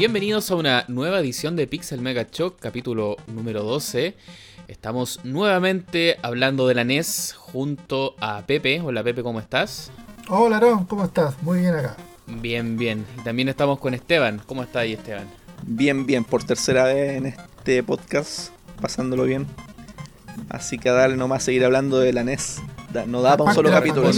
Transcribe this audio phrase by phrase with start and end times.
[0.00, 4.16] Bienvenidos a una nueva edición de Pixel Mega Shock, capítulo número 12.
[4.66, 8.80] Estamos nuevamente hablando de la NES junto a Pepe.
[8.80, 9.90] Hola Pepe, ¿cómo estás?
[10.30, 11.34] Hola Aaron, ¿cómo estás?
[11.42, 11.98] Muy bien acá.
[12.26, 13.04] Bien, bien.
[13.24, 14.40] También estamos con Esteban.
[14.46, 15.28] ¿Cómo está ahí Esteban?
[15.66, 19.46] Bien, bien, por tercera vez en este podcast, pasándolo bien.
[20.48, 22.62] Así que dale nomás seguir hablando de la NES.
[23.06, 24.10] no da para un solo capítulo.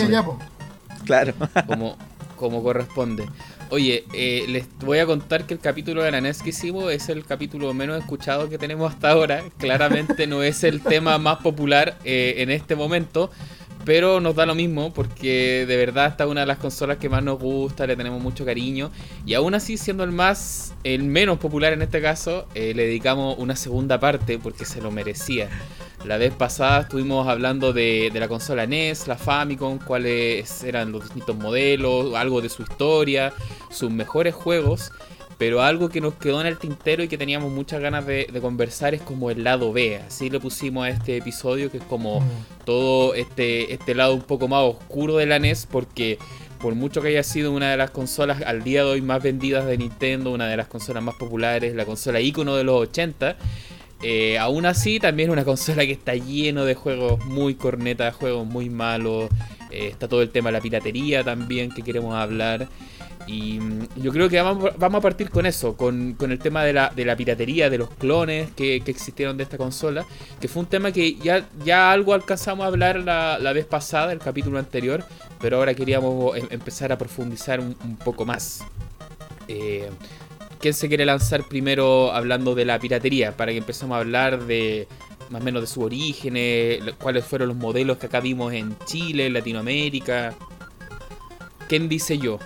[1.04, 1.34] claro.
[1.66, 1.96] Como,
[2.36, 3.26] como corresponde.
[3.74, 7.08] Oye, eh, les voy a contar que el capítulo de la NES que hicimos es
[7.08, 9.44] el capítulo menos escuchado que tenemos hasta ahora.
[9.56, 13.30] Claramente no es el tema más popular eh, en este momento,
[13.86, 17.08] pero nos da lo mismo porque de verdad esta es una de las consolas que
[17.08, 18.90] más nos gusta, le tenemos mucho cariño
[19.24, 23.36] y aún así siendo el más, el menos popular en este caso, eh, le dedicamos
[23.38, 25.48] una segunda parte porque se lo merecía.
[26.04, 31.04] La vez pasada estuvimos hablando de, de, la consola NES, la Famicom, cuáles eran los
[31.04, 33.32] distintos modelos, algo de su historia,
[33.70, 34.90] sus mejores juegos.
[35.38, 38.94] Pero algo que nos quedó en el tintero y que teníamos muchas ganas de, conversar
[38.94, 39.96] es como el lado B.
[39.96, 42.24] Así le pusimos a este episodio, que es como mm.
[42.64, 46.18] todo este, este lado un poco más oscuro de la NES, porque
[46.60, 49.66] por mucho que haya sido una de las consolas al día de hoy más vendidas
[49.66, 53.36] de Nintendo, una de las consolas más populares, la consola icono de los 80,
[54.02, 58.46] eh, aún así también es una consola que está lleno de juegos muy cornetas, juegos
[58.46, 59.30] muy malos.
[59.70, 62.68] Eh, está todo el tema de la piratería también que queremos hablar.
[63.28, 67.16] Y mm, yo creo que vamos, a partir con eso, con, el tema de la,
[67.16, 70.04] piratería, de los clones que, existieron de esta consola,
[70.40, 74.18] que fue un tema que ya, ya algo alcanzamos a hablar la, vez pasada, el
[74.18, 75.04] capítulo anterior,
[75.40, 78.64] pero ahora queríamos em, empezar a profundizar un, poco más.
[79.46, 79.88] Eh,
[80.62, 83.36] ¿Quién se quiere lanzar primero hablando de la piratería?
[83.36, 84.86] Para que empecemos a hablar de
[85.28, 89.26] más o menos de sus orígenes, cuáles fueron los modelos que acá vimos en Chile,
[89.26, 90.36] en Latinoamérica.
[91.68, 92.38] ¿Quién dice yo?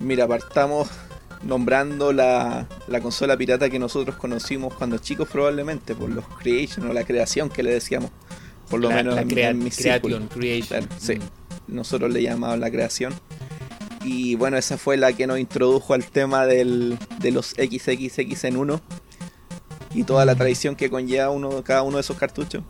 [0.00, 0.90] Mira, partamos
[1.42, 2.66] nombrando la,
[3.00, 7.62] consola pirata que nosotros conocimos cuando chicos probablemente, por los Creation o la creación que
[7.62, 8.10] le decíamos.
[8.68, 10.86] Por lo menos la en, creation, creation.
[10.98, 11.14] sí,
[11.68, 13.14] nosotros le llamamos la creación.
[14.04, 18.56] Y bueno, esa fue la que nos introdujo al tema del, de los XXX en
[18.56, 18.80] uno
[19.94, 22.64] y toda la tradición que conlleva uno, cada uno de esos cartuchos.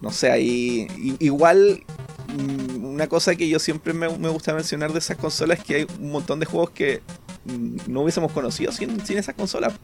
[0.00, 1.84] No sé, ahí igual
[2.30, 5.86] Mm, una cosa que yo siempre me, gusta mencionar de esas consolas es que hay
[5.98, 7.00] un montón de juegos que
[7.44, 9.74] mm, no hubiésemos conocido sin, sin esas consolas.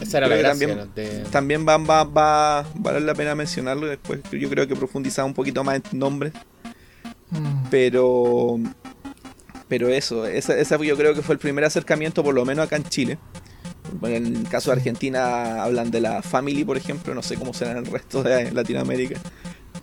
[0.00, 0.90] Esa era la también,
[1.30, 4.20] también va, va, va, a valer la pena mencionarlo después.
[4.30, 6.32] Yo creo que profundizar un poquito más en nombres.
[7.30, 7.68] Mm.
[7.70, 8.58] Pero
[9.68, 12.84] pero eso, esa, yo creo que fue el primer acercamiento, por lo menos acá en
[12.84, 13.18] Chile.
[14.02, 17.72] en el caso de Argentina hablan de la Family, por ejemplo, no sé cómo será
[17.72, 19.20] en el resto de Latinoamérica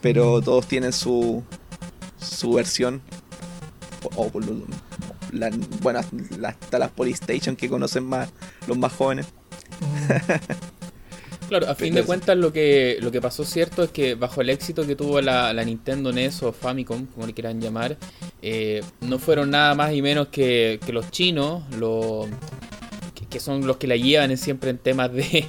[0.04, 1.42] pero todos tienen su,
[2.20, 3.02] su versión.
[4.18, 4.30] O,
[5.32, 5.50] la,
[5.82, 6.02] bueno,
[6.46, 8.30] hasta las Polystation que conocen más
[8.68, 9.28] los más jóvenes.
[11.48, 14.50] Claro, a fin de cuentas lo que, lo que pasó cierto es que bajo el
[14.50, 17.98] éxito que tuvo la, Nintendo NES o Famicom, como le quieran llamar,
[18.42, 22.28] eh, no fueron nada más y menos que, que los chinos, los,
[23.30, 25.46] que, son los que la llevan siempre en temas de,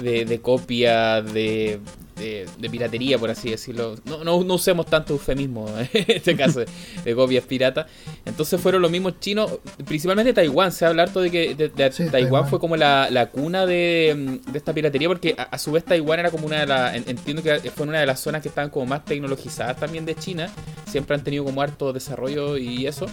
[0.00, 1.80] de, de copia, de,
[2.18, 3.96] de, piratería, por así decirlo.
[4.04, 7.86] No, no, usemos tanto eufemismo en este caso de, copias piratas.
[8.24, 10.72] Entonces fueron los mismos chinos, principalmente Taiwán.
[10.72, 11.70] Se habla harto de que
[12.10, 16.46] Taiwán, fue como la, cuna de, esta piratería, porque a, su vez Taiwán era como
[16.46, 16.94] una de las.
[16.94, 20.50] Entiendo que fue una de las zonas que estaban como más tecnologizadas también de China.
[20.86, 23.06] Siempre han tenido como harto desarrollo y eso.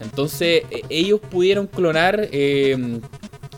[0.00, 2.28] Entonces e, ellos pudieron clonar.
[2.32, 3.00] Eh,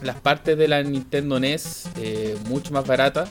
[0.02, 3.28] las partes de la Nintendo NES eh, mucho más baratas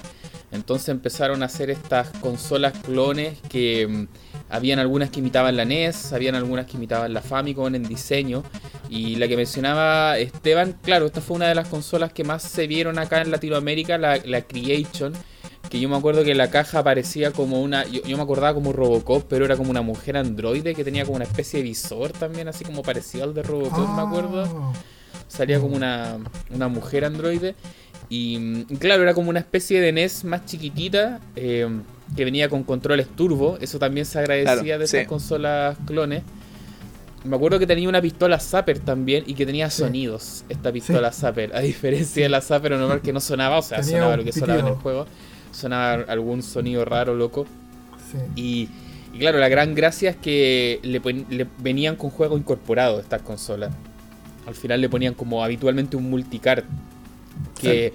[0.51, 4.07] entonces empezaron a hacer estas consolas clones que mm,
[4.50, 8.44] habían algunas que imitaban la NES, habían algunas que imitaban la Famicom en diseño.
[8.89, 12.67] Y la que mencionaba Esteban, claro, esta fue una de las consolas que más se
[12.67, 15.13] vieron acá en Latinoamérica, la, Creation.
[15.69, 17.85] Que yo me acuerdo que la caja parecía como una.
[17.85, 21.25] Yo, me acordaba como Robocop, pero era como una mujer androide que tenía como una
[21.25, 24.44] especie de visor también, así como parecido al de Robocop, me acuerdo.
[24.44, 24.74] Ah.
[25.27, 26.18] Salía como una,
[26.53, 27.56] una mujer androide.
[28.10, 31.68] Y mm, claro, era como una especie de NES más chiquitita eh,
[32.16, 33.57] que venía con controles turbo.
[33.62, 36.24] Eso también se agradecía de esas consolas clones.
[37.24, 41.56] Me acuerdo que tenía una pistola Zapper también y que tenía sonidos esta pistola Zapper.
[41.56, 44.60] A diferencia de la Zapper normal que no sonaba, o sea, sonaba lo que sonaba
[44.60, 45.07] en el juego.
[45.52, 47.48] Sonaba algún sonido raro, loco.
[48.36, 48.69] Y,
[49.18, 53.74] claro, la gran gracia es que le, venían con juego incorporado estas consolas.
[54.46, 56.63] Al final le ponían como habitualmente un multicard
[57.59, 57.93] que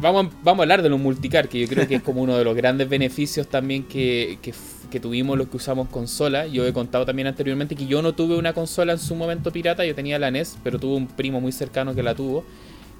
[0.00, 2.44] vamos, vamos a hablar de los multicar, que yo creo que es como uno de
[2.44, 6.46] los grandes beneficios también que, que, tuvimos los que usamos consola.
[6.46, 9.86] Yo he contado también anteriormente que yo no tuve una consola en su momento pirata,
[9.86, 12.44] yo tenía la NES, pero tuve un primo muy cercano que la tuvo.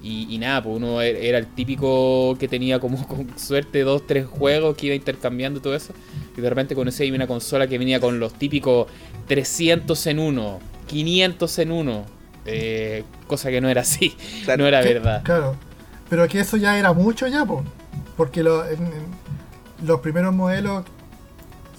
[0.04, 4.26] Y, nada, pues uno e, era el típico que tenía como con suerte dos, tres
[4.26, 5.92] juegos que iba intercambiando y todo eso.
[6.36, 8.86] Y de repente conocí una consola que venía con los típicos
[9.28, 12.21] 300 en uno, 500 en uno.
[12.44, 14.17] Eh, cosa que no era así,
[14.59, 15.23] no era verdad.
[15.23, 15.56] Claro,
[16.09, 17.47] pero que eso ya era mucho ya,
[18.17, 20.85] porque los primeros modelos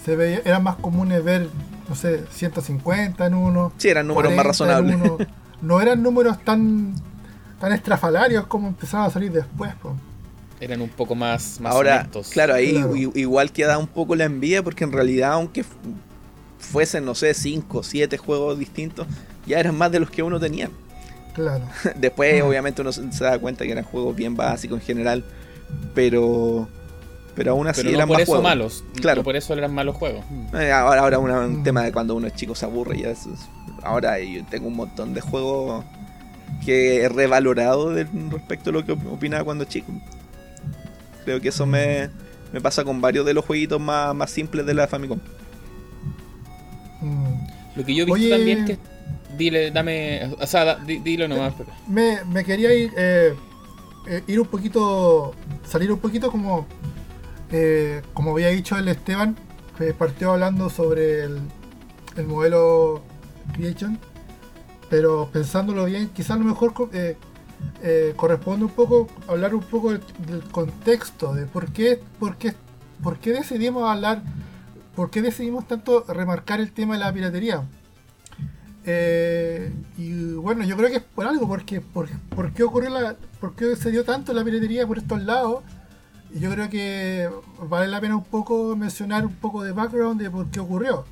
[0.03, 1.49] se veía, eran más comunes ver,
[1.87, 3.73] no sé, 150 en uno.
[3.77, 4.97] Sí, eran números más razonables.
[5.61, 6.93] No eran números tan,
[7.57, 9.71] tan estrafalarios como empezaban a salir después.
[10.59, 12.83] Eran un poco más, más Ahora, claro, ahí
[13.15, 15.63] igual queda un poco la envidia porque en realidad, aunque
[16.59, 19.07] fuesen, no sé, 5, 7 juegos distintos,
[19.45, 20.69] ya eran más de los que uno tenía.
[21.33, 21.65] Claro.
[21.95, 25.23] Después, obviamente, uno se da cuenta que eran juegos bien básicos en general,
[25.93, 26.67] pero.
[27.35, 28.83] Pero aún así pero eran por eso malos.
[29.01, 29.23] Claro.
[29.23, 30.23] por eso eran malos juegos.
[30.53, 31.63] Eh, ahora, ahora un mm.
[31.63, 32.99] tema de cuando uno es chico se aburre.
[32.99, 33.13] Ya
[33.81, 35.83] ahora yo tengo un montón de juegos
[36.63, 37.91] que he revalorado
[38.29, 39.91] respecto a lo que opinaba cuando chico.
[41.25, 42.11] Creo que eso me,
[42.51, 45.17] me pasa con varios de los jueguitos más, más simples de la Famicom.
[47.01, 47.33] Mm.
[47.75, 48.92] Lo que yo he visto también es que
[49.37, 50.35] Dile, dame.
[50.39, 51.53] O sea, dilo nomás.
[51.87, 53.33] Me, me quería ir, eh,
[54.07, 55.33] eh, ir un poquito.
[55.65, 56.67] Salir un poquito como.
[57.51, 59.35] Eh, como había dicho el Esteban,
[59.77, 61.39] que partió hablando sobre el,
[62.17, 63.03] el modelo
[63.53, 63.99] Creation.
[64.89, 66.73] Pero pensándolo bien, quizás a lo mejor
[68.15, 70.01] corresponde un poco hablar un poco del,
[70.51, 72.53] contexto, de por qué, por qué,
[73.01, 74.21] por qué decidimos hablar,
[74.95, 77.63] por qué decidimos tanto remarcar el tema de la piratería.
[78.85, 82.07] Eh, y bueno, yo creo que es por algo, porque por,
[82.53, 85.63] qué ocurrió la, por qué se dio tanto la piratería por estos lados.
[86.33, 87.29] Y yo creo que
[87.69, 91.05] vale la pena un poco mencionar un poco de background de por qué ocurrió.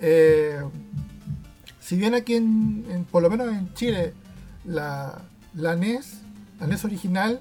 [0.00, 0.60] Eh,
[1.80, 4.14] si bien aquí en, por lo menos en Chile,
[4.64, 5.22] la,
[5.54, 6.20] la NES,
[6.60, 7.40] la NES original,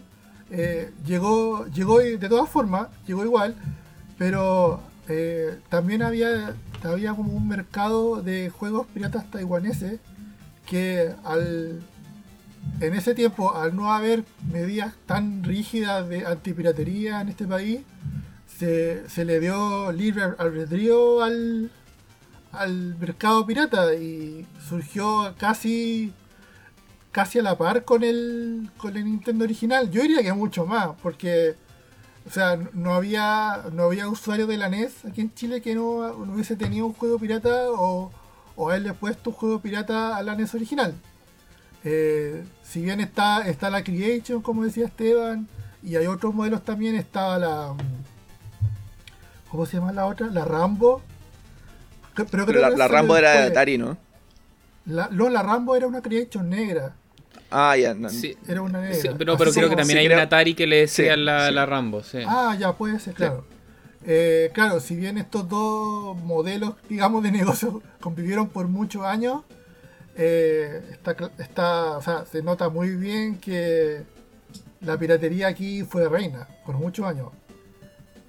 [0.50, 3.56] eh, llegó, llegó de todas formas, llegó igual,
[4.18, 4.82] pero
[5.70, 6.54] también había
[6.84, 10.00] había como un mercado de juegos piratas taiwaneses
[10.66, 11.82] que al
[12.82, 17.82] en ese tiempo, al no haber medidas tan rígidas de antipiratería en este país,
[18.58, 21.72] se, le dio libre albedrío al,
[22.52, 26.14] al mercado pirata y surgió casi
[27.12, 29.90] casi a la par con el con el Nintendo original.
[29.90, 31.56] Yo diría que mucho más, porque
[32.28, 35.84] o sea, no había, no había usuario de la NES aquí en Chile que no,
[35.84, 38.12] hubiese tenido un juego pirata o,
[38.56, 40.94] o haberle puesto un juego pirata a la NES original.
[41.84, 45.48] Eh, si bien está, está la Creation, como decía Esteban,
[45.82, 47.74] y hay otros modelos también, está la.
[49.50, 50.28] ¿Cómo se llama la otra?
[50.28, 51.02] La Rambo.
[52.30, 53.96] Pero, la, Rambo era de Atari, ¿no?
[54.86, 56.94] La, no, la Rambo era una Creation negra.
[57.50, 58.38] Ah, ya, Sí.
[58.48, 58.82] Era una
[59.18, 62.02] pero, creo que también hay un Atari que le decía la, Rambo.
[62.28, 63.46] Ah, ya, puede ser, claro.
[64.10, 69.44] Eh, claro, si bien estos dos modelos, digamos, de negocio convivieron por muchos años,
[70.16, 70.82] eh,
[71.38, 74.04] está, o sea, se nota muy bien que
[74.82, 77.30] la piratería aquí fue reina por muchos años.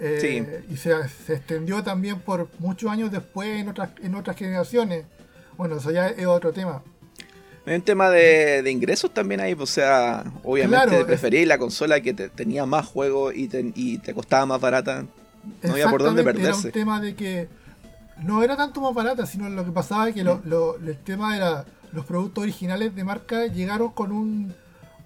[0.00, 5.06] Eh, y se, se, extendió también por muchos años después en otras, en otras generaciones.
[5.56, 6.82] Bueno, eso ya es otro tema.
[7.69, 12.64] Hay un tema de, ingresos también ahí, o sea, obviamente preferí la consola que tenía
[12.64, 13.49] más juegos y
[13.99, 15.04] te, costaba más barata.
[15.62, 16.49] No había por dónde perderse.
[16.49, 17.49] Era un tema de que
[18.23, 22.04] no era tanto más barata, sino lo que pasaba es que el tema era los
[22.04, 24.54] productos originales de marca llegaron con un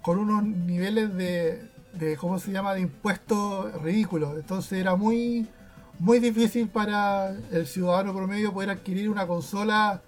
[0.01, 2.73] con unos niveles de, de ¿cómo se llama?
[2.73, 4.35] de impuestos ridículos.
[4.35, 5.47] Entonces era muy
[5.99, 10.01] muy difícil para el ciudadano promedio poder adquirir una consola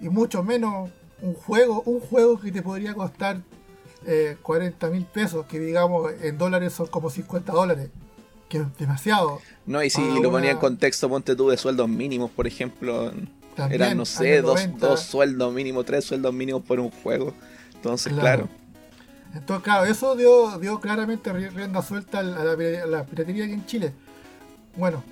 [0.00, 0.90] y mucho menos
[1.22, 3.40] un juego, un juego que te podría costar
[4.06, 7.90] eh, 40 mil pesos, que digamos en dólares son como 50 dólares,
[8.48, 9.40] que es demasiado.
[9.64, 13.12] No, y si lo ponía en contexto, ponte tú de sueldos mínimos, por ejemplo,
[13.70, 14.60] eran, no sé, dos,
[15.00, 17.34] sueldos mínimos, tres sueldos mínimos por un juego.
[17.74, 18.48] Entonces, claro.
[19.34, 23.92] Entonces, claro, eso dio, dio claramente rienda suelta a la, piratería aquí en Chile.
[24.76, 25.02] Bueno,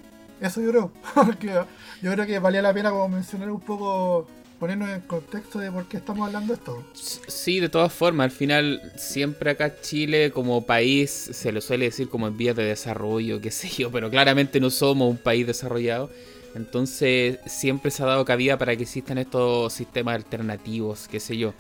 [0.41, 0.93] eso yo creo.
[2.03, 4.27] yo creo que valía la pena como mencionar un poco
[4.65, 6.83] ponernos en contexto de por qué estamos hablando de esto.
[6.95, 12.09] Sí, de todas formas, al final siempre acá Chile como país se lo suele decir
[12.09, 16.09] como en vías de desarrollo, qué sé yo, pero claramente no somos un país desarrollado.
[16.55, 21.53] Entonces siempre se ha dado cabida para que existan estos sistemas alternativos, qué sé yo.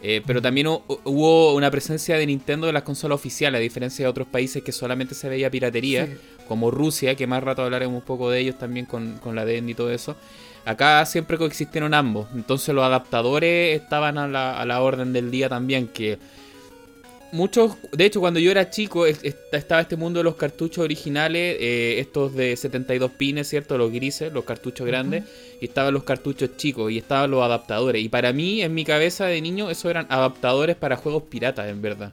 [0.00, 4.08] Eh, pero también hubo una presencia de Nintendo en las consolas oficiales, a diferencia de
[4.08, 6.08] otros países que solamente se veía piratería,
[6.46, 9.68] como Rusia, que más rato hablaremos un poco de ellos también con, con la DEN
[9.68, 10.14] y todo eso.
[10.64, 15.48] Acá siempre coexistieron ambos, entonces los adaptadores estaban a la, a la orden del día
[15.48, 16.18] también, que
[17.32, 21.96] muchos, de hecho, cuando yo era chico, estaba este mundo de los cartuchos originales, eh,
[21.98, 23.76] estos de 72 pines, ¿cierto?
[23.76, 25.24] Los grises, los cartuchos grandes,
[25.60, 28.04] y estaban los cartuchos chicos, y estaban los adaptadores.
[28.04, 31.82] Y para mí, en mi cabeza de niño, esos eran adaptadores para juegos piratas, en
[31.82, 32.12] verdad.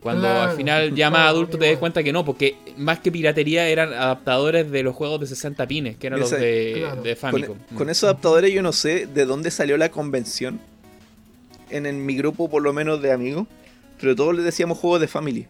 [0.00, 3.68] Cuando al final ya más adulto te das cuenta que no, porque más que piratería
[3.68, 7.58] eran adaptadores de los juegos de 60 pines, que eran los de, Famicom.
[7.58, 10.60] Con, con, esos adaptadores yo no sé de dónde salió la convención.
[11.70, 13.46] En, mi grupo, por lo menos, de amigos
[14.00, 15.46] pero todos le decíamos juegos de family.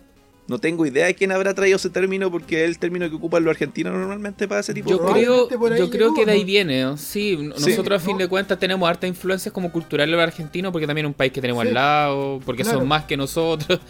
[0.49, 3.43] No tengo idea de quién habrá traído ese término porque es el término que ocupan
[3.43, 6.97] los argentinos normalmente para ese tipo yo de creo, Yo creo que de ahí viene.
[6.99, 11.07] Sí, nosotros a fin de cuentas tenemos harta influencias como culturales los argentinos porque también
[11.07, 13.81] es un país que tenemos al lado, porque son más que nosotros.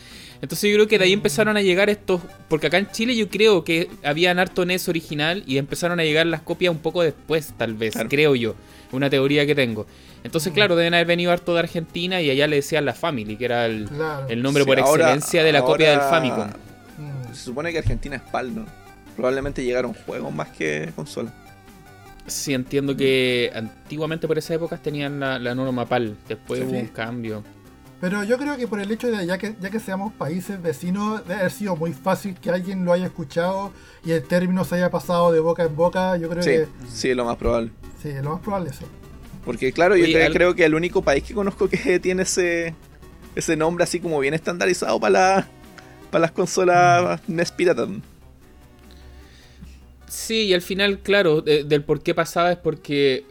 [0.43, 3.29] Entonces yo creo que de ahí empezaron a llegar estos, porque acá en Chile yo
[3.29, 7.55] creo que habían harto NES original y empezaron a llegar las copias un poco después,
[7.57, 8.55] tal vez, creo yo,
[8.93, 9.87] una teoría que tengo.
[10.25, 13.45] Entonces, claro, deben haber venido harto de Argentina y allá le decían la Family, que
[13.45, 13.89] era el,
[14.43, 16.49] nombre por excelencia de la copia del Famicom.
[17.33, 18.67] Se supone que Argentina es PAL, ¿no?
[19.15, 21.33] Probablemente llegaron juegos más que consolas.
[22.27, 27.45] Sí, entiendo que antiguamente por esa época tenían la, norma PAL, después hubo un cambio.
[28.07, 31.27] Pero yo creo que por el hecho de ya que, ya que seamos países vecinos,
[31.27, 33.73] debe haber sido muy fácil que alguien lo haya escuchado
[34.05, 36.17] y el término se haya pasado de boca en boca.
[36.17, 36.69] Yo creo sí, que.
[36.89, 37.73] Sí, lo más probable.
[38.01, 38.85] Sí, lo más probable eso.
[39.45, 42.77] Porque claro, yo creo que el único país que conozco que tiene ese,
[43.35, 45.49] ese nombre así como bien estandarizado para, la,
[46.13, 47.89] para las consolas NES Pirata.
[50.07, 53.27] Sí, y al final, claro, del por qué pasaba es porque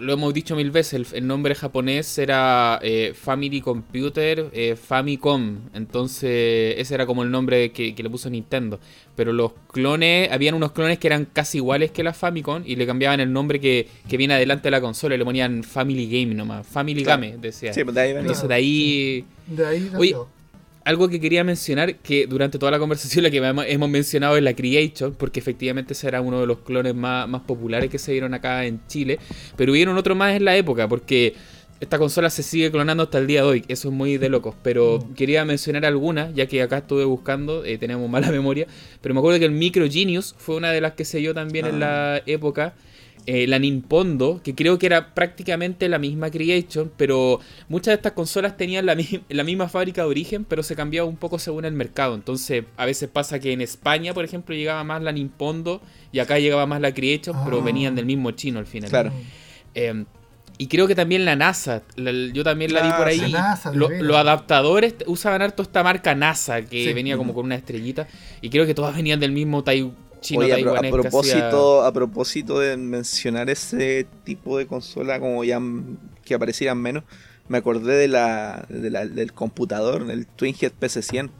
[0.00, 6.74] lo hemos dicho mil veces, el, nombre japonés era eh, Family Computer eh, Famicom, entonces
[6.78, 8.80] ese era como el nombre que, le puso Nintendo.
[9.16, 12.86] Pero los clones, habían unos clones que eran casi iguales que la Famicom y le
[12.86, 16.66] cambiaban el nombre que, viene adelante de la consola y le ponían Family Game nomás,
[16.66, 17.72] Family Game, decía.
[17.72, 19.24] Sí, pues de ahí Entonces de ahí...
[19.46, 19.90] De ahí
[20.84, 24.54] algo que quería mencionar, que durante toda la conversación la que hemos mencionado es la
[24.54, 28.80] Creation, porque efectivamente será uno de los clones más, populares que se dieron acá en
[28.86, 29.18] Chile,
[29.56, 31.34] pero hubieron otro más en la época, porque
[31.80, 34.54] esta consola se sigue clonando hasta el día de hoy, eso es muy de locos,
[34.62, 35.14] pero mm.
[35.14, 38.66] quería mencionar algunas, ya que acá estuve buscando, eh, tenemos mala memoria,
[39.00, 41.66] pero me acuerdo que el Micro Genius fue una de las que se dio también
[41.66, 42.22] en la ah.
[42.26, 42.74] época.
[43.26, 47.40] Eh, la Nintendo, que creo que era prácticamente la misma Creation, pero
[47.70, 48.94] muchas de estas consolas tenían la,
[49.30, 52.14] la, misma fábrica de origen, pero se cambiaba un poco según el mercado.
[52.14, 55.80] Entonces, a veces pasa que en España, por ejemplo, llegaba más la Nintendo
[56.12, 57.64] y acá llegaba más la Creation, pero ah.
[57.64, 58.90] venían del mismo chino al final.
[58.90, 59.10] Claro.
[59.72, 60.04] Em,
[60.56, 63.34] y creo que también la NASA, yo también la vi por ahí.
[63.72, 68.06] los adaptadores usaban harto esta marca NASA, que venía como con una estrellita.
[68.40, 69.64] Y creo que todas venían del mismo
[70.26, 75.60] Taiwán a, propósito, a propósito de mencionar ese tipo de consola como ya
[76.24, 77.04] que aparecieran menos,
[77.48, 81.30] me acordé de la, del computador, el TwinHead PC100.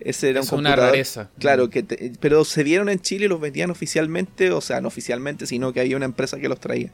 [0.00, 1.30] Ese era un computador, una rareza.
[1.40, 1.82] Claro, que
[2.20, 5.80] pero se dieron en Chile y los vendían oficialmente, o sea, no oficialmente, sino que
[5.80, 6.92] había una empresa que los traía.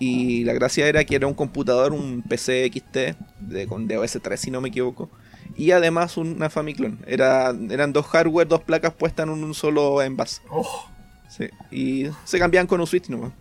[0.00, 2.96] Y la gracia era que era un computador, un PC XT
[3.40, 5.10] de, con DOS 3 si no me equivoco,
[5.56, 6.98] y además una Famiclone.
[7.06, 10.42] Era, eran dos hardware, dos placas puestas en un solo envase.
[10.50, 10.86] Oh.
[11.28, 13.32] Sí, y se cambiaban con un switch nomás.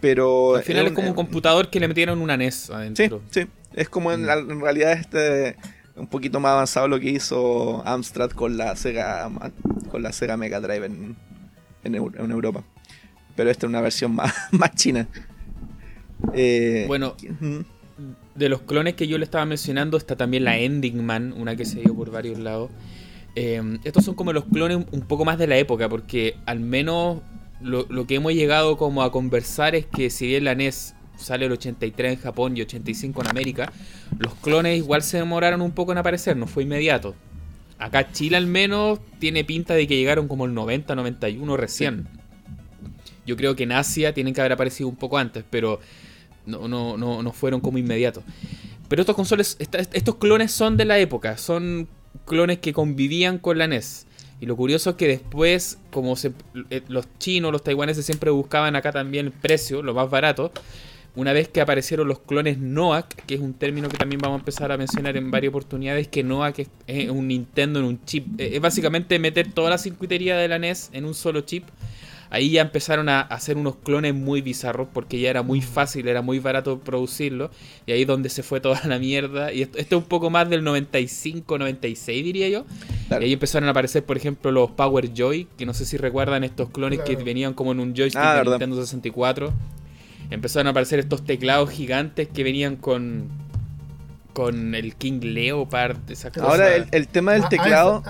[0.00, 0.56] Pero.
[0.56, 3.22] Al final es como un computador que le metieron una NES adentro.
[3.30, 3.48] Sí, sí.
[3.74, 4.60] Es como en, mm.
[4.60, 5.56] realidad este
[5.96, 9.30] un poquito más avanzado lo que hizo Amstrad con la Sega
[9.90, 11.16] con la Sega Mega Drive en,
[11.84, 11.94] en,
[12.30, 12.62] Europa.
[13.34, 15.08] Pero esta es una versión más, más china.
[16.32, 17.16] Eh, bueno,
[18.36, 21.64] de los clones que yo le estaba mencionando está también la Ending Man, una que
[21.64, 22.70] se dio por varios lados.
[23.34, 27.18] Eh, estos son como los clones un poco más de la época, porque al menos
[27.60, 31.52] lo, que hemos llegado como a conversar es que si bien la NES sale el
[31.52, 33.72] 83 en Japón y 85 en América,
[34.18, 37.14] los clones igual se demoraron un poco en aparecer, no fue inmediato.
[37.78, 42.08] Acá Chile al menos tiene pinta de que llegaron como el 90, 91 recién.
[43.26, 45.80] Yo creo que en Asia tienen que haber aparecido un poco antes, pero
[46.46, 48.24] no, no, no, no fueron como inmediatos.
[48.88, 51.88] Pero estos consoles, estos clones son de la época, son
[52.24, 54.06] clones que convivían con la NES.
[54.40, 56.14] Y lo curioso es que después, como
[56.70, 60.52] eh, los chinos, los taiwaneses siempre buscaban acá también el precio, lo más barato,
[61.14, 64.40] una vez que aparecieron los clones NOAC, que es un término que también vamos a
[64.40, 68.38] empezar a mencionar en varias oportunidades, que NOAC es, un Nintendo en un chip.
[68.38, 71.64] Eh, es básicamente meter toda la circuitería de la NES en un solo chip
[72.30, 76.22] ahí ya empezaron a hacer unos clones muy bizarros porque ya era muy fácil, era
[76.22, 77.50] muy barato producirlo.
[77.86, 79.52] Y ahí es donde se fue toda la mierda.
[79.52, 82.64] Y esto, es un poco más del 95, 96 diría yo.
[83.10, 86.44] Y ahí empezaron a aparecer, por ejemplo, los Power Joy, que no sé si recuerdan
[86.44, 89.52] estos clones que venían como en un joystick ah, de Nintendo 64.
[90.30, 93.46] Empezaron a aparecer estos teclados gigantes que venían con
[94.36, 96.44] con el King Leopard, esa cosa.
[96.46, 98.02] Ahora, el, tema del ah, teclado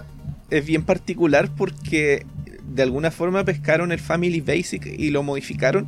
[0.50, 2.26] es bien particular porque
[2.72, 5.86] de alguna forma pescaron el Family Basic y lo modificaron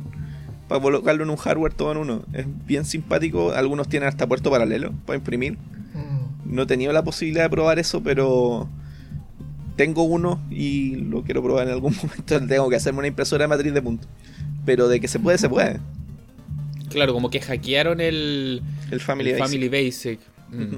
[0.67, 2.23] para colocarlo en un hardware todo en uno.
[2.33, 3.51] Es bien simpático.
[3.51, 5.53] Algunos tienen hasta puerto paralelo para imprimir.
[5.53, 6.55] Mm.
[6.55, 8.69] No he tenido la posibilidad de probar eso, pero
[9.75, 12.47] tengo uno y lo quiero probar en algún momento.
[12.47, 14.07] Tengo que hacerme una impresora de matriz de punto.
[14.65, 15.79] Pero de que se puede, se puede.
[16.89, 20.19] Claro, como que hackearon el, el Family Basic.
[20.49, 20.75] Mm.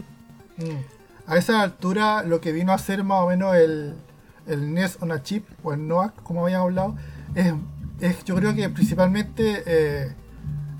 [0.58, 0.84] Mm.
[1.28, 3.94] A esa altura, lo que vino a ser más o menos el,
[4.48, 6.96] el NES on a chip o el NOAC, como habíamos hablado,
[7.36, 7.54] es,
[8.00, 10.14] es yo creo que principalmente eh,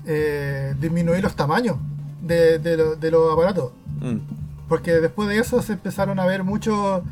[0.06, 1.76] eh, disminuir los tamaños
[2.20, 3.72] de, de, los aparatos.
[4.00, 4.18] Mm.
[4.68, 7.02] Porque después de eso se empezaron a ver muchos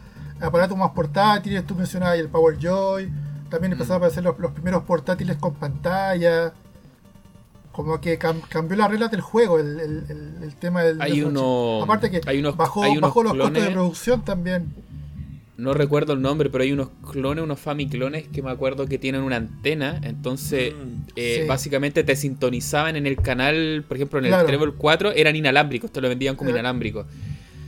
[0.40, 3.10] aparatos más portátiles, tú mencionabas el Power Joy,
[3.48, 6.52] también empezaron a aparecer los, los primeros portátiles con pantalla
[7.72, 9.80] como que cambió la regla del juego, el,
[10.42, 11.00] el, tema del.
[11.00, 14.74] Hay uno, Aparte que hay unos, bajó, los costos de producción también.
[15.60, 19.20] No recuerdo el nombre, pero hay unos clones, unos Famiclones que me acuerdo que tienen
[19.20, 20.00] una antena.
[20.02, 25.12] Entonces, mm, eh, básicamente te sintonizaban en el canal, por ejemplo, en el Treble 4,
[25.12, 27.04] eran inalámbricos, te lo vendían como inalámbrico.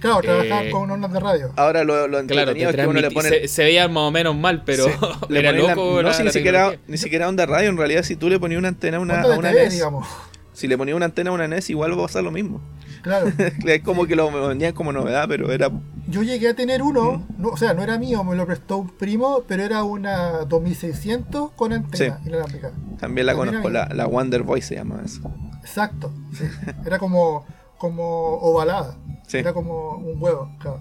[0.00, 1.52] Claro, trabajaban eh, con unos de radio.
[1.54, 3.46] Ahora lo, lo claro, es que uno le pone...
[3.46, 4.86] se, veía más o menos mal, pero
[5.30, 6.02] era loco.
[6.02, 7.68] no, si ni, siquiera, ni siquiera onda radio.
[7.68, 10.08] En realidad, si tú le ponías una antena a una, a una NES, digamos.
[10.54, 12.60] si le ponías una antena a una NES, igual va a pasar lo mismo.
[13.02, 13.30] Claro.
[13.66, 15.70] es como que lo vendían como novedad, pero era.
[16.08, 18.88] Yo llegué a tener uno, no, o sea, no era mío, me lo prestó un
[18.88, 22.72] primo, pero era una 2600 con antena inalámbrica.
[22.98, 25.20] También la conozco, la, la, Wonder Boy se llama eso.
[25.60, 26.44] Exacto, sí.
[26.86, 27.46] Era como,
[27.78, 28.04] como
[28.38, 28.96] ovalada.
[29.32, 30.80] Era como un huevo, claro.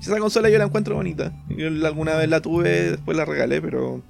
[0.00, 1.32] Esa consola yo la encuentro bonita.
[1.48, 4.02] Yo alguna vez la tuve, después la regalé, pero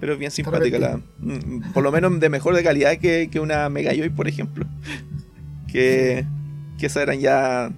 [0.00, 0.78] pero es bien simpática.
[0.78, 4.28] La, mm, por lo menos de mejor de calidad que, que una Mega Joy, por
[4.28, 4.66] ejemplo.
[5.74, 6.24] Que,
[6.78, 7.72] que esas eran ya.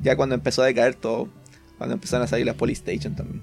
[0.00, 1.28] Ya cuando empezó a decaer todo.
[1.76, 3.42] Cuando empezaron a salir las Polystation también.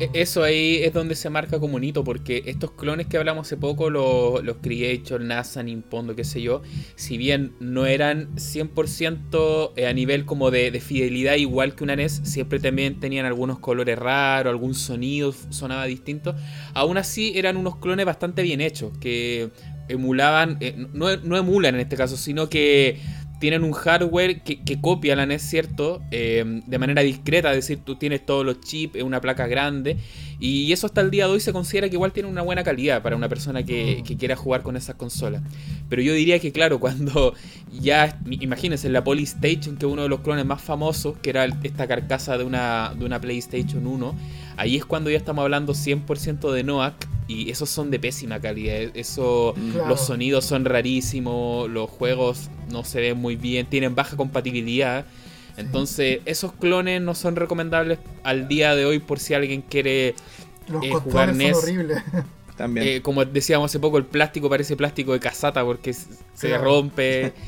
[0.00, 3.46] E-, eso ahí es donde se marca como un hito, porque estos clones que hablamos
[3.46, 6.62] hace poco, los, los Creator, NASA, Nimpondo, qué sé yo,
[6.94, 12.22] si bien no eran 100% eh, a nivel como de, fidelidad igual que una NES,
[12.24, 16.34] siempre también tenían algunos colores raros, algún sonido sonaba distinto,
[16.74, 19.50] aún así eran unos clones bastante bien hechos, que
[19.92, 23.00] emulaban, eh, no, no emulan en este caso, sino que
[23.42, 26.00] tienen un hardware que, copia la NES, ¿cierto?
[26.12, 29.96] Eh, de manera discreta, es decir, tú tienes todos los chips, es una placa grande,
[30.38, 33.02] y eso hasta el día de hoy se considera que igual tiene una buena calidad
[33.02, 34.16] para una persona que, mm.
[34.16, 35.42] quiera jugar con esas consolas.
[35.88, 37.34] Pero yo diría que, claro, cuando
[37.72, 41.88] ya, imagínense, la Polystation, que es uno de los clones más famosos, que era esta
[41.88, 44.14] carcasa de una, de una PlayStation 1,
[44.56, 48.76] ahí es cuando ya estamos hablando 100% de NOAC y esos son de pésima calidad.
[48.76, 49.54] E-, eso,
[49.88, 55.04] los sonidos son rarísimos, los juegos no se ven muy bien, tienen baja compatibilidad.
[55.56, 60.14] Entonces, esos clones no son recomendables al día de hoy por si alguien quiere
[60.68, 61.56] los eh, jugar NES.
[61.56, 62.02] Son horribles.
[62.56, 62.86] También.
[62.86, 67.32] Eh, como decíamos hace poco, el plástico parece plástico de casata porque se rompe.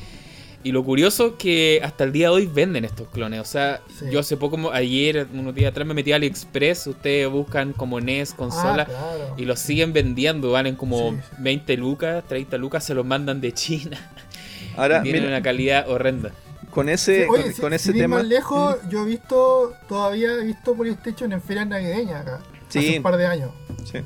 [0.65, 3.39] Y lo curioso es que hasta el día de hoy venden estos clones.
[3.39, 6.87] O sea, yo hace poco, ayer, unos días atrás, me metí a AliExpress.
[6.87, 10.49] Ustedes buscan como NES, consola, ah, y los siguen vendiendo.
[10.49, 14.11] Valen como 20 lucas, 30 lucas, se los mandan de China.
[14.75, 16.31] Ahora, tienen una calidad horrenda.
[16.71, 17.27] Con ese,
[17.61, 18.17] con, ese tema.
[18.17, 22.39] más lejos, yo he visto, todavía he visto PlayStation en ferias navideñas acá.
[22.67, 23.51] Hace un par de años.
[23.83, 23.99] Sí.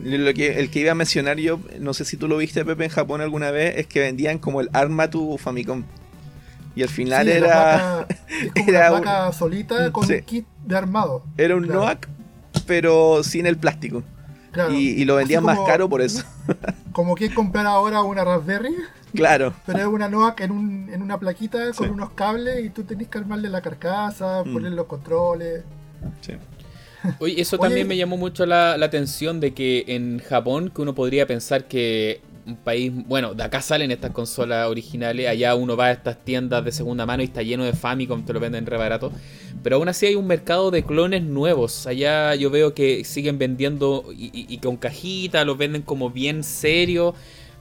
[0.00, 2.84] Lo que, el que iba a mencionar yo, no sé si tú lo viste, Pepe,
[2.84, 5.84] en Japón alguna vez, es que vendían como el Arma tu Famicom.
[6.74, 8.06] Y al final era.
[8.54, 11.24] era una placa solita con un kit de armado.
[11.38, 12.06] Era un NOAC,
[12.66, 14.02] pero sin el plástico.
[14.70, 16.24] Y, lo vendían más caro por eso.
[16.92, 18.74] como que comprar ahora una Raspberry.
[19.14, 19.54] Claro.
[19.64, 23.08] Pero es una NOAC en, un, en una plaquita con unos cables y tú tenés
[23.08, 24.52] que armarle la carcasa, mm.
[24.52, 25.62] poner los controles.
[26.20, 26.32] Sí.
[27.18, 31.26] Oye, eso también me llamó mucho la, atención de que en Japón, que uno podría
[31.26, 35.92] pensar que un país, bueno, de acá salen estas consolas originales, allá uno va a
[35.92, 39.10] estas tiendas de segunda mano y está lleno de Famicom, te lo venden re barato,
[39.64, 44.04] pero aún así hay un mercado de clones nuevos, allá yo veo que siguen vendiendo
[44.12, 47.14] y, y con cajita, los venden como bien serios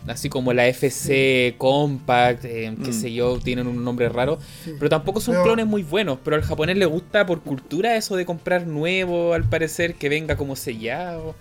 [0.07, 2.93] así como la FC Compact, eh, qué mm.
[2.93, 6.77] sé yo, tienen un nombre raro, pero tampoco son clones muy buenos, pero al japonés
[6.77, 11.35] le gusta por cultura eso de comprar nuevo, al parecer, que venga como sellado.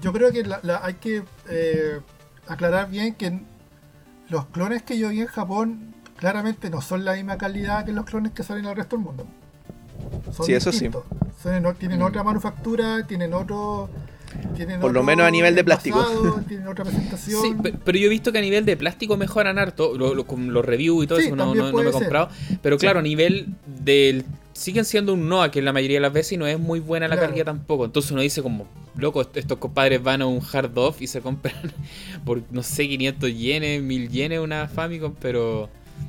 [0.00, 0.44] yo creo que
[0.82, 2.00] hay que eh,
[2.46, 3.40] aclarar bien que
[4.28, 8.04] los clones que yo vi en Japón claramente no son la misma calidad que los
[8.04, 9.26] clones que salen al resto del mundo.
[10.44, 10.90] sí, eso sí.
[11.78, 13.90] tienen otra manufactura, tienen otro
[14.80, 16.04] por lo menos a nivel de plástico.
[17.16, 19.92] Sí, pero yo he visto que a nivel de plástico mejoran harto.
[20.26, 22.28] con los reviews y todo eso no, me he comprado.
[22.62, 24.24] Pero claro, a nivel del.
[24.52, 27.08] Siguen siendo un Noah que la mayoría de las veces y no es muy buena
[27.08, 27.84] la calidad tampoco.
[27.84, 31.72] Entonces uno dice como, loco, estos compadres van a un hard off y se compran
[32.24, 35.68] por, no sé, 500 yenes, 1000 yenes una Famicom, pero...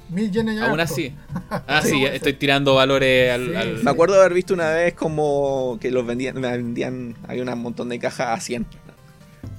[0.09, 0.69] Mil yenes ya.
[0.69, 1.13] Aún así.
[1.67, 5.91] Ah, sí, estoy tirando valores al, Me acuerdo de haber visto una vez como que
[5.91, 8.65] los vendían, vendían, hay un montón de cajas a 100.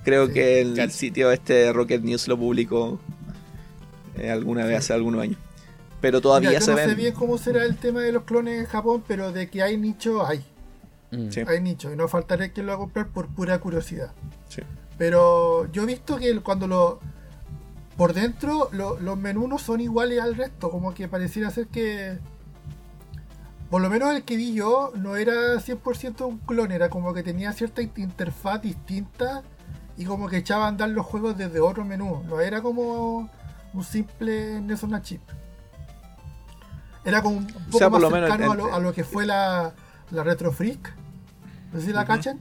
[0.04, 3.00] Creo que el, sitio este Rocket News lo publicó
[4.18, 5.38] eh, alguna vez hace algunos años.
[6.00, 6.86] Pero todavía se no ven.
[6.86, 9.62] No sé bien cómo será el tema de los clones en Japón, pero de que
[9.62, 10.44] hay nicho, hay.
[11.10, 11.28] Mm.
[11.48, 14.12] Hay nicho, y no faltaré quien lo va a comprar por pura curiosidad.
[14.98, 17.00] Pero yo he visto que cuando lo
[17.96, 22.18] por dentro los menús no son iguales al resto, como que pareciera ser que...
[23.70, 27.24] Por lo menos el que vi yo no era 100% un clon, era como que
[27.24, 29.42] tenía cierta interfaz distinta
[29.96, 32.22] y como que echaba a andar los juegos desde otro menú.
[32.28, 33.28] No era como
[33.72, 35.22] un simple NES on chip.
[37.04, 39.74] Era como un poco más cercano a, lo, que fue la,
[40.10, 40.94] la Retro Freak.
[41.72, 42.38] No sé si la cachan.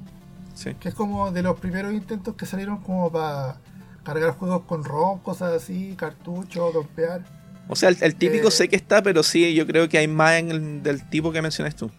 [0.53, 0.75] Sí.
[0.75, 3.57] Que es como de los primeros intentos que salieron como para
[4.05, 7.25] cargar juegos con ROM, cosas así, cartuchos, dompear.
[7.67, 10.35] O sea, el, típico eh, sé que está, pero sí, yo creo que hay más
[10.35, 11.91] en el, del tipo que mencionas tú.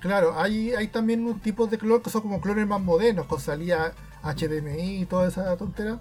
[0.00, 3.40] Claro, hay, hay también un tipo de clon que son como clones más modernos, con
[3.40, 5.98] salida HDMI y toda esa tontera.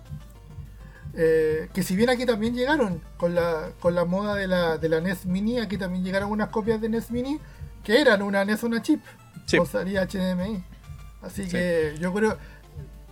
[1.15, 4.89] Eh, que si bien aquí también llegaron con la, con la moda de la, de
[4.89, 7.39] la NES Mini, aquí también llegaron unas copias de NES Mini
[7.83, 9.01] que eran una NES una chip
[9.55, 10.63] con salida HDMI.
[11.21, 12.37] Así que yo creo,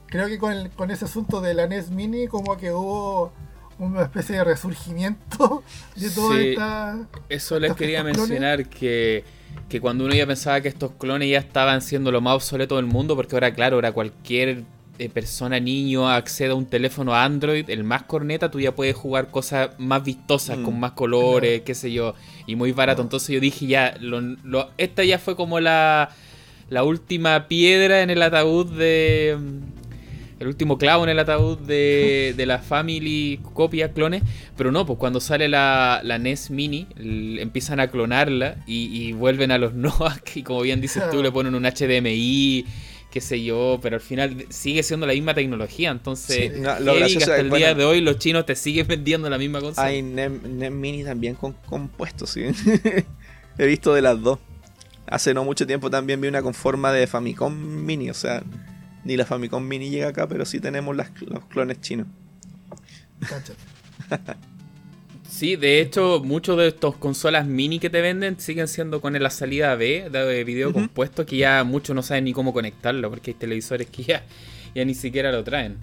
[0.08, 3.32] creo que con, con ese asunto de la NES Mini como que hubo
[3.80, 5.64] una especie de resurgimiento
[5.96, 7.08] de toda esta...
[7.30, 9.24] Eso les quería mencionar que,
[9.70, 12.86] que cuando uno ya pensaba que estos clones ya estaban siendo lo más obsoleto del
[12.86, 14.64] mundo, porque ahora claro, ahora cualquier
[14.98, 19.30] eh, persona, niño, accede a un teléfono Android, el más corneta, tú ya puedes jugar
[19.30, 20.80] cosas más vistosas, con mm.
[20.80, 22.16] más colores, qué sé yo,
[22.46, 23.02] y muy barato.
[23.02, 26.12] Entonces yo dije ya, lo, esta ya fue como la,
[26.70, 29.38] la última piedra en el ataúd de
[30.40, 34.24] el último clavo en el ataúd de, de la Family copia, clones.
[34.58, 36.88] Pero no, pues cuando sale la, la NES Mini,
[37.40, 40.20] empiezan a clonarla y, vuelven a los Noah.
[40.34, 42.66] Y como bien dices tú, le ponen un HDMI,
[43.12, 43.80] qué sé yo.
[43.82, 45.92] Pero al final sigue siendo la misma tecnología.
[45.92, 49.86] Entonces, hasta el día de hoy los chinos te siguen vendiendo la misma cosa.
[49.86, 52.44] Hay NES, Mini también con compuestos, ¿sí?
[53.58, 54.40] He visto de las dos.
[55.08, 58.42] Hace no mucho tiempo también vi una con forma de Famicom Mini, o sea
[59.06, 62.08] ni la Famicom Mini llega acá, pero sí tenemos los clones chinos.
[65.28, 69.30] Sí, de hecho, muchos de estos consolas mini que te venden siguen siendo con la
[69.30, 73.36] salida B de video compuesto, que ya muchos no saben ni cómo conectarlo, porque hay
[73.36, 74.24] televisores que ya,
[74.74, 75.78] ya ni siquiera lo traen.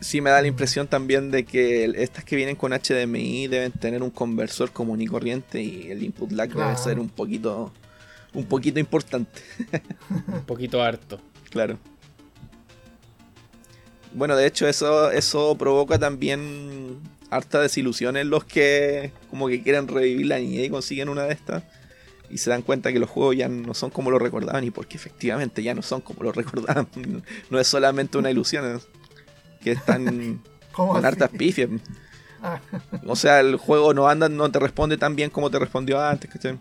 [0.00, 4.02] Sí, me da la impresión también de que estas que vienen con HDMI deben tener
[4.02, 7.72] un conversor común y corriente y el input lag debe ser un poquito,
[8.34, 9.42] un poquito importante.
[10.26, 11.20] un poquito harto.
[11.50, 11.78] Claro.
[14.14, 19.88] Bueno, de hecho eso, eso provoca también harta desilusión en los que como que quieren
[19.88, 21.62] revivir la niñez y consiguen una de estas
[22.32, 24.96] y se dan cuenta que los juegos ya no son como lo recordaban y porque
[24.96, 26.88] efectivamente ya no son como lo recordaban.
[27.50, 28.80] No es solamente una ilusión,
[29.62, 31.68] que están con hartas pifias.
[32.42, 32.60] Ah.
[33.06, 36.30] O sea, el juego no anda, no te responde tan bien como te respondió antes,
[36.30, 36.58] ¿cachai?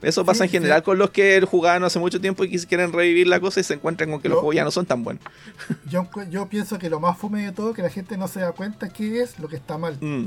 [0.00, 3.40] Eso pasa en general con los que jugaban hace mucho tiempo y quieren revivir la
[3.40, 5.22] cosa y se encuentran con que los juegos ya no son tan buenos.
[5.90, 8.40] Yo, yo pienso que lo más fome de todo es que la gente no se
[8.40, 9.98] da cuenta qué es lo que está mal.
[10.00, 10.26] Mm,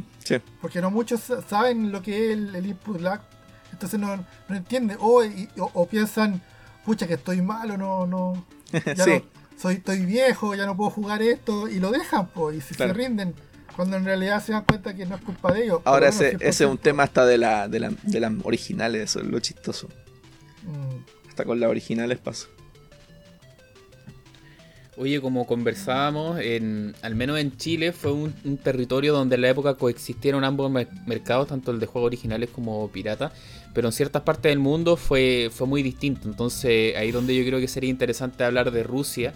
[0.60, 3.22] Porque no muchos saben lo que es el, input lag,
[3.72, 4.18] entonces no,
[4.50, 4.98] no entienden.
[5.00, 5.24] O,
[5.58, 6.42] o, piensan,
[6.86, 8.46] pucha, que estoy malo, no, no.
[8.96, 9.22] Ya no,
[9.58, 12.92] soy, estoy viejo, ya no puedo jugar esto, y lo dejan, pues, y si se
[12.92, 13.36] rinden
[13.76, 15.82] cuando en realidad se dan cuenta que no es culpa de ellos.
[15.86, 19.20] Ahora ese, ese es un tema hasta de, la, de, la, de las originales, eso
[19.20, 19.88] es lo chistoso.
[20.64, 21.30] Mm.
[21.30, 22.48] Hasta con las originales pasa.
[24.98, 29.76] Oye, como conversábamos, en, al menos en Chile fue un, territorio donde en la época
[29.76, 30.70] coexistieron ambos
[31.08, 33.32] mercados, tanto el de juegos originales como pirata,
[33.74, 36.28] pero en ciertas partes del mundo fue, fue muy distinto.
[36.28, 39.34] Entonces ahí donde yo creo que sería interesante hablar de Rusia,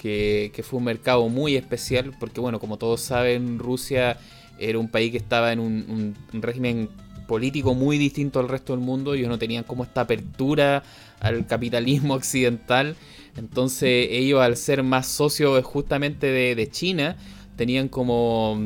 [0.00, 4.18] que, fue un mercado muy especial, porque bueno, como todos saben, Rusia
[4.58, 6.88] era un país que estaba en un, régimen
[7.28, 10.82] político muy distinto al resto del mundo, ellos no tenían como esta apertura
[11.20, 12.96] al capitalismo occidental,
[13.36, 17.16] entonces ellos al ser más socios justamente de, China,
[17.56, 18.58] tenían como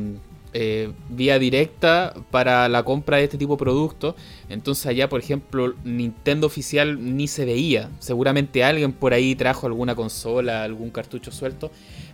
[0.58, 4.14] eh, vía directa para la compra de este tipo de productos.
[4.48, 7.90] Entonces allá, por ejemplo, Nintendo oficial ni se veía.
[7.98, 11.70] Seguramente alguien por ahí trajo alguna consola, algún cartucho suelto.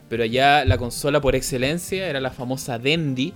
[0.09, 3.33] Pero allá la consola por excelencia era la famosa Dendy,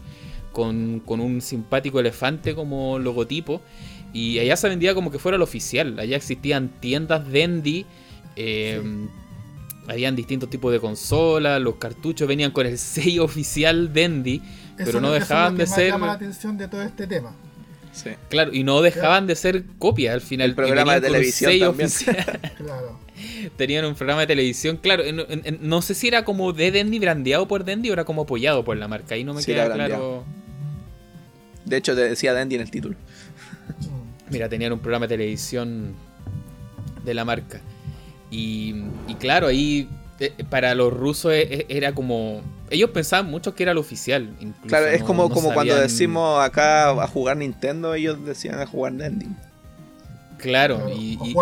[0.50, 3.60] con, un simpático elefante como logotipo.
[4.12, 6.00] Y allá se vendía como que fuera el oficial.
[6.00, 7.86] Allá existían tiendas Dendy.
[8.34, 8.82] Eh,
[9.88, 14.42] habían distintos tipos de consolas, los cartuchos venían con el sello oficial Dendy,
[14.76, 15.90] pero no dejaban de ser.
[15.90, 17.32] llama la atención de todo este tema.
[17.92, 18.10] Sí.
[18.28, 20.50] Claro, y no dejaban de ser copias al final.
[20.50, 21.88] El programa de televisión también.
[22.56, 23.00] claro.
[23.56, 25.02] Tenían un programa de televisión, claro.
[25.60, 28.76] no sé si era como de Dendy, brandeado por Dendy o era como apoyado por
[28.76, 29.14] la marca.
[29.14, 30.24] Ahí no me queda claro.
[31.64, 32.96] De hecho, decía Dendy en el título.
[34.30, 35.94] Mira, tenían un programa de televisión
[37.04, 37.60] de la marca.
[38.30, 38.74] Y,
[39.18, 39.88] claro, ahí
[40.48, 42.42] para los rusos e, e, era como.
[42.70, 44.30] Ellos pensaban mucho que era el oficial.
[44.66, 49.36] claro, es como, como cuando decimos acá a jugar Nintendo, ellos decían a jugar Nintendo.
[50.38, 51.34] Claro, y, y,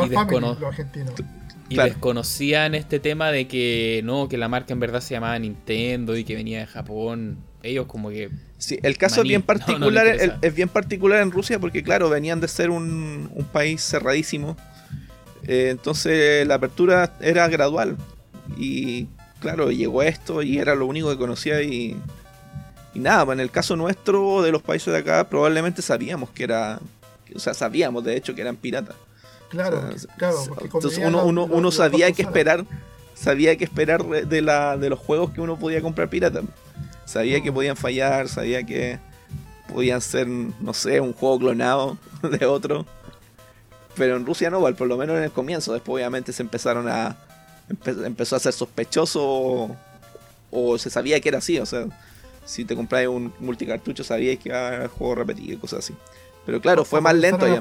[1.69, 6.17] y desconocían este tema de que no, que la marca en verdad se llamaba Nintendo
[6.17, 7.39] y que venía de Japón.
[7.63, 8.31] Ellos como que...
[8.59, 10.07] Sí, el caso es bien particular,
[10.43, 14.57] es bien particular en Rusia porque claro, venían de ser un, un país cerradísimo
[15.47, 17.97] eh, entonces la apertura era gradual.
[18.57, 19.09] Y
[19.41, 21.97] claro, llegó esto y era lo único que conocía y,
[22.95, 26.81] y nada, en el caso nuestro, de los países de acá, probablemente sabíamos que era,
[27.35, 28.97] o sea, sabíamos de hecho que eran piratas.
[29.49, 30.39] Claro, claro.
[30.61, 32.65] Entonces uno, uno, uno sabía que esperar,
[33.15, 36.43] sabía que esperar de, la, de los juegos que uno podía comprar pirata.
[37.05, 38.99] Sabía que podían fallar, sabía que
[39.73, 42.87] podían ser, no sé, un juego clonado de otro.
[43.97, 45.73] Pero en Rusia no, por lo menos en el comienzo.
[45.73, 47.17] Después obviamente se empezaron a...
[47.69, 49.77] empezó a ser sospechoso
[50.51, 51.59] o, se sabía que era así.
[51.59, 51.87] O sea,
[52.45, 55.95] si te comprabas un multicartucho sabías que iba a juego repetido y cosas así.
[56.47, 57.59] Pero claro, fue más lento ya.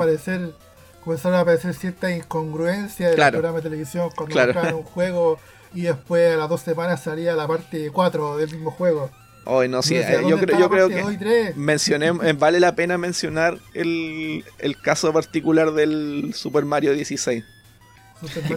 [1.03, 4.77] comenzaron a aparecer ciertas incongruencias del programa de televisión cuando claro.
[4.77, 5.39] un juego
[5.73, 9.09] y después a las dos semanas salía la parte 4 del mismo juego.
[9.45, 13.57] Hoy no, sí, eh, yo, creo, yo creo que mencioné, eh, vale la pena mencionar
[13.73, 14.43] el,
[14.81, 17.43] caso particular del Super Mario 16.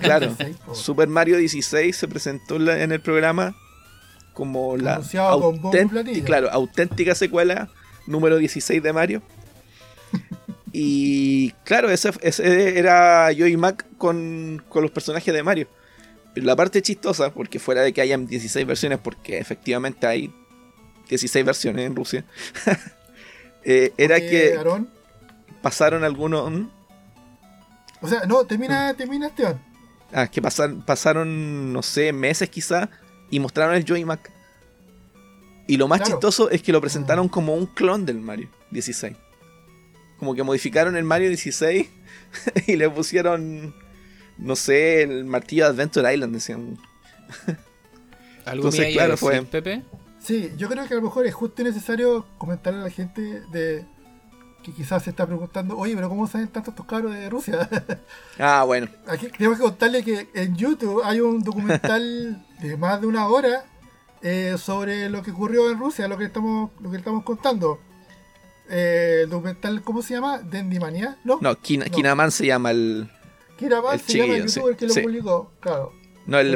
[0.00, 0.34] Claro,
[0.72, 3.56] Super Mario 16 se presentó en el programa
[4.32, 7.70] como la auténtica, claro, auténtica secuela
[8.06, 9.22] número 16 de Mario.
[10.72, 12.12] y claro, ese,
[12.78, 15.68] era Joey Mac con, con los personajes de Mario.
[16.34, 20.30] Pero la parte chistosa, porque fuera de que hayan 16 versiones, porque efectivamente hay
[21.08, 22.24] 16 versiones en Rusia,
[23.64, 24.58] eh, era que
[25.62, 26.68] pasaron algunos...
[28.00, 28.96] O sea, no, termina, mm.
[28.96, 29.60] termina Esteban.
[30.12, 32.90] Ah, que pasaron, pasaron, no sé, meses quizá,
[33.30, 34.32] y mostraron el Joy Mac.
[35.66, 39.16] Y lo más chistoso es que lo presentaron como un clon del Mario 16.
[40.18, 41.88] Como que modificaron el Mario 16
[42.66, 43.74] y le pusieron,
[44.38, 46.78] no sé, el martillo de Adventure Island, decían.
[48.44, 49.42] ¿Algo Entonces, claro, fue.
[49.42, 49.82] Pepe?
[50.20, 53.42] Sí, yo creo que a lo mejor es justo y necesario comentarle a la gente
[53.52, 53.84] de
[54.66, 57.68] que quizás se está preguntando, oye, pero ¿cómo saben tantos estos cabros de Rusia?
[58.38, 58.88] Ah, bueno.
[59.06, 63.64] Aquí tenemos que contarle que en YouTube hay un documental de más de una hora
[64.22, 67.78] eh, sobre lo que ocurrió en Rusia, lo que estamos, lo que estamos contando.
[68.68, 70.38] Eh, el documental, ¿cómo se llama?
[70.38, 71.38] Dendimania, ¿no?
[71.40, 73.08] No, Kinaman se llama el.
[73.56, 75.92] Kinaman se llama el youtuber que lo publicó, claro.
[76.26, 76.52] No, el,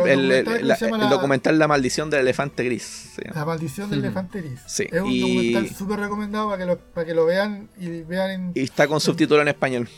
[1.11, 3.13] documental La maldición del elefante gris.
[3.33, 4.61] La maldición del elefante gris.
[4.67, 8.53] Es un documental súper recomendado para que, lo, para que lo vean y vean en...
[8.55, 9.89] Y está con subtítulo en español.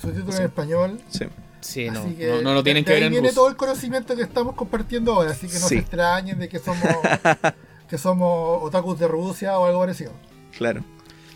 [0.00, 1.00] Subtítulo en español.
[1.10, 1.26] Sí.
[1.60, 2.04] Sí, no,
[2.40, 5.48] no, lo tienen que ver en viene todo el conocimiento que estamos compartiendo ahora, así
[5.48, 6.86] que no se extrañen de que somos
[7.88, 10.12] que somos otakus de Rusia o algo parecido.
[10.56, 10.84] Claro.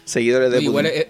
[0.04, 1.06] Seguidores de Igual es,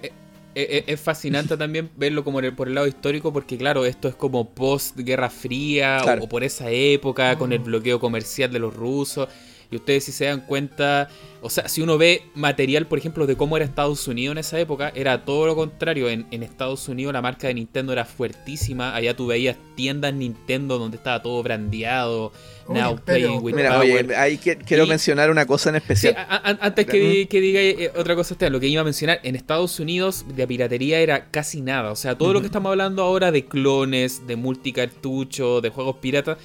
[1.00, 5.30] fascinante también verlo como por el lado histórico, porque claro, esto es como post Guerra
[5.30, 7.64] Fría o, por esa época, con el mm.
[7.64, 9.28] bloqueo comercial de los rusos.
[9.72, 11.08] Y ustedes si se dan cuenta,
[11.40, 14.60] o sea, si uno ve material, por ejemplo, de cómo era Estados Unidos en esa
[14.60, 16.08] época, era todo lo contrario.
[16.08, 18.94] En, en Estados Unidos la marca de Nintendo era fuertísima.
[18.94, 22.32] Allá tú veías tiendas Nintendo donde estaba todo brandeado.
[22.68, 26.16] Now playing with Mira, oye, ahí quiero mencionar una cosa en especial.
[26.28, 30.46] antes que, diga eh, otra cosa, lo que iba a mencionar, en Estados Unidos de
[30.46, 31.90] piratería era casi nada.
[31.90, 36.38] O sea, todo lo que estamos hablando ahora de clones, de multicartucho, de juegos piratas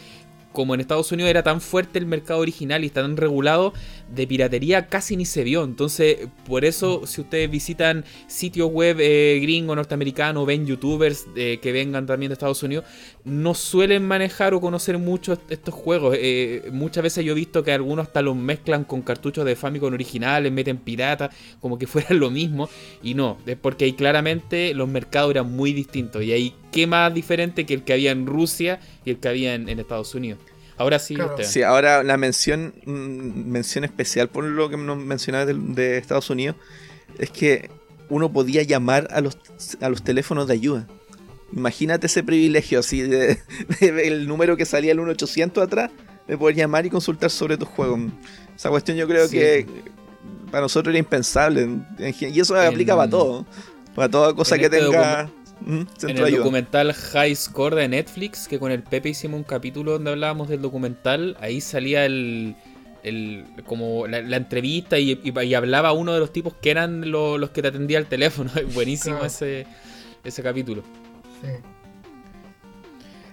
[0.57, 3.73] como en Estados Unidos era tan fuerte el mercado original y tan regulado,
[4.11, 5.63] de piratería casi ni se vio.
[5.63, 11.71] Entonces, por eso, si ustedes visitan sitios web eh, gringo, norteamericano, ven youtubers eh, que
[11.71, 12.85] vengan también de Estados Unidos,
[13.23, 16.17] no suelen manejar o conocer mucho estos juegos.
[16.19, 19.93] Eh, muchas veces yo he visto que algunos hasta los mezclan con cartuchos de Famicom
[19.93, 21.29] originales, meten pirata,
[21.61, 22.67] como que fuera lo mismo.
[23.03, 26.23] Y no, es porque ahí claramente los mercados eran muy distintos.
[26.23, 29.55] Y ahí, ¿qué más diferente que el que había en Rusia y el que había
[29.55, 30.39] en Estados Unidos?
[30.77, 35.97] Ahora sí, Sí, ahora la mención, mm, mención especial por lo que nos mencionaba de,
[35.97, 36.55] Estados Unidos
[37.17, 37.71] es que
[38.09, 39.37] uno podía llamar a los,
[39.81, 40.87] a los teléfonos de ayuda.
[41.51, 43.39] Imagínate ese privilegio así de,
[43.81, 45.89] el número que salía el 1800 atrás
[46.27, 47.99] de poder llamar y consultar sobre tus juegos.
[48.55, 49.65] Esa cuestión yo creo que
[50.51, 51.69] para nosotros era impensable.
[52.19, 53.47] Y eso aplica para todo.
[53.95, 55.31] Para toda cosa que este tenga
[55.65, 60.11] en el documental High Score de Netflix, que con el Pepe hicimos un capítulo donde
[60.11, 62.55] hablábamos del documental, ahí salía el,
[63.65, 65.19] como la, entrevista y,
[65.55, 68.51] hablaba uno de los tipos que eran los que te atendía el teléfono.
[68.73, 69.65] Buenísimo ese,
[70.23, 70.83] ese capítulo.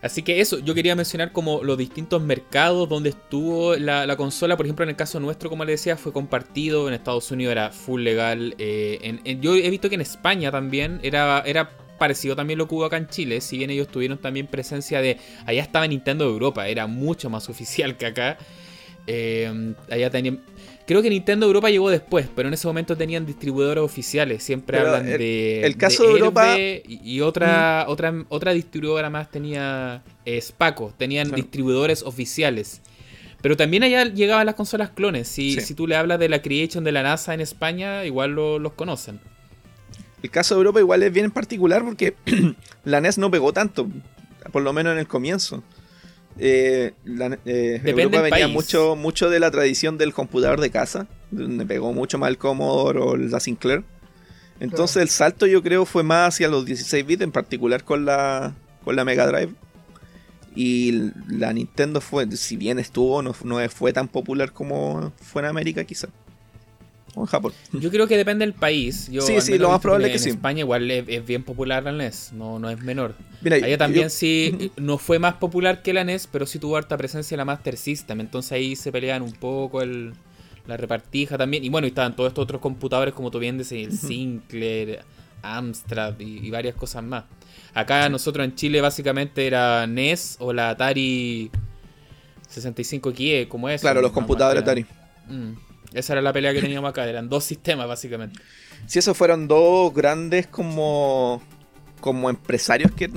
[0.05, 4.55] Así que eso, yo quería mencionar como los distintos mercados donde estuvo la, consola.
[4.55, 6.89] Por ejemplo, en el caso nuestro, como le decía, fue compartido.
[6.89, 8.55] En Estados Unidos era full legal.
[8.59, 12.85] Eh, yo he visto que en España también era, era parecido también lo que hubo
[12.85, 15.19] acá en Chile, si bien ellos tuvieron también presencia de...
[15.47, 18.39] Allá estaba Nintendo de Europa, era mucho más oficial que acá.
[19.07, 20.41] Eh, allá tenían...
[20.87, 24.43] Creo que Nintendo Europa llegó después, pero en ese momento tenían distribuidores oficiales.
[24.43, 25.63] Siempre hablan de.
[25.63, 26.59] El caso de, Europa.
[26.59, 30.93] Y, otra, otra, otra distribuidora más tenía eh, Spaco.
[30.99, 32.83] Tenían distribuidores oficiales.
[33.41, 35.27] Pero también allá llegaban las consolas clones.
[35.27, 38.73] Si, si tú le hablas de la Creation de la NASA en España, igual los
[38.75, 39.21] conocen.
[40.25, 42.15] El caso de Europa igual es bien particular porque
[42.85, 43.91] la NES no pegó tanto,
[44.53, 45.63] por lo menos en el comienzo.
[46.39, 46.95] Eh,
[47.45, 52.17] eh, Europa venía mucho, mucho de la tradición del computador de casa, donde pegó mucho
[52.17, 53.85] más el Commodore o la Sinclair.
[54.61, 58.55] Entonces el salto yo creo fue más hacia los 16 bits, en particular con la,
[58.83, 59.53] con la Mega Drive.
[60.57, 65.49] Y la Nintendo fue, si bien estuvo, no, no fue tan popular como fue en
[65.49, 65.85] América
[67.15, 67.53] quizá en Japón.
[67.73, 69.09] Yo creo que depende del país.
[69.11, 70.29] Yo, sí, sí, lo más probable es que sí.
[70.31, 73.15] En España igual es, bien popular la NES, no, no es menor.
[73.41, 76.97] Mira, Allá también sí, no fue más popular que la NES, pero sí tuvo harta
[76.97, 78.21] presencia la Master System.
[78.21, 80.13] Entonces ahí se pelean un poco el,
[80.67, 81.65] la repartija también.
[81.65, 85.01] Y bueno, y estaban todos estos otros computadores, como tú bien decís, el Sinclair,
[85.43, 87.25] Amstrad y, varias cosas más.
[87.75, 91.51] Acá nosotros en Chile básicamente era NES o la Atari
[92.53, 93.81] 65XE, como es.
[93.81, 94.87] Claro, los computadores Atari.
[95.29, 95.53] Mm.
[95.95, 98.41] Esa era la pelea que teníamos acá, eran dos sistemas básicamente.
[98.87, 101.41] Si esos fueron dos grandes como,
[102.01, 103.09] como empresarios que,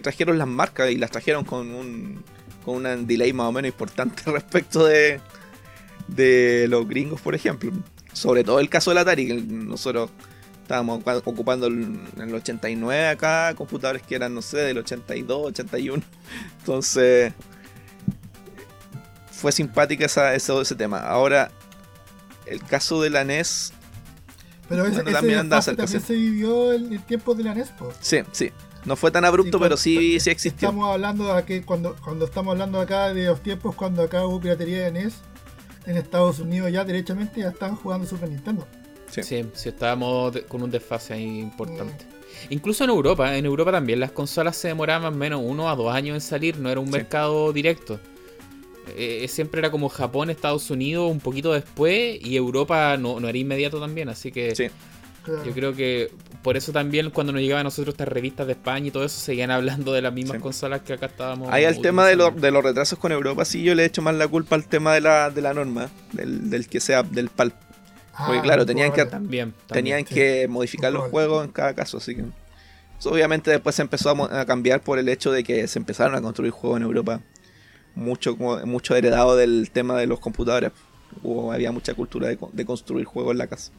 [0.00, 2.22] trajeron las marcas y las trajeron con un,
[2.64, 5.20] con un delay más o menos importante respecto de,
[6.08, 7.72] de los gringos, por ejemplo.
[8.12, 10.10] Sobre todo el caso del Atari, que nosotros
[10.62, 16.02] estábamos ocupando en el 89 acá computadores que eran, no sé, del 82, 81.
[16.60, 17.32] Entonces,
[19.30, 21.00] fue simpática esa, ese tema.
[21.00, 21.50] Ahora,
[22.46, 23.72] el caso de la NES.
[24.68, 28.50] Pero ese, también, se vivió en el tiempo de la NES, Sí, sí.
[28.84, 30.68] No fue tan abrupto, pero sí, sí existió.
[30.68, 34.40] Estamos hablando de que cuando, cuando estamos hablando acá de los tiempos cuando acá hubo
[34.40, 35.14] piratería de NES,
[35.86, 38.66] en Estados Unidos ya derechamente ya estaban jugando Super Nintendo.
[39.10, 42.06] Sí, sí, estábamos con un desfase ahí importante.
[42.50, 45.76] Incluso en Europa, en Europa también las consolas se demoraban más o menos uno a
[45.76, 48.00] dos años en salir, no era un mercado directo.
[48.96, 53.38] Eh, siempre era como Japón, Estados Unidos un poquito después y Europa no, no era
[53.38, 54.70] inmediato también, así que
[55.26, 56.10] yo creo que
[56.42, 59.18] por eso también cuando nos llegaban a nosotros estas revistas de España y todo eso
[59.18, 61.48] seguían hablando de las mismas consolas que acá estábamos.
[61.50, 64.14] Ahí el tema de, de, los retrasos con Europa, sí yo le he hecho más
[64.14, 67.54] la culpa al tema de la, de la norma, del, que sea del PAL.
[68.12, 72.14] Ah, Porque claro, tenían que, también, tenían que modificar los juegos en cada caso, así
[72.14, 72.24] que...
[73.04, 76.52] obviamente después se empezó a cambiar por el hecho de que se empezaron a construir
[76.52, 77.22] juegos en Europa
[77.94, 80.72] mucho, mucho heredado del tema de los computadores.
[81.52, 83.72] había mucha cultura de, construir juegos en la casa.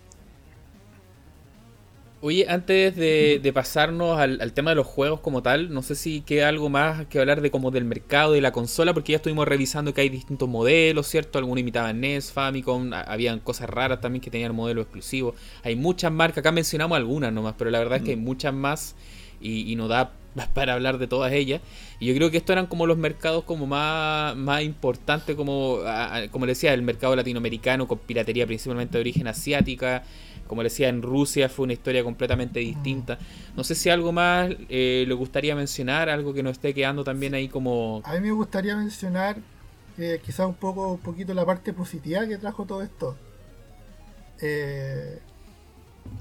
[2.22, 6.50] Oye, antes de, pasarnos al, tema de los juegos como tal, no sé si queda
[6.50, 9.94] algo más que hablar de como del mercado de la consola, porque ya estuvimos revisando
[9.94, 11.38] que hay distintos modelos, ¿cierto?
[11.38, 15.36] Algunos imitaban NES, Famicom, habían cosas raras también que tenían modelos exclusivos.
[15.64, 18.24] Hay muchas marcas, acá mencionamos algunas nomás, pero la verdad es que hay mm.
[18.24, 18.96] muchas más
[19.46, 20.12] y, y no da
[20.54, 21.62] para hablar de todas ellas.
[22.00, 25.80] Y yo creo que estos eran como los mercados como más, más importantes, como,
[26.32, 30.04] como decía, el mercado latinoamericano con piratería principalmente de origen asiática.
[30.48, 33.18] como le decía, en Rusia fue una historia completamente distinta.
[33.56, 37.34] No sé si algo más eh, le gustaría mencionar, algo que nos esté quedando también
[37.34, 38.02] ahí como...
[38.04, 39.38] A mí me gustaría mencionar
[39.98, 43.16] eh, quizás un poco un poquito la parte positiva que trajo todo esto.
[44.42, 45.20] Eh,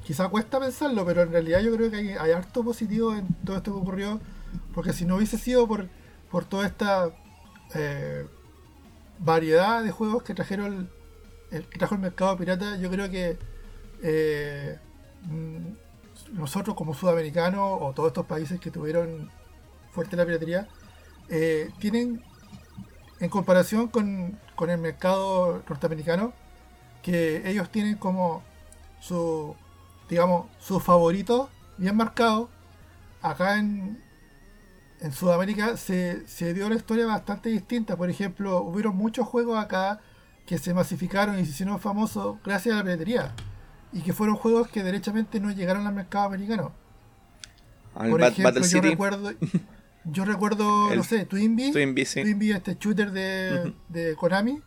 [0.04, 3.56] quizá cuesta pensarlo, pero en realidad yo creo que hay, hay, harto positivo en todo
[3.56, 4.20] esto que ocurrió,
[4.74, 5.88] porque si no hubiese sido por,
[6.30, 7.10] por toda esta
[7.74, 8.26] eh,
[9.18, 10.90] variedad de juegos que trajeron
[11.50, 13.38] el, que trajo el mercado pirata, yo creo que
[14.02, 14.78] eh,
[15.22, 19.30] mm, nosotros como sudamericanos o todos estos países que tuvieron
[19.92, 20.68] fuerte la piratería,
[21.28, 22.22] eh, tienen
[23.20, 26.32] en comparación con, con el mercado norteamericano,
[27.02, 28.42] que ellos tienen como
[29.00, 29.54] su,
[30.08, 32.48] digamos, sus favoritos bien marcados.
[33.22, 34.02] Acá en,
[35.00, 37.96] en Sudamérica se, se, dio una historia bastante distinta.
[37.96, 40.00] Por ejemplo, hubieron muchos juegos acá
[40.46, 43.34] que se masificaron y se hicieron famosos gracias a la piratería.
[43.92, 46.72] Y que fueron juegos que derechamente no llegaron al mercado americano.
[47.94, 49.32] Por ejemplo, yo recuerdo,
[50.04, 51.72] yo recuerdo, no sé, Twinbee.
[51.72, 52.22] Twinbee, sí.
[52.22, 53.74] Twinbee este shooter de, uh -huh.
[53.88, 54.60] de Konami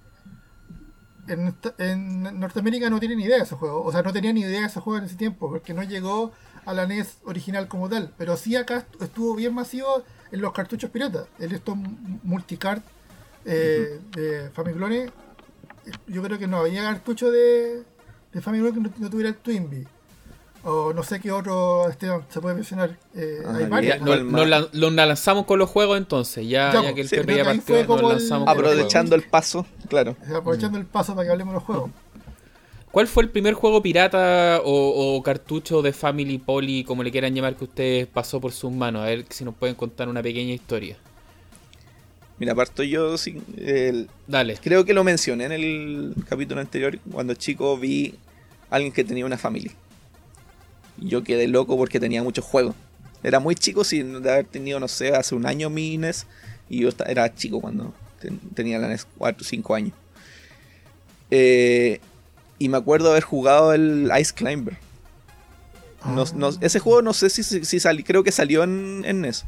[1.27, 3.83] en, en, Norteamérica no tienen idea de ese juego.
[3.83, 6.31] O sea, no tenían ni idea de ese juego en ese tiempo, porque no llegó
[6.65, 8.13] a la NES original como tal.
[8.17, 11.27] Pero sí acá estuvo bien masivo en los cartuchos piratas.
[11.39, 11.77] En estos
[12.23, 12.81] multicard
[13.45, 14.15] eh, uh -huh.
[14.15, 15.11] de Famiclone,
[16.07, 17.83] yo creo que no había cartucho de,
[18.33, 19.87] de Famiclone que no, no tuviera el Twinbee.
[20.63, 22.97] O no sé qué otro Esteban se puede mencionar.
[23.15, 23.99] Eh, Ah, hay varios.
[24.73, 29.23] Lo, lanzamos con los juegos entonces, ya, que el sí, partió, nos lanzamos Aprovechando el
[29.23, 30.15] paso, claro.
[30.25, 31.91] Sea, aprovechando el paso para que hablemos de los juegos.
[32.91, 37.35] ¿Cuál fue el primer juego pirata o, o cartucho de Family Poly, como le quieran
[37.35, 39.03] llamar, que ustedes pasó por sus manos?
[39.03, 40.97] A ver si nos pueden contar una pequeña historia.
[42.39, 44.57] Mira, parto yo, sí, el- Dale.
[44.61, 48.15] creo que lo mencioné en el capítulo anterior, cuando chico vi
[48.69, 49.71] a alguien que tenía una familia.
[50.99, 52.75] Y yo quedé loco porque tenía muchos juegos.
[53.23, 56.25] Era muy chico sin de haber tenido, no sé, hace un año mi NES.
[56.69, 59.93] Y yo era chico cuando ten- tenía la NES, 4 o 5 años.
[61.31, 61.99] Eh,
[62.59, 64.77] y me acuerdo haber jugado el Ice Climber.
[66.05, 69.21] No- no- ese juego no sé si, si, si sali- creo que salió en, en
[69.21, 69.45] NES.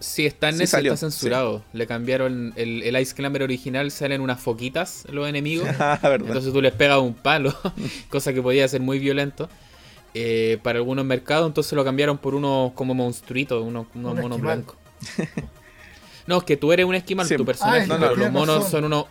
[0.00, 1.64] Sí, está en Sí NES, salió, está censurado.
[1.72, 5.68] Le cambiaron el, el Ice Climber original, salen unas foquitas los enemigos.
[5.78, 5.98] Ah.
[6.02, 7.54] Entonces tú les pegas un palo,
[8.08, 9.48] cosa que podía ser muy violento.
[10.14, 14.36] Eh, para algunos mercados, entonces lo cambiaron por unos como monstruitos, unos, unos Un monos
[14.38, 14.56] esquimal.
[14.64, 14.76] blancos.
[16.26, 17.36] no, es que tú eres un esquimal, Sí.
[17.36, 18.70] tu personaje, Ah, no, no, pero los monos razón.
[18.70, 19.06] son unos.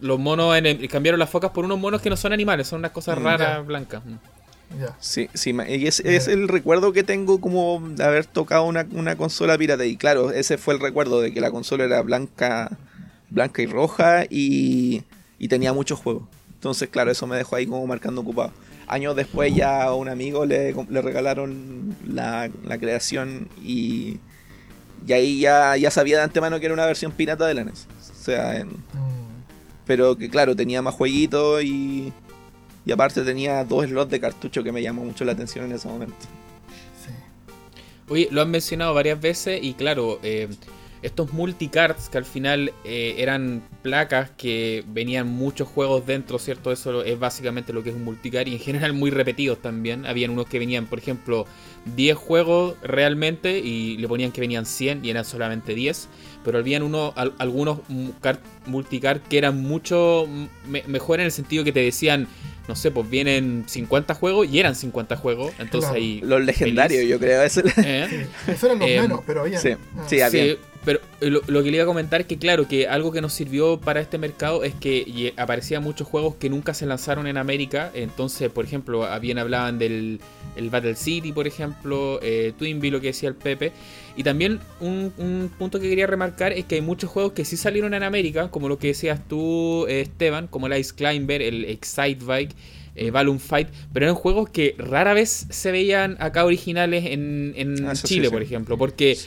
[0.00, 2.80] los monos en el- cambiaron las focas por unos monos que no son animales, son
[2.80, 3.22] unas cosas Mm.
[3.24, 3.60] raras Ya.
[3.60, 4.02] blancas.
[4.04, 4.14] Mm.
[4.80, 4.96] Ya.
[4.98, 8.86] Sí, sí, ma- y es, es el recuerdo que tengo como de haber tocado una,
[8.92, 9.84] una consola pirata.
[9.86, 12.76] Y claro, ese fue el recuerdo de que la consola era blanca,
[13.30, 15.02] blanca y roja y,
[15.38, 16.24] y tenía muchos juegos.
[16.54, 18.52] Entonces, claro, eso me dejó ahí como marcando ocupado.
[18.86, 24.18] Años después ya a un amigo le, le regalaron la, la creación y,
[25.06, 27.86] y ahí ya, ya sabía de antemano que era una versión pirata de la NES.
[28.10, 29.42] O sea, en- Mm.
[29.86, 32.12] pero que claro, tenía más jueguitos y,
[32.86, 35.88] y aparte tenía dos slots de cartucho que me llamó mucho la atención en ese
[35.88, 36.14] momento.
[37.04, 37.10] Sí.
[38.08, 40.48] Oye, lo han mencionado varias veces y claro, eh,
[41.04, 46.72] estos multicards que al final eh, eran placas que venían muchos juegos dentro, ¿cierto?
[46.72, 50.06] Eso es básicamente lo que es un multicard y en general muy repetidos también.
[50.06, 51.46] Habían unos que venían, por ejemplo,
[51.96, 56.08] 10 juegos realmente y le ponían que venían 100 y eran solamente 10.
[56.44, 60.26] Pero habían uno, al- algunos mu- card- multicard que eran mucho
[60.66, 62.26] me- mejor en el sentido que te decían,
[62.68, 65.52] no sé, pues vienen 50 juegos y eran 50 juegos.
[65.58, 66.20] Entonces ahí...
[66.22, 67.10] Los legendarios, feliz.
[67.10, 67.42] yo creo.
[67.42, 68.06] ese- ¿Eh?
[68.46, 69.58] Sí, Eso eran los Em, menos, pero había.
[69.58, 70.04] sí, Ah.
[70.08, 70.44] sí, había.
[70.54, 73.22] Sí, pero lo, lo que le iba a comentar es que, claro, que algo que
[73.22, 77.26] nos sirvió para este mercado es que ye- aparecían muchos juegos que nunca se lanzaron
[77.26, 77.90] en América.
[77.94, 80.20] Entonces, por ejemplo, habían hablaban del
[80.56, 83.72] el Battle City, por ejemplo, eh, Twinbee, lo que decía el Pepe.
[84.16, 87.56] Y también un, un punto que quería remarcar es que hay muchos juegos que sí
[87.56, 91.64] salieron en América, como lo que decías tú, eh, Esteban, como el Ice Climber, el
[91.64, 92.54] Excite Bike.
[92.96, 97.86] Eh, Balloon Fight, pero eran juegos que rara vez se veían acá originales en, en
[97.88, 98.32] Ah, sí, Chile, sí.
[98.32, 99.18] por ejemplo, porque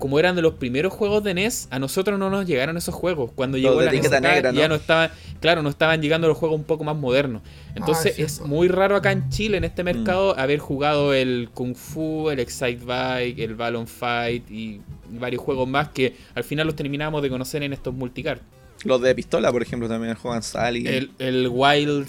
[0.00, 3.30] como eran de los primeros juegos de NES, a nosotros no nos llegaron esos juegos.
[3.34, 4.58] Cuando Los llegó la etiqueta NES acá, negra, ¿no?
[4.58, 7.42] ya no estaban, claro, no estaban llegando los juegos un poco más modernos.
[7.76, 9.86] Entonces Ah, es muy raro acá en Chile, en este Mm.
[9.86, 14.80] mercado, haber jugado el Kung Fu, el Excite Bike, el Balloon Fight y
[15.10, 18.40] varios juegos más que al final los terminamos de conocer en estos multicard.
[18.84, 20.86] Los de pistola, por ejemplo, también juegan Sally.
[20.86, 22.08] El, el Wild...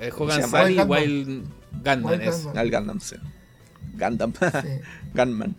[0.00, 0.50] El Hogan llama?
[0.50, 1.00] Sally, Wild Gunman.
[1.00, 1.46] Wild
[1.84, 2.44] Gunman Wild es.
[2.44, 3.16] Gundam, sí.
[3.96, 4.32] Gundam.
[4.32, 4.68] Sí.
[5.14, 5.54] Gunman.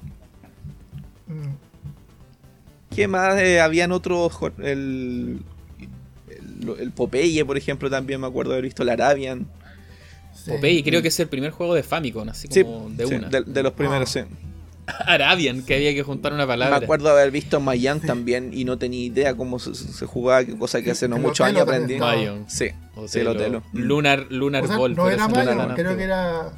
[2.96, 3.38] ¿Qué más?
[3.40, 4.34] Eh, habían otros.
[4.60, 5.42] El,
[6.30, 9.48] el, el Popeye, por ejemplo, también me acuerdo de haber visto el Arabian.
[10.48, 13.30] Popeye creo que es el primer juego de Famicom, así como de una.
[13.30, 14.26] De, de, los primeros, ah.
[14.28, 14.36] sí.
[15.06, 16.80] Arabian, que había que juntar una palabra.
[16.80, 20.82] Me acuerdo haber visto Mayan también y no tenía idea cómo se, jugaba, qué cosa
[20.82, 21.98] que hace no muchos años aprendí.
[21.98, 22.46] Mayan.
[22.50, 22.70] Sí,
[23.08, 23.64] sí, el Otelo.
[23.74, 26.52] Lunar, Lunar o No era Mayan, creo que era.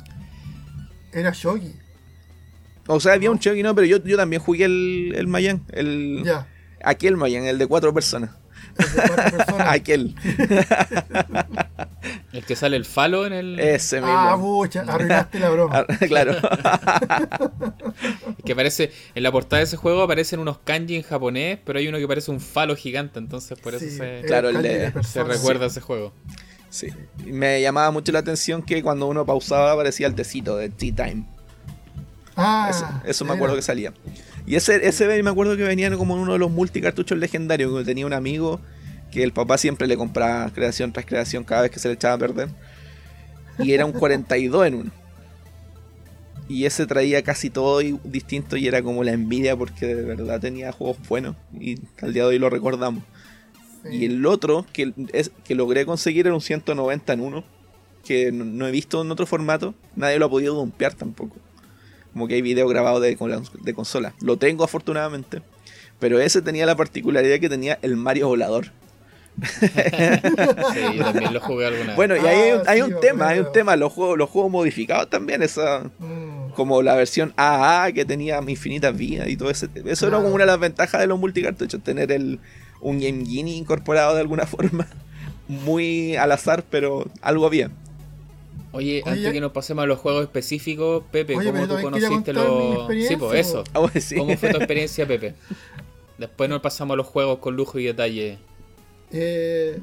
[1.13, 1.73] Era Shogi.
[2.88, 5.63] O sea, había un Shogi, no, pero yo, yo también jugué el, el Mayan.
[5.71, 6.47] El, ya.
[6.83, 8.31] Aquel Mayan, el de cuatro personas.
[9.59, 10.15] Aquel.
[12.33, 13.59] el que sale el falo en el.
[13.59, 14.15] Ese mismo.
[14.15, 15.85] Ah, mucha, arruinaste la broma.
[16.07, 16.35] claro.
[18.45, 18.91] que parece.
[19.15, 22.07] En la portada de ese juego aparecen unos kanji en japonés, pero hay uno que
[22.07, 24.23] parece un falo gigante, entonces por eso se.
[24.25, 24.49] Claro,
[25.03, 26.13] se recuerda ese juego.
[26.69, 26.88] Sí.
[27.25, 31.25] Me llamaba mucho la atención que cuando uno pausaba aparecía el tecito de Tea Time.
[32.38, 33.93] Ah, eso, me acuerdo que salía.
[34.45, 37.83] Y ese, ese me acuerdo que venían como en uno de los multicartuchos legendarios, que
[37.83, 38.61] tenía un amigo
[39.11, 42.13] que el papá siempre le compraba creación tras creación cada vez que se le echaba
[42.13, 42.49] a perder.
[43.57, 44.91] Y era un 42 en uno.
[46.49, 50.71] Y ese traía casi todo distinto y era como la envidia porque de verdad tenía
[50.71, 53.03] juegos buenos y al día de hoy lo recordamos.
[53.91, 57.43] Y el otro que, es, que logré conseguir era un 190 en uno,
[58.05, 61.35] que no, he visto en otro formato, nadie lo ha podido dumpear tampoco.
[62.18, 63.15] Como que hay video grabado de,
[63.61, 64.11] de consola.
[64.22, 65.43] Lo tengo afortunadamente.
[65.99, 68.72] Pero ese tenía la particularidad que tenía el Mario volador.
[69.59, 71.95] sí, yo también lo jugué alguna vez.
[71.95, 75.11] Bueno, y ahí hay, un ah, tema, hay un tema, los juegos, los juegos modificados
[75.11, 76.53] también, esa, mm.
[76.55, 79.68] como la versión AA que tenía infinitas vidas y todo eso.
[79.86, 82.39] Eso era como una de las ventajas de los multicartuchos, tener el,
[82.82, 84.88] un Game Genie incorporado de alguna forma.
[85.47, 87.70] Muy al azar, pero algo había.
[88.78, 92.88] Oye, antes que nos pasemos a los juegos específicos, Pepe, ¿cómo tú conociste los.
[93.07, 93.63] Sí, pues eso.
[93.73, 93.80] Ah,
[94.17, 95.34] ¿Cómo fue tu experiencia, Pepe?
[96.19, 98.38] Después nos pasamos a los juegos con lujo y detalle.
[99.11, 99.80] Eh,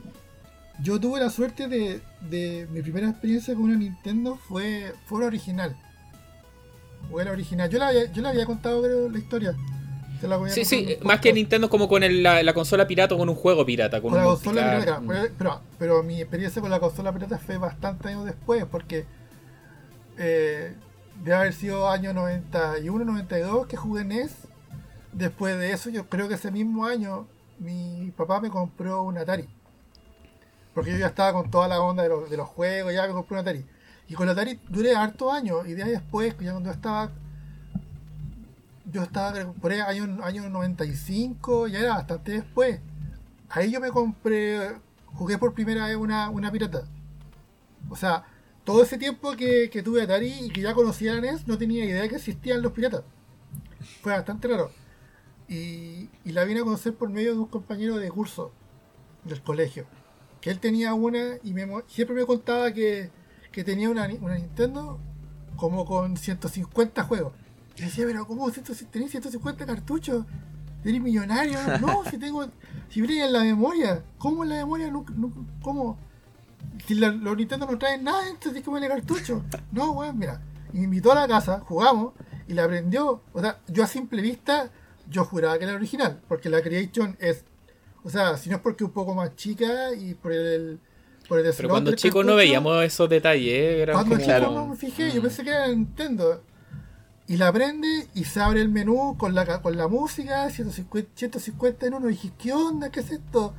[0.81, 5.27] yo tuve la suerte de, de, Mi primera experiencia con una Nintendo fue, fue la
[5.27, 5.77] original.
[7.11, 7.69] Fue la original.
[7.69, 9.57] Yo la, yo la había contado, creo, la historia.
[10.49, 14.01] Sí, sí, más que Nintendo como con la, consola pirata o con un juego pirata.
[14.01, 15.03] Con, la consola pirata,
[15.39, 19.07] pero, pero, mi experiencia con la consola pirata fue bastante años después, porque
[20.19, 20.75] eh,
[21.23, 24.33] debe haber sido año 91, 92 que jugué NES.
[25.13, 29.49] Después de eso, yo creo que ese mismo año mi papá me compró un Atari.
[30.75, 33.41] Porque yo ya estaba con toda la onda de, los, juegos, ya me compré un
[33.41, 33.65] Atari.
[34.09, 35.67] Y con el Atari duré harto años.
[35.67, 37.11] Y de ahí después, ya cuando estaba
[38.95, 42.79] yo estaba por ahí año, año 95, ya era bastante después.
[43.49, 44.71] Ahí yo me compré,
[45.07, 46.85] jugué por primera vez una, una pirata.
[47.91, 48.25] O sea,
[48.63, 52.03] todo ese tiempo que, tuve Atari y que ya conocía a NES, no tenía idea
[52.03, 53.03] de que existían los piratas.
[54.01, 54.71] Fue bastante raro.
[55.49, 58.53] Y, la vine a conocer por medio de un compañero de curso
[59.25, 59.87] del colegio.
[60.41, 63.11] Que él tenía una y me, siempre me contaba que,
[63.51, 65.01] que tenía una, una Nintendo
[65.57, 67.33] como con 150 juegos.
[67.77, 70.25] Y decía, pero ¿cómo tenés 150 cartuchos?
[70.85, 71.59] ¿Eres millonario?
[71.81, 72.47] No, si tengo.
[72.89, 74.03] Si brilla en la memoria.
[74.19, 74.91] ¿Cómo en la memoria?
[74.91, 75.05] No,
[75.63, 75.99] ¿Cómo?
[76.87, 79.43] Si los Nintendo no traen nada, entonces que el cartucho.
[79.73, 80.41] No, weón, mira.
[80.73, 82.13] Y me invitó a la casa, jugamos,
[82.49, 83.23] y la aprendió.
[83.33, 84.71] O sea, yo a simple vista,
[85.09, 87.45] yo juraba que era original, porque la Creation es.
[88.03, 90.79] O sea, si no es porque un poco más chica y por el.
[91.29, 95.11] Por el Pero cuando chicos no veíamos esos detalles, era Cuando chicos no me fijé,
[95.11, 95.23] yo mm.
[95.23, 96.43] pensé que era Nintendo
[97.27, 101.87] y la prende y se abre el menú con la, con la música, 150, 150
[101.87, 102.09] en uno.
[102.09, 102.91] Y dije, ¿qué onda?
[102.91, 103.55] ¿Qué es esto?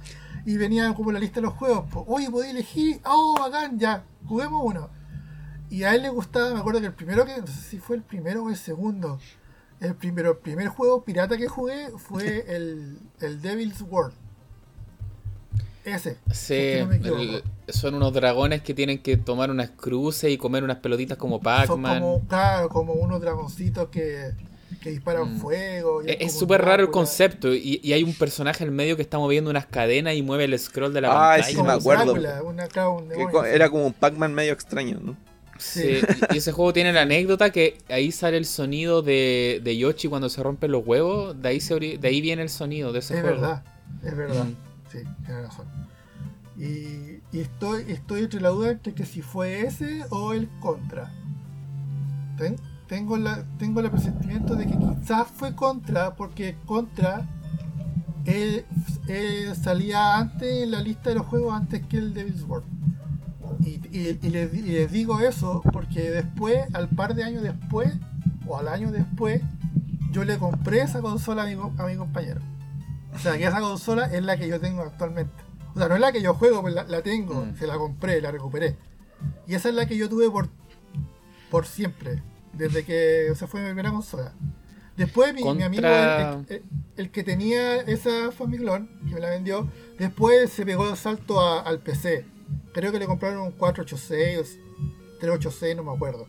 [0.46, 1.86] Y venía como la lista de los juegos.
[2.08, 3.02] Oye, podía elegir.
[3.06, 4.90] Oh, bacán, ya, juguemos uno.
[5.70, 7.96] Y a él le gustaba, me acuerdo que el primero que, no sé si fue
[7.96, 9.20] el primero o el segundo.
[9.80, 14.14] El primero, el primer juego pirata que jugué fue el, el Devil's World.
[15.86, 16.18] Ese.
[16.32, 16.80] Sí,
[17.70, 22.02] son unos dragones que tienen que tomar unas cruces y comer unas pelotitas como Pac-Man.
[22.02, 24.32] Como, claro, como unos dragoncitos que,
[24.84, 25.40] disparan mm.
[25.40, 26.02] fuego.
[26.02, 27.54] es súper raro el concepto.
[27.54, 30.92] Y, hay un personaje en medio que está moviendo unas cadenas y mueve el scroll
[30.92, 31.44] de la ah, pantalla.
[31.44, 33.46] sí, me acuerdo.
[33.46, 35.16] era como un Pac-Man medio extraño, ¿no?
[35.58, 36.02] Sí,
[36.34, 40.30] y ese juego tiene la anécdota que ahí sale el sonido de, de Yoshi cuando
[40.30, 41.42] se rompen los huevos.
[41.42, 43.40] De ahí, se, de ahí viene el sonido de ese es juego.
[43.40, 43.64] Verdad,
[44.04, 44.65] es verdad, mm.
[46.58, 51.12] Y, estoy, estoy entre la duda entre que si fue ese o el contra.
[52.88, 53.18] tengo,
[53.58, 57.28] tengo el presentimiento de que quizás fue contra, porque contra
[59.62, 62.66] salía antes en la lista de los juegos antes que el Devil's World.
[63.62, 67.94] Y, les, digo eso porque después, al par de años después,
[68.48, 69.42] o al año después,
[70.12, 72.42] yo le compré esa consola a mi compañero.
[73.16, 75.44] O sea que esa consola es la que yo tengo actualmente.
[75.74, 77.58] O sea, no es la que yo juego, pues la, tengo, mm.
[77.58, 78.78] se la compré, la recuperé.
[79.48, 80.50] Y esa es la que yo tuve por,
[81.50, 82.22] por siempre,
[82.54, 84.34] desde que esa fue mi primera consola.
[84.98, 85.88] Después mi, mi amigo,
[86.96, 89.68] el, que tenía esa Famiclone, que me la vendió,
[90.00, 92.26] después se pegó el salto al PC.
[92.74, 96.28] Creo que le compraron un 486 o 386, no me acuerdo.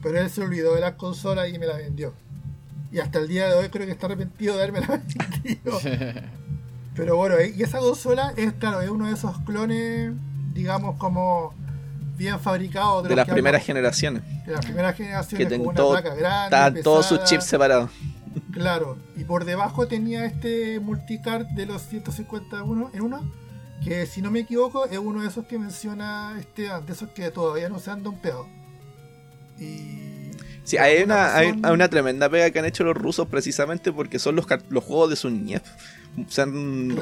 [0.00, 2.12] Pero él se olvidó de las consolas y me la vendió.
[2.90, 4.86] Y hasta el día de hoy creo que está arrepentido de haberme la
[5.42, 5.78] vendido.
[6.94, 10.12] Pero bueno, y esa consola es, claro, es uno de esos clones,
[10.52, 11.54] digamos, como
[12.16, 13.08] bien fabricados.
[13.08, 14.24] De, las primeras generaciones.
[14.44, 16.44] De las primeras generaciones, que con una placa grande.
[16.46, 17.90] Estaban todos sus chips separados.
[18.52, 23.32] Claro, y por debajo tenía este multicard de los 151 en uno,
[23.84, 27.30] que si no me equivoco es uno de esos que menciona este, de esos que
[27.30, 28.46] todavía no se han dompeado.
[29.58, 30.07] Y.
[30.68, 34.36] Sí, hay una, hay una tremenda pega que han hecho los rusos precisamente porque son
[34.36, 35.62] los, los juegos de su niñez.
[36.28, 36.94] Se han,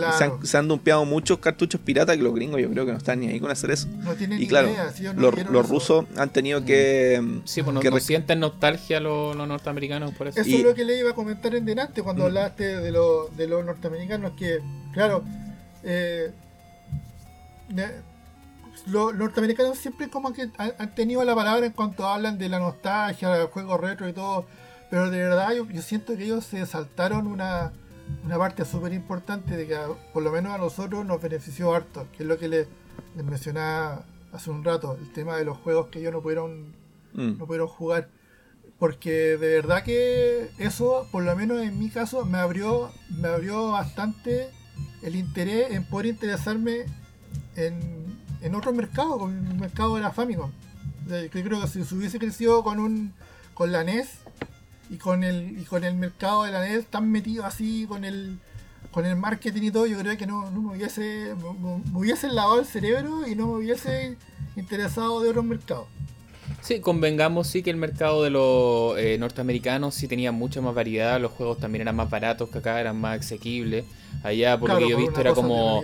[0.44, 3.26] se, han, dumpeado muchos cartuchos piratas que los gringos yo creo que no están ni
[3.26, 3.88] ahí con hacer eso.
[4.38, 4.70] y claro,
[5.16, 7.20] los, rusos han tenido que...
[7.20, 10.40] Mm, sí, pues no, sienten nostalgia los, norteamericanos por eso.
[10.40, 12.26] Eso es lo que le iba a comentar en delante cuando mm.
[12.26, 14.60] hablaste de, de los norteamericanos, que
[14.92, 15.24] claro,
[15.82, 16.30] eh,
[18.86, 23.30] los norteamericanos siempre como que han, tenido la palabra en cuanto hablan de la nostalgia,
[23.30, 24.46] del juego retro y todo,
[24.90, 27.72] pero de verdad yo, siento que ellos se saltaron una,
[28.24, 29.78] una parte súper importante de que
[30.12, 32.68] por lo menos a nosotros nos benefició harto, que es lo que les,
[33.14, 36.74] mencionaba hace un rato, el tema de los juegos que ellos no pudieron,
[37.14, 37.38] mm.
[37.38, 38.08] no pudieron jugar.
[38.78, 43.70] Porque de verdad que eso, por lo menos en mi caso, me abrió, me abrió
[43.70, 44.50] bastante
[45.02, 46.84] el interés en poder interesarme
[47.56, 50.50] en, en otro mercado, con el mercado de la Famicom.
[51.08, 53.12] Yo creo que si se hubiese crecido con un
[53.54, 54.08] con la NES
[54.90, 58.38] y con el y con el mercado de la NES tan metido así con el
[58.90, 62.60] con el marketing y todo, yo creo que no, no me hubiese me, hubiese lavado
[62.60, 64.16] el cerebro y no me hubiese
[64.56, 65.86] interesado de otros mercados.
[66.62, 71.20] Sí, convengamos sí que el mercado de los eh, norteamericanos sí tenía mucha más variedad,
[71.20, 73.84] los juegos también eran más baratos que acá, eran más asequibles.
[74.22, 75.82] Allá, por lo que yo he visto, era como.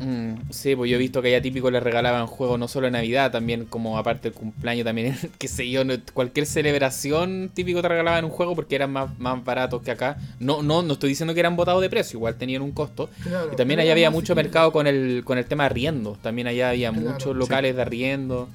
[0.00, 2.94] Mm, sí, pues yo he visto que allá típico le regalaban juegos no solo en
[2.94, 5.82] Navidad, también como aparte del cumpleaños, también, qué sé yo,
[6.14, 10.16] cualquier celebración típico te regalaban un juego porque eran más, más baratos que acá.
[10.38, 13.10] No, no, no estoy diciendo que eran botados de precio, igual tenían un costo.
[13.52, 16.16] y también allá había mucho mercado con el, con el tema de arriendo.
[16.22, 18.48] También allá había muchos locales de arriendo.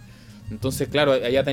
[0.50, 1.44] Entonces, claro, allá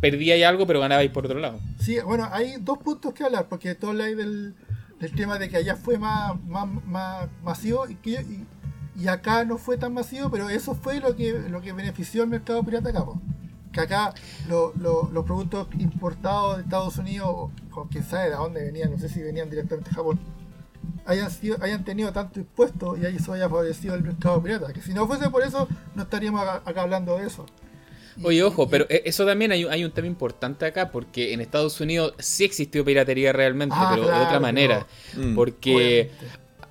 [0.00, 1.58] perdíais algo, pero ganabais por otro lado.
[1.78, 4.54] Sí, bueno, hay dos puntos que hablar, porque todo hay del,
[4.98, 8.24] del tema de que allá fue más, más, masivo y, que,
[9.08, 12.62] acá no fue tan masivo, pero eso fue lo que, lo que benefició al mercado
[12.62, 13.04] pirata acá.
[13.72, 14.14] Que acá
[14.48, 19.22] los productos importados de Estados Unidos, o quién sabe de dónde venían, no sé si
[19.22, 20.20] venían directamente de Japón,
[21.06, 24.72] hayan, sido, hayan tenido tanto impuesto y ahí eso haya favorecido el mercado pirata.
[24.74, 27.46] Que si no fuese por eso, no estaríamos acá hablando de eso.
[28.22, 31.80] Oye, ojo, pero e, eso también hay, hay, un tema importante acá, porque en Estados
[31.80, 34.86] Unidos sí existió piratería realmente, ah, pero de otra manera.
[35.16, 35.34] Mm.
[35.34, 36.10] porque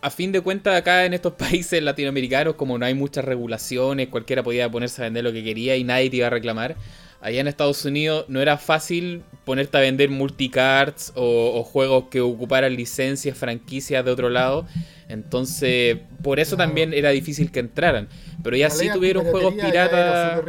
[0.02, 4.44] a fin de cuentas, acá en estos países latinoamericanos, como no hay muchas regulaciones, cualquiera
[4.44, 6.76] podía ponerse a vender lo que quería y nadie te iba a reclamar.
[7.22, 12.74] Allá en Estados Unidos no era fácil ponerte a vender multicards o, juegos que ocuparan
[12.74, 14.66] licencias, franquicias de otro lado.
[15.10, 18.08] Entonces, por eso también era difícil que entraran.
[18.42, 20.42] Pero ya sí tuvieron juegos piratas.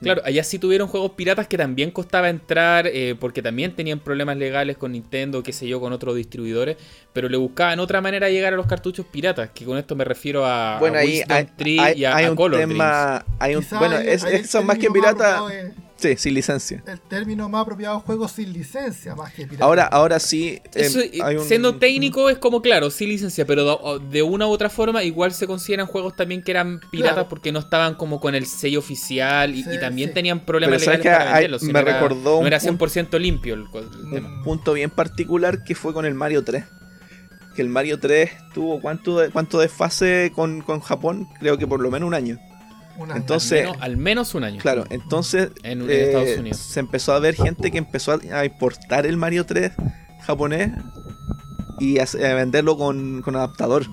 [0.00, 4.36] Claro, allá sí tuvieron juegos piratas que también costaba entrar, eh, porque también tenían problemas
[4.36, 6.76] legales con Nintendo, qué sé yo, con otros distribuidores,
[7.12, 10.04] pero le buscaban otra manera de llegar a los cartuchos piratas, que con esto me
[10.04, 11.48] refiero a, bueno, ahí hay,
[11.96, 15.42] y a, un tema, hay un, bueno, es, son más que piratas...
[16.00, 16.82] Sí, sin licencia.
[16.86, 19.64] El término más apropiado es juego sin licencia, más que pirata.
[19.66, 20.58] Ahora, ahora sí.
[20.74, 25.32] Em, siendo técnico es como claro, sin licencia, pero de, una u otra forma igual
[25.32, 29.54] se consideran juegos también que eran piratas porque no estaban como con el sello oficial
[29.54, 31.62] y, también tenían problemas legales para venderlos.
[31.64, 33.66] Me recordó no era 100% limpio el,
[34.10, 34.28] tema.
[34.28, 36.64] Un punto bien particular que fue con el Mario 3
[37.54, 41.90] que el Mario 3 tuvo cuánto, cuánto desfase con, con Japón, creo que por lo
[41.90, 42.38] menos un año.
[43.14, 44.60] Entonces, al menos, un año.
[44.60, 46.58] Claro, entonces en, eh, Unidos.
[46.58, 49.72] se empezó a ver gente que empezó a importar el Mario 3
[50.22, 50.72] japonés
[51.78, 53.86] y a, venderlo con, adaptador.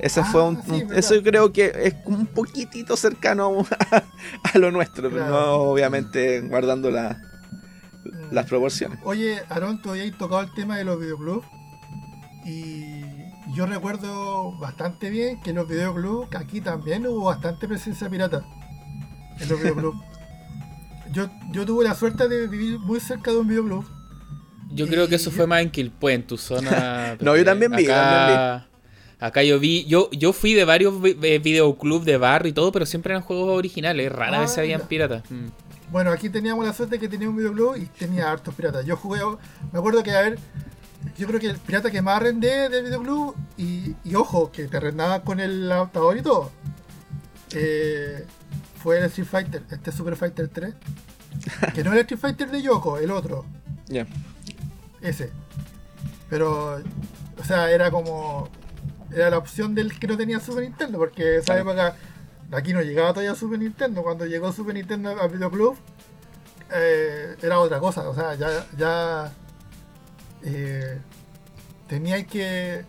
[0.00, 3.64] Ese fue un, ah, eso yo creo que es un poquitito cercano
[4.42, 7.22] a, lo nuestro, pero no obviamente guardando la,
[8.30, 8.98] las proporciones.
[9.04, 11.46] Oye, Aaron, tú habías tocado el tema de los videoclubs
[12.44, 13.05] y
[13.54, 18.44] yo recuerdo bastante bien que en los videoclubs aquí también hubo bastante presencia pirata.
[19.40, 19.98] En los videoclubs.
[21.12, 23.84] yo, yo tuve la suerte de vivir muy cerca de un videoclub.
[24.70, 27.16] Yo creo que eso fue más en Quilpue, en tu zona.
[27.20, 28.64] no, yo también vi, también
[29.18, 32.84] Acá yo vi, yo, yo fui de varios eh, videoclubs de barrio y todo, pero
[32.84, 35.30] siempre eran juegos originales, rara vez se habían Ah, piratas.
[35.30, 35.46] Mm.
[35.90, 38.84] Bueno, aquí teníamos la suerte que tenía un videoclub y tenía hartos piratas.
[38.84, 39.20] Yo jugué,
[39.72, 40.38] me acuerdo que, a ver,
[41.16, 44.76] yo creo que el pirata que más arrendé del videoclub, y, y ojo, que te
[44.76, 46.50] arrendaba con el adaptador y todo,
[47.52, 48.24] eh,
[48.82, 50.74] fue el Street Fighter, este Super Fighter 3.
[51.74, 53.44] Que no el Street Fighter de Yoko, el otro,
[53.88, 54.06] Ya.
[55.00, 55.30] ese.
[56.28, 56.82] Pero,
[57.38, 58.48] o sea, era como.
[59.14, 61.94] Era la opción del que no tenía Super Nintendo, porque esa época
[62.50, 64.02] aquí no llegaba todavía Super Nintendo.
[64.02, 65.76] Cuando llegó Super Nintendo al videoclub,
[66.72, 68.08] eh, era otra cosa.
[68.08, 68.66] O sea, ya.
[68.76, 69.32] ya
[70.46, 70.98] eh,
[71.88, 72.84] teníais que.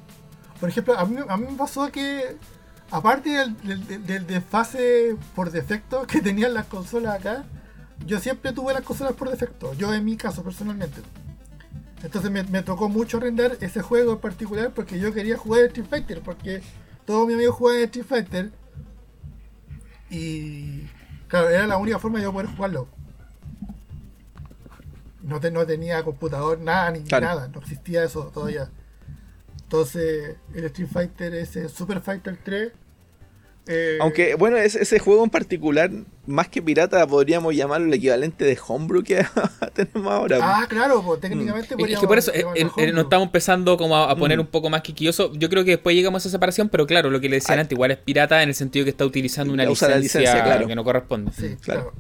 [0.60, 2.38] Por ejemplo, a mí, a mí me pasó que.
[2.90, 3.30] Aparte
[3.64, 7.44] del, desfase por defecto que tenían las consolas acá,
[8.06, 9.74] yo siempre tuve las consolas por defecto.
[9.74, 11.02] Yo en mi caso, personalmente.
[12.04, 15.88] Entonces me, me tocó mucho arrendar ese juego en particular porque yo quería jugar Street
[15.90, 16.62] Fighter, porque
[17.06, 18.52] todos mis amigos jugaban Street Fighter.
[20.10, 20.84] Y
[21.28, 22.88] claro, era la única forma de yo poder jugarlo.
[25.28, 27.26] No, te- no tenía computador, nada, ni Claro.
[27.26, 28.70] nada, no existía eso todavía.
[29.64, 32.72] Entonces, el Street Fighter, ese Super Fighter 3.
[33.70, 35.92] eh, Aunque, bueno, ese, ese juego en particular,
[36.26, 39.26] más que pirata, podríamos llamarlo el equivalente de Homebrew que
[39.74, 40.40] tenemos ahora.
[40.42, 42.46] Ah, claro, pues técnicamente Es- Es que por eso eh,
[42.94, 44.42] nos estamos empezando como a, a poner Mm.
[44.42, 45.34] un poco más quisquilloso.
[45.34, 47.74] Yo creo que después llegamos a esa separación, pero claro, lo que le decían antes,
[47.76, 50.66] igual es pirata en el sentido que está utilizando una licencia, la licencia, claro.
[50.66, 51.34] que no corresponde.
[51.34, 51.92] Sí, Claro.
[51.92, 51.94] claro.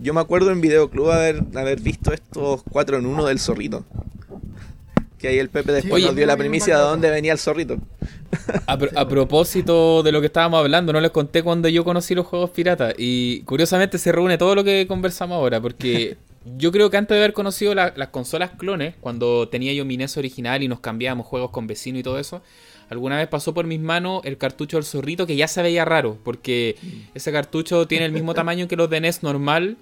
[0.00, 3.84] Yo me acuerdo en Videoclub haber, haber visto estos 4 en 1 del zorrito.
[5.18, 7.76] Que ahí el Pepe después nos dio la primicia de dónde venía el zorrito.
[8.66, 12.14] A, pro- a propósito de lo que estábamos hablando, no les conté cuando yo conocí
[12.14, 12.94] los juegos piratas.
[12.96, 16.16] Y curiosamente se reúne todo lo que conversamos ahora, porque
[16.56, 19.98] yo creo que antes de haber conocido la- las consolas clones, cuando tenía yo mi
[19.98, 22.40] NES original y nos cambiábamos juegos con vecinos y todo eso,
[22.88, 26.16] alguna vez pasó por mis manos el cartucho del zorrito que ya se veía raro,
[26.24, 26.76] porque
[27.14, 29.76] ese cartucho tiene el mismo tamaño que los de NES normal,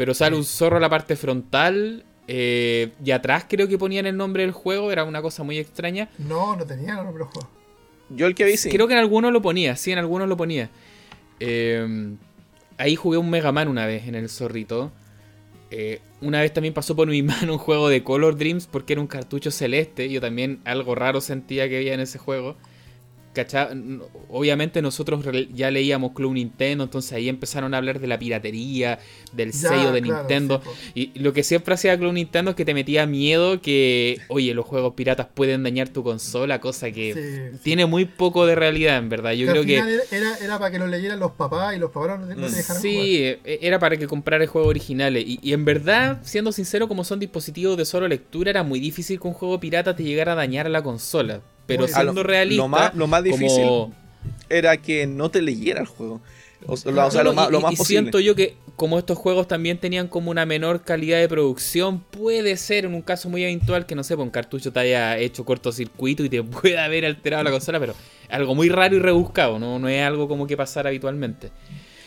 [0.00, 2.06] pero sale un zorro a la parte frontal.
[2.26, 6.08] eh, y atrás creo que ponían el nombre del juego, era una cosa muy extraña.
[6.16, 7.50] No, no tenía no, pero juego.
[8.08, 8.70] Yo el que vi sí.
[8.70, 10.70] Creo que en algunos lo ponía, sí, en algunos lo ponía.
[11.38, 12.16] Eh,
[12.78, 14.90] ahí jugué un Mega Man una vez en el zorrito.
[15.70, 19.02] Eh, una vez también pasó por mi mano un juego de Color Dreams porque era
[19.02, 20.08] un cartucho celeste.
[20.08, 22.56] Yo también algo raro sentía que había en ese juego.
[24.28, 25.24] Obviamente nosotros
[25.54, 28.98] ya leíamos Club Nintendo, entonces ahí empezaron a hablar de la piratería,
[29.32, 30.62] del Ya, sello de claro, Nintendo.
[30.94, 31.12] sí.
[31.14, 34.66] Y lo que siempre hacía Club Nintendo es que te metía miedo que, oye, los
[34.66, 37.20] juegos piratas pueden dañar tu consola, cosa que Sí,
[37.56, 37.60] sí.
[37.62, 39.32] tiene muy poco de realidad, en verdad.
[39.32, 39.76] Yo Que creo que
[40.16, 42.54] era, era, para que lo leyeran los papás y los papás no, no te Mm.
[42.54, 45.24] dejaran sí, eh, era para que comprara juegos originales.
[45.26, 49.20] Y, y en verdad, siendo sincero, como son dispositivos de solo lectura, era muy difícil
[49.20, 51.40] que un juego pirata te llegara a dañar la consola.
[51.76, 53.94] Pero siendo lo- realista, lo más- lo más difícil como-
[54.48, 56.20] Era que no te leyera el juego.
[56.66, 58.00] O, o sea, lo más, y- lo más y posible.
[58.02, 62.56] siento yo que como estos juegos también tenían como una menor calidad de producción, puede
[62.56, 65.44] ser en un caso muy eventual que no sé, pues un cartucho te haya hecho
[65.44, 66.42] cortocircuito y te
[66.74, 67.94] pueda haber alterado la consola, pero
[68.28, 71.50] algo muy raro y rebuscado, no, no es algo como que pasar habitualmente.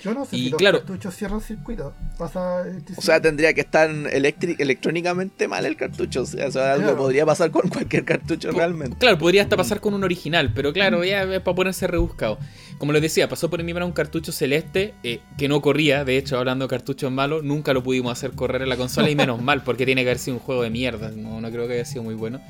[0.04, 1.94] Yo no sé Y si los claro- cartuchos cierran circuito.
[2.18, 6.22] Pasa, este, O sea, tendría que estar electrónicamente mal el cartucho.
[6.24, 6.88] O sea, algo Claro.
[6.88, 8.98] que podría pasar con cualquier cartucho realmente.
[8.98, 12.38] Claro, podría hasta pasar con un original, pero claro, ya es para ponerse rebuscado.
[12.78, 16.18] Como les decía, pasó por mi mano un cartucho celeste eh, que no corría, de
[16.18, 19.42] hecho, hablando de cartuchos malos, nunca lo pudimos hacer correr en la consola y menos
[19.42, 21.86] mal, porque tiene que haber sido un juego de mierda, no, no creo que haya
[21.86, 22.42] sido muy bueno.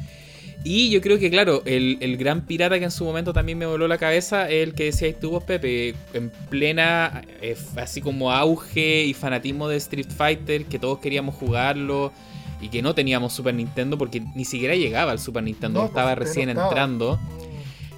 [0.66, 3.66] Y yo creo que, claro, el, el gran pirata que en su momento también me
[3.66, 8.32] voló la cabeza es el que decías tú vos, Pepe, en plena, eh, así como
[8.32, 12.14] auge y fanatismo de Street Fighter, que todos queríamos jugarlo
[12.62, 16.16] y que no teníamos Super Nintendo porque ni siquiera llegaba al Super Nintendo, No, estaba
[16.16, 16.70] pues, recién estaba.
[16.70, 17.20] entrando.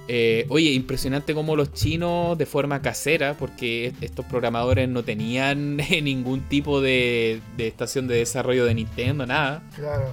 [0.08, 5.76] Eh, oye, impresionante como los chinos de forma casera, porque est- estos programadores no tenían
[6.02, 9.62] ningún tipo de, de estación de desarrollo de Nintendo, nada.
[9.74, 10.12] Claro.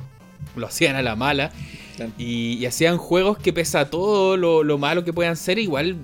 [0.56, 1.52] Lo hacían a la mala.
[1.96, 2.12] Claro.
[2.18, 5.98] Y, y hacían juegos que pese a todo lo, lo malo que puedan ser, igual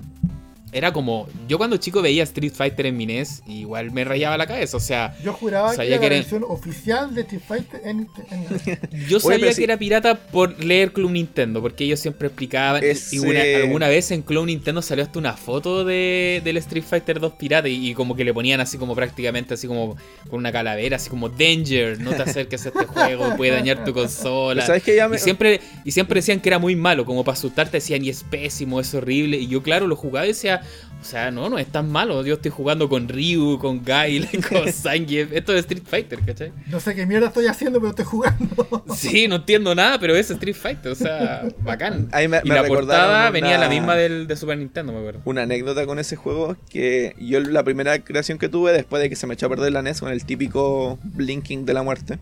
[0.72, 1.28] era como...
[1.48, 4.76] Yo cuando chico veía Street Fighter en mi NES, igual me rayaba la cabeza.
[4.76, 7.80] O sea, Yo juraba Sabía que era que la era- versión oficial de Street Fighter
[7.84, 9.64] en, en- Yo Oye, sabía que sí.
[9.64, 12.82] era pirata por leer Club Nintendo, porque ellos siempre explicaban.
[12.84, 16.84] Ese- Y una- alguna vez en Club Nintendo salió hasta una foto de, del Street
[16.84, 19.96] Fighter 2 pirata y, y como que le ponían así como prácticamente así como
[20.28, 23.92] con una calavera, así como Danger, no te acerques a este juego, puede dañar tu
[23.92, 24.64] consola.
[24.66, 24.96] ¿Sabes qué?
[24.96, 28.04] Ya me- Y siempre, y siempre decían que era muy malo, como para asustarte decían,
[28.04, 29.36] y es pésimo, es horrible.
[29.38, 30.59] Y yo, claro, lo jugaba y decía,
[31.00, 32.24] o sea, no, no es tan malo.
[32.26, 35.32] Yo estoy jugando con Ryu, con Guile, con Zangief.
[35.32, 36.52] Esto es Street Fighter, ¿cachai?
[36.66, 38.84] No sé qué mierda estoy haciendo, pero estoy jugando.
[38.94, 42.08] Sí, no entiendo nada, pero es Street Fighter, o sea, bacán.
[42.12, 44.98] Ahí me- y me la portada una- venía la misma del, de Super Nintendo, me
[44.98, 45.20] acuerdo.
[45.24, 49.16] Una anécdota con ese juego que yo la primera creación que tuve después de que
[49.16, 52.18] se me echó a perder la NES con el típico blinking de la muerte,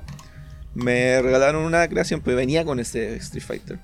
[0.74, 3.78] me regalaron una creación, pues venía con ese Street Fighter.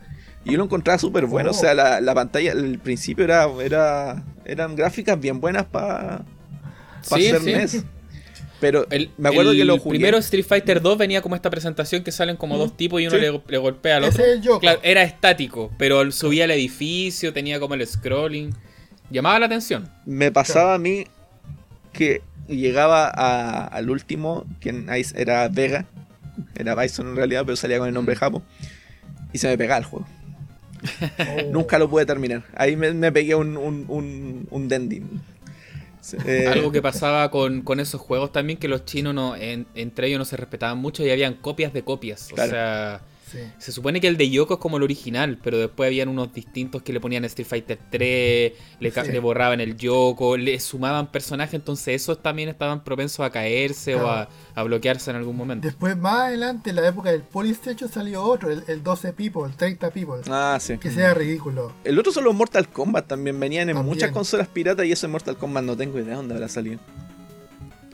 [0.44, 1.52] Y yo lo encontraba súper bueno, Oh.
[1.52, 6.22] o sea, la, la pantalla al principio era, era eran gráficas bien buenas para
[7.02, 7.52] Sí, ser sí.
[7.52, 7.84] NES.
[8.60, 9.98] Pero El, me acuerdo el que lo jugué.
[9.98, 13.16] primero Street Fighter 2 venía como esta presentación que salen como dos tipos y uno
[13.16, 13.20] Sí.
[13.22, 14.24] le, le golpea al Ese otro.
[14.24, 14.60] es el Yoko.
[14.60, 18.54] Claro, era estático, pero subía al edificio, tenía como el scrolling.
[19.10, 19.90] Llamaba la atención.
[20.06, 21.06] Me pasaba a mí
[21.92, 25.84] que llegaba a- al último, que en Ice era Vega,
[26.54, 28.42] era Bison en realidad, pero salía con el nombre Japo,
[29.32, 30.06] y se me pegaba el juego.
[31.18, 31.42] Oh.
[31.50, 32.44] Nunca lo pude terminar.
[32.54, 35.04] Ahí me, me pegué un, un, un, un dending.
[36.26, 40.08] Eh, Algo que pasaba con, con esos juegos también, que los chinos no, en- entre
[40.08, 42.28] ellos no se respetaban mucho y habían copias de copias.
[42.34, 42.50] Claro.
[42.50, 43.00] O sea,
[43.34, 43.40] Sí.
[43.58, 46.82] se supone que el de Yoko es como el original, pero después habían unos distintos
[46.82, 49.12] que le ponían Street Fighter 3, le, Sí.
[49.12, 54.08] le borraban el Yoko, le sumaban personajes, entonces esos también estaban propensos a caerse o
[54.08, 55.66] a, a bloquearse en algún momento.
[55.66, 59.54] Después, más adelante, en la época del Polystation salió otro, el, el 12 People, el
[59.56, 60.20] 30 People.
[60.30, 60.78] Ah, sí.
[60.78, 61.72] Que sea ridículo.
[61.84, 63.38] El otro son los Mortal Kombat también.
[63.40, 63.94] Venían en También.
[63.94, 66.78] muchas consolas piratas y ese Mortal Kombat no tengo idea de dónde habrá salido.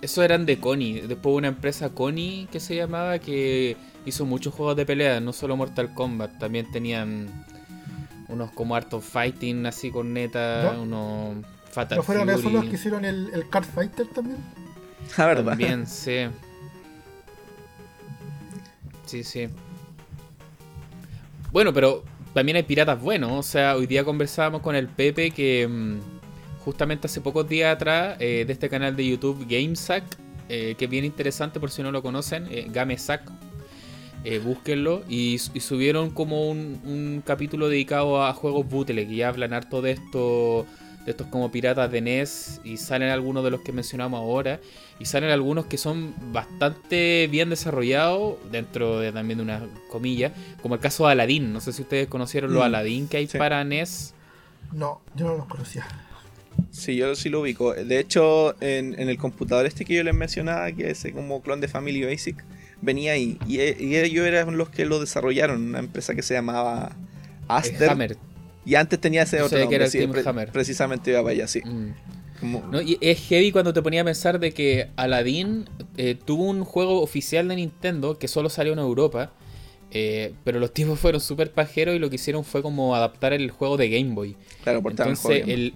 [0.03, 1.03] Esos eran de Connie.
[1.03, 3.77] Después una empresa Connie que se llamaba que
[4.07, 6.39] hizo muchos juegos de pelea, no solo Mortal Kombat.
[6.39, 7.29] También tenían
[8.29, 10.83] unos como Art of Fighting así con neta, ¿No?
[10.83, 12.39] unos Fatal ¿No fueron Fury.
[12.41, 14.39] esos los que hicieron el, el Card Fighter también?
[15.19, 15.51] La verdad.
[15.51, 16.27] También, sí.
[19.07, 19.49] Sí, sí.
[21.53, 23.33] Bueno, pero también hay piratas buenos.
[23.33, 25.99] O sea, hoy día conversábamos con el Pepe que mm,
[26.65, 30.05] justamente hace pocos días atrás eh, de este canal de YouTube GameSack,
[30.49, 33.31] eh, que es bien interesante por si no lo conocen, eh, GameSack.
[34.25, 39.53] eh, búsquenlo y, y subieron como un, un capítulo dedicado a juegos bootleg y hablan
[39.55, 40.67] harto de esto
[41.07, 44.61] de estos como piratas de NES y salen algunos de los que mencionamos ahora
[44.99, 50.75] y salen algunos que son bastante bien desarrollados dentro de también de una comilla como
[50.75, 53.39] el caso de Aladdin no sé si ustedes conocieron los Mm, Aladdin que hay sí.
[53.39, 54.15] para NES
[54.73, 55.87] No, yo no los conocía.
[56.71, 57.75] Sí, yo sí lo ubico.
[57.75, 61.61] De hecho, en, en el computador este que yo les mencionaba, que es como clon
[61.61, 62.45] de Family Basic,
[62.81, 63.39] venía ahí.
[63.49, 67.45] Y, e- y ellos eran los que lo desarrollaron, una empresa que se llamaba Eh,
[67.49, 67.91] Aster.
[67.91, 68.17] Hammer
[68.65, 70.53] Y antes tenía ese otro nombre, sí, pre- Hammer.
[70.53, 71.61] precisamente iba para allá, sí.
[71.65, 71.95] Mm.
[72.41, 76.45] Como- No, y es heavy cuando te ponía a pensar de que Aladdin eh, tuvo
[76.45, 79.33] un juego oficial de Nintendo que solo salió en Europa.
[79.93, 83.51] eh, pero los tipos fueron súper pajeros y lo que hicieron fue como adaptar el
[83.51, 84.37] juego de Game Boy.
[84.63, 85.75] claro, portaban Entonces el,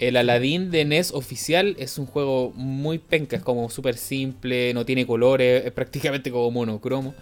[0.00, 4.84] el Aladdin de NES oficial es un juego muy penca, es como súper simple, no
[4.84, 7.14] tiene colores, es prácticamente como monocromo.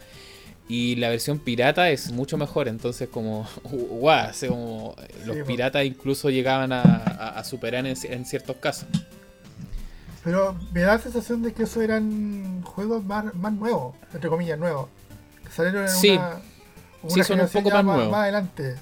[0.70, 4.94] Y la versión pirata es mucho mejor, entonces como, guau, como
[5.26, 8.86] los Sí, piratas incluso llegaban a, a- a superar en, en ciertos casos.
[10.24, 14.58] Pero me da la sensación de que esos eran juegos más, más nuevos, entre comillas,
[14.58, 14.88] nuevos.
[15.44, 16.10] Que salieron en Sí.
[16.10, 16.40] una,
[17.08, 18.10] Sí, son un poco más nuevos.
[18.10, 18.74] más adelante.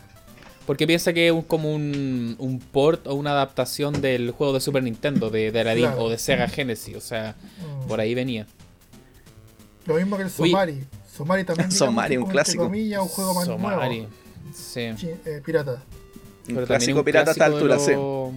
[0.66, 4.60] Porque piensa que es un- como un, un port o una adaptación del juego de
[4.60, 6.02] Super Nintendo, de, de Aladdin Claro.
[6.04, 7.36] o de Sega Genesis, o sea,
[7.84, 7.86] Mm.
[7.88, 8.46] por ahí venía.
[9.86, 10.30] Lo mismo que el.
[10.30, 10.84] Somari.
[11.16, 12.64] Somari también Somari, un clásico.
[12.64, 13.98] Comillas, un juego más Somari.
[14.00, 14.12] nuevo.
[14.54, 14.80] Sí.
[14.80, 15.82] Eh, pirata.
[16.46, 17.92] Pero clásico un pirata a esta clásico altura, sí.
[17.92, 18.32] lo-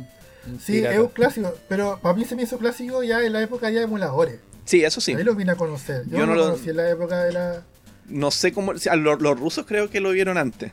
[0.63, 0.93] Sí, pirata.
[0.95, 3.79] es un clásico, pero para mí se me hizo clásico ya en la época ya
[3.79, 4.39] de emuladores.
[4.65, 5.13] Sí, eso sí.
[5.13, 6.03] Ahí lo vine a conocer.
[6.07, 7.63] Yo, Yo no lo lo- conocí en la época de la.
[8.07, 8.71] No sé cómo.
[8.71, 10.71] o sea, los, los rusos creo que lo vieron antes.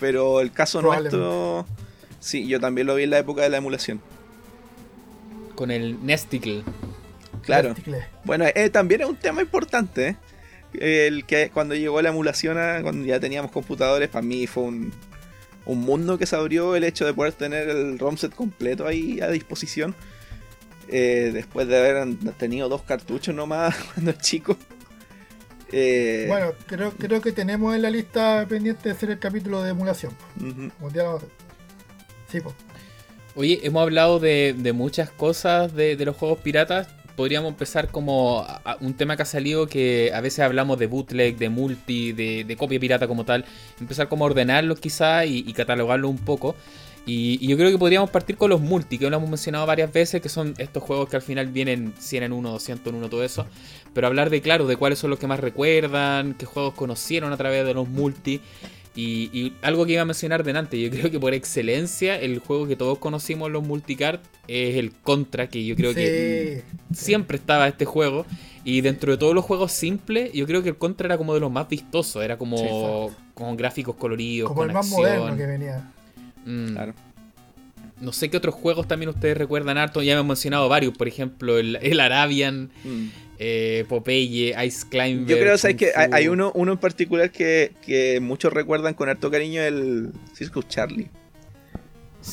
[0.00, 1.66] Pero el caso nuestro.
[2.20, 4.00] Sí, yo también lo vi en la época de la emulación.
[5.54, 6.62] Con el Nesticle.
[7.42, 7.74] Claro.
[8.24, 10.16] Bueno, eh, también es un tema importante.
[10.74, 11.06] ¿eh?
[11.06, 14.92] El que cuando llegó la emulación, a- cuando ya teníamos computadores, para mí fue un,
[15.64, 19.20] un mundo que se abrió el hecho de poder tener el ROM set completo ahí
[19.20, 19.94] a disposición.
[20.90, 22.06] Eh, después de haber
[22.38, 24.56] tenido dos cartuchos nomás cuando chico.
[25.72, 29.70] Eh, Bueno, creo, creo que tenemos en la lista pendiente de hacer el capítulo de
[29.70, 30.12] emulación.
[30.40, 30.70] ujú.
[30.80, 31.30] Un día lo vamos a hacer.
[32.30, 32.54] Sí, pues.
[33.34, 36.88] Oye, hemos hablado de, de muchas cosas de, de los juegos piratas.
[37.16, 40.86] Podríamos empezar como a- a un tema que ha salido que a veces hablamos de
[40.86, 43.44] bootleg, de multi, de, de copia pirata como tal.
[43.80, 46.54] Empezar como a ordenarlos quizás y, y catalogarlos un poco.
[47.06, 49.90] Y, y yo creo que podríamos partir con los multi, que lo hemos mencionado varias
[49.90, 53.08] veces, que son estos juegos que al final vienen 100 en 1, 200 en 1,
[53.08, 53.46] todo eso.
[53.98, 57.36] Pero hablar de, claro, de cuáles son los que más recuerdan, qué juegos conocieron a
[57.36, 58.40] través de los multi.
[58.94, 62.76] Y, algo que iba a mencionar delante, yo creo que por excelencia el juego que
[62.76, 66.62] todos conocimos los multicard es el Contra, que yo creo que
[66.94, 68.24] siempre estaba este juego.
[68.62, 71.40] Y dentro de todos los juegos simples, yo creo que el Contra era como de
[71.40, 74.48] los más vistosos, era como con gráficos coloridos.
[74.48, 75.90] Como el más moderno que venía.
[76.46, 76.68] Mm.
[76.68, 76.94] Claro.
[78.00, 80.02] No sé qué otros juegos también ustedes recuerdan harto.
[80.02, 83.06] Ya me han mencionado varios, por ejemplo, el, Arabian, mm.
[83.38, 85.26] Eh, Popeye, Ice Climber.
[85.26, 90.12] Yo creo que hay, uno, uno en particular que, muchos recuerdan con harto cariño, el
[90.34, 91.08] Circus Charlie.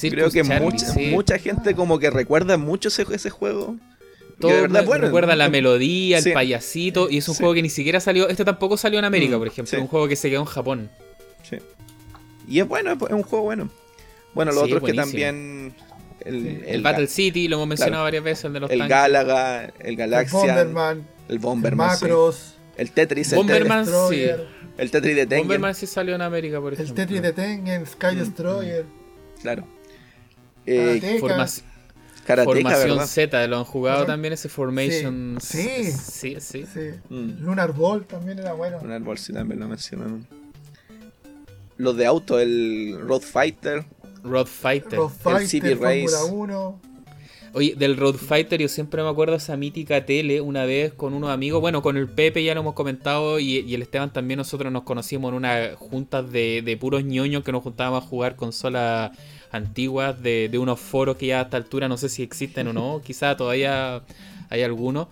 [0.02, 3.78] creo que mucha, mucha gente como que recuerda mucho ese, ese juego.
[4.40, 7.70] Todo de verdad, bueno, recuerda la melodía, el payasito, y es un juego que ni
[7.70, 8.28] siquiera salió.
[8.28, 9.78] Este tampoco salió en América, mm, por ejemplo.
[9.78, 10.90] Es un juego que se quedó en Japón.
[11.50, 11.58] Sí.
[12.48, 13.70] Y es bueno, es un juego bueno.
[14.34, 15.74] Bueno, lo otro es que también.
[16.26, 20.40] El, Battle City, lo hemos mencionado varias veces, el de los El Galaga, el Galaxia.
[20.40, 21.08] El Bomberman.
[21.30, 21.90] El Bomberman.
[21.90, 22.56] El Macros.
[22.78, 23.32] El Tetris.
[23.32, 24.26] El Bomberman, sí.
[24.78, 25.48] El Tetris de Tengen.
[25.48, 26.92] Bomberman sí salió en América, por ejemplo.
[26.92, 28.18] El Tetris de Tengen, Sky mm.
[28.18, 28.86] Destroyer.
[29.42, 29.68] Claro.
[30.66, 31.20] Eh,
[32.44, 35.38] Formación Z, lo han jugado también ese Formation.
[35.40, 36.66] Sí, sí, sí.
[37.10, 37.44] Mm.
[37.44, 38.80] Lunar Ball también era bueno.
[38.82, 40.28] Lunar Ball sí también lo mencionaron.
[41.78, 43.86] Los de auto, el Road Fighter.
[44.26, 45.00] Road Fighter.
[45.26, 46.16] el City Race.
[47.54, 51.30] Oye, del Road Fighter yo siempre me acuerdo esa mítica tele una vez con unos
[51.30, 54.84] amigos, bueno, con el Pepe ya lo hemos comentado y, el Esteban también nosotros nos
[54.84, 59.12] conocimos en una junta de, de puros ñoños que nos juntábamos a jugar consolas
[59.52, 62.74] antiguas de, de unos foros que ya a esta altura no sé si existen o
[62.74, 64.04] no, quizá todavía
[64.50, 65.08] hay algunos.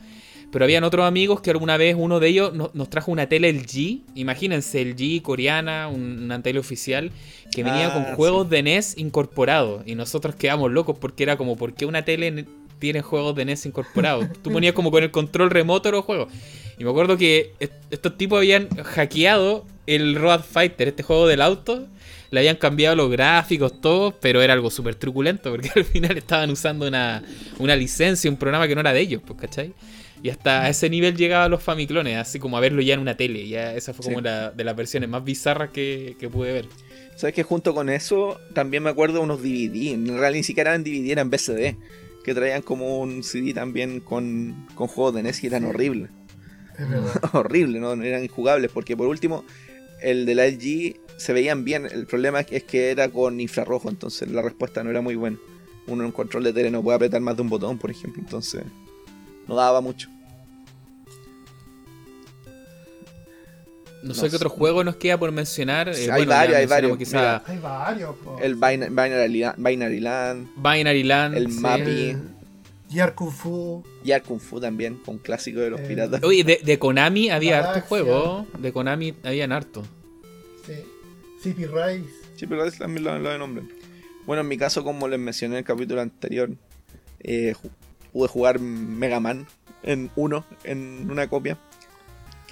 [0.53, 4.01] Pero habían otros amigos que alguna vez uno de ellos nos, trajo una tele LG,
[4.13, 7.11] imagínense, LG coreana, una tele oficial,
[7.53, 9.83] que venía con ah, juegos de NES incorporados.
[9.85, 12.45] Y nosotros quedamos locos porque era como, ¿por qué una tele
[12.79, 14.27] tiene juegos de NES incorporados?
[14.41, 16.31] Tú ponías como con el control remoto los juegos.
[16.77, 17.53] Y me acuerdo que
[17.91, 21.87] estos tipos habían hackeado el Road Fighter, este juego del auto.
[22.31, 26.49] Le habían cambiado los gráficos, todo, pero era algo súper truculento porque al final estaban
[26.49, 27.23] usando una,
[27.59, 29.73] una licencia, un programa que no era de ellos, pues, ¿cachai?
[30.23, 33.17] Y hasta a ese nivel llegaban los Famiclones, así como a verlo ya en una
[33.17, 33.45] tele.
[33.45, 36.65] Ya esa fue como la, de las versiones más bizarras que, pude ver.
[37.17, 39.91] ¿Sabes que junto con eso también me acuerdo de unos DVD?
[39.91, 41.75] En realidad ni siquiera eran DVD, eran BCD.
[42.23, 46.09] Que traían como un CD también con, con juegos de NES y eran horribles.
[47.33, 47.91] Horribles, ¿no?
[47.91, 48.71] Eran injugables.
[48.71, 49.43] Porque por último,
[50.01, 51.85] el de la LG se veían bien.
[51.85, 55.37] El problema es que era con infrarrojo, entonces la respuesta no era muy buena.
[55.85, 58.21] Uno en control de tele no puede apretar más de un botón, por ejemplo.
[58.23, 58.63] Entonces
[59.49, 60.12] no daba mucho.
[64.03, 65.87] No, sé qué otro juego nos queda por mencionar.
[65.89, 68.15] Eh, hay, varios, hay varios, hay varios.
[68.41, 70.49] El Binary, Land.
[70.57, 71.37] Binary Land.
[71.37, 72.17] El Mappy.
[72.89, 73.83] Yar Kung Fu.
[74.03, 76.21] Yar Kung Fu también, con clásico de los eh, piratas.
[76.23, 78.45] Oye, de, Konami había harto juego.
[78.59, 79.83] De Konami habían harto.
[80.65, 80.73] Sí.
[81.41, 82.09] CP Rise.
[82.35, 83.63] CP Rise también lo, de nombre.
[84.25, 86.49] Bueno, en mi caso, como les mencioné en el capítulo anterior,
[87.21, 87.55] eh,
[88.11, 89.47] pude jugar Mega Man
[89.81, 91.57] en uno, en una copia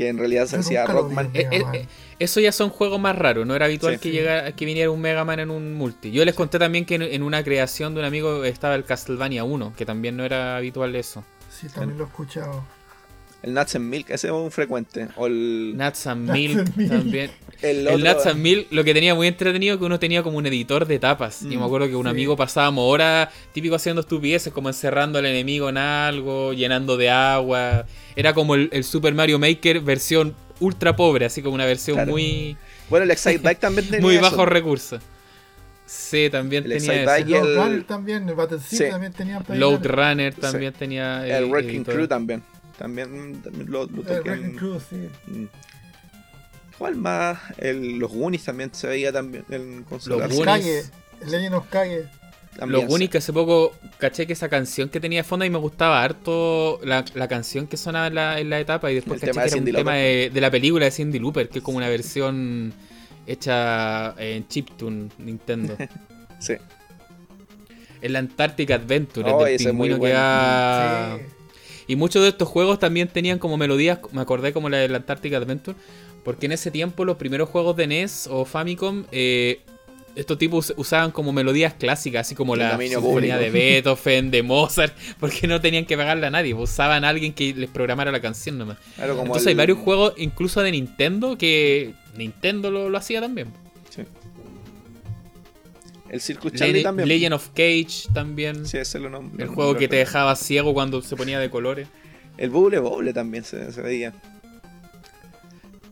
[0.01, 1.29] que en realidad se hacía Rockman.
[1.35, 1.87] Eh, eh, eh,
[2.17, 5.23] eso ya son juegos más raros, no era habitual que, llegara, que viniera un Mega
[5.23, 6.11] Man en un multi.
[6.11, 9.73] Yo les conté también que en, una creación de un amigo estaba el Castlevania 1,
[9.77, 11.23] que también no era habitual eso.
[11.51, 12.63] Sí, también lo he escuchado.
[13.43, 15.07] El Nuts and Milk, ese es un frecuente.
[15.15, 15.75] O el...
[15.75, 17.31] Nuts and Milk también.
[17.61, 20.87] El, Nuts and Milk, lo que tenía muy entretenido que uno tenía como un editor
[20.87, 21.43] de tapas.
[21.43, 25.27] y me mm, acuerdo que un amigo pasábamos horas típico haciendo estupideces, como encerrando al
[25.27, 27.85] enemigo en algo, llenando de agua.
[28.15, 32.57] Era como el, Super Mario Maker versión ultra pobre, así como una versión muy.
[32.89, 34.01] Bueno, el Excite Bike también tenía.
[34.01, 34.99] muy bajos recursos.
[35.85, 37.25] Sí, también tenía eso.
[37.25, 39.43] Load Runner también, el Battle también tenía.
[39.49, 41.27] Load Runner también tenía.
[41.27, 42.41] El Wrecking Crew también.
[42.82, 44.55] También, lo, lo toqué en...
[44.55, 45.07] Cruz, sí.
[45.27, 45.45] Mm.
[46.79, 47.38] ¿Cuál más?
[47.59, 50.29] El, los Goonies también se veía también en consolas.
[50.29, 50.91] Los Goonies.
[51.21, 52.07] El Legend of Kage.
[52.65, 55.59] los Goonies que hace poco caché que esa canción que tenía de fondo y me
[55.59, 59.32] gustaba harto la, la canción que sonaba en la, en la etapa y después caché
[59.32, 61.88] que era un tema de, de, la película de Cindy Looper, que es como una
[61.88, 62.73] versión
[63.27, 65.77] hecha en chiptune Nintendo.
[66.39, 66.55] sí.
[68.01, 71.19] El Antarctic Adventure, oh, del pingüino que va...
[71.19, 71.40] Sí.
[71.91, 75.33] Y muchos de estos juegos también tenían como melodías, me acordé como la del Antarctic
[75.33, 75.77] Adventure,
[76.23, 79.59] porque en ese tiempo los primeros juegos de NES o Famicom, eh,
[80.15, 85.47] estos tipos usaban como melodías clásicas, así como la sinfonía de Beethoven, de Mozart, porque
[85.47, 88.77] no tenían que pagarle a nadie, usaban a alguien que les programara la canción nomás.
[88.97, 93.49] Entonces hay varios juegos, incluso de Nintendo, que Nintendo lo, lo hacía también.
[96.12, 97.07] El Circus Charlie también.
[97.07, 98.66] Legend of Cage también.
[98.66, 99.43] Sí, ese lo nombre.
[99.43, 101.88] El juego que te dejaba ciego cuando se ponía de colores.
[102.38, 104.14] El Bubble Bobble también se, veía.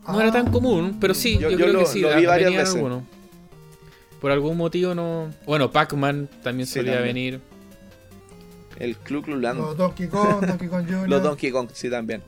[0.06, 0.50] No era tan Ah.
[0.50, 2.00] común, pero sí, Yo- yo, yo creo lo- que sí.
[2.00, 2.74] lo vi varias veces.
[2.74, 3.06] alguno.
[4.20, 5.30] Por algún motivo no.
[5.46, 7.14] Bueno, Pac-Man también Sí, solía también.
[7.14, 7.40] venir.
[8.78, 9.58] El Club Cluland.
[9.58, 11.08] Los Donkey Kong, Donkey Kong Jr.
[11.08, 12.22] Los Donkey Kong, sí, también.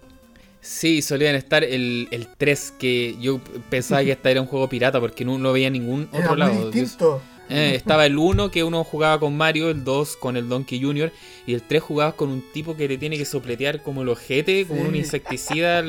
[0.61, 5.01] Sí, solían estar el, el 3, que yo pensaba que este era un juego pirata
[5.01, 6.55] porque no, no veía ningún Era otro muy lado.
[6.55, 7.22] Yo- distinto.
[7.55, 11.12] Eh, estaba el 1 que uno jugaba con Mario, el 2 con el Donkey Jr.
[11.46, 14.66] y el 3 jugabas con un tipo que le tiene que sopletear como el ojete,
[14.66, 14.88] como Sí.
[14.88, 15.82] un insecticida.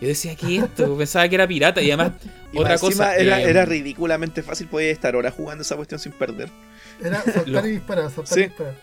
[0.00, 0.96] Yo decía, ¿qué es esto?
[0.98, 2.12] Pensaba que era pirata y además,
[2.52, 3.16] Y otra cosa.
[3.16, 6.50] Era, eh, era ridículamente fácil, podía estar horas jugando esa cuestión sin perder.
[7.02, 8.40] Era soltar Lo- y disparar, soltar Sí.
[8.40, 8.74] y disparar.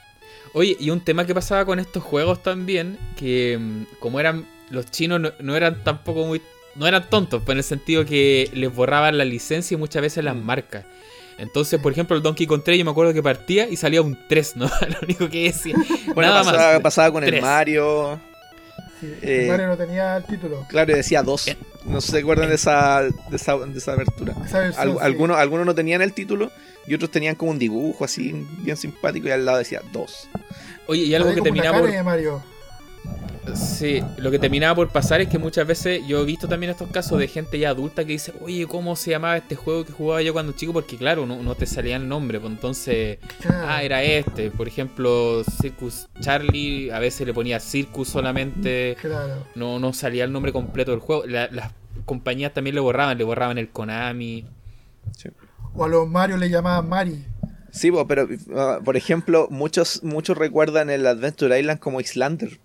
[0.53, 4.89] Oye, y un tema que pasaba con estos juegos también, que mm, como eran los
[4.89, 6.41] chinos no, no eran tampoco muy
[6.75, 10.23] no eran tontos, pues en el sentido que les borraban la licencia y muchas veces
[10.23, 10.43] las Mm.
[10.45, 10.85] marcas.
[11.39, 14.17] Entonces, por ejemplo, el Donkey Kong 3 yo me acuerdo que partía y salía un
[14.27, 14.65] 3, ¿no?
[14.89, 15.75] Lo único que decía.
[16.13, 16.81] Bueno, Nada pasaba, más.
[16.81, 17.41] pasaba con el.
[17.41, 18.19] Mario.
[18.99, 20.65] Sí, Eh, Mario no tenía el título.
[20.69, 21.47] Claro, y decía dos.
[21.47, 21.57] Eh.
[21.85, 24.35] No se acuerdan de esa, de esa, de esa abertura.
[24.45, 24.97] Esa versión, Al- sí.
[25.01, 26.51] algunos, algunos no tenían el título
[26.85, 30.27] y otros tenían como un dibujo así bien simpático y al lado decía dos.
[30.87, 32.43] Oye, y algo que terminaba cara por de Mario.
[33.55, 36.89] Sí, lo que terminaba por pasar es que muchas veces yo he visto también estos
[36.89, 40.21] casos de gente ya adulta que dice, oye, ¿cómo se llamaba este juego que jugaba
[40.21, 40.73] yo cuando chico?
[40.73, 43.19] Porque claro, no, no te salía el nombre, pues entonces,
[43.49, 44.51] ah, era este.
[44.51, 49.45] Por ejemplo, Circus Charlie, a veces le ponía Circus solamente, Claro.
[49.55, 51.25] no, no salía el nombre completo del juego.
[51.25, 51.71] La- las
[52.05, 54.45] compañías también le borraban, le borraban el Konami.
[55.73, 57.25] O a los Mario le llamaban Mari.
[57.71, 62.59] Sí, pero uh, por ejemplo, muchos, muchos recuerdan el Adventure Island como Islander.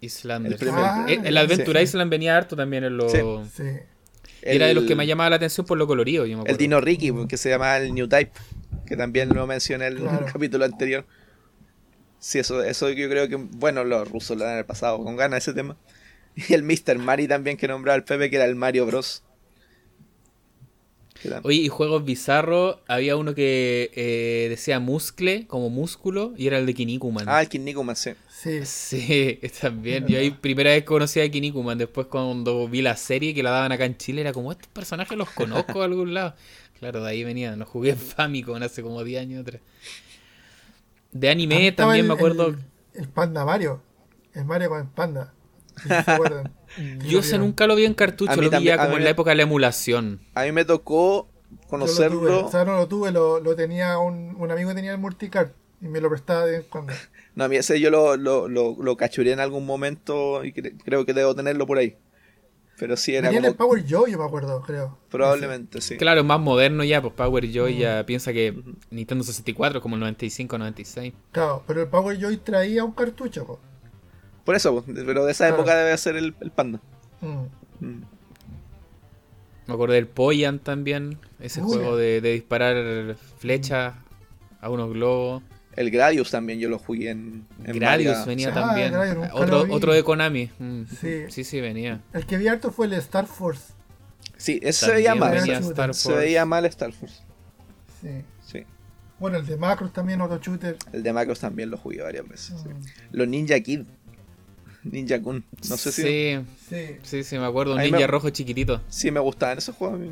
[0.00, 0.54] Islanders.
[0.54, 1.84] El primer- Ah, Eh, el Adventure sí.
[1.84, 3.10] Island venía harto también en los...
[3.12, 3.18] Sí.
[3.56, 3.62] Sí.
[4.42, 6.48] y Era de los El- que me llamaba la atención por lo colorido, yo me
[6.50, 6.56] El.
[6.56, 8.30] Dino Ricky, que se llama el New Type,
[8.86, 10.26] que también lo mencioné en el Claro.
[10.32, 11.04] capítulo anterior.
[12.20, 15.52] Sí, eso, eso yo creo que, bueno, los rusos lo han pasado con ganas ese
[15.54, 15.76] tema.
[16.48, 16.98] Y el Mr.
[16.98, 19.24] Mari también que nombraba el Pepe, que era el Mario Bros.
[21.42, 26.66] Oye, y juegos bizarros, había uno que eh, decía muscle, como músculo, y era el
[26.66, 27.24] de Kinnikuman.
[27.28, 28.10] Ah, el Kinnikuman, sí.
[28.40, 28.64] Sí.
[28.64, 30.06] Sí, también.
[30.06, 33.72] Yo ahí primera vez conocí a Kinnikuman, después cuando vi la serie que la daban
[33.72, 36.34] acá en Chile, era como, estos personajes los conozco de algún lado.
[36.78, 39.60] Claro, de ahí venían, los jugué en Famicom hace como 10 años atrás.
[41.10, 42.48] De anime también el- me acuerdo...
[42.48, 42.58] El,
[42.94, 43.82] el Panda Mario.
[44.34, 45.32] El Mario con el Panda.
[45.82, 46.52] Si se acuerdan.
[47.08, 48.98] Yo ese nunca lo vi en cartucho, A mí lo vi también- ya a como
[48.98, 50.20] en la época de la emulación.
[50.34, 51.66] A mí me tocó Yo lo tuve.
[51.68, 52.46] conocerlo.
[52.46, 55.50] O sea, no lo tuve, lo, lo tenía un, un amigo que tenía el multicard
[55.80, 56.92] y me lo prestaba de vez en cuando.
[57.38, 60.76] No, a mí ese yo lo, lo, lo, lo cachuré en algún momento y cre-
[60.84, 61.96] creo que debo tenerlo por ahí.
[62.80, 63.68] Pero sí era Tenía el como.
[63.70, 64.98] Power Joy, yo me acuerdo, creo.
[65.08, 65.96] Probablemente, sí.
[65.96, 68.60] Claro, es más moderno ya, pues Power Joy ya piensa que
[68.90, 71.12] Nintendo 64 como el 95, 96.
[71.30, 73.46] Claro, pero el Power Joy traía un cartucho.
[73.46, 73.60] po.
[74.44, 75.62] Por eso, pero de esa Claro.
[75.62, 76.80] época debe ser el, el panda.
[77.20, 77.86] Mm.
[77.86, 78.02] Mm.
[79.68, 81.66] Me acuerdo del Poyan también, ese Uy.
[81.68, 83.94] juego de, de disparar flechas
[84.60, 85.42] a unos globos.
[85.78, 88.54] El Gradius también yo lo jugué en, en Gradius varias- venía sí.
[88.56, 88.92] Ah, también.
[88.92, 90.50] Gradius, otro, otro de Konami.
[90.58, 90.82] Mm.
[91.00, 91.24] Sí.
[91.28, 92.00] sí, sí, venía.
[92.12, 93.74] El que vi harto fue el Star Force.
[94.36, 95.38] Sí, ese se veía mal.
[95.40, 96.12] Se Force.
[96.14, 97.20] veía mal Star Force.
[98.00, 98.08] Sí.
[98.44, 98.64] Sí.
[99.20, 100.76] Bueno, el de Macros también, otro shooter.
[100.92, 102.54] El de Macros también lo jugué varias veces.
[102.60, 102.68] sí.
[102.68, 102.82] Mm.
[103.16, 103.82] Los Ninja Kid.
[104.84, 105.44] Ninja Kun.
[105.68, 106.02] No sé si.
[106.02, 106.96] Sí, Sí.
[107.02, 107.74] sí, sí, me acuerdo.
[107.74, 108.80] Un ninja me- rojo chiquitito.
[108.88, 109.96] Sí, me gustaban esos juegos.
[110.00, 110.10] a mí.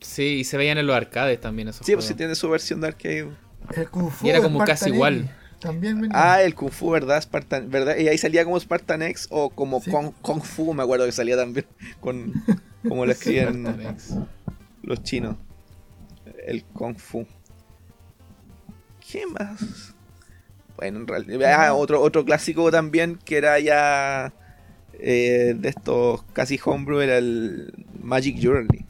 [0.00, 2.08] Sí, y se veían en los arcades también esos Sí, pues juegos.
[2.08, 3.28] sí tiene su versión de arcade.
[3.76, 4.26] El Kung Fu.
[4.26, 5.30] Y era como casi Spartan igual.
[5.60, 6.10] También venía.
[6.34, 7.20] Ah, el Kung Fu, ¿verdad?
[7.22, 7.96] Spartan, ¿verdad?
[7.96, 9.90] Y ahí salía como Spartan X o como Sí.
[9.90, 11.66] Kung, Kung Fu, me acuerdo que salía también.
[12.00, 12.32] Con,
[12.86, 14.14] como lo X.
[14.82, 15.36] los chinos.
[16.46, 17.26] El Kung Fu.
[19.10, 19.94] ¿Qué más?
[20.76, 21.52] Bueno, en realidad.
[21.66, 24.32] Ah, otro, otro clásico también que era ya
[24.94, 28.86] eh, de estos casi homebrew era el Magic Journey.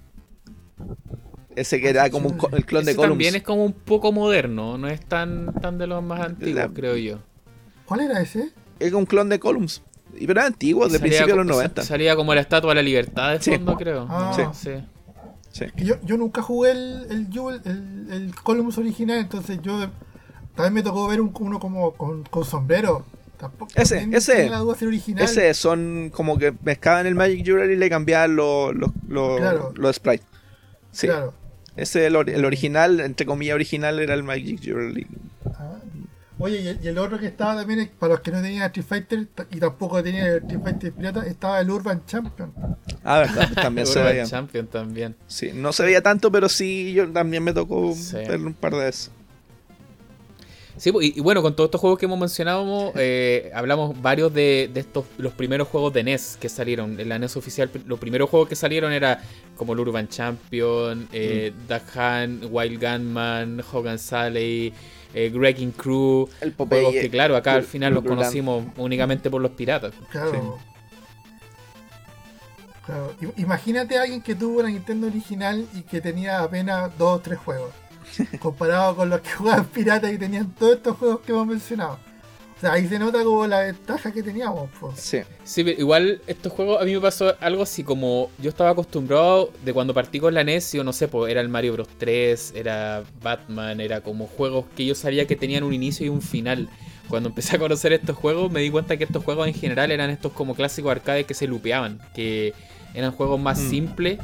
[1.56, 3.10] Ese que era como un el clon de Columns.
[3.12, 6.68] también es como un poco moderno, no es tan, tan de los más antiguos, La-
[6.68, 7.18] creo yo.
[7.86, 8.50] ¿Cuál era ese?
[8.80, 9.82] Es un clon de Columns.
[10.16, 11.82] Y Pero era antiguo, de principios de los como- 90.
[11.82, 13.52] Salía como la estatua de la libertad de Sí.
[13.52, 14.06] fondo, creo.
[14.08, 14.52] Ah.
[14.54, 14.70] Sí.
[15.52, 15.66] Sí.
[15.76, 19.88] Que yo, yo nunca jugué el, el, Jewel- el, el Columns original, entonces yo
[20.56, 23.04] también me tocó ver un, uno como con, con sombrero.
[23.36, 24.48] Tampoco, Ese, ese.
[24.48, 25.24] la duda original.
[25.24, 29.72] Ese son como que mezclaban el Magic Jewelry y le cambiaban los los los- Claro.
[29.76, 30.26] los sprites.
[30.92, 31.06] Sí.
[31.08, 31.34] Claro.
[31.76, 35.06] Ese el, or- el original, entre comillas original, era el Magic Jewelry.
[35.46, 35.78] Ah.
[36.38, 38.62] Oye, y el, y el otro que estaba también, es- para los que no tenían
[38.64, 42.52] Street Fighter y tampoco tenían el Street Fighter Pirata, estaba el Urban Champion.
[43.04, 44.24] Ah, verdad, también se Urban veía.
[44.26, 45.14] Champion también.
[45.28, 48.16] Sí, no se veía tanto, pero sí, yo también me tocó Sí.
[48.16, 49.10] verlo un par de veces.
[50.76, 55.04] Sí, y, bueno, con todos estos juegos que hemos mencionado, eh, hablamos varios de, estos,
[55.18, 56.98] los primeros juegos de NES que salieron.
[56.98, 59.22] En la NES oficial, los primeros juegos que salieron era
[59.56, 61.68] como el Urban Champion, eh, mm.
[61.68, 64.72] Duck Hunt, Wild Gunman, Hogan Sally,
[65.14, 66.28] eh, Gregging Crew.
[66.40, 69.92] El juegos que, claro, acá al final los conocimos únicamente por los piratas.
[70.10, 70.58] Claro.
[72.84, 73.14] claro.
[73.36, 77.38] Imagínate a alguien que tuvo una Nintendo original y que tenía apenas dos o tres
[77.38, 77.70] juegos.
[78.40, 81.98] comparado con los que jugaban piratas y tenían todos estos juegos que hemos mencionado.
[82.56, 84.70] O sea, ahí se nota como la ventaja que teníamos.
[84.94, 85.18] Sí.
[85.42, 89.72] sí, igual estos juegos a mí me pasó algo así como yo estaba acostumbrado de
[89.72, 93.02] cuando partí con la NES, yo no sé, pues era el Mario Bros 3, era
[93.22, 96.68] Batman, era como juegos que yo sabía que tenían un inicio y un final.
[97.08, 100.10] Cuando empecé a conocer estos juegos me di cuenta que estos juegos en general eran
[100.10, 102.54] estos como clásicos arcades que se lupeaban, que
[102.94, 103.70] eran juegos más mm.
[103.70, 104.18] simples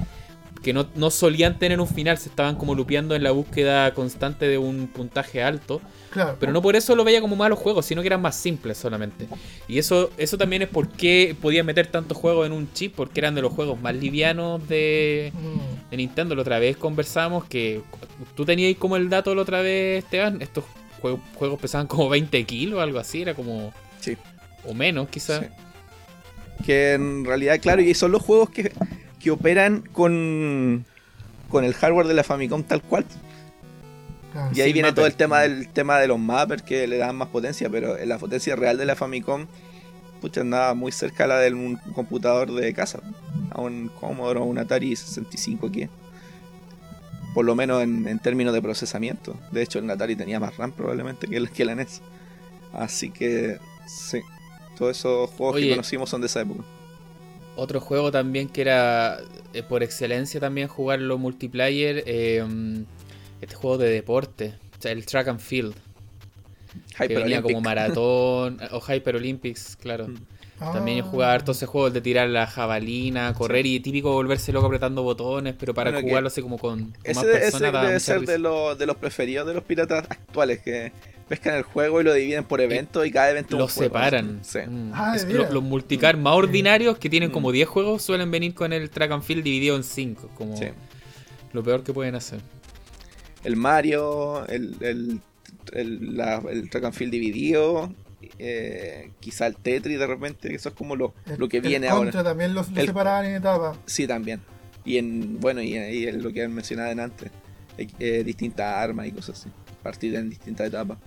[0.63, 4.59] que no, solían tener un final, se estaban como lupeando en la búsqueda constante de
[4.59, 5.81] un puntaje alto.
[6.11, 6.37] Claro.
[6.39, 9.27] Pero no por eso lo veía como malos juegos, sino que eran más simples solamente.
[9.69, 13.21] Y eso, eso también es por qué podían meter tantos juegos en un chip, porque
[13.21, 15.91] eran de los juegos más livianos de, mm.
[15.91, 16.35] de Nintendo.
[16.35, 17.81] La otra vez conversamos que
[18.35, 20.65] tú tenías como el dato la otra vez, Esteban, estos
[21.01, 23.73] juegos, juegos pesaban como 20 kilos o algo así, era como...
[24.01, 24.17] Sí.
[24.67, 25.47] O menos quizás.
[26.67, 28.73] Que en realidad, claro, y son los juegos que
[29.21, 30.85] que operan con,
[31.49, 33.05] con el hardware de la Famicom tal cual.
[34.35, 37.17] Ah, y ahí viene todo el tema del tema de los mappers que le dan
[37.17, 39.47] más potencia, pero la potencia real de la Famicom
[40.21, 43.01] pucha, andaba muy cerca a la de un computador de casa,
[43.51, 45.89] a un Commodore o un Atari 65 aquí.
[47.35, 49.37] Por lo menos en, términos de procesamiento.
[49.53, 52.03] De hecho, el Atari tenía más RAM probablemente que, el, que la NES.
[52.73, 54.21] Así que, sí,
[54.77, 56.65] todos esos juegos que conocimos son de esa época.
[57.63, 59.19] Otro juego también que era
[59.53, 62.43] eh, por excelencia también jugarlo multiplayer, eh,
[63.43, 65.75] este juego de deporte, el Track and Field.
[66.97, 70.09] que venía como maratón, o Hyper Olympics, claro.
[70.09, 70.17] Mm.
[70.73, 74.67] También yo jugaba harto ese juego de tirar la jabalina, correr y típico volverse loco
[74.67, 77.85] apretando botones, pero para jugarlo así como con, ese, más personas.
[77.93, 80.93] Ese debe ser de, de los preferidos de los piratas actuales, que
[81.31, 84.41] pescan el juego y lo dividen por eventos y cada evento los separan.
[84.53, 84.91] Mm.
[84.93, 87.71] Ah, los, multicar más ordinarios que tienen como 10 mm.
[87.71, 90.57] juegos suelen venir con el track and field dividido en 5, como
[91.53, 92.41] lo peor que pueden hacer.
[93.45, 95.21] El Mario, el, el,
[95.73, 97.95] el, track and field dividido,
[98.41, 102.25] eh, quizá el Tetris de repente, eso es como lo, lo que viene ahora.
[102.25, 103.79] también los, separaban en etapas.
[103.87, 104.41] Sí, también.
[104.85, 107.31] Y en, bueno, y, y lo que han mencionado antes,
[107.79, 109.51] eh, distintas armas y cosas así,
[109.81, 110.99] partidas en distintas etapas.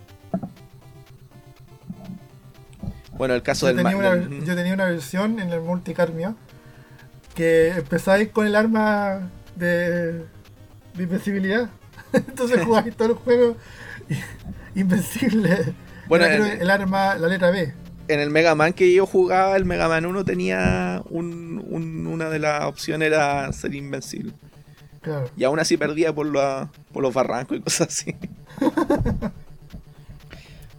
[3.17, 6.35] Bueno, el caso yo del tenía Yo tenía una versión en el multicar mío
[7.35, 10.25] que empezáis con el arma de,
[10.97, 11.69] invencibilidad.
[12.13, 13.57] Entonces jugáis todo el juego
[14.75, 15.73] invencible.
[16.07, 17.73] Bueno, el arma, la letra B.
[18.09, 21.63] En el Mega Man que yo jugaba, el Mega Man 1 tenía un,
[22.05, 24.33] una de las opciones era ser invencible.
[25.35, 26.31] Y aún así perdía por,
[26.91, 28.15] por los barrancos y cosas así.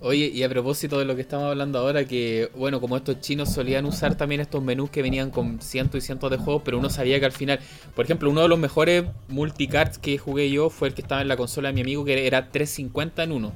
[0.07, 3.51] Oye, y a propósito de lo que estamos hablando ahora, que bueno, como estos chinos
[3.51, 6.91] solían usar también estos menús que venían con cientos y cientos de juegos, pero uno
[6.91, 7.59] sabía que al final,
[7.95, 11.29] por ejemplo, uno de los mejores multicards que jugué yo fue el que estaba en
[11.29, 13.53] la consola de mi amigo, que era 350 en uno.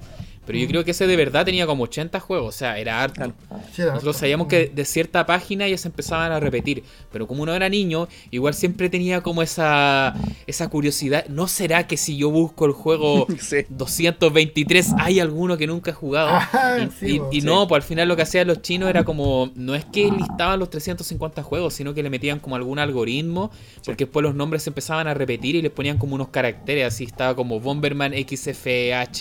[0.48, 3.34] Pero yo creo que ese de verdad tenía como 80 juegos, o sea, era harto.
[3.76, 7.68] Nosotros sabíamos que de cierta página ya se empezaban a repetir, pero como uno era
[7.68, 10.14] niño, igual siempre tenía como esa,
[10.46, 11.26] esa curiosidad.
[11.28, 13.26] ¿No será que si yo busco el juego
[13.68, 16.30] 223 hay alguno que nunca he jugado?
[16.30, 19.84] Ah, y, no, pues al final lo que hacían los chinos era como, no es
[19.84, 23.50] que listaban los 350 juegos, sino que le metían como algún algoritmo,
[23.84, 27.04] porque después los nombres se empezaban a repetir y les ponían como unos caracteres, así
[27.04, 29.18] estaba como Bomberman XFHJT.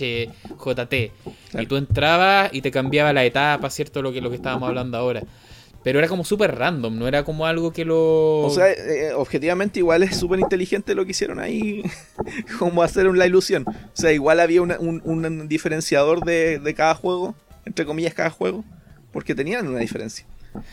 [1.53, 4.01] Y tú entrabas y te cambiaba la etapa, ¿cierto?
[4.01, 5.23] Lo que, lo que estábamos hablando ahora.
[5.87, 8.39] Pero era como súper random, no era como algo que lo...
[8.41, 11.81] O sea, eh, objetivamente igual es súper inteligente lo que hicieron ahí,
[12.59, 13.63] como hacer una ilusión.
[13.67, 17.35] O sea, igual había un, diferenciador de, cada juego,
[17.65, 18.65] entre comillas cada juego,
[19.13, 20.25] porque tenían una diferencia.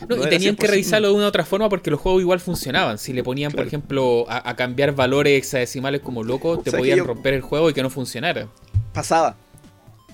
[0.09, 2.97] No, y tenían que revisarlo de una u otra forma porque los juegos igual funcionaban.
[2.97, 7.41] Si le ponían, por ejemplo, a, cambiar valores hexadecimales como loco, te podían romper el
[7.41, 8.49] juego y que no funcionara.
[8.91, 9.37] Pasaba,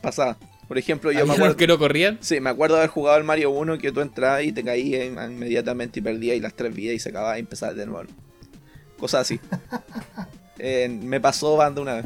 [0.01, 0.37] pasaba.
[0.71, 1.57] Por ejemplo, yo me acuerdo.
[1.57, 2.17] que no corrían?
[2.21, 5.05] Sí, me acuerdo de haber jugado el Mario 1 que tú entrabas y te caías
[5.05, 8.09] inmediatamente y perdías y las tres vidas y se acababa y empezabas de nuevo.
[8.97, 9.39] Cosas así.
[10.63, 12.05] Eh, me pasó banda una vez.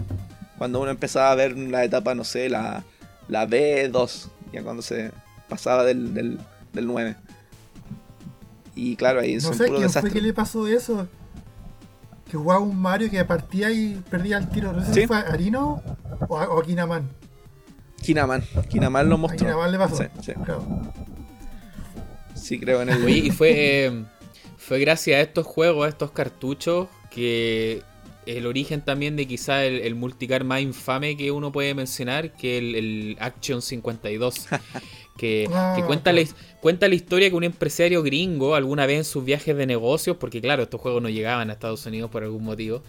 [0.57, 2.85] Cuando uno empezaba a ver la etapa, no sé, la,
[3.27, 5.11] la B2, ya cuando se
[5.49, 6.39] pasaba del, del,
[6.73, 7.17] 9.
[8.73, 11.09] Y claro, ahí no sé, ¿quién fue que le pasó eso?
[12.31, 14.71] Que jugaba un Mario que partía y perdía el tiro.
[14.71, 15.83] No sé si fue Arino
[16.29, 17.09] o, o Akinaman.
[18.05, 18.43] Kinaman.
[18.69, 19.39] Kinaman lo mostró.
[19.39, 19.97] Kinaman le pasó.
[19.97, 20.33] Sí, sí.
[22.35, 23.09] sí creo en el.
[23.09, 24.03] y fue, eh,
[24.57, 27.81] fue gracias a estos juegos, a estos cartuchos, que
[28.25, 32.75] el origen también de quizá el, multicar más infame que uno puede mencionar, que el,
[32.75, 34.47] el Action 52.
[35.17, 36.23] que, ah, cuenta, la,
[36.61, 40.41] cuenta la historia que un empresario gringo alguna vez en sus viajes de negocios, porque
[40.41, 42.83] claro, estos juegos no llegaban a Estados Unidos por algún motivo,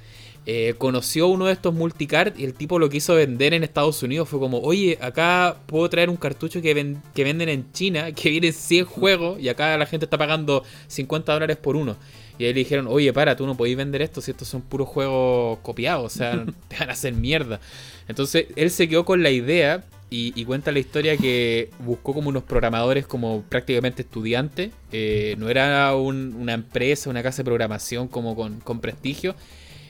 [0.49, 4.29] eh, conoció uno de estos multicard y el tipo lo quiso vender en Estados Unidos.
[4.29, 8.53] Fue como, oye, acá puedo traer un cartucho que, que venden en China, que viene
[8.53, 11.97] 100 juegos y acá la gente está pagando 50 dólares por uno.
[12.39, 14.87] Y ahí le dijeron, oye, para, tú no podéis vender esto si estos son puros
[14.87, 17.61] juegos copiados, o sea, te van a hacer mierda.
[18.07, 22.45] Entonces él se quedó con la idea y, cuenta la historia que buscó como unos
[22.45, 24.71] programadores como prácticamente estudiantes.
[24.93, 29.35] Eh, no era una empresa, una casa de programación como con, con prestigio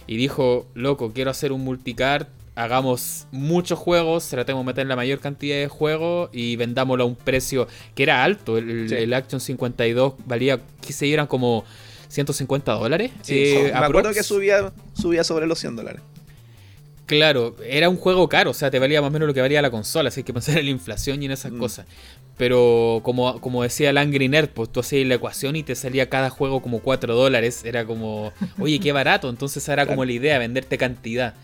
[0.06, 5.20] y dijo, loco, quiero hacer un multicard, hagamos muchos juegos, tratemos de meter la mayor
[5.20, 8.58] cantidad de juegos y vendámoslo a un precio que era alto.
[8.58, 11.64] El, Action 52 valía, que se eran como
[12.08, 13.12] 150 dólares.
[13.28, 16.02] Eh, me acuerdo que subía, subía sobre los 100 dólares.
[17.06, 19.62] Claro, era un juego caro, o sea, te valía más o menos lo que valía
[19.62, 21.58] la consola, así que pensar en la inflación y en esas mm.
[21.58, 21.86] cosas.
[22.36, 26.10] Pero como, como decía el Angry Nerd, pues tú hacías la ecuación y te salía
[26.10, 27.64] cada juego como 4 dólares.
[27.64, 29.30] Era como, oye, qué barato.
[29.30, 31.34] Entonces era como la idea, venderte cantidad.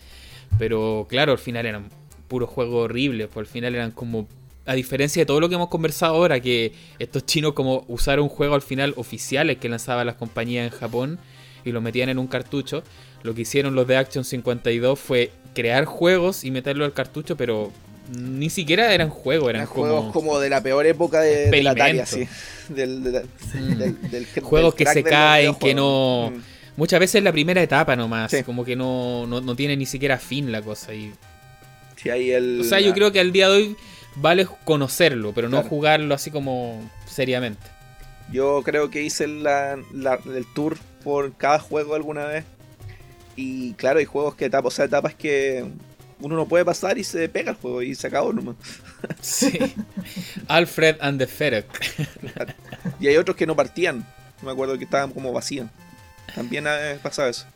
[0.58, 1.88] Pero claro, al final eran
[2.28, 4.26] puros juegos horribles, pues al final eran como
[4.64, 8.56] a diferencia de todo lo que hemos conversado ahora, que estos chinos como usaron juegos
[8.56, 11.18] al final oficiales que lanzaban las compañías en Japón
[11.64, 12.82] y los metían en un cartucho,
[13.22, 17.72] lo que hicieron los de Action 52 fue crear juegos y meterlo al cartucho, pero
[18.10, 22.28] ni siquiera eran juegos, eran, juegos como de la peor época de, la Atari, así.
[22.68, 23.26] Del,
[24.42, 26.32] juegos que se caen, que no.
[26.34, 26.40] Mm.
[26.76, 30.62] Muchas veces la primera etapa nomás, como que no, no, tiene ni siquiera fin la
[30.62, 30.94] cosa.
[30.94, 31.12] Y...
[32.60, 33.76] o sea, yo creo que al día de hoy
[34.16, 37.66] vale conocerlo, pero no jugarlo así como seriamente.
[38.32, 42.44] Yo creo que hice la, el tour por cada juego alguna vez
[43.36, 45.64] y claro, hay juegos que etapas, o sea, etapas que
[46.20, 48.56] uno no puede pasar y se pega el juego y se acabó nomás.
[49.20, 49.58] Sí.
[50.48, 51.66] Alfred and the Ferret.
[53.00, 54.06] y hay otros que no partían.
[54.42, 55.68] Me acuerdo que estaban como vacíos.
[56.34, 57.46] También ha pasado eso.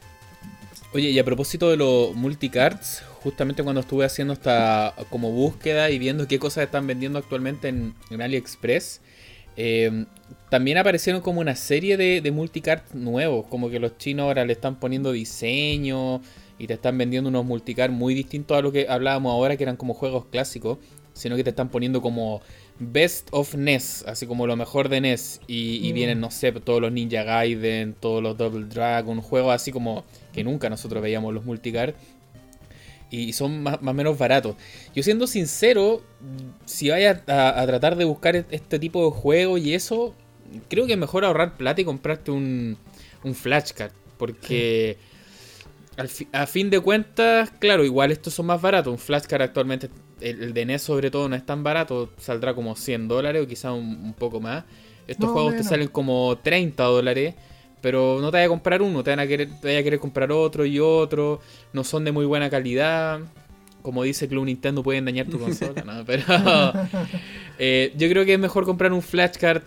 [0.93, 5.99] Oye, y a propósito de los multicards, justamente cuando estuve haciendo esta como búsqueda y
[5.99, 9.01] viendo qué cosas están vendiendo actualmente en, AliExpress,
[9.57, 10.05] eh,
[10.49, 14.53] también aparecieron como una serie de, de multicards nuevos, como que los chinos ahora le
[14.53, 16.21] están poniendo diseño
[16.59, 19.77] y te están vendiendo unos multicards muy distintos a lo que hablábamos ahora, que eran
[19.77, 20.79] como juegos clásicos,
[21.13, 22.43] sino que te están poniendo como
[22.79, 25.95] Best of NES, así como lo mejor de NES, y, mm.
[25.95, 30.45] vienen, no sé, todos los Ninja Gaiden, todos los Double Dragon, juegos así como que
[30.45, 31.97] nunca nosotros veíamos los multicards
[33.11, 34.57] y son más, o menos baratos.
[34.95, 36.03] Yo siendo sincero,
[36.65, 40.15] si vayas a, tratar de buscar este tipo de juegos y eso,
[40.69, 42.77] creo que es mejor ahorrar plata y comprarte un,
[43.23, 43.93] un flashcard.
[44.19, 44.97] Porque
[46.33, 48.93] a fin de cuentas, claro, igual estos son más baratos.
[48.93, 49.91] Un flashcard actualmente,
[50.21, 52.11] el, de NES sobre todo, no es tan barato.
[52.19, 54.65] Saldrá como 100 dólares o quizá un, poco más.
[55.07, 57.35] Estos juegos te salen como 30 dólares.
[57.81, 60.33] Pero no te vayas a comprar uno, te van a querer, te a querer comprar
[60.33, 61.41] otro y otro.
[61.73, 63.21] No son de muy buena calidad.
[63.87, 66.05] Como dice Club Nintendo, pueden dañar tu consola, ¿no?
[66.05, 66.25] Pero
[67.61, 69.63] eh, yo creo que es mejor comprar un flashcard.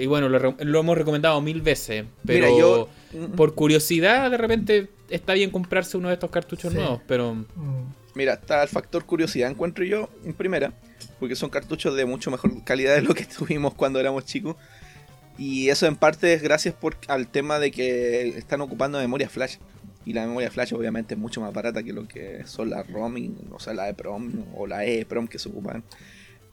[0.00, 2.06] y bueno, lo, hemos recomendado mil veces.
[2.26, 2.88] Pero yo...
[3.36, 7.00] por curiosidad, de repente está bien comprarse uno de estos cartuchos nuevos.
[7.06, 7.34] Pero.
[7.34, 7.92] Mm.
[8.16, 10.72] Mira, está el factor curiosidad, encuentro yo, en primera.
[11.20, 14.56] Porque son cartuchos de mucho mejor calidad de lo que tuvimos cuando éramos chicos.
[15.38, 19.58] Y eso en parte es gracias por, al tema de que están ocupando memoria flash.
[20.04, 23.36] Y la memoria flash obviamente es mucho más barata que lo que son las roaming,
[23.52, 25.84] o sea, la EPROM o la EEPROM que se ocupan.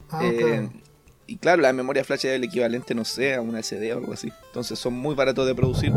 [0.09, 0.69] Ah, eh,
[1.27, 4.13] y claro, la memoria flash es el equivalente, no sé, a una SD o algo
[4.13, 4.31] así.
[4.47, 5.93] Entonces son muy baratos de producir.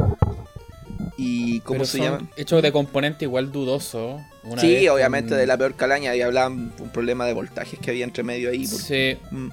[1.16, 2.28] ¿Y cómo se llama?
[2.36, 4.20] Hechos de componente igual dudoso.
[4.58, 8.22] sí, obviamente de la peor calaña y hablaban un problema de voltajes que había entre
[8.22, 8.66] medio ahí.
[8.66, 9.16] Sí.
[9.30, 9.50] Mm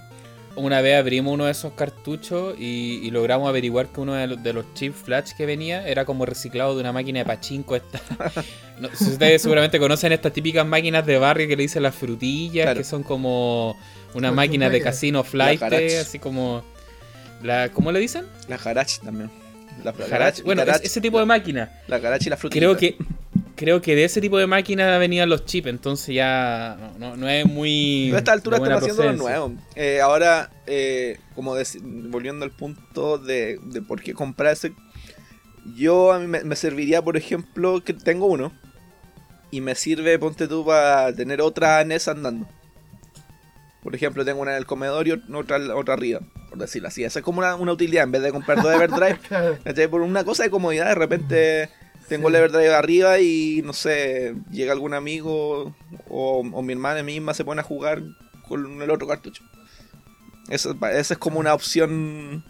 [0.55, 4.63] una vez abrimos uno de esos cartuchos y, logramos averiguar que uno de los, de
[4.73, 7.75] chips flash que venía era como reciclado de una máquina de pachinko.
[7.75, 7.99] Esta.
[9.01, 13.03] ustedes seguramente conocen estas típicas máquinas de barrio que le dicen las frutillas, que son
[13.03, 13.77] como
[14.13, 16.63] una máquina de casino flight, así como...
[17.41, 18.25] La, ¿Cómo le dicen?
[18.49, 19.31] La garage también.
[19.83, 19.93] La,
[20.43, 21.71] bueno, ese tipo de máquina.
[21.87, 22.59] La garage y la frutilla.
[22.59, 22.97] Creo que
[23.59, 28.09] creo que de ese tipo de máquinas venían los chips, entonces ya no, es muy.
[28.13, 29.53] a esta altura están haciendo lo nuevo.
[29.75, 31.53] Eh, ahora, eh, como
[31.83, 34.71] volviendo al punto de, por qué comprarse,
[35.75, 38.53] yo a mí me, serviría, por ejemplo, que tengo uno
[39.51, 42.47] y me sirve, ponte tú, para tener otra NES andando.
[43.83, 47.03] Por ejemplo, tengo una en el comedor y otra, otra arriba, por decirlo así.
[47.03, 50.49] Esa es como una, utilidad, en vez de comprar dos Everdrive, por una cosa de
[50.49, 51.69] comodidad, de repente
[52.09, 55.75] tengo el Everdrive arriba y no sé, llega algún amigo
[56.09, 58.01] o, mi hermana misma se pone a jugar
[58.47, 59.43] con el otro cartucho.
[60.49, 62.43] Esa, esa es como una opción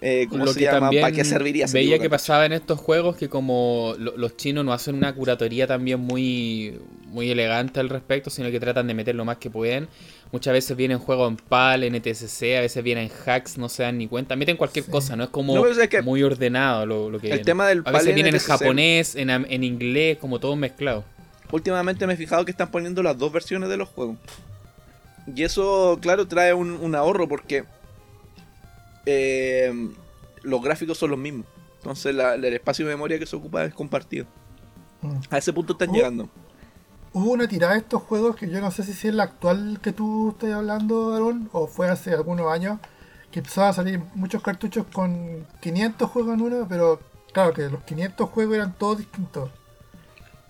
[0.00, 0.90] eh, ¿cómo se llama?
[0.90, 1.66] ¿Para qué serviría?
[1.72, 5.98] Veía que pasaba en estos juegos que como los chinos no hacen una curatoría también
[6.00, 9.88] muy, muy elegante al respecto, sino que tratan de meter lo más que pueden.
[10.30, 13.96] Muchas veces vienen juegos en PAL, en ETCC, a veces vienen hacks, no se dan
[13.96, 14.36] ni cuenta.
[14.36, 15.54] Meten cualquier cosa, no es como
[16.02, 20.18] muy ordenado lo, que El tema del A veces vienen en, japonés, en, en inglés,
[20.18, 21.04] como todo mezclado.
[21.50, 24.18] Últimamente me he fijado que están poniendo las dos versiones de los juegos.
[25.34, 27.64] Y eso, claro, trae un ahorro porque
[29.10, 29.72] eh,
[30.42, 31.46] los gráficos son los mismos.
[31.78, 34.26] Entonces el espacio de memoria que se ocupa es compartido.
[35.00, 35.20] Mm.
[35.30, 36.28] A ese punto están llegando.
[37.12, 39.92] Hubo una tirada de estos juegos que yo no sé si es la actual que
[39.92, 42.78] tú estás hablando, Aaron, o fue hace algunos años,
[43.30, 47.00] que empezaban a salir muchos cartuchos con 500 juegos en uno, pero
[47.32, 49.50] claro que los 500 juegos eran todos distintos.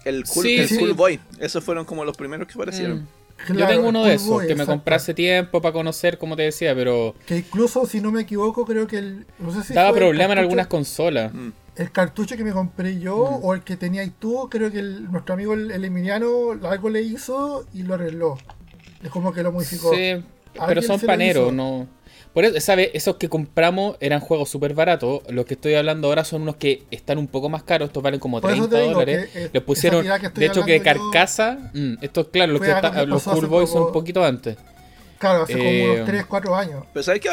[0.04, 3.02] El Cool, Boy, esos fueron como los primeros que aparecieron.
[3.02, 3.56] Mm.
[3.56, 6.74] Yo tengo uno de esos, que me compré hace tiempo para conocer, como te decía,
[6.74, 7.14] pero...
[7.26, 9.26] Que incluso, si no me equivoco, creo que el...
[9.38, 11.32] No sé si Daba problema en algunas consolas.
[11.32, 11.50] Mm.
[11.78, 13.44] El cartucho que me compré yo, mm.
[13.44, 17.84] o el que tenías tú, creo que nuestro amigo el, Emiliano algo le hizo y
[17.84, 18.36] lo arregló.
[19.02, 19.94] Es como que lo modificó.
[19.94, 20.22] Sí,
[20.66, 21.86] pero son paneros, no...
[22.34, 22.90] Por eso, ¿sabe?
[22.94, 25.22] Esos que compramos eran juegos súper baratos.
[25.28, 27.88] Los que estoy hablando ahora son unos que están un poco más caros.
[27.88, 29.30] Estos valen como 30 dólares.
[29.34, 31.70] Eh, Les pusieron, de hecho, que de carcasa.
[31.72, 34.56] Mm, estos, claro, los, que los Cool Boys son un poquito antes.
[35.18, 36.84] Claro, hace como unos 3, 4 años.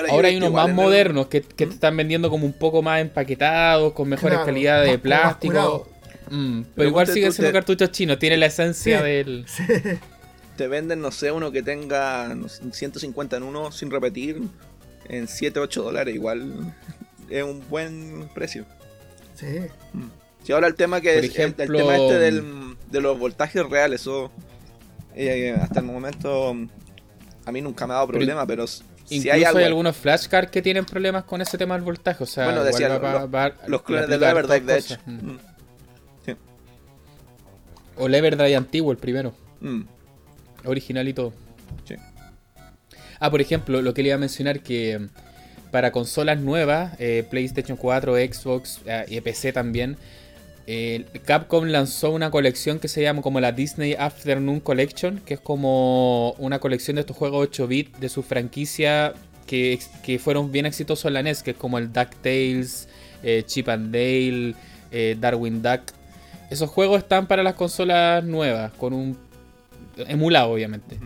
[0.10, 3.94] ahora, hay unos más modernos que, que te están vendiendo como un poco más empaquetados,
[3.94, 5.88] con mejores calidades de plástico.
[6.30, 9.46] Mm, pero, igual siguen siendo cartuchos chinos, tiene la esencia del.
[10.58, 12.34] Te venden, no sé, uno que tenga
[12.72, 14.42] 150 en uno sin repetir,
[15.10, 16.74] en 7, 8 dólares, igual
[17.30, 18.66] es un buen precio.
[19.36, 19.60] Sí.
[19.94, 20.52] Mm.
[20.54, 24.32] ahora el tema que es, el, tema este del, de los voltajes reales, eso
[25.14, 26.56] eh, hasta el momento
[27.46, 30.84] a mí nunca me ha dado problema, pero, si hay, hay, algunos flashcards que tienen
[30.84, 32.90] problemas con ese tema del voltaje, o sea, bueno, decía,
[33.68, 34.98] los clones del Everdrive de Edge.
[35.06, 35.12] Mm.
[35.12, 35.40] Mm.
[36.26, 36.36] Sí.
[37.98, 39.34] O el Everdrive antiguo, el primero.
[40.66, 41.34] Original y todo.
[41.86, 41.96] Sí.
[43.20, 47.26] Ah, por ejemplo, lo que le iba a mencionar que mm, para consolas nuevas, eh,
[47.30, 49.98] PlayStation 4, Xbox eh, y PC también,
[51.26, 56.32] Capcom lanzó una colección que se llama como la Disney Afternoon Collection, que es como
[56.40, 59.14] una colección de estos juegos 8 bits de su franquicia
[59.46, 59.80] que,
[60.24, 62.88] fueron bien exitosos en la NES, que es como el DuckTales,
[63.22, 64.56] eh, Chip and Dale,
[65.20, 65.82] Darwin Duck.
[66.50, 69.18] Esos juegos están para las consolas nuevas, con un
[69.98, 70.98] emulado obviamente.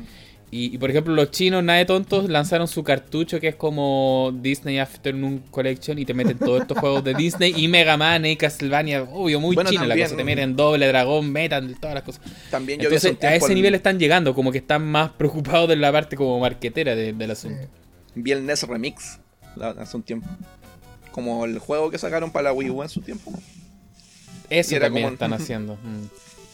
[0.52, 4.80] Y, por ejemplo, los chinos, nada de tontos, lanzaron su cartucho que es como Disney
[4.80, 9.04] Afternoon Collection y te meten todos estos juegos de Disney y Mega Man y Castlevania,
[9.04, 10.16] obvio, muy chino la cosa.
[10.16, 12.22] Te meten doble, dragón, metan, todas las cosas.
[12.50, 15.92] También yo Entonces, a ese nivel están llegando, como que están más preocupados de la
[15.92, 17.68] parte como marquetera del asunto.
[18.16, 19.20] Vi el NES Remix
[19.78, 20.28] hace un tiempo.
[21.12, 23.32] Como el juego que sacaron para la Wii U en su tiempo.
[24.50, 25.78] Eso también están haciendo.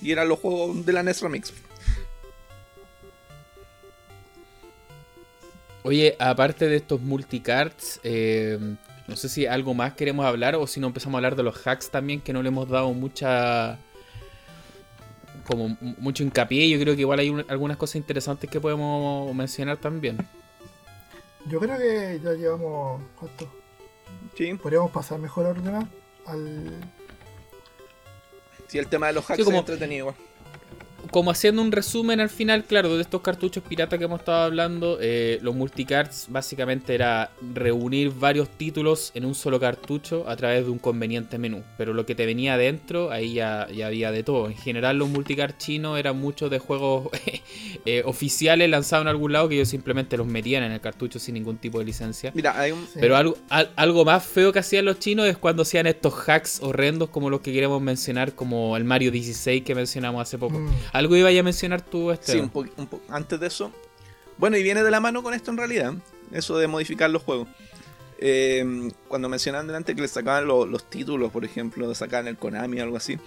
[0.01, 1.53] Y eran los juegos de la NES Remix.
[5.85, 8.57] Oye, aparte de estos multicards, eh,
[9.07, 11.67] no sé si algo más queremos hablar o si no empezamos a hablar de los
[11.67, 13.77] hacks también, que no le hemos dado mucha.
[15.45, 16.67] como mucho hincapié.
[16.71, 20.17] Yo creo que igual hay algunas cosas interesantes que podemos mencionar también.
[21.45, 23.03] Yo creo que ya llevamos.
[23.19, 23.47] ¿Cuánto?
[24.35, 24.55] Sí.
[24.55, 25.87] Podríamos pasar mejor orden
[26.25, 26.81] al.
[28.65, 30.15] Sí, el tema de los hacks es entretenido
[31.11, 34.97] como haciendo un resumen al final, claro, de estos cartuchos pirata que hemos estado hablando,
[35.01, 40.71] eh, los multicards básicamente era reunir varios títulos en un solo cartucho a través de
[40.71, 41.63] un conveniente menú.
[41.77, 44.47] Pero lo que te venía adentro, ahí ya, había de todo.
[44.47, 47.09] En general, los multicards chinos eran muchos de juegos
[47.85, 51.35] eh, oficiales lanzados en algún lado que ellos simplemente los metían en el cartucho sin
[51.35, 52.31] ningún tipo de licencia.
[52.33, 52.87] Mira, hay un...
[52.93, 57.09] Pero algo, algo más feo que hacían los chinos es cuando hacían estos hacks horrendos
[57.09, 60.59] como los que queremos mencionar, como el Mario 16 que mencionamos hace poco.
[60.59, 60.69] Mm.
[60.95, 62.31] Algo iba a mencionar tú, este.
[62.33, 63.71] Sí, un poco antes de eso.
[64.37, 65.93] Bueno, y viene de la mano con esto en realidad,
[66.31, 67.47] eso de modificar los juegos.
[68.17, 72.83] Em, cuando mencionaban delante que le sacaban los títulos, por ejemplo, sacaban el Konami o
[72.83, 73.17] algo así,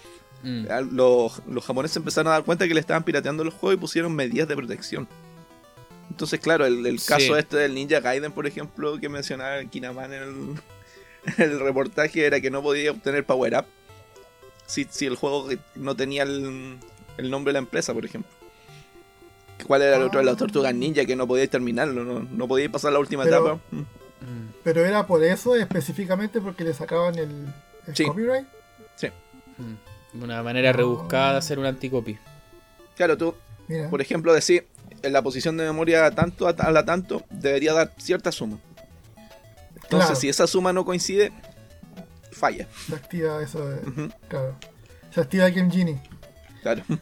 [0.42, 0.64] mm.
[0.92, 4.14] los, los, japoneses empezaron a dar cuenta que le estaban pirateando los juegos y pusieron
[4.14, 5.06] medidas de protección.
[6.08, 10.54] Entonces, claro, el, caso este del Ninja Gaiden, por ejemplo, que mencionaba Kinaman en el,
[11.36, 13.66] en el reportaje, era que no podía obtener Power Up
[14.68, 16.78] si, si el juego no tenía el,
[17.18, 18.30] el nombre de la empresa, por ejemplo.
[19.66, 20.22] ¿Cuál era el otro?
[20.22, 23.58] Las tortugas ninja que no podíais terminarlo, no, no podíais pasar la última etapa.
[23.70, 23.82] Mm.
[24.64, 27.46] Pero era por eso específicamente porque le sacaban el,
[28.06, 28.46] copyright.
[28.96, 29.08] Sí.
[29.58, 30.22] Mm.
[30.22, 32.18] Una manera rebuscada de hacer un anticopy.
[32.96, 33.34] Claro, tú,
[33.90, 34.66] por ejemplo, decir
[35.02, 38.58] en la posición de memoria tanto a la tanto debería dar cierta suma.
[39.84, 41.32] Entonces, si esa suma no coincide,
[42.32, 42.66] falla.
[42.86, 43.66] Se activa eso.
[43.66, 44.56] De, Claro.
[45.10, 46.00] Se activa Game Genie.
[46.62, 46.82] Claro.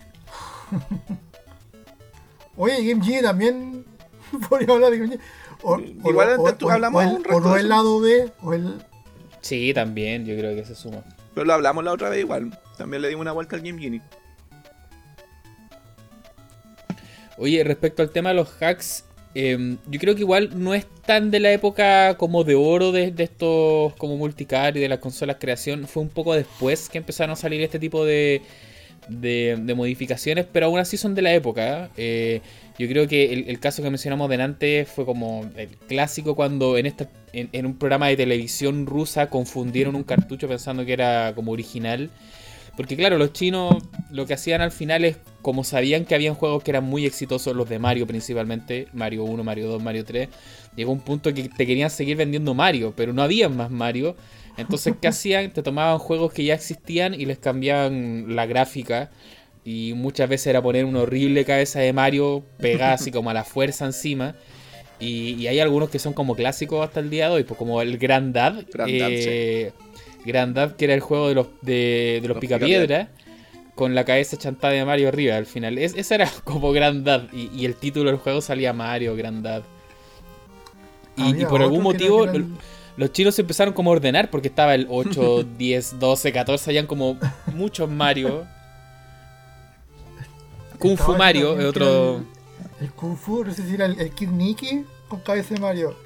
[2.57, 3.85] Oye, Game Genie también.
[4.49, 5.25] Podría hablar de Game Genie.
[6.05, 8.75] Igual o, hablamos o, o no el lado B o el.
[9.41, 11.03] Sí, también, yo creo que se suma.
[11.35, 12.59] Pero lo hablamos la otra vez igual.
[12.77, 14.03] También le dimos una vuelta al Game Genie.
[17.39, 19.05] Oye, respecto al tema de los hacks,
[19.35, 23.13] em, yo creo que igual no es tan de la época como de oro de,
[23.19, 25.87] estos como multicar y de las consolas creación.
[25.87, 28.43] Fue un poco después que empezaron a salir este tipo de,
[29.09, 31.91] de, modificaciones, pero aún así son de la época.
[31.97, 32.41] ¿eh?
[32.79, 37.09] yo creo que el, caso que mencionamos delante fue como el clásico cuando en, esta,
[37.33, 42.11] en, un programa de televisión rusa confundieron un cartucho pensando que era como original.
[42.77, 46.63] Porque claro, los chinos lo que hacían al final es, como sabían que habían juegos
[46.63, 50.29] que eran muy exitosos, los de Mario principalmente, Mario 1, Mario 2, Mario 3,
[50.77, 54.17] llegó un punto que te querían seguir vendiendo Mario, pero no había más Mario.
[54.59, 55.53] Entonces, ¿qué hacían?
[55.53, 59.11] Te tomaban juegos que ya existían y les cambiaban la gráfica.
[59.65, 63.43] Y muchas veces era poner una horrible cabeza de Mario pegada así como a la
[63.43, 64.37] fuerza encima.
[65.01, 67.99] Y, hay algunos que son como clásicos hasta el día de hoy, pues como el
[67.99, 68.65] Grand Dad.
[68.87, 69.73] eh,
[70.27, 73.09] Grandad, que era el juego de los, de, los, picapiedras,
[73.75, 75.79] con la cabeza chantada de Mario arriba al final.
[75.79, 79.63] Es, esa era como Grandad, y, y, el título del juego salía Mario, Grandad.
[81.17, 82.27] Y, y por algún motivo
[82.97, 87.19] los chinos empezaron como a ordenar, porque estaba el 8, 10, 12, 14, habían como
[87.55, 88.47] muchos Mario.
[90.79, 92.25] Kung Fu Mario es otro...
[92.81, 95.97] El, Kung Fu, no sé si era el, el Kid Niki con cabeza de Mario.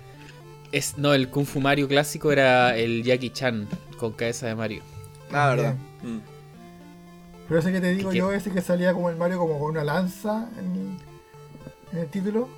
[0.73, 3.67] Es, no, el Kung Fu Mario clásico era el Jackie Chan
[4.01, 4.83] con cabeza de Mario.
[5.31, 5.75] Ah, verdad.
[6.03, 6.19] Mm.
[7.47, 9.85] Pero ese que te digo yo, ese que salía como el Mario como con una
[9.85, 10.99] lanza en,
[11.99, 12.49] el título.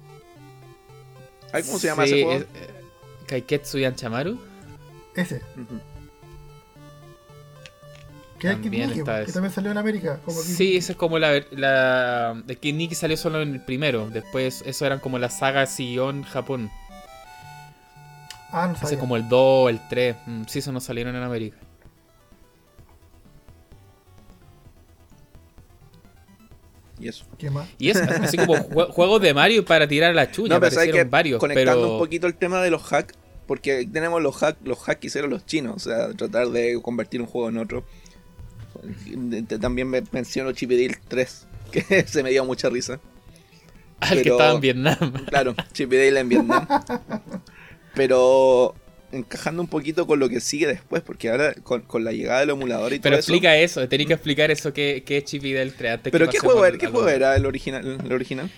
[1.50, 2.40] ¿Cómo se llama ese juego?
[2.40, 2.70] Es, eh,
[3.26, 4.38] Kaiketsu Yanchamaru.
[5.14, 5.42] Ese.
[8.38, 9.04] ¿Qué es Kid Niki?
[9.04, 10.20] Que también salió en América.
[10.42, 12.42] sí, ese es como la, la.
[12.44, 14.10] De Kid Niki salió solo en el primero.
[14.10, 16.70] Después, eso eran como las sagas Sion Japón.
[18.52, 20.16] Ah, no Hace como el 2, el 3.
[20.26, 21.56] Mm, sí, eso no salieron en América.
[27.00, 27.24] Y eso.
[27.38, 27.66] ¿Qué más?
[27.78, 30.54] Y es así como juegos de Mario para tirar la chulla.
[30.54, 33.14] No, pero hay que varios, conectando un poquito el tema de los hacks,
[33.46, 37.26] porque tenemos los hacks, los hacks hicieron los chinos, o sea, tratar de convertir un
[37.26, 37.84] juego en otro.
[39.60, 43.00] También me menciono Chip Deal 3, que se me dio mucha risa.
[43.98, 45.24] Al que estaba en Vietnam.
[45.26, 46.66] Claro, Chip Dale en Vietnam.
[47.94, 48.74] Pero
[49.12, 52.94] encajando un poquito con lo que sigue después, porque ahora con, la llegada del emulador
[52.94, 56.00] y Pero explica eso, tenía que explicar eso que, que es Chip y Dale 3
[56.10, 58.00] ¿Pero qué juego, era, qué juego era el original?
[58.02, 58.50] El original?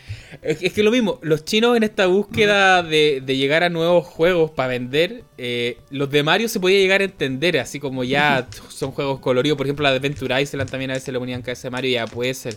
[0.43, 4.69] Es, que lo mismo, los chinos en esta búsqueda de, llegar a nuevos juegos para
[4.69, 9.20] vender, eh, los de Mario se podía llegar a entender, así como ya son juegos
[9.20, 11.90] coloridos, por ejemplo la de Adventure Island también a veces le ponían cabeza de Mario
[11.90, 12.56] y ya puede ser.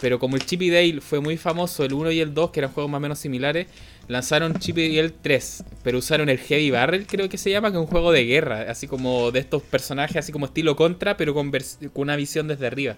[0.00, 2.60] Pero como el Chip y Dale fue muy famoso, el 1 y el 2, que
[2.60, 3.66] eran juegos más o menos similares,
[4.08, 7.76] lanzaron Chip y Dale 3, pero usaron el Heavy Barrel, creo que se llama, que
[7.76, 11.34] es un juego de guerra, así como de estos personajes, así como estilo contra, pero
[11.34, 11.52] con,
[11.94, 12.96] una visión desde arriba.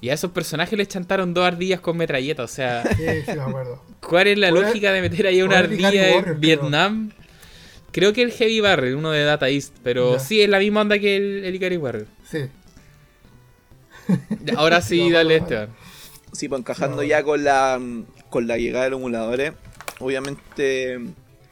[0.00, 2.84] Y a esos personajes les chantaron dos ardillas con metralleta, o sea...
[2.96, 3.82] Sí, sí, me acuerdo.
[4.00, 7.12] ¿Cuál es la lógica de meter ahí una ardilla en Vietnam?
[7.92, 8.12] Creo.
[8.12, 11.16] que el Heavy Barrel, uno de Data East, pero sí, es la misma onda que
[11.16, 12.06] el, el Icarus Barrel.
[12.30, 12.38] Sí.
[14.56, 15.68] Ahora sí, dale, Esteban.
[16.32, 17.80] Sí, pues encajando ya con la,
[18.30, 19.52] con la llegada de los emuladores,
[20.00, 21.00] obviamente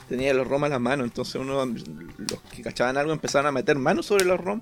[0.09, 3.77] tenía los ROM a las manos, entonces uno, los que cachaban algo empezaron a meter
[3.77, 4.61] manos sobre los ROM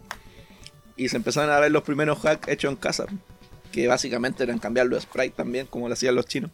[0.97, 3.07] y se empezaron a ver los primeros hacks hechos en casa,
[3.73, 6.51] que básicamente eran cambiar los sprites también, como lo hacían los chinos.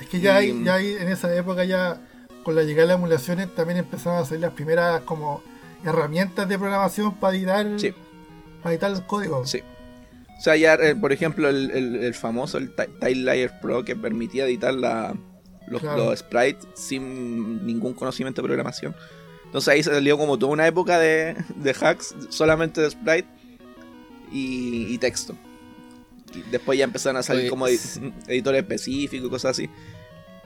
[0.00, 2.00] Es que ya, hay, ya hay, en esa época ya,
[2.42, 5.42] con la llegada de las emulaciones, también empezaron a salir las primeras como
[5.84, 7.66] herramientas de programación para editar,
[8.62, 9.46] para editar el código.
[9.46, 9.62] Sí.
[10.38, 14.72] O sea, ya, eh, por ejemplo, el, el, famoso el Tile Pro que permitía editar
[14.72, 15.14] la,
[15.70, 18.94] los, sprites sin ningún conocimiento de programación.
[19.46, 23.28] Entonces ahí se salió como toda una época de, de hacks solamente de sprite
[24.32, 25.34] y, texto.
[26.34, 29.70] Y después ya empezaron a salir como editores específicos y cosas así.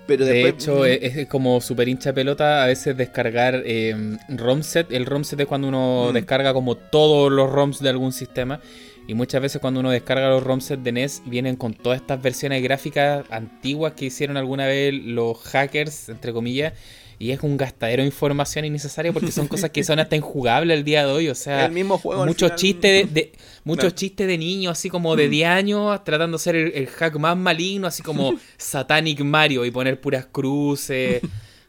[0.07, 4.19] Pero de después, hecho, es, es como super hincha de pelota a veces descargar eh,
[4.29, 4.93] ROMset.
[4.93, 6.15] El ROMset es cuando uno Mm.
[6.15, 8.61] descarga como todos los ROMs de algún sistema.
[9.06, 12.62] Y muchas veces cuando uno descarga los ROMset de NES vienen con todas estas versiones
[12.62, 16.72] gráficas antiguas que hicieron alguna vez los hackers, entre comillas.
[17.18, 20.85] Y es un gastadero de información innecesaria porque son cosas que son hasta injugables el
[20.85, 21.28] día de hoy.
[21.28, 22.24] O sea, el mismo juego.
[22.26, 23.32] muchos chistes de, de-
[23.62, 23.94] muchos Claro.
[23.97, 27.36] chistes de niños así como de 10 años tratando de ser el, el hack más
[27.36, 31.20] maligno así como Satanic Mario y poner puras cruces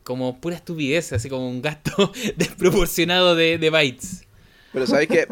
[0.04, 4.24] como pura estupidez así como un gasto desproporcionado de, de bytes
[4.74, 5.28] Pero sabes que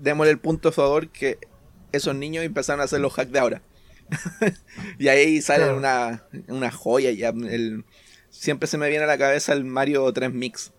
[0.00, 1.38] démosle el punto a favor que
[1.92, 3.62] esos niños empezaron a hacer los hacks de ahora.
[4.98, 5.76] y ahí sale Claro.
[5.78, 7.10] una, una joya.
[7.12, 7.84] Ya, el,
[8.30, 10.72] siempre se me viene a la cabeza el Mario 3 Mix.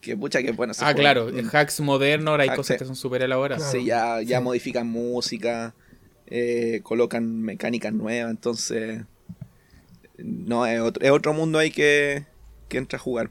[0.00, 0.72] Que pucha que bueno.
[0.80, 3.80] ah claro en hacks modernos ahora hay cosas que son súper elaboradas Claro.
[3.80, 4.44] Sí, ya, ya Sí.
[4.44, 5.74] modifican música,
[6.28, 9.02] eh, colocan mecánicas nuevas, entonces
[10.18, 12.26] no es otro, es otro mundo ahí que,
[12.68, 13.30] que entra a jugar.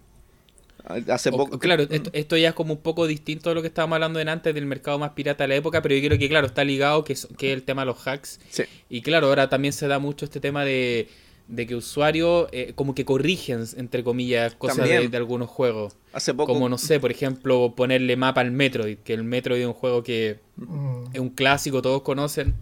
[1.09, 3.67] Hace O- poco, claro, esto, esto ya es como un poco distinto a lo que
[3.67, 6.29] estábamos hablando en antes del mercado más pirata de la época, pero yo creo que,
[6.29, 8.39] claro, está ligado que es, que es el tema de los hacks.
[8.49, 11.09] sí, Y claro, ahora también se da mucho este tema de,
[11.49, 15.93] de que usuarios eh, como que corrigen, entre comillas, cosas de, de algunos juegos.
[16.13, 19.67] hace poco, Como, no sé, por ejemplo, ponerle mapa al Metroid, que el Metroid es
[19.67, 21.03] un juego que Mm.
[21.13, 22.55] es un clásico, todos conocen,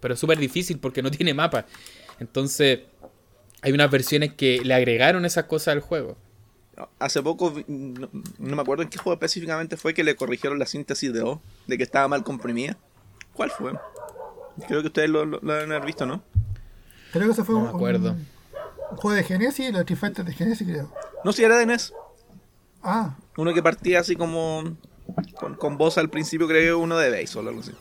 [0.00, 1.66] pero es súper difícil porque no tiene mapa.
[2.20, 2.80] Entonces,
[3.60, 6.16] hay unas versiones que le agregaron esas cosas al juego.
[6.98, 8.08] Hace poco, no,
[8.38, 11.40] no me acuerdo en qué juego específicamente fue que le corrigieron la síntesis de O,
[11.66, 12.76] de que estaba mal comprimida.
[13.34, 13.72] ¿Cuál fue?
[14.66, 16.22] Creo que ustedes lo, lo, lo deben haber visto, ¿no?
[17.12, 18.10] Creo que ese fue No un, me acuerdo.
[18.12, 18.26] un-
[18.90, 20.92] un juego de Genesis, los Street Fighter de Genesis, creo.
[21.24, 21.92] No, si era de NES.
[22.82, 24.62] Ah, Uno que partía así como
[25.38, 27.72] con, con voz al principio, creo que uno de béisbol o algo así.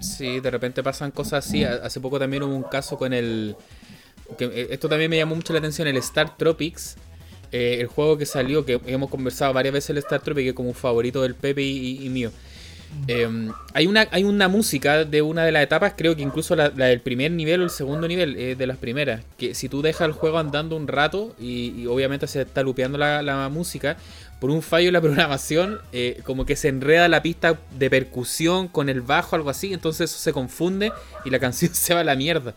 [0.00, 1.64] Sí, de repente pasan cosas así.
[1.64, 3.56] Ha- Hace poco también hubo un caso con el.
[4.38, 6.96] Eh, esto también me llamó mucho la atención: el Star Tropics.
[7.52, 10.54] eh, el juego que salió, que hemos conversado varias veces el Star Tropics, que es
[10.54, 12.32] como un favorito del Pepe y, mío.
[13.08, 13.28] Eh,
[13.74, 17.00] hay, una, hay una música de una de las etapas, creo que incluso la, del
[17.00, 19.22] primer nivel o el segundo nivel, eh, de las primeras.
[19.38, 23.48] Que si tú dejas el juego andando un rato y, obviamente se está lupeando la,
[23.50, 23.96] música,
[24.40, 25.78] por un fallo en la programación,
[26.24, 30.18] como que se enreda la pista de percusión con el bajo, algo así, entonces eso
[30.18, 30.92] se confunde
[31.24, 32.54] y la canción se va a la mierda.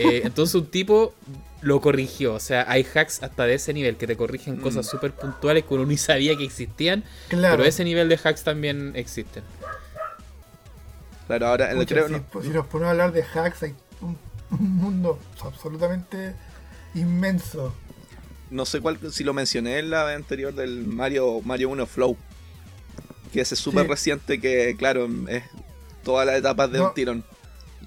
[0.00, 1.14] Eh, entonces un tipo
[1.62, 4.62] lo corrigió, o sea, hay hacks hasta de ese nivel que te corrigen Mm.
[4.62, 7.56] cosas súper puntuales que uno ni sabía que existían, claro.
[7.58, 9.42] pero ese nivel de hacks también existen.
[11.26, 13.74] Claro, ahora Pucha, creo, si, no- pues, si nos ponemos a hablar de hacks, hay
[14.00, 14.18] un,
[14.50, 16.34] un mundo absolutamente
[16.94, 17.74] inmenso.
[18.50, 22.16] no sé cuál, si lo mencioné en la vez anterior del Mario, Mario 1 Flow.
[23.32, 23.88] Que ese es súper Sí.
[23.90, 25.44] reciente que, claro, es
[26.02, 26.88] todas las etapas de No.
[26.88, 27.24] un tirón.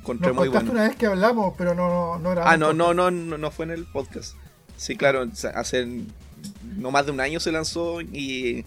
[0.03, 0.71] Encontré Nos muy bueno.
[0.71, 2.51] una vez que hablamos, pero no, no era.
[2.51, 4.35] Ah, no, no, no, no, no fue en el podcast.
[4.75, 5.25] Sí, claro,
[5.55, 5.88] hace
[6.75, 8.65] no más de un año se lanzó y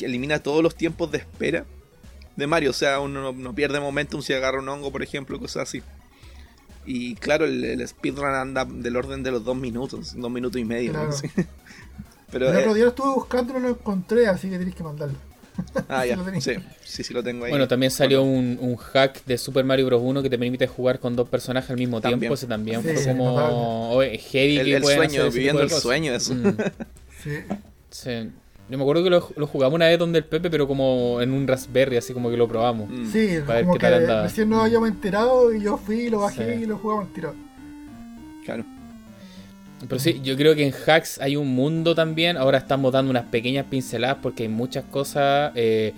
[0.00, 1.66] elimina todos los tiempos de espera
[2.36, 2.70] de Mario.
[2.70, 5.82] O sea, uno no, pierde momentum si agarra un hongo, por ejemplo, cosas así.
[6.86, 10.64] Y claro, el, el speedrun anda del orden de los dos minutos, dos minutos y
[10.64, 10.92] medio.
[10.92, 11.10] Claro.
[11.10, 11.12] ¿no?
[11.16, 11.28] Sí.
[12.30, 14.74] Pero, El eh, otro día lo estuve buscando y no lo encontré, así que tenés
[14.74, 15.18] que mandarlo.
[15.88, 16.54] Ah, ya, sí,
[16.84, 17.50] sí, sí lo tengo ahí.
[17.50, 20.02] Bueno, también salió un, un hack de Super Mario Bros.
[20.04, 22.20] 1 que te permite jugar con dos personajes al mismo También.
[22.20, 22.34] tiempo.
[22.34, 25.82] Ese también Sí, fue como heavy El- que el sueño, hacer viviendo el cosas.
[25.82, 26.34] sueño, eso.
[26.34, 26.56] Mm,
[27.22, 27.30] Sí.
[27.90, 28.10] sí.
[28.68, 31.32] Yo me acuerdo que lo, lo jugamos una vez donde el Pepe, pero como en
[31.32, 32.88] un Raspberry, así como que lo probamos.
[32.88, 33.12] Mm.
[33.12, 34.22] Sí, Para ver como qué que tal andaba.
[34.22, 36.62] recién nos habíamos enterado y yo fui, lo bajé Sí.
[36.62, 37.34] y lo jugamos tiro.
[38.46, 38.64] Claro.
[39.88, 42.36] Pero sí, yo creo que en hacks hay un mundo también.
[42.36, 45.52] Ahora estamos dando unas pequeñas pinceladas porque hay muchas cosas.
[45.54, 45.92] eh,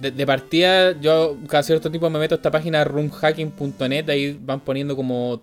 [0.00, 4.08] de, de partida, yo cada cierto tiempo me meto a esta página roomhacking.net.
[4.08, 5.40] Ahí van poniendo como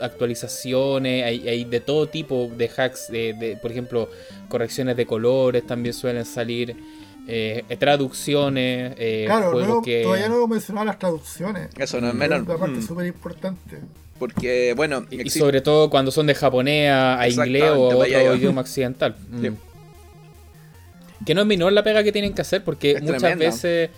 [0.00, 1.24] actualizaciones.
[1.24, 3.08] Hay, hay de todo tipo de hacks.
[3.10, 4.08] De, de, por ejemplo,
[4.48, 6.76] correcciones de colores también suelen salir.
[7.30, 8.94] eh, traducciones.
[8.96, 10.02] eh, claro, juegos no, que.
[10.02, 11.68] todavía no hemos mencionado las traducciones.
[11.76, 12.42] Eso no es Es menor.
[12.42, 12.82] una parte Mm.
[12.86, 13.78] súper importante.
[14.18, 17.96] Porque, bueno, Y, existe- sobre todo cuando son de japonés a, a inglés o a
[17.96, 19.14] otro idioma occidental.
[19.30, 19.42] Mm.
[19.42, 19.50] Sí.
[21.26, 23.44] Que no es menor la pega que tienen que hacer porque Es muchas tremenda.
[23.46, 23.90] veces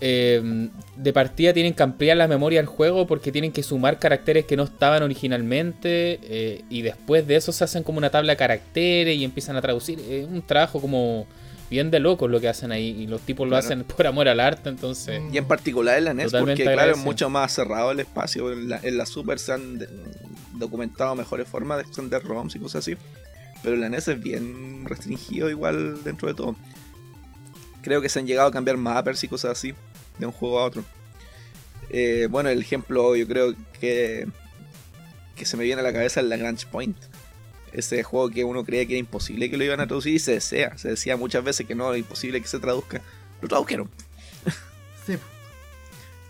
[0.00, 4.44] eh, de partida tienen que ampliar la memoria del juego porque tienen que sumar caracteres
[4.44, 8.36] que no estaban originalmente eh, y después de eso se hacen como una tabla de
[8.36, 9.98] caracteres y empiezan a traducir.
[10.00, 11.26] Es un trabajo como
[11.70, 13.64] bien de locos lo que hacen ahí y los tipos lo Claro.
[13.64, 15.22] hacen por amor al arte, entonces...
[15.32, 18.52] Y en particular en la NES, Totalmente porque claro, es mucho más cerrado el espacio.
[18.52, 19.88] En la, en la Super se han de-
[20.54, 22.96] documentado mejores formas de extender ROMs y cosas así.
[23.62, 26.54] Pero en la NES es bien restringido igual dentro de todo.
[27.82, 29.74] Creo que se han llegado a cambiar mappers y cosas así
[30.18, 30.84] de un juego a otro.
[31.90, 34.26] Eh, bueno, el ejemplo yo creo que
[35.36, 36.96] que se me viene a la cabeza es la Grange Point.
[37.74, 40.32] Ese juego que uno creía que era imposible que lo iban a traducir y se
[40.32, 40.78] desea.
[40.78, 43.02] Se decía muchas veces que no, era imposible que se traduzca.
[43.42, 43.90] Lo tradujeron.
[45.06, 45.18] Sí.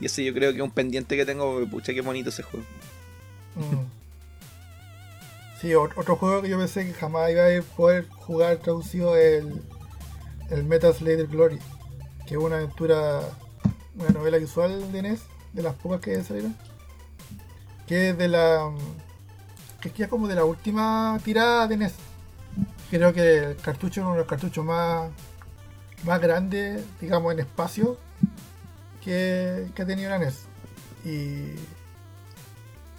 [0.01, 1.65] Y ese yo creo que es un pendiente que tengo.
[1.69, 2.67] Pucha, qué bonito ese juego.
[3.55, 3.87] Mm.
[5.61, 9.63] Sí, otro juego que yo pensé que jamás iba a poder jugar traducido es el,
[10.51, 11.59] el Metal Slayer Glory.
[12.27, 13.21] Que es una aventura,
[13.97, 15.21] una novela visual de NES,
[15.53, 16.57] de las pocas que salieron.
[17.87, 18.71] Que es de la.
[19.93, 21.95] Que es como de la última tirada de NES.
[22.91, 25.11] Creo que el cartucho es uno de los cartuchos más,
[26.05, 27.99] más grandes, digamos, en espacio
[29.03, 30.47] que, que ha tenido la NES.
[31.05, 31.55] Y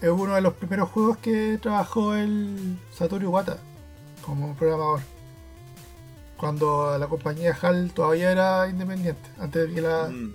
[0.02, 3.58] es uno de los primeros juegos que trabajó el Satoru Iwata
[4.22, 5.02] como programador.
[6.38, 10.34] Cuando la compañía HAL todavía era independiente, antes de que la mm.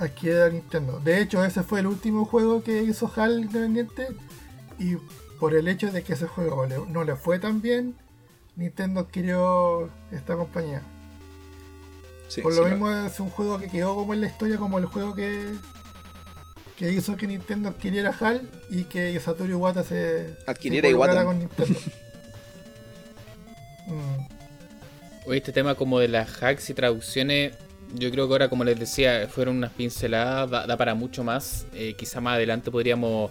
[0.00, 0.98] adquiriera Nintendo.
[1.00, 4.08] De hecho, ese fue el último juego que hizo HAL independiente
[4.78, 4.96] y
[5.40, 7.96] por el hecho de que ese juego no le fue tan bien,
[8.56, 10.82] Nintendo adquirió esta compañía.
[12.42, 15.14] por lo mismo es un juego que quedó como en la historia como el juego
[15.14, 15.54] que
[16.76, 21.78] que hizo que Nintendo adquiriera HAL y que Satoru Iwata se adquiriera Iwata con Nintendo.
[23.86, 24.40] mm.
[25.26, 27.54] Oye, este tema como de las hacks y traducciones,
[27.94, 31.66] yo creo que ahora, como les decía, fueron unas pinceladas, da, para mucho más.
[31.74, 33.30] Eh, quizá más adelante podríamos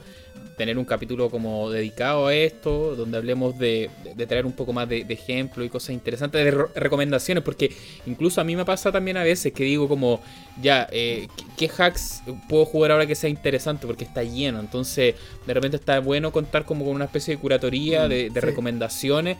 [0.58, 3.90] tener un capítulo como dedicado a esto, donde hablemos de,
[4.28, 7.74] traer un poco más de, ejemplos y cosas interesantes, de recomendaciones, porque
[8.06, 10.22] incluso a mí me pasa también a veces que digo como,
[10.62, 11.28] ya, eh,
[11.58, 13.88] ¿qué hacks puedo jugar ahora que sea interesante?
[13.88, 15.16] Porque está lleno, entonces
[15.48, 19.38] de repente está bueno contar como con una especie de curatoría, mm, de, recomendaciones.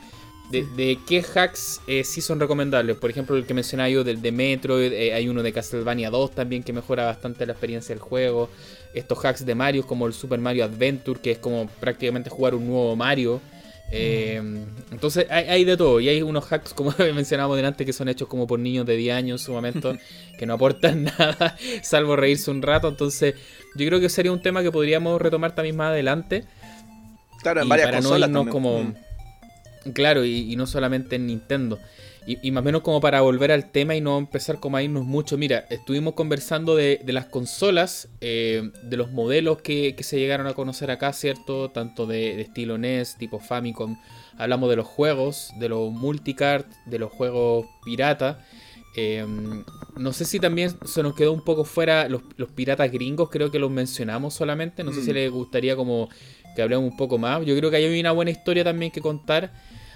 [0.52, 2.98] De, qué hacks eh, sí son recomendables.
[2.98, 6.32] Por ejemplo, el que mencionaba yo del de Metro, eh, hay uno de Castlevania 2
[6.32, 8.50] también que mejora bastante la experiencia del juego
[8.94, 12.68] estos hacks de Mario como el Super Mario Adventure, que es como prácticamente jugar un
[12.68, 13.42] nuevo Mario.
[13.92, 14.40] Eh,
[14.92, 18.46] entonces hay, de todo y hay unos hacks como mencionábamos delante que son hechos como
[18.46, 19.98] por niños de 10 años en su momento
[20.38, 23.34] que no aportan nada salvo reírse un rato entonces
[23.74, 26.46] yo creo que sería un tema que podríamos retomar también más adelante
[27.42, 28.94] claro en varias para consolas no como mm.
[29.94, 31.80] Claro y, no solamente en Nintendo
[32.28, 35.04] y, más o menos como para volver al tema y no empezar como a irnos
[35.04, 35.36] mucho.
[35.36, 40.92] Mira, estuvimos conversando de, las consolas, eh, de los modelos que, se llegaron a conocer
[40.92, 41.72] acá, ¿cierto?
[41.72, 43.98] Tanto de, estilo NES, tipo Famicom.
[44.38, 48.46] Hablamos de los juegos, de los multicard, de los juegos pirata.
[48.96, 49.26] Eh,
[49.98, 52.22] no sé si también se nos quedó un poco fuera los,
[52.54, 54.84] piratas gringos, creo que los mencionamos solamente.
[54.84, 55.14] No sé si mm.
[55.14, 56.10] les gustaría como
[56.56, 57.46] que hablemos un poco más.
[57.46, 59.52] Yo creo que hay una buena historia también que contar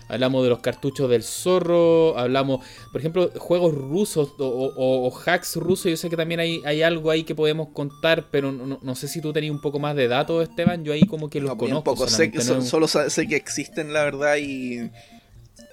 [0.08, 5.98] hablamos de los cartuchos del zorro, hablamos, por ejemplo, juegos rusos o, hacks rusos, yo
[5.98, 9.34] sé que también hay, hay, algo ahí que podemos contar, pero no, sé si tú
[9.34, 11.84] tenías un poco más de datos, Esteban, yo ahí como que los conozco.
[11.84, 12.08] Poco.
[12.08, 14.90] Sé que, solo sé que existen, la verdad, y...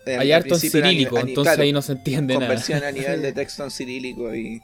[0.06, 2.46] Eh, hay harto en cirílico, entonces ahí no se entiende nada.
[2.46, 4.62] Conversión a nivel de texto en cirílico y,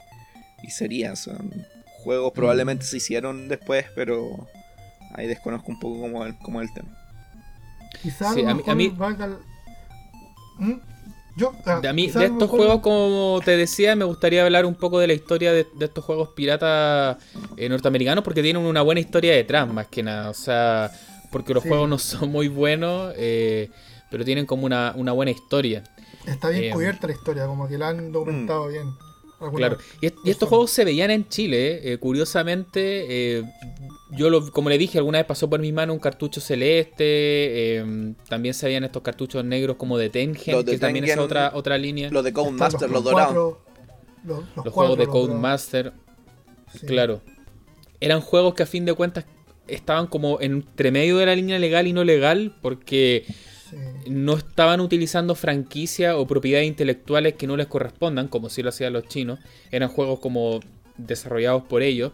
[0.63, 1.65] y sería, son
[2.03, 4.47] juegos probablemente se hicieron después, pero
[5.13, 6.89] ahí desconozco un poco cómo, cómo es el tema.
[8.01, 8.35] Quizás
[8.67, 8.93] a mí,
[10.59, 10.73] ¿Mm?
[11.37, 14.97] Yo, ah, de, mí, de estos juegos, como te decía, me gustaría hablar un poco
[14.97, 17.17] de la historia de, estos juegos piratas
[17.55, 20.31] eh, norteamericanos, porque tienen una buena historia detrás, más que nada.
[20.31, 20.91] O sea,
[21.31, 23.69] porque los juegos no son muy buenos, eh,
[24.09, 25.83] pero tienen como una, buena historia.
[26.25, 28.71] Está bien eh, cubierta la historia, como que la han documentado mm.
[28.71, 28.87] bien.
[29.55, 33.45] Claro, y, estos juegos se veían en Chile, curiosamente,
[34.11, 37.77] yo lo, como le dije, alguna vez pasó por mi mano un cartucho celeste.
[37.77, 41.77] Em, también se veían estos cartuchos negros como de Tengen, que también es otra, otra
[41.77, 42.09] línea.
[42.09, 43.57] Los de Codemaster, los, dorados.
[44.23, 45.93] Los, juegos de Codemaster.
[46.85, 47.21] Claro.
[47.99, 49.25] Eran juegos que a fin de cuentas
[49.67, 53.25] estaban como entre medio de la línea legal y no legal, porque
[54.07, 58.93] no estaban utilizando franquicia o propiedades intelectuales que no les correspondan, como si lo hacían
[58.93, 59.39] los chinos.
[59.71, 60.61] Eran juegos como
[60.97, 62.11] desarrollados por ellos,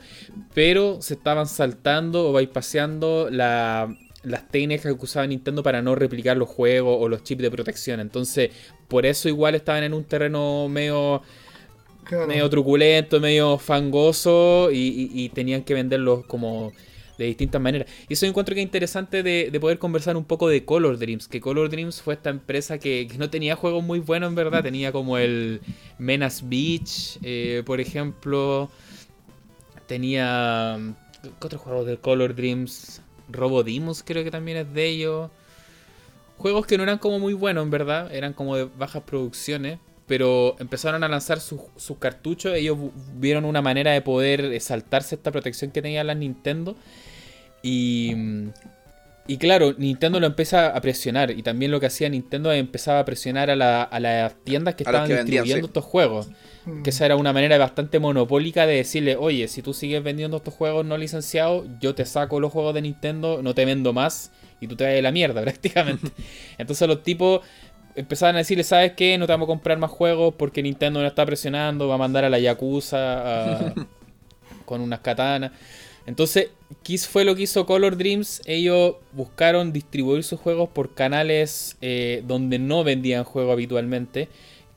[0.54, 6.38] pero se estaban saltando o bypaseando la, las técnicas que usaba Nintendo para no replicar
[6.38, 8.00] los juegos o los chips de protección.
[8.00, 8.52] Entonces,
[8.88, 11.22] por eso igual estaban en un terreno medio,
[12.28, 16.72] medio truculento, medio fangoso y, tenían que venderlos como
[17.18, 17.88] de distintas maneras.
[18.10, 21.42] Y eso encuentro que es interesante de, poder conversar un poco de Color Dreams, que
[21.42, 25.18] Color Dreams fue esta empresa que, no tenía juegos muy buenos en verdad, tenía como
[25.18, 25.62] el
[25.98, 28.70] Menace Beach, eh, por ejemplo,
[29.88, 30.80] tenía...
[31.22, 33.02] ¿Qué otros juegos de Color Dreams?
[33.30, 35.30] Robodimus creo que también es de ellos.
[36.38, 40.56] Juegos que no eran como muy buenos en verdad, eran como de bajas producciones, pero
[40.60, 42.78] empezaron a lanzar sus, sus cartuchos, ellos
[43.16, 46.76] vieron una manera de poder saltarse esta protección que tenía la Nintendo
[47.64, 48.14] y,
[49.26, 51.32] Y claro, Nintendo lo empieza a presionar.
[51.32, 55.10] Y también lo que hacía Nintendo es empezaba a presionar a, las tiendas que estaban
[55.10, 56.30] distribuyendo estos juegos.
[56.84, 60.54] Que esa era una manera bastante monopólica de decirle, oye, si tú sigues vendiendo estos
[60.54, 64.68] juegos no licenciados, yo te saco los juegos de Nintendo, no te vendo más y
[64.68, 66.12] tú te vas de la mierda prácticamente.
[66.58, 67.42] Entonces los tipos
[67.96, 69.18] empezaban a decirle, ¿sabes qué?
[69.18, 72.26] No te vamos a comprar más juegos porque Nintendo no está presionando, va a mandar
[72.26, 73.74] a la Yakuza
[74.66, 75.52] con unas katanas.
[76.06, 76.50] Entonces,
[76.84, 78.42] ¿qué fue lo que hizo Color Dreams?
[78.46, 84.30] Ellos buscaron distribuir sus juegos por canales eh, donde no vendían juegos habitualmente,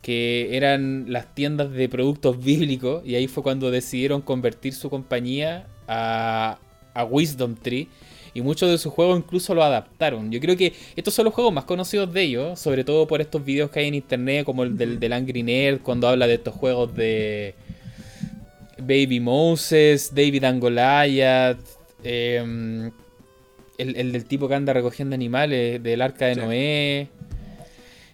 [0.02, 5.66] que eran las tiendas de productos bíblicos, y ahí fue cuando decidieron convertir su compañía
[5.88, 6.58] a,
[7.10, 7.88] Wisdom Tree.
[8.32, 10.30] Y muchos de sus juegos incluso lo adaptaron.
[10.30, 13.44] Yo creo que estos son los juegos más conocidos de ellos, sobre todo por estos
[13.44, 16.54] videos que hay en internet, como el del, del Angry Nerd, cuando habla de estos
[16.54, 17.54] juegos de,
[18.78, 21.58] Baby Moses, David Angoliath,
[22.06, 22.90] em,
[23.78, 27.08] el, del tipo que anda recogiendo animales, del arca de Noé.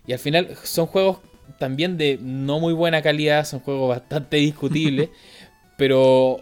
[0.07, 1.19] Y al final son juegos
[1.59, 5.11] también de no muy buena calidad, son juegos bastante discutibles,
[5.77, 6.41] pero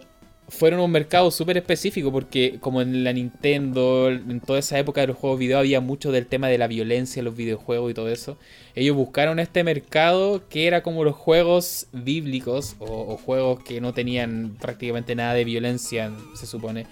[0.51, 5.07] fueron un mercado súper específico porque como en la Nintendo, en toda esa época de
[5.07, 8.09] los juegos video había mucho del tema de la violencia en los videojuegos y todo
[8.09, 8.37] eso,
[8.75, 14.57] ellos buscaron este mercado que era como los juegos bíblicos o, juegos que no tenían
[14.59, 16.85] prácticamente nada de violencia, se supone,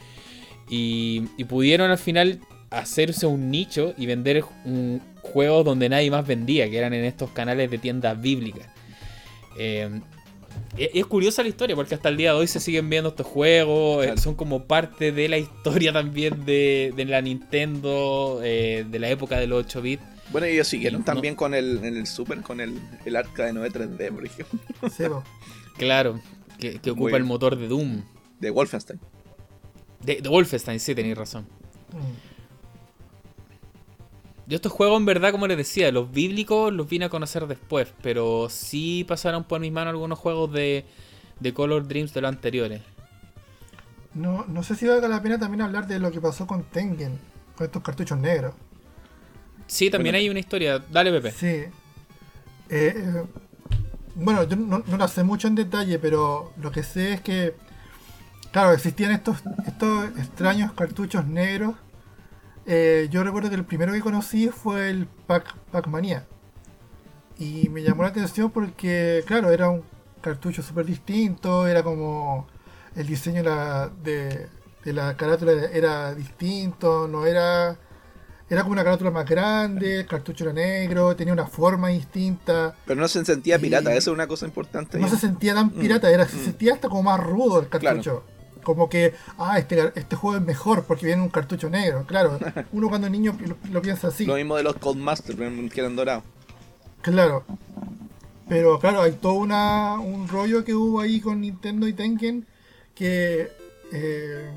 [0.70, 2.40] y, pudieron al final
[2.70, 7.32] hacerse un nicho y vender un juego donde nadie más vendía, que eran en estos
[7.32, 8.68] canales de tiendas bíblicas.
[9.58, 10.02] Eh,
[10.78, 14.06] es curiosa la historia porque hasta el día de hoy se siguen viendo estos juegos,
[14.06, 19.40] eh, son como parte de la historia también de, la Nintendo, eh, de la época
[19.40, 20.04] de los 8 bits.
[20.32, 23.72] Bueno, ellos siguieron también con el, en el Super, con el, el arca de 9
[23.72, 25.24] 3D, por ejemplo.
[25.78, 26.22] claro,
[26.60, 28.04] que, ocupa el motor de Doom.
[28.40, 29.00] De Wolfenstein.
[30.02, 31.44] De, Wolfenstein, sí, tenéis razón.
[31.92, 32.30] Mm.
[34.48, 37.94] Yo estos juegos, en verdad, como les decía, los bíblicos los vine a conocer después,
[38.02, 40.86] pero sí pasaron por mis manos algunos juegos de,
[41.40, 42.82] de Color Dreams de los anteriores.
[44.16, 47.20] No, no sé si valga la pena también hablar de lo que pasó con Tengen,
[47.56, 48.56] con estos cartuchos negros.
[49.68, 50.80] Sí, también hay una historia.
[50.80, 51.32] Dale, Pepe.
[51.32, 51.46] Sí.
[51.46, 51.72] Eh,
[52.70, 53.24] eh,
[54.16, 57.54] bueno, yo no, no la sé mucho en detalle, pero lo que sé es que,
[58.52, 61.76] claro, existían estos, estos extraños cartuchos negros
[62.72, 66.28] eh, yo recuerdo que el primero que conocí fue el Pac, Pac-Mania.
[67.40, 69.82] Y me llamó la atención porque, claro, era un
[70.22, 72.48] cartucho súper distinto, era como
[72.96, 74.50] el diseño de
[74.84, 77.76] la, carátula era distinto, no era...
[78.52, 82.76] Era como una carátula más grande, el cartucho era negro, tenía una forma distinta.
[82.86, 84.98] Pero no se sentía pirata, eso es una cosa importante.
[85.00, 86.44] No se sentía tan mm, pirata, era, se mm.
[86.46, 88.24] sentía hasta como más rudo el cartucho
[88.76, 92.06] como que, ah, este, este juego es mejor porque viene un cartucho negro.
[92.06, 92.40] Claro,
[92.72, 93.38] uno cuando es niño
[93.72, 94.26] lo, piensa así.
[94.26, 95.38] Lo mismo de los Codemasters,
[95.72, 96.24] que eran dorados.
[97.02, 97.44] Claro.
[98.48, 102.46] Pero claro, hay todo una, un rollo que hubo ahí con Nintendo y Tengen
[102.96, 103.50] que...
[103.92, 104.50] Eh,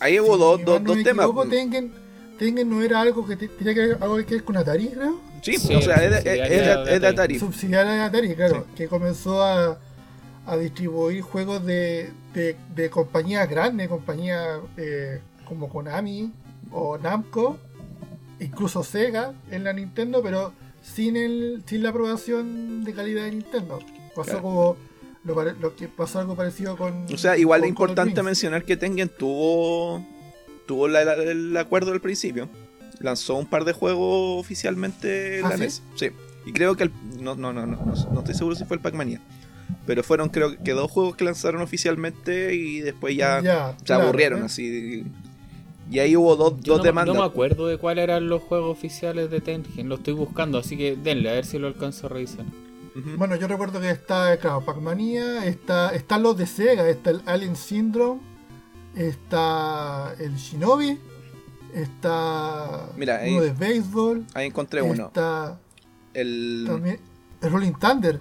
[0.00, 1.28] ahí hubo dos, dos, temas.
[1.48, 1.92] Tengen,
[2.38, 5.20] Tengen no era algo que tenía que ver algo que ver con Atari, creo.
[5.42, 7.38] Sí, o sea, es de, Atari.
[7.38, 8.66] Subsidiaria de Atari, claro.
[8.76, 9.78] Que comenzó a
[10.48, 16.32] a distribuir juegos de, de, compañías grandes, compañías eh, como Konami
[16.72, 17.58] o Namco,
[18.40, 23.78] incluso Sega en la Nintendo, pero sin el sin la aprobación de calidad de Nintendo.
[24.16, 24.76] Pasó como
[25.24, 27.04] lo, que pasó algo parecido con.
[27.12, 30.02] O sea, igual es importante mencionar que Tengen tuvo
[30.66, 32.48] tuvo el acuerdo del principio.
[33.00, 35.82] Lanzó un par de juegos oficialmente en ¿Ah, la NES.
[35.94, 36.08] Sí.
[36.46, 39.20] Y creo que el, no, no, no, no, no, estoy seguro si fue el Pac-Mania.
[39.88, 45.06] Pero fueron creo que dos juegos que lanzaron oficialmente y después ya, se aburrieron así.
[45.90, 47.16] Y ahí hubo dos, dos demandas.
[47.16, 50.76] No me acuerdo de cuáles eran los juegos oficiales de Tengen, lo estoy buscando, así
[50.76, 52.44] que denle, a ver si lo alcanzo a revisar.
[53.16, 57.56] Bueno, yo recuerdo que está, claro, Pac-Mania, está, están los de Sega, está el Alien
[57.56, 58.20] Syndrome,
[58.94, 60.98] está el Shinobi,
[61.72, 64.26] está Mira, uno de béisbol.
[64.34, 65.06] Ahí encontré uno.
[65.06, 65.58] Está
[66.12, 66.98] el,
[67.40, 68.20] el Rolling Thunder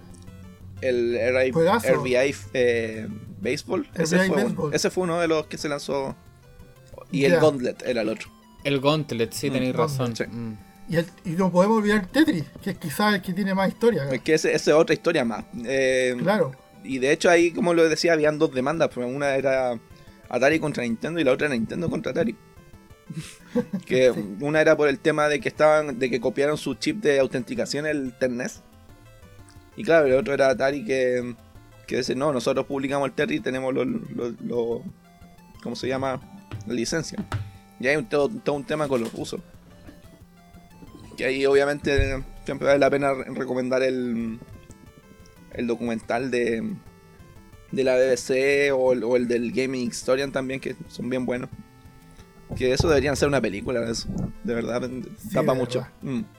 [0.82, 3.08] el RBI eh,
[3.40, 3.88] Baseball.
[3.96, 6.16] Ese fue, ese fue, uno de los que se lanzó.
[7.12, 8.30] Y el Gauntlet era el otro.
[8.64, 9.54] El Gauntlet, sí, mm.
[9.54, 10.14] tenéis razón.
[10.14, 10.54] Mm.
[11.26, 14.10] Y, no podemos olvidar Tetris, que es quizás el que tiene más historia.
[14.10, 15.46] Es que esa es otra historia más.
[15.66, 16.52] Eh, claro.
[16.84, 18.96] Y de hecho ahí, como lo decía, habían dos demandas.
[18.96, 19.78] Una era
[20.30, 22.36] Atari contra Nintendo y la otra era Nintendo contra Atari.
[23.86, 27.20] que una era por el tema de que estaban, de que copiaron su chip de
[27.20, 28.64] autenticación el Ternes
[29.78, 31.36] y claro, el otro era Atari que,
[31.86, 33.88] que dice, no, nosotros publicamos el Terry y tenemos los,
[34.44, 34.84] lo,
[35.62, 36.20] ¿cómo se llama?
[36.66, 37.24] La licencia.
[37.80, 39.40] Y hay todo, todo un tema con los rusos.
[41.16, 44.40] Que ahí obviamente siempre vale la pena recomendar el,
[45.54, 46.74] el documental de,
[47.72, 51.52] de la BBC o el, o el del Gaming Historian también, que son bien buenos.
[52.56, 54.08] Que eso deberían ser una película, eso.
[54.44, 54.82] De verdad,
[55.32, 55.80] tapa de mucho.
[55.82, 55.94] verdad.
[56.02, 56.37] Mm.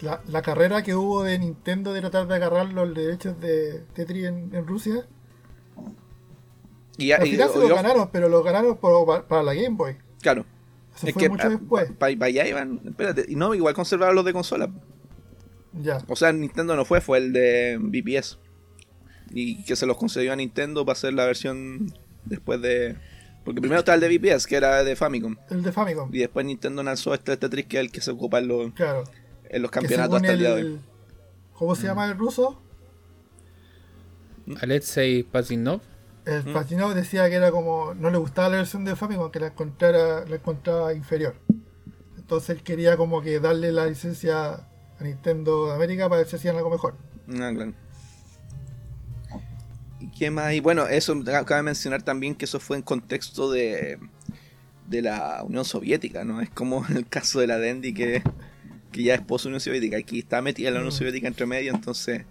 [0.00, 4.24] La, la carrera que hubo de Nintendo de tratar de agarrar los derechos de Tetris
[4.26, 5.04] en, en Rusia.
[6.96, 9.76] Y, Al y- final se yo- lo ganaron, pero lo ganaron por- para, la Game
[9.76, 9.96] Boy.
[10.20, 10.44] Claro.
[10.96, 11.90] Eso Es fue que mucho después.
[11.98, 12.80] para allá iban.
[12.84, 14.68] Espérate, y no, igual conservaron los de consola.
[15.80, 15.98] Ya.
[16.08, 18.38] O sea, Nintendo no fue, fue el de BPS.
[19.32, 21.92] Y que se los concedió a Nintendo para hacer la versión
[22.24, 22.96] después de.
[23.44, 25.36] Porque primero está el de BPS, que era de Famicom.
[25.48, 26.10] El de Famicom.
[26.12, 29.04] Y después Nintendo lanzó este Tetris, que es el que se ocupa en los, Claro.
[29.50, 30.80] En los Que campeonatos hasta el día de hoy.
[31.54, 32.62] ¿Cómo se llama el ruso?
[34.60, 35.80] Alexei Pazinov.
[36.24, 36.52] El Mm.
[36.52, 37.94] Patinov decía que era como.
[37.94, 41.34] No le gustaba la versión de Famicom, que la encontrara, la encontraba inferior.
[42.16, 46.36] Entonces él quería como que darle la licencia a Nintendo de América para ver si
[46.36, 46.94] hacían algo mejor.
[47.28, 47.72] Ah, claro.
[49.98, 50.52] ¿Y qué más?
[50.54, 51.14] Y bueno, eso
[51.46, 53.98] cabe mencionar también que eso fue en contexto de,
[54.88, 56.40] de la Unión Soviética, ¿no?
[56.40, 58.22] Es como el caso de la Dendy que,
[58.92, 59.96] que ya es post-Unión Soviética.
[59.98, 60.96] Aquí está metida la Unión Mm.
[60.98, 62.24] Soviética entre medio, entonces.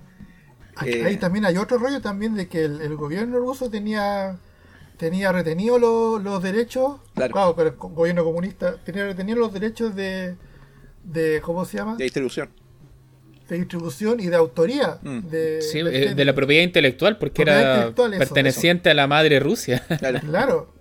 [0.75, 1.05] Aquí- Eh.
[1.05, 4.37] Ahí también hay otro rollo también de que el, el gobierno ruso tenía
[4.97, 7.53] tenía retenido los, los derechos, Claro.
[7.55, 10.35] pero el gobierno comunista tenía retenido los derechos de,
[11.05, 11.95] de ¿cómo se llama?
[11.95, 12.49] De distribución.
[13.47, 14.99] De distribución y de autoría.
[15.01, 15.19] Mm.
[15.29, 18.93] De, Sí, del eh, de la propiedad intelectual, porque Propiedad era intelectual, eso, perteneciente a
[18.93, 19.81] la madre Rusia.
[19.99, 20.19] Claro.
[20.19, 20.73] Claro.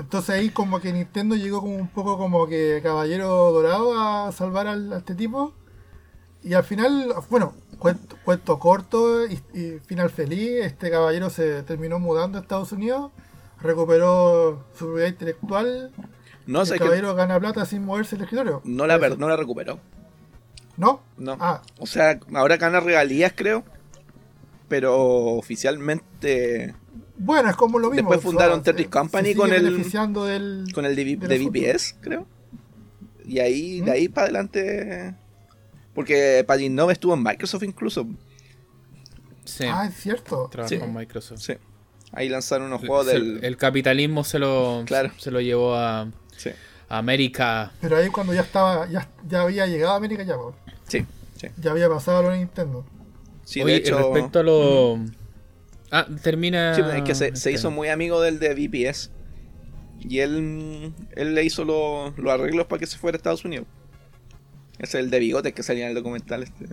[0.00, 4.66] Entonces ahí como que Nintendo llegó como un poco como que caballero dorado a salvar
[4.66, 5.52] al- a este tipo.
[6.42, 11.98] Y al final, bueno, cuento, cuento corto y, y final feliz, este caballero se terminó
[11.98, 13.10] mudando a Estados Unidos,
[13.60, 15.92] recuperó su propiedad intelectual,
[16.46, 18.62] No, el que caballero gana plata sin moverse del escritorio.
[18.64, 19.78] no la, no la recuperó.
[20.78, 21.02] ¿No?
[21.18, 21.36] No.
[21.38, 23.62] Ah, O sea, ahora gana regalías, creo.
[24.68, 24.96] Pero
[25.36, 26.74] oficialmente
[27.20, 28.10] bueno, es como lo mismo.
[28.10, 29.62] Después fundaron se Company con el-
[30.26, 30.72] del...
[30.72, 31.38] con el de, de
[32.00, 32.26] creo.
[33.26, 33.84] Y ahí, ¿Mm?
[33.84, 35.14] de ahí para adelante.
[35.94, 38.06] Porque Paginov estuvo en Microsoft incluso.
[39.44, 40.48] Sí, Ah, es cierto.
[40.50, 40.80] trabajó Sí.
[40.80, 41.40] en Microsoft.
[41.40, 41.54] Sí.
[42.12, 43.44] Ahí lanzaron unos juegos Se- del.
[43.44, 45.10] El capitalismo se lo, Claro.
[45.18, 46.50] se lo llevó a, Sí,
[46.88, 47.72] a América.
[47.80, 50.36] Pero ahí cuando ya estaba, ya, ya había llegado a América ya,
[50.88, 51.04] sí,
[51.36, 51.48] sí.
[51.56, 52.84] ya había pasado a lo de Nintendo.
[53.44, 53.98] Sí, Oye, de hecho.
[53.98, 54.98] respecto a lo...
[55.90, 56.74] Ah, termina...
[56.74, 57.52] Sí, es que se, se este.
[57.52, 59.10] hizo muy amigo del de VPS.
[60.00, 63.66] Y él, él le hizo lo- los arreglos para que se fuera a Estados Unidos.
[64.78, 66.42] Es el de bigotes que salía en el documental.
[66.42, 66.64] Este.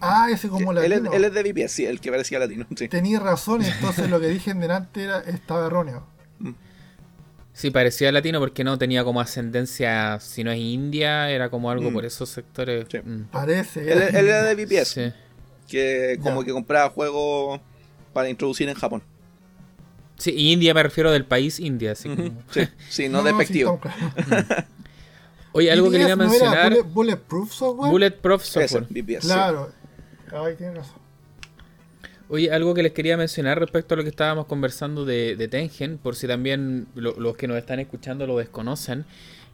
[0.00, 1.12] Ah, ese como él, es, latino.
[1.12, 2.66] él es de VPS, sí, el que parecía latino.
[2.76, 2.88] Sí.
[2.88, 6.06] Tenía razón, entonces lo que dije en delante era, estaba erróneo.
[7.52, 11.90] Sí, parecía latino porque no tenía como ascendencia, si no es India, era como algo
[11.90, 11.94] Mm.
[11.94, 12.86] por esos sectores.
[12.90, 12.98] Sí.
[12.98, 13.28] Mm.
[13.30, 13.80] Parece.
[13.92, 14.84] Él, él era de VPS.
[14.92, 15.12] Sí.
[15.68, 16.46] Que como Ya.
[16.46, 17.60] que compraba juegos
[18.16, 19.02] para introducir en Japón.
[20.16, 23.78] Sí, y India me refiero del país India, así como- Sí, sí, no, sí, despectivo.
[23.78, 24.64] claros.
[25.52, 27.90] Oye, algo que BBS quería no mencionar, Bullet- Bulletproof Software.
[27.90, 28.86] Bulletproof Software.
[28.90, 29.02] Sí.
[29.20, 29.70] Claro.
[30.32, 30.98] Ay, tienes razón.
[32.30, 35.98] Oye, algo que les quería mencionar respecto a lo que estábamos conversando de, de Tengen,
[35.98, 39.04] por si también lo- los que nos están escuchando lo desconocen.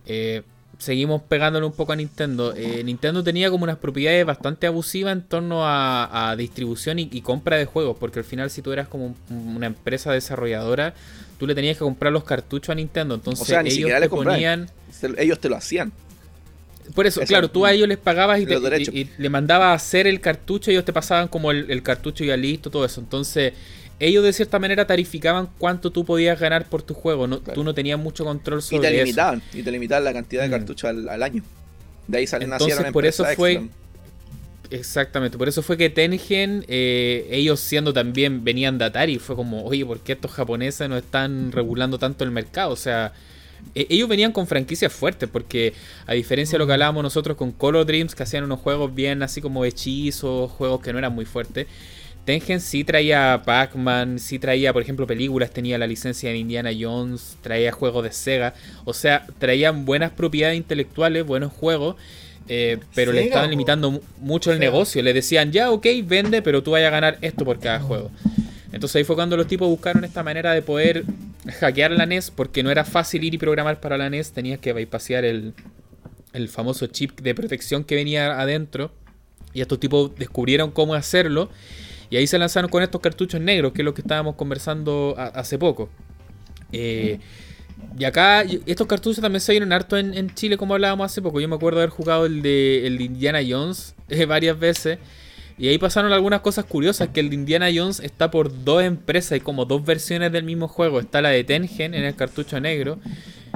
[0.07, 0.43] eh,
[0.83, 2.55] seguimos pegándole un poco a Nintendo.
[2.57, 7.21] Eh, Nintendo tenía como unas propiedades bastante abusivas en torno a, a distribución y, y
[7.23, 9.17] compra de juegos, porque al final si tú eras como un-
[9.57, 10.95] una empresa desarrolladora,
[11.39, 13.15] tú le tenías que comprar los cartuchos a Nintendo.
[13.15, 14.69] Entonces O sea, ni ellos siquiera te ponían...
[15.19, 15.93] Ellos te lo hacían.
[16.95, 18.55] Por eso, Eso, claro, tú a ellos les pagabas y, te-
[18.95, 22.25] y- y le mandabas a hacer el cartucho ellos te pasaban como el, el cartucho
[22.25, 23.01] ya listo, todo eso.
[23.01, 23.53] Entonces,
[24.07, 27.27] ellos de cierta manera tarificaban cuánto tú podías ganar por tu juego.
[27.27, 27.55] No, Claro.
[27.55, 29.05] Tú no tenías mucho control Y sobre te eso.
[29.05, 29.43] limitaban.
[29.55, 30.53] Y te limitaban la cantidad de Mm.
[30.53, 31.43] cartuchos al, al año.
[32.09, 33.69] De ahí salen Entonces, por eso fue- extra.
[34.71, 39.65] Exactamente, por eso fue que Tengen, eh, ellos siendo también, venían de Atari, fue como,
[39.65, 42.73] oye, ¿por qué estos japoneses no están regulando tanto el mercado?
[42.73, 43.13] O sea,
[43.75, 45.75] e- ellos venían con franquicias fuertes, porque
[46.07, 49.23] a diferencia de lo que hablábamos nosotros con Color Dreams, que hacían unos juegos bien
[49.23, 51.67] así como hechizos, juegos que no eran muy fuertes,
[52.25, 57.37] Tengen sí traía Pac-Man, sí traía, por ejemplo, películas, tenía la licencia de Indiana Jones,
[57.41, 58.55] traía juegos de Sega,
[58.85, 61.97] o sea, traían buenas propiedades intelectuales, buenos juegos,
[62.49, 64.71] eh, pero le estaban limitando mu- mucho el Sega.
[64.71, 65.03] negocio.
[65.03, 68.13] Le decían, ya, ok, vende, pero tú vayas a ganar esto por cada juego.
[68.73, 71.05] Entonces ahí fue cuando los tipos buscaron esta manera de poder
[71.59, 74.73] hackear la NES, porque no era fácil ir y programar para la NES, tenías que
[74.73, 75.55] bypassear el,
[76.33, 78.93] el famoso chip de protección que venía adentro.
[79.53, 81.51] Y estos tipos descubrieron cómo hacerlo.
[82.13, 85.59] Y ahí se lanzaron con estos cartuchos negros, que es lo que estábamos conversando hace
[85.59, 85.89] poco.
[86.71, 87.19] Eh,
[87.99, 91.41] Y acá, estos cartuchos también se vieron harto en, Chile, como hablábamos hace poco.
[91.41, 94.99] Yo me acuerdo haber jugado el de, el Indiana Jones eh, varias veces.
[95.57, 99.33] Y ahí pasaron algunas cosas curiosas, que el de Indiana Jones está por dos empresas,
[99.33, 101.01] hay como dos versiones del mismo juego.
[101.01, 102.99] Está la de Tengen en el cartucho negro.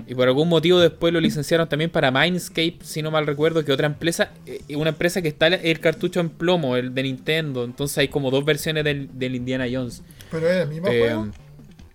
[0.06, 3.72] Y por algún motivo después lo licenciaron también para Mindscape, si no mal recuerdo, que
[3.72, 7.64] otra empresa, eh, una empresa que está el cartucho en plomo, el de Nintendo.
[7.64, 10.02] Entonces hay como dos versiones del, Indiana Jones.
[10.30, 11.28] ¿Pero es el mismo eh, juego?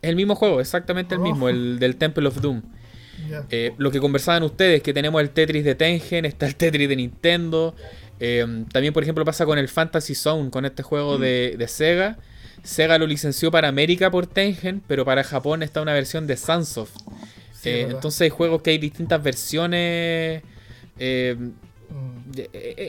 [0.02, 2.62] El mismo juego, exactamente el mismo, el del Temple of Doom.
[3.50, 6.96] Eh, lo que conversaban ustedes, que tenemos el Tetris de Tengen, está el Tetris de
[6.96, 7.76] Nintendo.
[8.20, 11.22] Eh, también, por ejemplo, pasa con el Fantasy Zone, con este juego mm.
[11.22, 12.18] de, Sega.
[12.64, 16.96] Sega lo licenció para América por Tengen, pero para Japón está una versión de Sunsoft.
[17.64, 20.44] Eh, entonces hay juegos que hay distintas versiones.
[20.98, 21.38] Eh,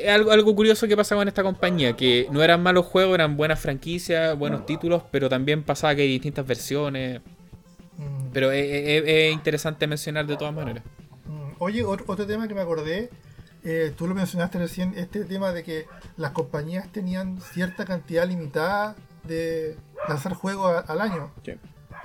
[0.09, 3.59] algo, algo curioso que pasa con esta compañía, que no eran malos juegos, eran buenas
[3.61, 7.20] franquicias, buenos títulos, pero también pasaba que hay distintas versiones.
[7.99, 8.28] Mm.
[8.32, 10.85] Pero es, interesante mencionar de todas maneras.
[11.27, 11.53] Mm.
[11.59, 13.11] Oye, otro, tema que me acordé,
[13.65, 15.86] eh, tú lo mencionaste recién, este tema de que
[16.16, 19.77] las compañías tenían cierta cantidad limitada de
[20.09, 21.32] lanzar juegos al año.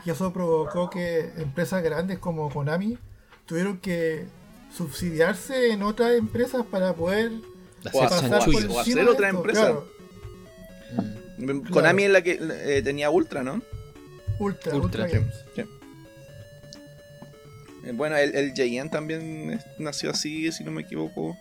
[0.05, 2.97] Y eso provocó que empresas grandes como Konami
[3.45, 4.25] tuvieron que
[4.75, 7.31] subsidiarse en otras empresas para poder
[7.93, 9.79] o, hacer otra empresa.
[11.37, 11.69] Mm.
[11.69, 13.61] Konami es la que eh, tenía Ultra, ¿no?
[14.39, 15.33] Ultra, Ultra, Games.
[17.83, 21.37] Eh, bueno, el, el también nació así, si no me equivoco.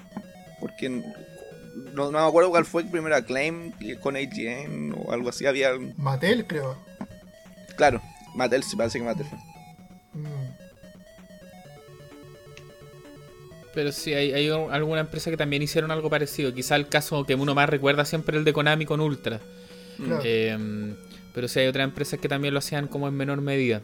[0.61, 5.47] Porque no, me acuerdo cuál fue el primer acclaim con AGN o algo así.
[5.47, 5.71] Había.
[5.97, 6.79] Mattel, creo.
[7.77, 8.01] Claro,
[8.37, 9.39] Mattel, sí, parece que Mattel fue.
[13.75, 16.55] Pero sí, hay, alguna empresa que también hicieron algo parecido.
[16.55, 19.39] Quizá el caso que uno más recuerda siempre el de Konami con Ultra.
[20.25, 20.97] Em,
[21.35, 23.83] pero sí hay otras empresas que también lo hacían como en menor medida.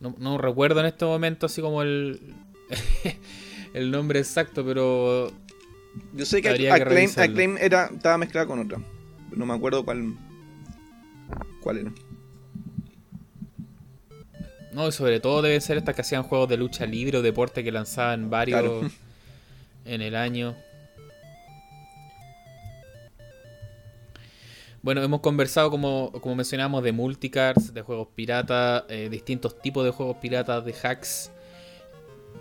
[0.00, 2.34] No, recuerdo en este momento así como el,
[3.74, 5.32] el nombre exacto, pero...
[6.12, 8.78] Yo sé que Acclaim, era, estaba mezclada con otra.
[9.30, 10.16] No me acuerdo cuál,
[11.60, 11.92] cuál era.
[14.74, 17.62] No, y sobre todo deben ser estas que hacían juegos de lucha libre o deporte
[17.62, 18.92] que lanzaban varios
[19.84, 20.56] en el año.
[24.82, 29.92] Bueno, hemos conversado, como, como mencionamos, de multicards, de juegos piratas, eh, distintos tipos de
[29.92, 31.30] juegos piratas, de hacks.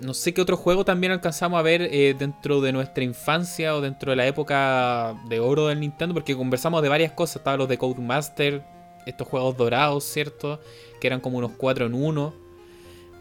[0.02, 3.80] No sé qué otro juego también alcanzamos a ver eh, dentro de nuestra infancia o
[3.82, 7.38] dentro de la época de oro del Nintendo, porque conversamos de varias cosas.
[7.38, 8.64] Estaban los de Codemaster,
[9.06, 10.60] estos juegos dorados, ¿cierto?
[11.04, 12.34] Que eran como unos 4 en 1.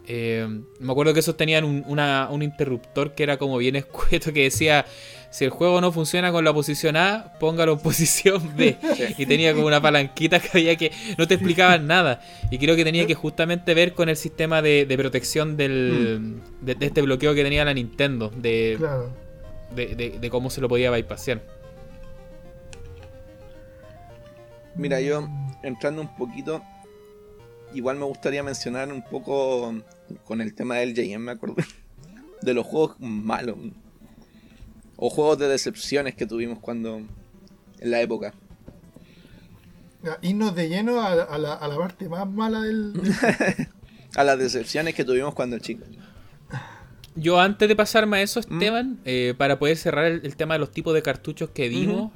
[0.06, 0.46] Eh,
[0.78, 4.86] me acuerdo que esos tenían un, interruptor que era como bien escueto que decía
[5.30, 8.76] si el juego no funciona con la posición A, póngalo en posición B.
[9.18, 12.22] Y tenía como una palanquita que había que no te explicaban nada.
[12.52, 16.64] Y creo que tenía que justamente ver con el sistema de, protección del, mm.
[16.66, 18.30] de, este bloqueo que tenía la Nintendo.
[18.30, 18.78] De,
[19.74, 21.40] de, cómo se lo podía bypassear.
[24.76, 25.28] Mira, yo
[25.64, 26.62] entrando un poquito
[27.74, 29.74] igual me gustaría mencionar un poco
[30.24, 31.56] con el tema del JM, me acuerdo,
[32.42, 33.56] de los juegos malos
[34.96, 37.02] o juegos de decepciones que tuvimos cuando
[37.80, 38.34] en la época.
[40.20, 42.92] Irnos de lleno a, la, parte más mala del.
[44.16, 45.88] a las decepciones que tuvimos cuando chicos.
[47.14, 48.52] Yo antes de pasarme a eso, mm.
[48.52, 52.10] Esteban, eh, para poder cerrar el, tema de los tipos de cartuchos que vimos,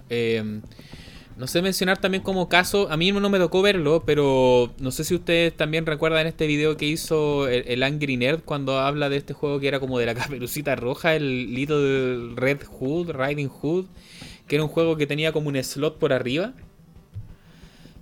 [1.37, 5.05] no sé mencionar también como caso, a mí no me tocó verlo, pero no sé
[5.05, 9.35] si ustedes también recuerdan este video que hizo el, Angry Nerd cuando habla de este
[9.35, 13.85] juego que era como de la caperucita roja, el Little Red Hood, Riding Hood,
[14.49, 16.55] que era un juego que tenía como un slot por arriba.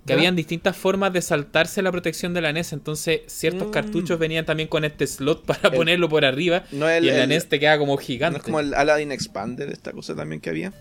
[0.05, 3.71] Que habían distintas formas de saltarse la protección de la NES, entonces ciertos mm.
[3.71, 7.59] cartuchos venían también con este slot para ponerlo por arriba y el, la NES te
[7.59, 8.37] queda como gigante.
[8.37, 10.73] ¿No es como el Aladdin Expander, esta cosa también que había?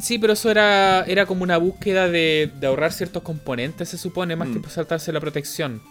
[0.00, 4.48] Sí, pero eso era, era como una búsqueda de, ahorrar ciertos componentes, se supone, más
[4.48, 4.68] que mm.
[4.68, 5.82] saltarse la protección.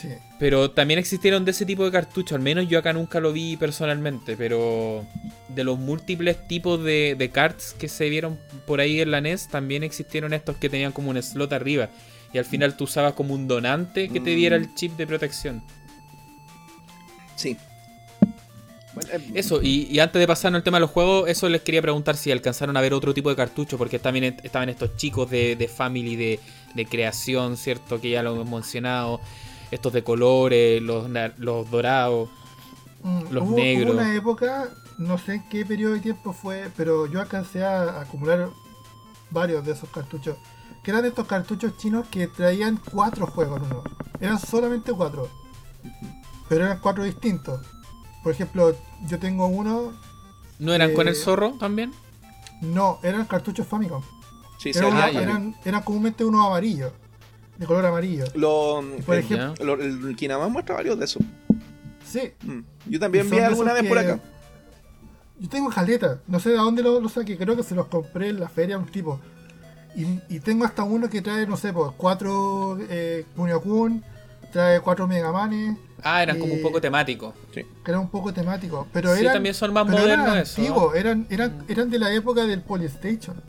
[0.00, 0.08] Sí.
[0.38, 3.56] Pero también existieron de ese tipo de cartuchos, al menos yo acá nunca lo vi
[3.56, 5.06] personalmente, pero
[5.48, 9.48] de los múltiples tipos de, de cards que se vieron por ahí en la NES,
[9.48, 11.88] también existieron estos que tenían como un slot arriba.
[12.32, 14.62] Y al final tú usabas como un donante que te diera mm.
[14.62, 15.62] el chip de protección.
[17.36, 17.56] Sí,
[19.34, 22.32] eso, y, antes de pasarnos al tema de los juegos, eso les quería preguntar si
[22.32, 26.86] alcanzaron a ver otro tipo de cartucho, porque también estaban estos chicos de, family, de,
[26.86, 28.00] creación, ¿cierto?
[28.00, 29.20] Que ya lo hemos mencionado,
[29.70, 31.08] estos de colores, los,
[31.38, 32.28] los dorados,
[33.02, 33.94] mm, los negros.
[33.94, 34.68] Hubo una época,
[34.98, 38.48] no sé en qué periodo de tiempo fue, pero yo alcancé a acumular
[39.30, 40.36] varios de esos cartuchos.
[40.82, 43.82] Que eran estos cartuchos chinos que traían cuatro juegos, ¿no?
[44.20, 45.28] Eran solamente cuatro.
[46.48, 47.60] pero eran cuatro distintos.
[48.26, 48.74] Por ejemplo,
[49.06, 49.92] yo tengo uno.
[50.58, 51.92] ¿No eran con el zorro también?
[52.60, 54.02] No, eran cartuchos Famicom.
[54.58, 55.22] Sí, ah, una- ya.
[55.22, 56.90] eran, eran comúnmente unos amarillos.
[57.56, 58.24] De color amarillo.
[58.34, 61.22] Lo, Por el, ejemplo- lo- el Kinama muestra varios de esos.
[62.04, 62.32] Sí.
[62.42, 62.58] Mm.
[62.86, 64.18] Yo también vi alguna vez por acá.
[65.38, 68.30] Yo tengo jaleta, no sé de dónde lo, lo saqué, creo que se los compré
[68.30, 69.20] en la feria un tipo.
[69.94, 74.02] Y, y tengo hasta uno que trae, no sé, pues, cuatro eh, Kunio Kun,
[74.52, 75.78] trae cuatro Megamanes,
[76.08, 77.34] Ah, eran como un eh, poco temáticos.
[77.54, 77.62] Sí.
[77.84, 78.86] que era un poco temático.
[78.92, 80.60] Pero Sí, eran, también son más pero eran modernos eso.
[80.60, 83.42] antiguos, eran, eran, eran de la época del Polystation.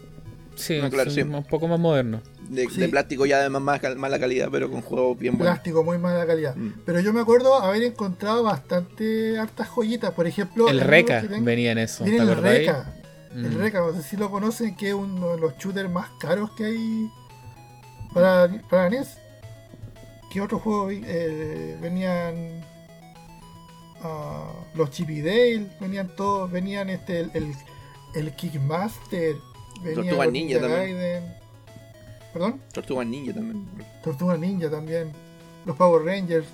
[0.56, 1.22] Sí, Ah, claro, sí.
[1.22, 2.22] un poco más modernos.
[2.50, 2.80] De, Sí.
[2.80, 5.54] de plástico ya de más, mala calidad, pero con juegos bien buenos.
[5.54, 6.56] Plástico, muy mala calidad.
[6.56, 6.82] Mm.
[6.86, 10.12] Pero yo me acuerdo haber encontrado bastante hartas joyitas.
[10.14, 12.38] Por ejemplo, El Reca venía en eso, Viene ¿te el?
[12.42, 12.94] Reca.
[13.36, 13.58] El Mm.
[13.60, 16.66] Reca, no sé si lo conocen, que es uno de los shooters más caros que
[16.66, 17.08] hay
[18.14, 19.18] para, para NES.
[20.32, 21.02] ¿Qué otros juegos vi?
[21.06, 22.64] Eh, venían?
[24.04, 27.56] ah, los Chip y Dale, venían todos, venían este el, el,
[28.16, 29.38] el Kickmaster,
[29.95, 31.36] Tortuga Ninja también.
[32.34, 32.62] ¿Perdón?
[32.72, 33.68] Tortuga Ninja también.
[34.04, 35.12] Tortuga Ninja también,
[35.66, 36.48] los Power Rangers.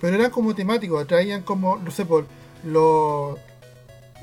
[0.00, 2.26] Pero eran como temáticos, traían como, no sé, por
[2.64, 3.38] los,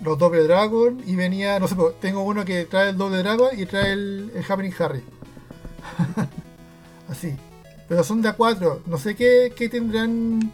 [0.02, 3.50] los Doble Dragon y venía, no sé, por, tengo uno que trae el Doble Dragon
[3.58, 5.04] y trae el, el Happening Harry.
[7.10, 7.36] Así.
[7.88, 10.52] Pero son de A4, no sé qué, qué tendrán.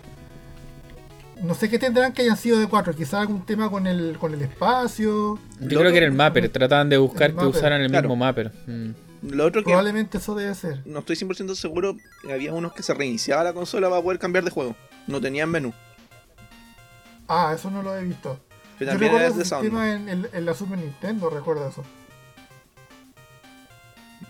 [1.42, 4.34] No sé qué tendrán que hayan sido de 4, quizás algún tema con el, con
[4.34, 5.38] el espacio.
[5.60, 8.08] Yo creo que era el mapper, trataban de buscar que mapper, usaran el claro.
[8.08, 8.52] mismo mapper.
[8.68, 8.92] Mm.
[9.32, 10.82] Lo otro que Probablemente eso debe ser.
[10.86, 11.96] no estoy 100% seguro,
[12.32, 14.76] había unos que se reiniciaba la consola para poder cambiar de juego.
[15.08, 15.74] No tenían menú.
[17.28, 18.40] Ah, eso no lo he visto.
[18.78, 19.94] Que Yo recuerdo era de ese onda.
[19.94, 21.84] en, en- en la Super Nintendo, recuerdo eso.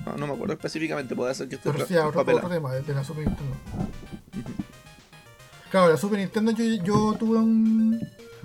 [0.06, 2.86] No, no me acuerdo específicamente, puede ser que esté Pero sí, otro, otro tema, el
[2.86, 3.56] de la Super Nintendo.
[5.72, 8.00] Claro, la Super Nintendo yo, yo tuve un,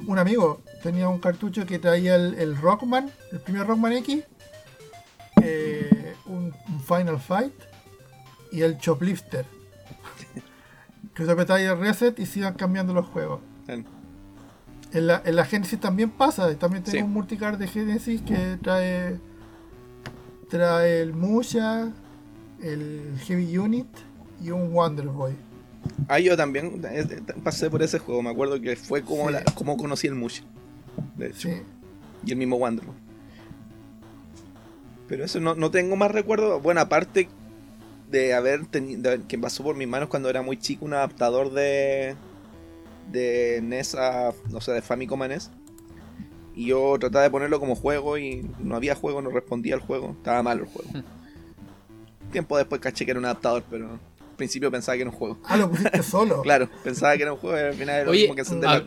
[0.06, 4.22] un amigo, tenía un cartucho que traía el, el Rockman, el primer Rockman X,
[5.42, 7.52] eh, un, un Final Fight
[8.52, 9.44] y el Choplifter.
[11.14, 13.40] que se apretaba el reset y se iban cambiando los juegos.
[13.66, 13.84] Bien.
[14.92, 17.02] En la, en la Genesis también pasa, también tengo Sí.
[17.02, 19.20] un multicard de Genesis que trae
[20.48, 21.92] trae el Musha,
[22.62, 23.86] el Heavy Unit
[24.42, 25.32] y un Wonder Boy.
[26.08, 26.82] Ah, yo también
[27.42, 29.32] pasé por ese juego, me acuerdo que fue como, Sí.
[29.34, 30.40] la- como conocí el Mush.
[31.16, 31.48] De hecho.
[31.48, 31.62] Sí.
[32.26, 32.84] Y el mismo Wander.
[35.06, 36.60] Pero eso no, no tengo más recuerdo.
[36.60, 37.28] Bueno, aparte
[38.10, 39.10] de haber tenido.
[39.26, 42.14] que pasó por mis manos cuando era muy chico un adaptador de.
[43.12, 44.32] de NES a.
[44.52, 45.50] o sea, de Famicom a NES.
[46.58, 50.14] Y yo trataba de ponerlo como juego y no había juego, no respondía al juego.
[50.18, 50.90] Estaba malo el juego.
[52.32, 55.38] Tiempo después caché que era un adaptador, pero al principio pensaba que era un juego.
[55.44, 56.42] Ah, lo pusiste solo.
[56.42, 58.68] Claro, pensaba que era un juego y al final era lo Oye, mismo que encender
[58.70, 58.86] la-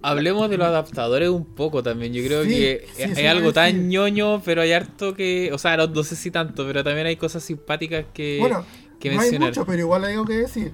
[0.00, 2.12] hablemos de los adaptadores un poco también.
[2.14, 3.88] Yo creo Sí, que sí, a algo tan decir.
[3.90, 5.50] ñoño, pero hay harto que.
[5.52, 8.64] O sea, no, no sé si tanto, pero también hay cosas simpáticas que, bueno,
[8.98, 10.72] que no hay mucho, pero igual hay algo que decir.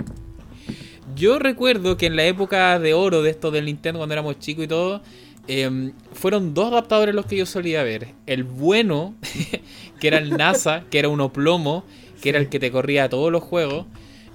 [1.16, 4.65] Yo recuerdo que en la época de oro de esto del Nintendo, cuando éramos chicos
[4.65, 5.02] y todo,
[5.48, 8.08] em, fueron dos adaptadores los que yo solía ver.
[8.26, 9.14] El bueno,
[10.00, 11.84] que era el NASA, que era uno plomo,
[12.22, 13.86] que era el que te corría todos los juegos.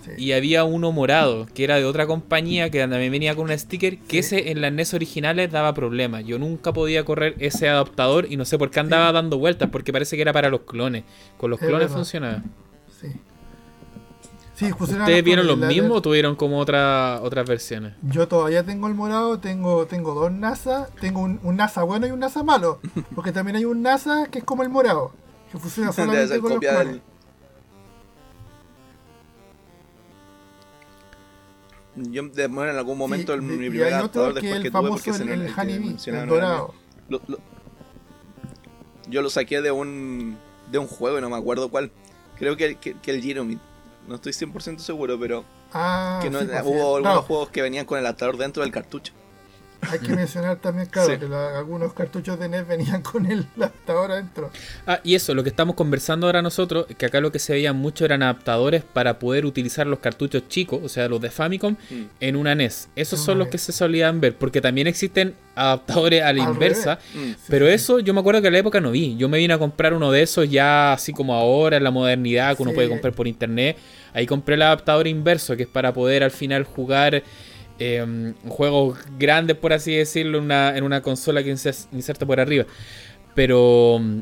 [0.03, 0.11] Sí.
[0.17, 3.99] Y había uno morado, que era de otra compañía, que también venía con un sticker,
[3.99, 4.35] que Sí.
[4.35, 6.25] ese en las NES originales daba problemas.
[6.25, 9.93] Yo nunca podía correr ese adaptador y no sé por qué andaba dando vueltas, porque
[9.93, 11.05] parece que era para los clones.
[11.37, 11.95] Con los Es clones verdad.
[11.95, 12.43] funcionaba.
[12.99, 13.07] Sí.
[14.67, 17.93] Sí, pusieron ¿Ustedes vieron los mismos o tuvieron como otra, otras versiones?
[18.01, 22.11] Yo todavía tengo el morado, tengo, tengo dos NASA, tengo un, un NASA bueno y
[22.11, 22.79] un NASA malo.
[23.15, 25.11] Porque también hay un NASA que es como el morado,
[25.51, 27.01] que funciona solamente con los del.
[31.95, 34.81] Yo de, bueno, en algún momento Sí, el, mi primer adaptador después el que tuve
[34.81, 36.73] famoso, porque se el, lo- el Honeybee, el dorado.
[37.07, 37.37] lo- lo-
[39.09, 40.37] yo lo saqué de un
[40.71, 41.91] de un juego y no me acuerdo cuál.
[42.39, 43.59] Creo que, que, que el Jeremy.
[44.07, 46.67] No estoy 100% seguro, pero Ah, que no, sí, pues, sí.
[46.69, 49.13] hubo algunos juegos que venían con el adaptador dentro del cartucho.
[49.91, 51.17] Hay que mencionar también, claro, Sí.
[51.19, 54.49] que la- algunos cartuchos de NES venían con el adaptador adentro.
[54.87, 57.73] Ah, y eso, lo que estamos conversando ahora nosotros, que acá lo que se veía
[57.73, 62.01] mucho eran adaptadores para poder utilizar los cartuchos chicos, o sea, los de Famicom, Mm.
[62.19, 62.89] en una NES.
[62.95, 66.51] Esos En son los que se solían ver, porque también existen adaptadores a la Al
[66.53, 66.99] inversa.
[67.13, 67.31] Mm.
[67.47, 69.15] Pero sí, eso yo me acuerdo que en la época no vi.
[69.17, 72.57] Yo me vine a comprar uno de esos ya así como ahora, en la modernidad,
[72.57, 73.77] que uno puede comprar por internet.
[74.13, 77.23] Ahí compré el adaptador inverso, que es para poder al final jugar
[77.85, 82.39] eh, juegos grandes, por así decirlo, en una, en una consola que inser- inserta por
[82.39, 82.65] arriba.
[83.35, 84.19] Pero mm,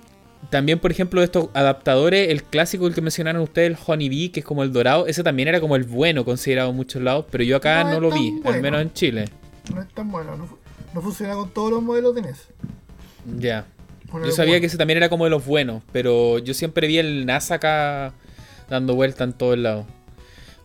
[0.50, 4.40] también, por ejemplo, estos adaptadores, el clásico el que mencionaron ustedes, el Honey Bee, que
[4.40, 7.44] es como el dorado, ese también era como el bueno considerado en muchos lados, pero
[7.44, 9.30] yo acá no, lo vi, al menos en Chile.
[9.74, 12.48] No es tan bueno, no, funciona con todos los modelos de NES.
[13.38, 13.66] Ya.
[14.26, 17.26] Yo sabía que ese también era como de los buenos, pero yo siempre vi el
[17.26, 18.14] NASA acá
[18.70, 19.86] dando vuelta en todos lados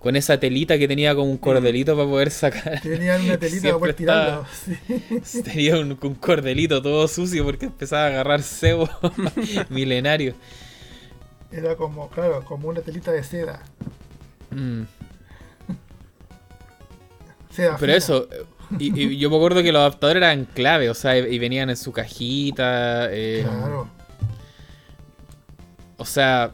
[0.07, 2.81] con esa telita que tenía como un cordelito para poder sacar.
[2.81, 4.47] Tenía una telita para poder tirarlo.
[5.45, 8.89] Tenía un, cordelito todo sucio porque empezaba a agarrar cebo
[9.69, 10.37] milenario.
[11.51, 13.65] Era como, claro, como una telita de seda.
[14.53, 14.83] Mm.
[17.81, 18.29] Pero eso,
[18.79, 21.91] y, yo me acuerdo que los adaptadores eran clave, o sea, y venían en su
[21.91, 23.09] cajita.
[23.11, 23.89] Eh, claro.
[25.97, 26.53] O sea,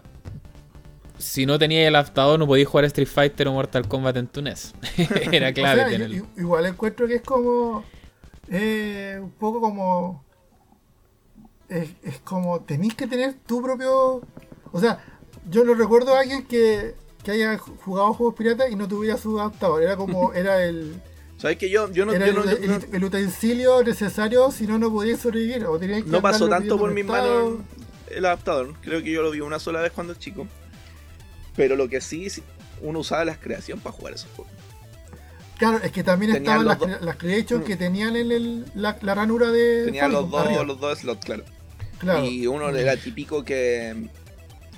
[1.22, 4.42] si no tenía el adaptador no podías jugar Street Fighter o Mortal Kombat en tu
[4.42, 4.74] NES.
[5.32, 6.26] Era clave tenerlo.
[6.36, 7.84] igual encuentro que es como.
[8.50, 10.24] Eh, un poco como.
[11.68, 11.90] Es,
[12.24, 12.60] como.
[12.62, 14.20] Tenéis que tener tu propio.
[14.72, 15.02] O sea,
[15.48, 16.94] yo no recuerdo a alguien que,
[17.24, 19.82] que haya jugado juegos piratas y no tuviera su adaptador.
[19.82, 20.32] Era como.
[20.34, 21.00] Era el.
[21.38, 25.64] ¿Sabes que yo, yo no, era el, utensilio necesario si no, no podías sobrevivir.
[25.66, 25.76] O
[26.06, 27.58] no pasó tanto por mis manos
[28.14, 28.74] el adaptador.
[28.80, 30.46] Creo que yo lo vi una sola vez cuando chico.
[31.56, 32.28] Pero lo que sí,
[32.80, 34.52] uno usaba las creaciones para jugar esos juegos.
[35.58, 37.78] Claro, es que también estaban las, las creations que mm.
[37.78, 39.84] tenían en el, la, ranura de.
[39.84, 41.44] Tenían los dos, los dos slots, claro.
[42.24, 44.08] Y uno era típico que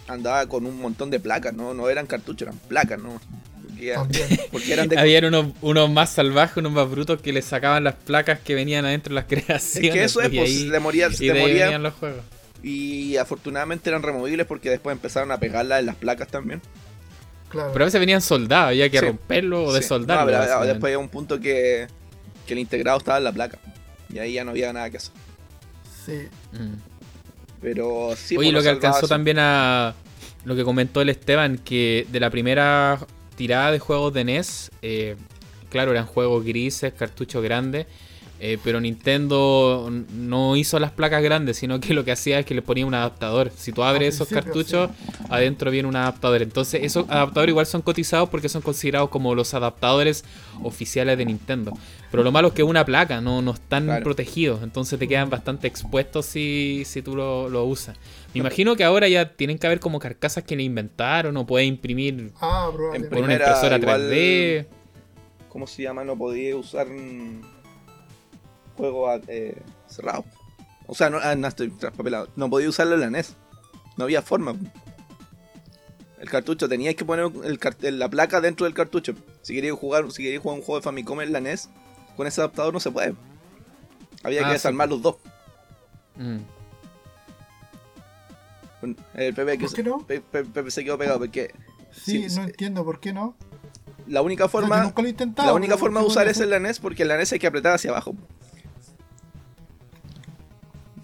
[0.08, 1.72] andaba con un montón de placas, ¿no?
[1.72, 3.20] No eran cartuchos, eran placas, ¿no?
[4.50, 4.98] Porque, eran de...
[4.98, 8.84] Habían unos, unos, más salvajes, unos más brutos que les sacaban las placas que venían
[8.84, 9.88] adentro de las creaciones.
[9.88, 12.24] Es que eso es, pues, le morían, y morían los juegos.
[12.64, 16.62] Y afortunadamente eran removibles porque después empezaron a pegarlas en las placas también.
[17.50, 17.70] Claro.
[17.74, 20.32] Pero a veces venían soldados, había que romperlo o desoldarlo.
[20.32, 21.86] No, después había un punto que,
[22.46, 23.58] que el integrado estaba en la placa.
[24.08, 25.12] Y ahí ya no había nada que hacer.
[26.06, 26.28] Sí.
[26.52, 26.74] Mm.
[27.60, 28.38] Pero sí.
[28.38, 29.94] Oye, lo que alcanzó también a.
[30.46, 32.98] Lo que comentó el Esteban, que de la primera
[33.36, 35.16] tirada de juegos de NES, eh,
[35.70, 37.86] claro, eran juegos grises, cartuchos grandes.
[38.46, 42.54] Eh, pero Nintendo no hizo las placas grandes, sino que lo que hacía es que
[42.54, 43.50] le ponía un adaptador.
[43.56, 44.90] Si tú abres esos cartuchos,
[45.30, 46.42] adentro viene un adaptador.
[46.42, 50.26] Entonces, esos adaptadores igual son cotizados porque son considerados como los adaptadores
[50.62, 51.72] oficiales de Nintendo.
[52.10, 54.62] Pero lo malo es que es una placa, no, no están protegidos.
[54.62, 57.96] Entonces te quedan bastante expuestos si, si tú lo, usas.
[58.34, 61.64] Me imagino que ahora ya tienen que haber como carcasas que le inventaron o puede
[61.64, 64.66] imprimir ah, por una impresora 3D.
[65.48, 66.04] ¿Cómo se llama?
[66.04, 66.88] No podía usar
[68.76, 70.24] juego eh, cerrado.
[70.86, 72.28] O sea, no, ah, no estoy traspapelado.
[72.36, 73.34] No podía usarlo en la NES.
[73.96, 74.54] No había forma.
[76.18, 79.14] El cartucho, teníais que poner el la placa dentro del cartucho.
[79.42, 81.68] Si queríais jugar, si queríais jugar un juego de Famicom en la NES,
[82.16, 83.14] con ese adaptador no se puede.
[84.22, 85.16] Había que ah, desarmar los dos.
[86.16, 86.38] Mm.
[89.14, 90.06] El Pepe, ¿Por qué no?
[90.06, 91.54] Pepe, se quedó pegado porque.
[91.92, 93.36] Sí, no entiendo por qué no.
[94.06, 94.92] La única forma.
[95.36, 97.46] la única forma de usar es en la NES porque en la NES hay que
[97.46, 98.14] apretar hacia abajo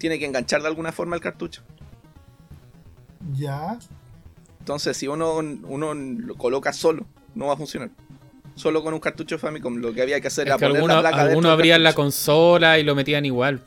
[0.01, 1.61] tiene que enganchar de alguna forma el cartucho.
[3.33, 3.77] Ya.
[4.59, 7.05] Entonces, si uno, uno lo coloca solo,
[7.35, 7.91] no va a funcionar.
[8.55, 11.51] Solo con un cartucho Famicom, lo que había que hacer era poner la placa Algunos
[11.51, 13.61] abrían la consola y lo metían igual.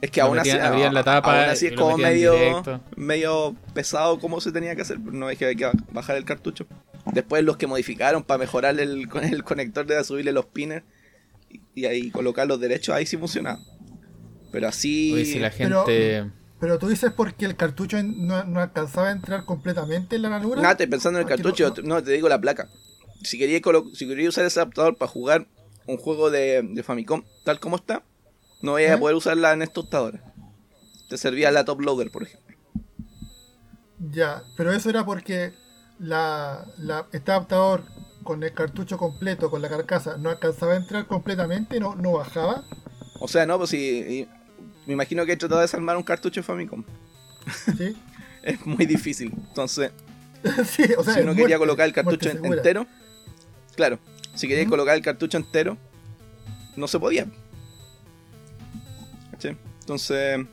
[0.00, 2.34] Es que aún así, abrían la tapa así es como medio,
[2.94, 5.00] medio pesado como se tenía que hacer.
[5.00, 6.66] No es que hay que bajar el cartucho.
[7.12, 10.84] Después los que modificaron para mejorar el, el conector de subirle los pines
[11.50, 13.60] y, y ahí colocar los derechos, ahí sí funcionaba.
[14.54, 15.24] Pero así.
[15.24, 16.30] si la gente.
[16.60, 20.62] Pero, tú dices porque el cartucho no, alcanzaba a entrar completamente en la ranura.
[20.62, 22.68] Nada, estoy pensando en el cartucho, no, te digo la placa.
[23.24, 23.60] Si quería,
[23.94, 25.48] si quería usar ese adaptador para jugar
[25.88, 28.04] un juego de, Famicom tal como está,
[28.62, 28.98] no voy a ¿Eh?
[28.98, 30.20] poder usarla en esta adaptador.
[31.08, 32.56] Te servía la top loader, por ejemplo.
[34.12, 35.52] Ya, pero eso era porque
[35.98, 37.82] la, la, este adaptador
[38.22, 42.64] con el cartucho completo, con la carcasa, no alcanzaba a entrar completamente, no, no bajaba.
[43.18, 44.28] O sea, no, pues si
[44.86, 46.84] me imagino que he tratado de desarmar un cartucho Famicom.
[47.76, 47.96] Sí.
[48.42, 49.32] es muy difícil.
[49.48, 49.90] Entonces,
[50.66, 52.86] sí, o sea, si uno quería colocar el cartucho entero,
[53.74, 53.98] claro,
[54.34, 55.76] si quería colocar el cartucho entero,
[56.76, 57.26] no se podía.
[59.38, 59.56] ¿Sí?
[59.80, 60.46] Entonces.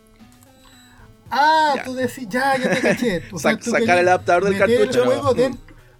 [1.30, 3.24] Ah, tú decís, ya, ya te caché.
[3.38, 5.06] sacar el adaptador del cartucho.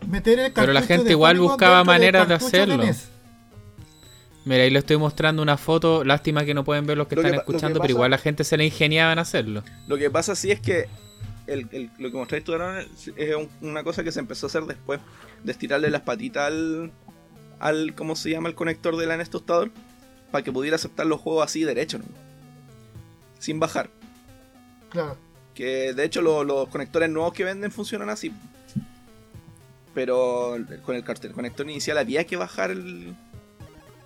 [0.08, 2.84] meter el cartucho pero la gente igual buscaba maneras de hacerlo.
[4.44, 6.04] Mira, ahí le estoy mostrando una foto.
[6.04, 8.66] Lástima que no pueden ver los que están escuchando, pero igual la gente se le
[8.66, 9.64] ingeniaba en hacerlo.
[9.88, 10.88] Lo que pasa sí es que
[11.48, 15.00] el, lo que mostráis tú ahora es una cosa que se empezó a hacer después
[15.44, 16.92] de estirarle las patitas al,
[17.60, 18.50] al ¿cómo se llama?
[18.50, 19.72] el conector del NES tostador
[20.32, 22.06] para que pudiera aceptar los juegos así derecho, ¿no?
[23.42, 23.90] sin bajar.
[24.90, 25.18] Claro.
[25.54, 28.32] Que de hecho los conectores nuevos que venden funcionan así.
[29.94, 33.14] Pero con el, conector inicial había que bajar el,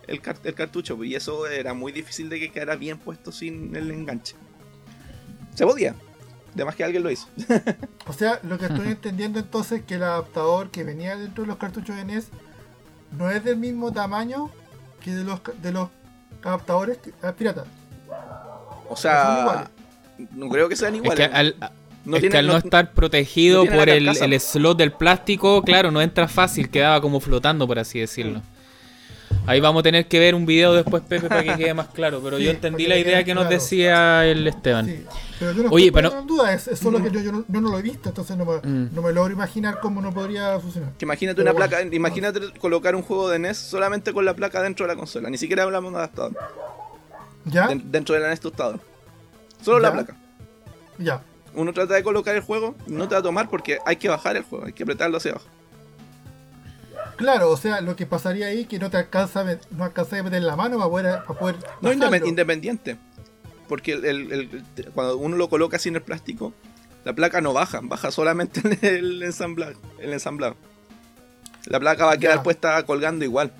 [0.07, 4.35] el, cartucho y eso era muy difícil de que quedara bien puesto sin el enganche.
[5.53, 5.95] Se podía.
[6.53, 7.27] Además que alguien lo hizo.
[8.07, 11.47] o sea, lo que estoy entendiendo entonces es que el adaptador que venía dentro de
[11.47, 12.27] los cartuchos de NES
[13.17, 14.49] no es del mismo tamaño
[15.01, 15.89] que de los de los
[16.43, 17.65] adaptadores ah, piratas.
[18.89, 19.69] O sea,
[20.31, 21.19] no creo que sean iguales.
[21.19, 21.55] Es que al,
[22.05, 27.01] no, no, estar protegido por el, el, slot del plástico, claro, no entra fácil, quedaba
[27.01, 28.41] como flotando, por así decirlo.
[29.47, 32.19] Ahí vamos a tener que ver un video después, Pepe, para que quede más claro.
[32.23, 34.87] Pero yo entendí la idea que nos decía el Esteban.
[34.87, 35.05] Sí,
[35.39, 36.09] pero yo no Oye, pero...
[36.23, 38.95] duda, es, solo que yo, yo, no, lo he visto, entonces no me, mm.
[38.95, 40.93] no me logro imaginar cómo no podría funcionar.
[40.99, 44.93] imagínate una placa, imagínate colocar un juego de NES solamente con la placa dentro de
[44.93, 46.33] la consola, ni siquiera hablamos de adaptador.
[47.45, 47.67] ¿Ya?
[47.67, 48.79] dentro de la NES tostado.
[49.61, 50.15] Solo la placa.
[50.97, 51.21] Ya.
[51.53, 54.35] Uno trata de colocar el juego, no te va a tomar porque hay que bajar
[54.35, 55.47] el juego, hay que apretarlo hacia abajo.
[57.15, 60.41] Claro, o sea, lo que pasaría ahí que no te alcanza, no alcanza a meter
[60.43, 61.23] la mano para poder.
[61.23, 62.97] Para poder no, independiente.
[63.67, 64.63] Porque el,
[64.93, 66.53] cuando uno lo coloca sin el plástico,
[67.03, 69.73] la placa no baja, baja solamente el ensamblado.
[69.99, 70.55] El ensamblado.
[71.65, 73.51] La placa va a quedar puesta colgando igual.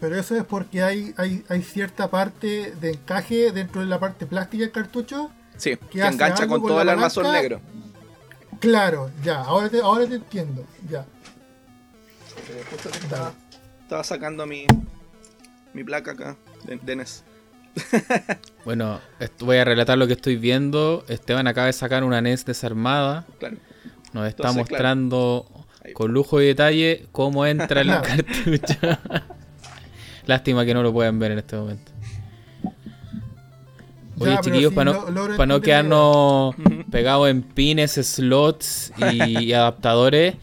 [0.00, 4.26] Pero eso es porque hay, hay, hay cierta parte de encaje dentro de la parte
[4.26, 5.30] plástica del cartucho.
[5.56, 7.60] Sí, que, engancha con todo el armazón negro.
[8.60, 11.04] Claro, ya, ahora te, ahora te entiendo, ya
[13.82, 14.66] estaba, sacando mi,
[15.74, 17.24] mi placa acá de, NES.
[18.64, 19.00] bueno,
[19.40, 21.04] voy a relatar lo que estoy viendo.
[21.08, 23.26] Esteban acaba de sacar una NES desarmada.
[24.12, 25.46] Nos está mostrando
[25.94, 28.98] con lujo y detalle cómo entra el cartucho.
[30.26, 31.92] Lástima que no lo puedan ver en este momento.
[34.20, 36.54] Oye, chiquillos, para no, no quedarnos
[36.90, 40.34] pegados en pines, slots y adaptadores,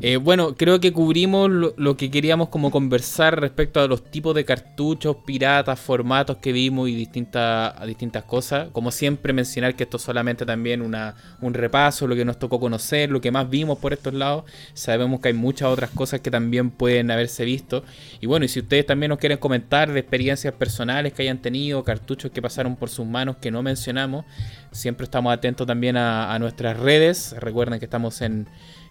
[0.00, 4.44] eh, bueno, creo que cubrimos lo, que queríamos como conversar respecto a los tipos de
[4.44, 8.68] cartuchos, piratas, formatos que vimos y distintas, distintas cosas.
[8.70, 12.60] Como siempre mencionar que esto es solamente también una, un repaso, lo que nos tocó
[12.60, 14.44] conocer, lo que más vimos por estos lados.
[14.72, 17.82] Sabemos que hay muchas otras cosas que también pueden haberse visto.
[18.20, 21.82] Y bueno, y si ustedes también nos quieren comentar de experiencias personales que hayan tenido,
[21.82, 24.26] cartuchos que pasaron por sus manos que no mencionamos,
[24.70, 27.34] siempre estamos atentos también a, a nuestras redes.
[27.40, 28.46] Recuerden que estamos en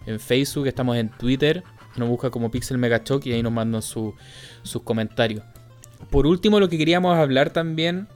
[0.06, 1.62] en Facebook, estamos en Twitter,
[1.96, 4.14] nos busca como Pixel Megachoc y ahí nos mandan sus
[4.84, 5.42] comentarios.
[6.10, 8.08] Por último, lo que queríamos hablar también,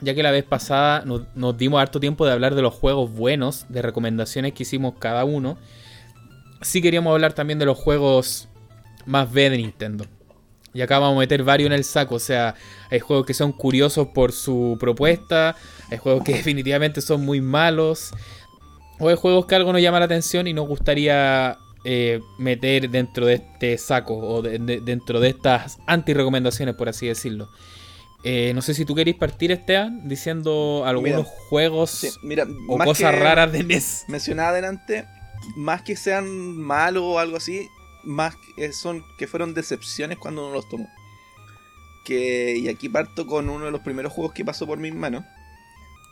[0.00, 3.66] ya que la vez pasada nos, dimos harto tiempo de hablar de los juegos buenos,
[3.68, 5.56] de recomendaciones que hicimos cada uno,
[6.60, 8.48] sí queríamos hablar también de los juegos
[9.06, 10.04] más B de Nintendo.
[10.72, 12.14] Y acá vamos a meter varios en el saco.
[12.14, 12.54] O sea,
[12.90, 15.56] hay juegos que son curiosos por su propuesta.
[15.90, 18.12] Hay juegos que definitivamente son muy malos
[19.00, 23.24] o hay juegos que algo nos llama la atención y nos gustaría eh, meter dentro
[23.24, 27.50] de este saco o dentro de estas anti-recomendaciones, por así decirlo.
[28.22, 32.18] Eh, no sé si tú queréis partir, Esteban, diciendo algunos juegos
[32.68, 34.04] o cosas raras de NES.
[34.08, 35.06] Mencionaba adelante,
[35.56, 36.28] más que sean
[36.58, 37.66] malos o algo así,
[38.04, 40.86] más que son que fueron decepciones cuando uno los tomó.
[42.04, 45.24] Que, y aquí parto con uno de los primeros juegos que pasó por mis manos,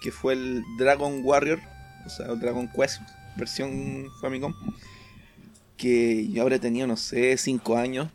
[0.01, 1.61] que fue el Dragon Warrior
[2.07, 3.01] o sea, Dragon Quest
[3.37, 4.55] versión Famicom,
[5.77, 8.09] que yo habré tenido, no sé, 5 años,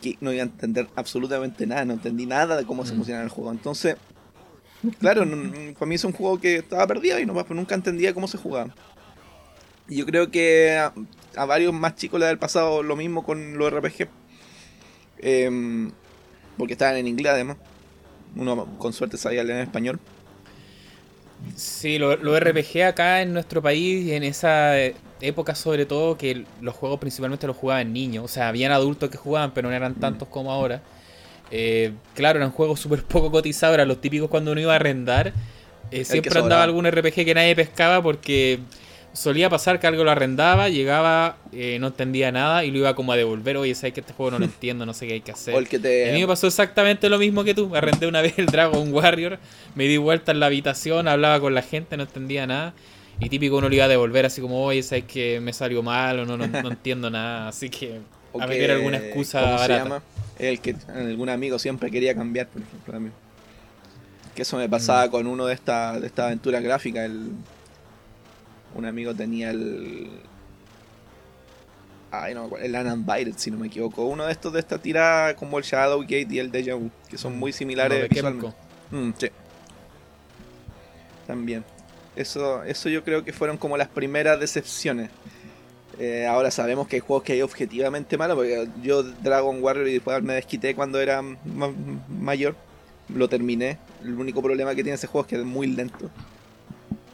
[0.00, 2.96] que no iba a entender absolutamente nada, no entendí nada de cómo se mm.
[2.96, 3.52] funcionaba el juego.
[3.52, 3.96] Entonces,
[4.98, 5.24] claro,
[5.74, 8.38] para mí es un juego que estaba perdido y no, pues, nunca entendía cómo se
[8.38, 8.74] jugaba.
[9.88, 10.76] Y yo creo que
[11.36, 14.08] a, varios más chicos le ha pasado lo mismo con los RPG.
[15.18, 15.92] Em,
[16.58, 17.56] porque estaban en inglés además.
[18.34, 20.00] Uno con suerte sabía leer en español.
[21.54, 24.74] Sí, lo RPG acá en nuestro país, en esa
[25.20, 28.24] época sobre todo, que los juegos principalmente los jugaban niños.
[28.24, 30.00] O sea, habían adultos que jugaban, pero no eran mm.
[30.00, 30.82] tantos como ahora.
[31.50, 35.32] Eh, claro, eran juegos súper poco cotizados, eran los típicos cuando uno iba a arrendar.
[35.90, 38.58] Eh, siempre andaba algún RPG que nadie pescaba porque
[39.16, 43.12] solía pasar que algo lo arrendaba, llegaba, eh, no entendía nada y lo iba como
[43.12, 43.56] a devolver.
[43.56, 45.54] Oye, sabes que este juego no lo entiendo, no sé qué hay que hacer.
[45.54, 47.74] A mí me pasó exactamente lo mismo que tú.
[47.74, 49.38] Arrendé una vez el Dragon Warrior,
[49.74, 52.74] me di vuelta en la habitación, hablaba con la gente, no entendía nada.
[53.18, 56.20] Y típico uno lo iba a devolver así como, oye, sabes que me salió mal
[56.20, 57.48] o no, no, entiendo nada.
[57.48, 58.00] Así que
[58.38, 60.02] a meter alguna excusa ¿cómo Se llama?
[60.38, 63.10] El que algún amigo siempre quería cambiar, por ejemplo,
[64.34, 65.10] Que eso me pasaba mm.
[65.10, 67.30] con uno de esta, de esta aventura gráfica, el
[68.76, 70.08] un amigo tenía el.
[72.10, 74.04] Ay, no, el Unbinded, si no me equivoco.
[74.04, 77.18] Uno de estos de esta tirada como el Shadow Gate y el Deja Vu, que
[77.18, 78.56] son muy similares visualmente.
[78.90, 79.28] Mm, sí.
[81.26, 81.64] También.
[82.14, 85.10] Eso, eso yo creo que fueron como las primeras decepciones.
[85.98, 89.94] Eh, ahora sabemos que hay juegos que hay objetivamente malos, porque yo Dragon Warrior y
[89.94, 91.22] después me desquité cuando era
[92.08, 92.54] mayor.
[93.14, 93.78] Lo terminé.
[94.02, 96.10] El único problema que tiene ese juego es que es muy lento.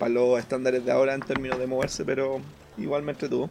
[0.02, 2.40] Para los estándares de ahora en términos de moverse, pero
[2.76, 3.48] igual me entretuvo.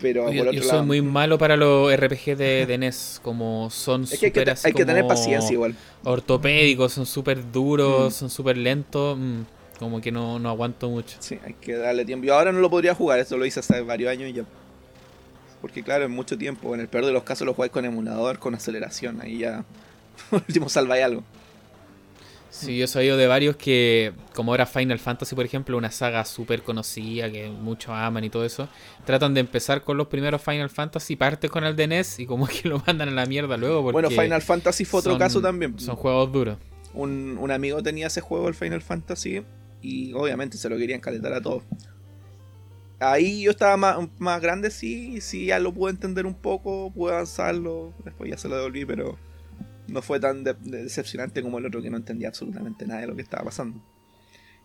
[0.00, 4.32] Pero yo, por soy muy malo para los RPG de, NES, como son es que
[4.64, 5.74] hay que, tener paciencia igual.
[6.04, 8.16] Ortopédicos, son súper duros, mm.
[8.16, 9.18] son súper lentos.
[9.18, 9.42] Mm.
[9.78, 11.18] Como que no, no aguanto mucho.
[11.20, 12.24] Sí, hay que darle tiempo.
[12.24, 14.44] Yo ahora no lo podría jugar, esto lo hice hace varios años y ya.
[15.60, 18.38] Porque claro, en mucho tiempo, en el peor de los casos lo jugáis con emulador,
[18.38, 19.66] con aceleración, ahí ya
[20.30, 21.24] por último salváis algo.
[22.54, 26.24] Sí, yo he sabido de varios que, como era Final Fantasy, por ejemplo, una saga
[26.24, 28.68] súper conocida que muchos aman y todo eso,
[29.04, 32.46] tratan de empezar con los primeros Final Fantasy, partes con el de NES y como
[32.46, 33.82] que lo mandan a la mierda luego.
[33.82, 35.76] bueno, Final Fantasy fue otro caso también.
[35.80, 36.58] Son juegos duros.
[36.92, 39.42] Un, un, amigo tenía ese juego, el Final Fantasy,
[39.82, 41.64] y obviamente se lo querían calentar a todos.
[43.00, 47.92] Ahí yo estaba más, grande, sí, sí, ya lo pude entender un poco, pude avanzarlo,
[48.04, 49.18] después ya se lo devolví, pero
[49.86, 53.22] no fue tan decepcionante como el otro que no entendía absolutamente nada de lo que
[53.22, 53.80] estaba pasando.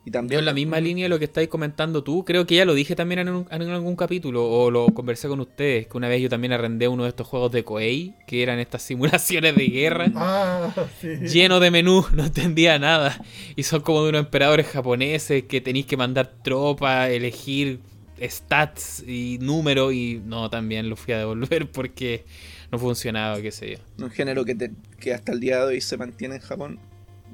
[0.06, 0.40] Y también...
[0.40, 2.96] en la misma línea de lo que estáis comentando tú, creo que ya lo dije
[2.96, 6.88] también en, algún capítulo, o lo conversé con ustedes, que una vez yo también arrendé
[6.88, 11.70] uno de estos juegos de Koei, que eran estas simulaciones de guerra, ah, lleno de
[11.70, 13.22] menú, no entendía nada.
[13.58, 17.82] Y son como de unos emperadores japoneses que tenéis que mandar tropas, elegir
[18.22, 22.26] stats y números, y no, también lo fui a devolver porque
[22.72, 24.04] no funcionaba, qué sé yo.
[24.04, 26.80] Un género que, que hasta el día de hoy se mantiene en Japón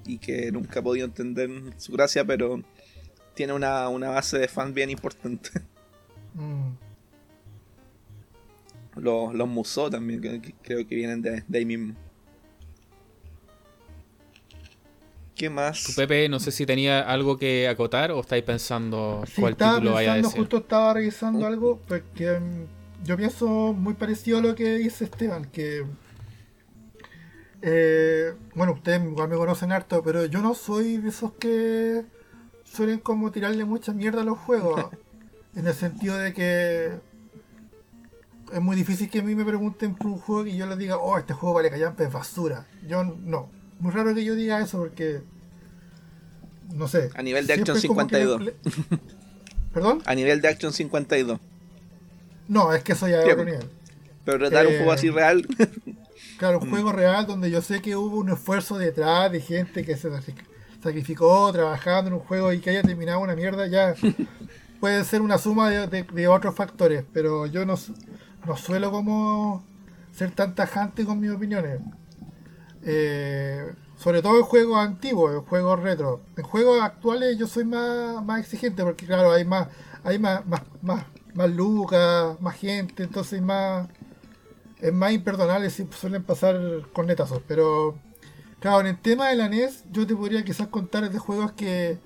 [0.06, 2.62] y que nunca he podido entender su gracia, pero
[3.34, 5.50] tiene una, base de fans bien importante.
[6.38, 6.76] Mm.
[8.98, 11.96] Los, los Musou también creo que vienen de, ahí mismo.
[15.34, 15.82] ¿Qué más?
[15.82, 20.12] Tu Pepe, no sé si tenía algo que acotar o estáis pensando cuál título vaya
[20.12, 20.40] a decir.
[20.40, 22.66] Justo estaba revisando algo porque mm,
[23.06, 25.86] yo pienso muy parecido a lo que dice Esteban, que
[27.62, 32.04] eh, bueno, ustedes igual me conocen harto, pero yo no soy de esos que
[32.64, 34.90] suelen como tirarle mucha mierda a los juegos.
[35.56, 36.92] en el sentido de que
[38.54, 40.98] es muy difícil que a mí me pregunten por un juego y yo les diga,
[40.98, 42.68] oh, este juego vale callampe, es basura.
[42.88, 43.50] Yo no.
[43.80, 45.22] Muy raro que yo diga eso porque.
[46.74, 47.10] No sé.
[47.16, 48.54] A nivel de Action 52.
[49.74, 50.02] ¿Perdón?
[50.06, 51.40] A nivel de Action 52.
[52.48, 53.70] No, es que eso ya es otro nivel.
[54.24, 55.48] Pero retar un juego así eh, real.
[56.38, 56.70] Claro, un mm.
[56.70, 60.10] juego real donde yo sé que hubo un esfuerzo detrás de gente que se
[60.84, 63.96] sacrificó trabajando en un juego y que haya terminado una mierda, ya
[64.80, 67.76] puede ser una suma de, otros factores, pero yo no,
[68.46, 69.64] no, suelo como
[70.14, 71.80] ser tan tajante con mis opiniones.
[72.84, 76.22] Eh, sobre todo en juegos antiguos, en juegos retro.
[76.36, 79.70] En juegos actuales yo soy más, más exigente porque claro, hay más,
[80.04, 81.06] hay más, más, más,
[81.36, 83.88] más lucas, más gente, entonces más
[84.82, 86.58] es más imperdonable si suelen pasar
[86.94, 87.42] con netazos.
[87.48, 87.98] Pero,
[88.60, 92.00] claro, en el tema de la NES, yo te podría quizás contar de juegos que,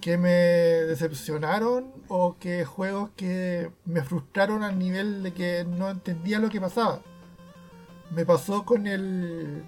[0.00, 6.38] que me decepcionaron o que juegos que me frustraron al nivel de que no entendía
[6.38, 7.00] lo que pasaba.
[8.10, 9.62] Me pasó con el.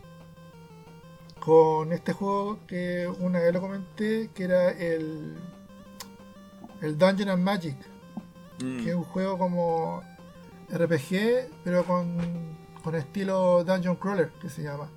[1.40, 5.36] con este juego que una vez lo comenté, que era el.
[6.80, 7.91] el Dungeon and Magic.
[8.62, 8.84] Mm.
[8.84, 10.02] Que es un juego como
[10.70, 12.16] RPG, pero con,
[12.82, 14.88] con estilo Dungeon Crawler, que se llama.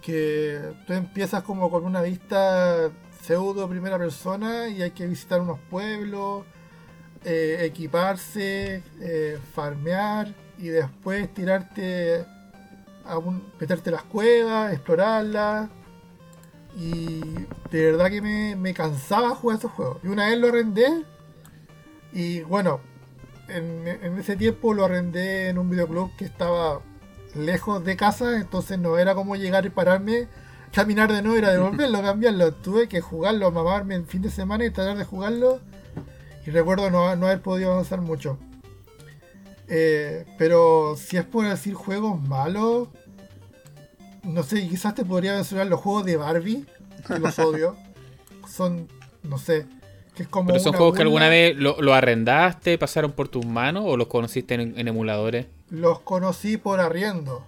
[0.00, 2.90] Que tú empiezas como con una vista
[3.22, 6.44] pseudo primera persona y hay que visitar unos pueblos,
[7.24, 12.26] eh, equiparse, eh, farmear y después tirarte
[13.04, 15.70] a un, meterte las cuevas, explorarlas.
[16.76, 17.20] Y
[17.70, 19.98] de verdad que me, me cansaba jugar esos juegos.
[20.02, 21.04] Y una vez lo arrendé
[22.12, 22.80] y bueno,
[23.48, 26.80] en, ese tiempo lo arrendé en un videoclub que estaba
[27.34, 30.28] lejos de casa, entonces no era como llegar y pararme,
[30.72, 32.52] caminar de nuevo, era devolverlo, cambiarlo.
[32.54, 35.60] Tuve que jugarlo, mamarme el fin de semana y tratar de jugarlo.
[36.46, 38.38] Y recuerdo no, haber podido avanzar mucho.
[39.68, 42.88] Eh, pero si es por decir juegos malos,
[44.22, 46.66] no sé, quizás te podría mencionar los juegos de Barbie,
[47.06, 47.76] que los odio.
[48.48, 48.88] Son,
[49.22, 49.66] no sé,
[50.14, 54.54] ¿Pero son juegos que alguna vez lo, arrendaste, pasaron por tus manos o los conociste
[54.54, 55.46] en, emuladores?
[55.70, 57.46] Los conocí por arriendo.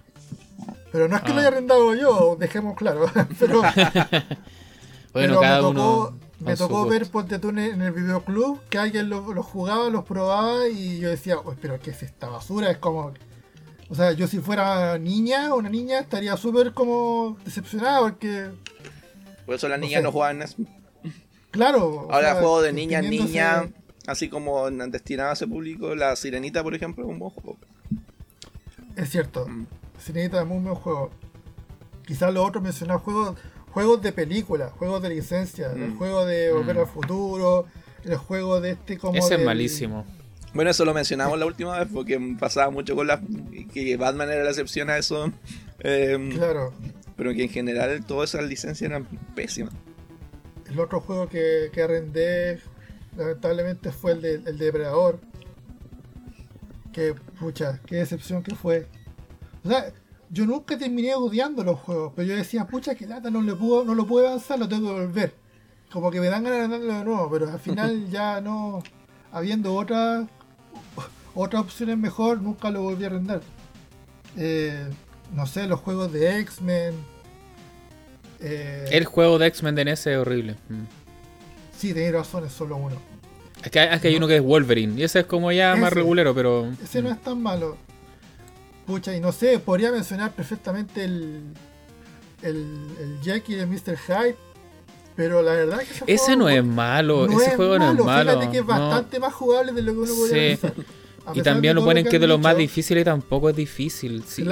[0.91, 1.51] Pero no es que lo haya ah.
[1.51, 3.05] arrendado yo, dejemos claro.
[3.39, 3.61] pero,
[5.13, 6.19] bueno, cada me tocó, uno.
[6.39, 10.67] Me tocó ver Ponte tú en el videoclub que alguien los lo jugaba, los probaba
[10.67, 12.71] y yo decía, pero ¿qué es esta basura?
[12.71, 13.13] Es como.
[13.89, 18.49] O sea, yo si fuera niña o una niña estaría súper como decepcionada porque.
[19.45, 20.41] Por eso las niñas no juegan
[21.55, 22.07] Claro.
[22.11, 23.69] Ahora juego de niña en niña,
[24.07, 27.57] así como destinado a ese público, la Sirenita, por ejemplo, es un buen juego.
[28.97, 29.47] Es cierto.
[29.47, 29.65] Mm.
[29.97, 31.11] Sirenita es un buen juego.
[32.05, 33.37] Quizás los otros mencionados juegos,
[33.71, 35.97] juegos de película, juegos de licencia, el mm.
[35.97, 36.79] juego de Volver mm.
[36.79, 37.65] al Futuro,
[38.03, 39.17] el juego de este como.
[39.17, 40.05] Ese es malísimo.
[40.53, 43.21] Bueno, eso lo mencionamos la última vez porque pasaba mucho con la.
[43.73, 45.31] que Batman era la excepción a eso.
[45.79, 46.73] Em, claro.
[47.15, 49.05] Pero que en general todas esas licencias eran
[49.35, 49.73] pésimas.
[50.69, 52.59] El otro juego que, que arrendé,
[53.15, 55.19] lamentablemente, fue el, de, el Depredador.
[56.91, 58.87] Que, pucha, qué decepción que fue.
[59.63, 59.91] O sea,
[60.29, 63.83] yo nunca terminé odiando los juegos, pero yo decía, pucha, que lata, no, le puedo,
[63.83, 65.33] no lo puedo avanzar, lo tengo que volver.
[65.91, 68.81] Como que me dan ganas de darlo de nuevo, pero al final ya no,
[69.31, 70.27] habiendo otras
[71.35, 73.41] otras opciones mejor, nunca lo volví a arrendar.
[74.37, 74.89] Eh,
[75.33, 76.95] no sé, los juegos de X-Men.
[78.39, 80.55] Eh, el juego de X-Men de NES es horrible.
[80.69, 80.83] Mm.
[81.77, 83.01] Sí, tenéis razón, es solo uno.
[83.63, 86.71] Es que, hay uno que es Wolverine, y ese es como ya más regulero, pero.
[86.83, 87.13] Ese no mm.
[87.13, 87.77] es tan malo.
[88.85, 91.43] Pucha, y no sé, podría mencionar perfectamente el.
[92.41, 93.97] El, el Jackie de Mr.
[93.97, 94.35] Hyde.
[95.15, 98.31] Pero la verdad es que ese, no es malo, ese juego no es malo.
[98.33, 100.67] Fíjate que es bastante más jugable de lo que uno podría sí.
[101.33, 104.23] Y también lo ponen que, es de lo más difícil y tampoco es difícil.
[104.27, 104.43] Sí,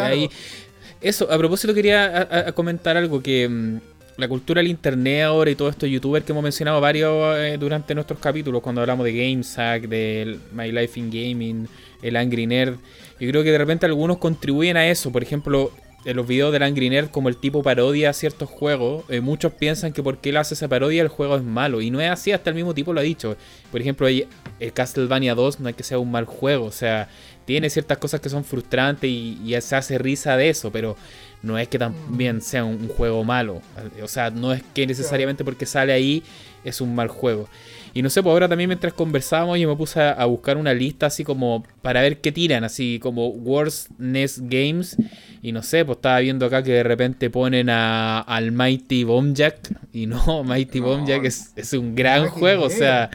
[1.02, 3.78] Eso, a propósito quería comentar algo que mm,
[4.18, 7.95] la cultura del internet ahora y todo esto youtuber que hemos mencionado varios eh, durante
[7.95, 11.68] nuestros capítulos cuando hablamos de GameSack, de My Life in Gaming,
[12.02, 12.76] el Angry Nerd.
[13.20, 15.11] Yo creo que de repente algunos contribuyen a eso.
[15.11, 15.72] Por ejemplo,
[16.06, 19.53] en los videos del Angry Nerd como el tipo parodia a ciertos juegos, eh, muchos
[19.53, 21.82] piensan que porque él hace esa parodia el juego es malo.
[21.82, 23.36] Y no es así, hasta el mismo tipo lo ha dicho.
[23.72, 27.10] Por ejemplo, el Castlevania 2 no es que sea un mal juego, o sea,
[27.45, 30.95] tiene ciertas cosas que son frustrantes y, se hace risa de eso, pero
[31.41, 33.61] no es que también sea un, juego malo.
[34.02, 36.24] O sea, no es que necesariamente porque sale ahí
[36.64, 37.49] es un mal juego.
[37.94, 41.06] Y no sé, pues ahora también mientras conversábamos yo me puse a, buscar una lista
[41.06, 44.98] así como para ver qué tiran, así como Worst NES Games.
[45.41, 49.36] Y no sé, pues estaba viendo acá que de repente ponen a, al Mighty Bomb
[49.36, 49.78] Jack.
[49.91, 53.11] Y no, Mighty Bomb Jack es, es un gran juego, o sea...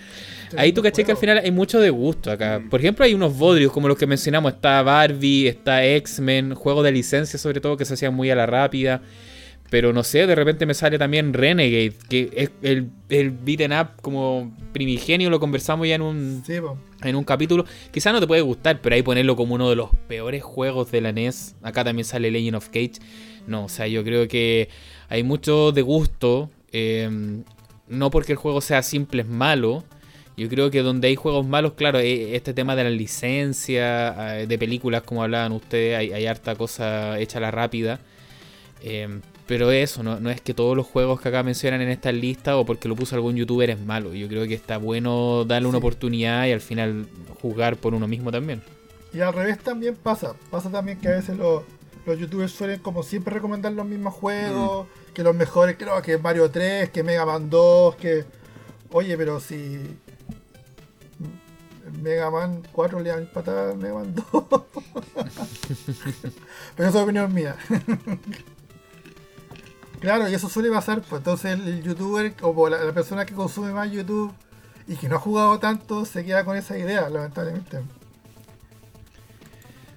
[0.57, 2.59] Ahí tú caché que al final hay mucho de gusto acá.
[2.59, 2.69] Mm.
[2.69, 4.55] Por ejemplo, hay unos bodrios como los que mencionamos.
[4.55, 8.47] Está Barbie, está X-Men, juegos de licencia sobre todo que se hacían muy a la
[8.47, 9.03] rápida.
[9.71, 14.01] Pero no sé, de repente me sale también Renegade, que es el, el beaten up
[14.01, 16.43] como primigenio, lo conversamos ya en un,
[17.03, 17.67] en un capítulo.
[17.91, 21.03] Quizás no te puede gustar, pero ahí ponerlo como uno de los peores juegos de
[21.03, 21.55] la NES.
[21.63, 22.95] Acá también sale Legend of Cage.
[23.47, 24.71] No, o sea, yo creo que
[25.11, 26.51] hay mucho de gusto.
[26.73, 27.45] Em,
[27.89, 29.85] no porque el juego sea simple es malo.
[30.39, 34.47] Yo creo que donde hay juegos malos, claro, e, este tema de la licencia, eh,
[34.47, 37.99] de películas como hablaban ustedes, hay, hay harta cosa hecha a la rápida.
[38.81, 42.13] Eh, pero eso, no, no, es que todos los juegos que acá mencionan en esta
[42.13, 44.15] lista o porque lo puso algún youtuber es malo.
[44.15, 47.07] Yo creo que está bueno darle una oportunidad y al final
[47.41, 48.63] jugar por uno mismo también.
[49.13, 50.35] Y al revés también pasa.
[50.51, 51.65] Pasa también que a veces los,
[52.07, 55.13] youtubers suelen como siempre recomendar los mismos juegos, mm.
[55.15, 58.25] que los mejores, creo que Mario 3, que Mega Man 2, que...
[58.93, 59.81] Oye, pero si...
[62.03, 64.25] Mega Man 4 le dan patada a Mega Man 2.
[66.77, 67.57] pero esa es opinión mía.
[70.01, 73.91] Claro, y eso suele pasar, pues entonces el youtuber o la, persona que consume más
[73.91, 74.33] YouTube
[74.87, 77.81] y que no ha jugado tanto se queda con esa idea, lamentablemente.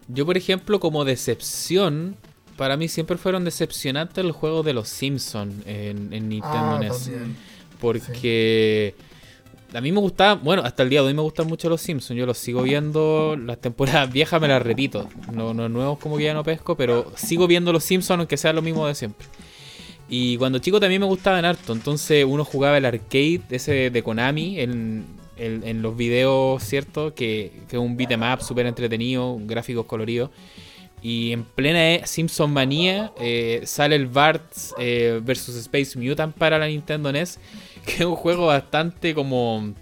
[0.07, 2.17] Yo, por ejemplo, como decepción,
[2.57, 7.11] para mí siempre fueron decepcionantes los juegos de los Simpsons en, Nintendo ah, NES.
[7.80, 8.95] Porque
[9.74, 12.17] a mí me gustaba, bueno, hasta el día de hoy me gustan mucho los Simpsons.
[12.17, 15.08] Yo los sigo viendo, las temporadas viejas me las repito.
[15.33, 18.53] No, no nuevos como que ya no pesco, pero sigo viendo los Simpsons aunque sea
[18.53, 19.27] lo mismo de siempre.
[20.09, 21.72] Y cuando chico también me gustaba en harto.
[21.72, 25.22] Entonces uno jugaba el arcade ese de Konami en,
[25.82, 27.16] los videos, ¿cierto?
[27.16, 30.30] Que, es un beat'em up súper entretenido, gráficos coloridos.
[31.01, 34.43] Y en plena Simpson manía eh, sale el Bart
[34.77, 37.40] eh, versus Space Mutant para la Nintendo NES.
[37.85, 39.74] Que es un juego bastante como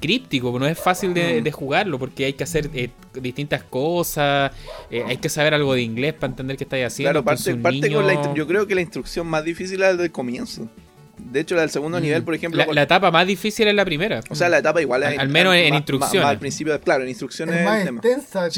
[0.00, 1.50] críptico, no es fácil de, mm.
[1.50, 4.52] jugarlo porque hay que hacer eh, distintas cosas,
[4.90, 7.22] eh, hay que saber algo de inglés para entender qué estáis haciendo.
[7.22, 10.12] Claro, parte, parte con la, yo creo que la instrucción más difícil es la del
[10.12, 10.68] comienzo.
[11.16, 12.02] De hecho, la del segundo mm.
[12.02, 12.64] nivel, por ejemplo.
[12.72, 14.20] La, etapa más difícil es la primera.
[14.28, 15.18] O sea, la etapa igual es.
[15.18, 16.28] Al, menos en, instrucciones.
[16.28, 17.56] al principio, claro, en instrucciones.
[17.56, 18.48] Es más intensa,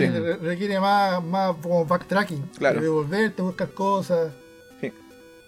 [0.43, 2.43] requiere más, más como backtracking.
[2.59, 2.81] Claro.
[2.81, 4.33] Devolverte, buscar cosas.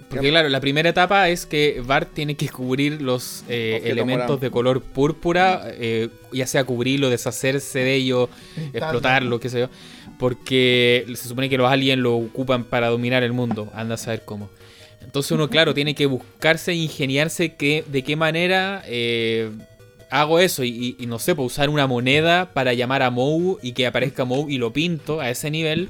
[0.09, 4.51] Porque claro, la primera etapa es que Bart tiene que cubrir los eh, elementos de
[4.51, 8.31] color púrpura, eh, ya sea cubrirlo, deshacerse de ello,
[8.73, 9.69] explotarlo, qué sé yo.
[10.19, 14.23] Porque se supone que los aliens lo ocupan para dominar el mundo, anda a saber
[14.25, 14.49] cómo.
[15.03, 19.51] Entonces uno, claro, tiene que buscarse, ingeniarse que, de qué manera eh,
[20.11, 20.65] hago eso.
[20.65, 24.49] Y, no sé, pues usar una moneda para llamar a Mou y que aparezca Mou
[24.49, 25.89] y lo pinto a ese nivel.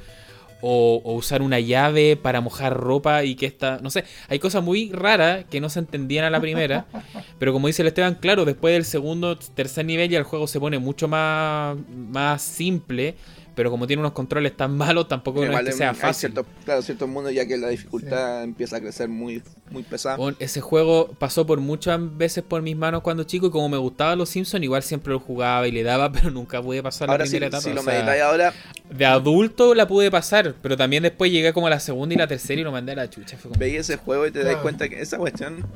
[0.60, 3.78] O, usar una llave para mojar ropa y que esta.
[3.82, 6.86] No sé, hay cosas muy raras que no se entendían a la primera.
[7.38, 10.58] pero como dice el Esteban, claro, después del segundo, tercer nivel ya el juego se
[10.58, 13.16] pone mucho más, más simple
[13.58, 16.30] pero como tiene unos controles tan malos, tampoco es que sea fácil.
[16.30, 20.16] Cierto, claro, cierto mundo ya que la dificultad empieza a crecer muy, muy pesada.
[20.38, 24.14] ese juego pasó por muchas veces por mis manos cuando chico y como me gustaba
[24.14, 27.48] los Simpsons, igual siempre lo jugaba y le daba, pero nunca pude pasar la primera
[27.48, 27.60] etapa.
[27.60, 27.80] Si lo
[28.24, 28.54] ahora...
[28.96, 32.28] De adulto la pude pasar, pero también después llegué como a la segunda y la
[32.28, 33.36] tercera y lo mandé a la chucha.
[33.38, 35.66] Fue Veis ese juego y te das cuenta que esa cuestión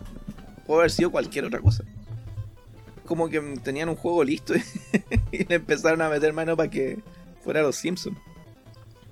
[0.68, 1.82] puede haber sido cualquier otra cosa
[3.06, 4.54] como que tenían un juego listo
[5.32, 6.98] y, le empezaron a meter mano para que
[7.42, 8.16] fuera los Simpsons.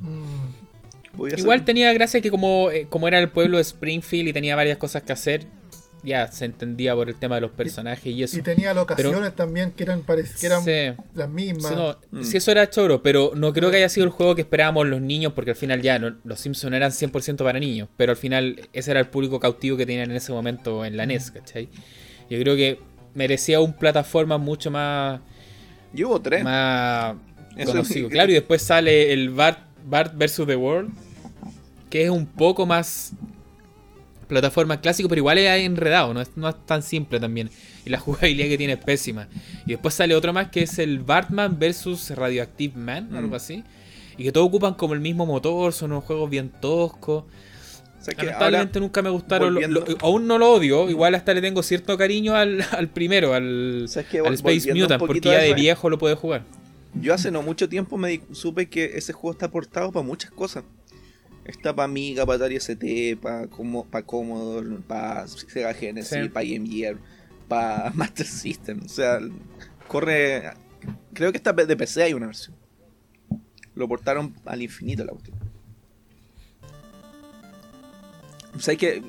[0.01, 0.61] Mm.
[1.37, 4.79] Igual tenía gracia que como, eh, como era el pueblo de Springfield y tenía varias
[4.79, 5.47] cosas que hacer,
[6.03, 8.39] ya se entendía por el tema de los personajes y, eso.
[8.39, 10.65] Y tenía locaciones también que eran, que eran
[11.15, 11.97] las mismas.
[12.11, 12.23] Mm.
[12.23, 15.01] Sí, eso era choro, pero no creo que haya sido el juego que esperábamos los
[15.01, 18.93] niños, porque al final ya los Simpsons eran 100% para niños, pero al final ese
[18.93, 21.69] era el público cautivo que tenían en ese momento en la NES, ¿cachai?
[22.31, 22.81] Yo creo que
[23.15, 25.21] merecía un plataforma mucho más...
[25.93, 26.45] Y hubo tres.
[26.45, 27.17] Más,
[28.09, 30.47] Claro, y después sale el Bart, Bart vs.
[30.47, 30.91] The World,
[31.89, 33.13] que es un poco más
[34.31, 37.51] plataforma clásico, pero igual es enredado, no es, no es tan simple también.
[37.85, 39.29] Y la jugabilidad que tiene es pésima.
[39.67, 42.13] Y después sale otro más que es el Batman vs.
[42.17, 43.17] Radioactive Man, mm.
[43.17, 43.65] algo así.
[44.17, 47.25] Y que todos ocupan como el mismo motor, son unos juegos bien toscos.
[48.17, 49.59] Lamentablemente nunca me gustaron.
[50.01, 50.89] aún no lo odio.
[50.89, 52.65] Igual hasta le tengo cierto cariño al,
[52.95, 53.87] primero, al,
[54.27, 56.45] al Space Mutant, porque ya de viejo lo puede jugar.
[56.95, 60.65] Yo hace no mucho tiempo me supe que ese juego está portado para muchas cosas.
[61.45, 63.49] Está para Amiga, para Atari ST, para
[63.91, 66.97] para Commodore, para Sega Genesis, para Game Gear,
[67.49, 68.81] para Master System.
[68.85, 69.21] O sea,
[69.89, 70.53] corre.
[71.15, 72.57] Creo que está de PC hay una versión.
[73.75, 75.39] Lo portaron al infinito la cuestión.
[78.55, 79.03] O sea, que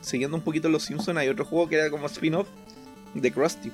[0.00, 2.48] siguiendo un poquito los Simpsons, hay otro juego que era como spin-off
[3.14, 3.70] de Krusty.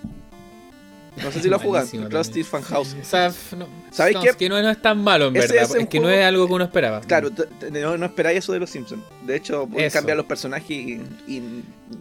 [1.17, 1.87] No sé si lo jugan.
[2.11, 2.95] Rusty Funhouse.
[3.01, 4.31] O sea, no, ¿Sabes qué?
[4.37, 5.57] Que no, es tan malo, en verdad.
[5.57, 7.01] Es, que no es algo que uno esperaba.
[7.01, 7.31] Claro,
[7.71, 9.03] no, no, esperáis eso de los Simpsons.
[9.27, 11.43] De hecho, pueden cambiar los personajes y,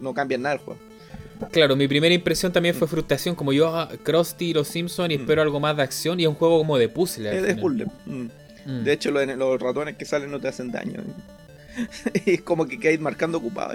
[0.00, 0.80] no cambian nada el juego.
[1.50, 5.20] Claro, mi primera impresión también fue frustración, como yo, ah, Krusty, los Simpsons, y mm.
[5.22, 7.34] espero algo más de acción y es un juego como de puzzle.
[7.34, 7.86] Es de puzzle.
[8.04, 8.26] Mm.
[8.66, 8.84] Mm.
[8.84, 11.02] De hecho, los, ratones que salen no te hacen daño.
[12.26, 13.74] es como que quedáis marcando ocupado.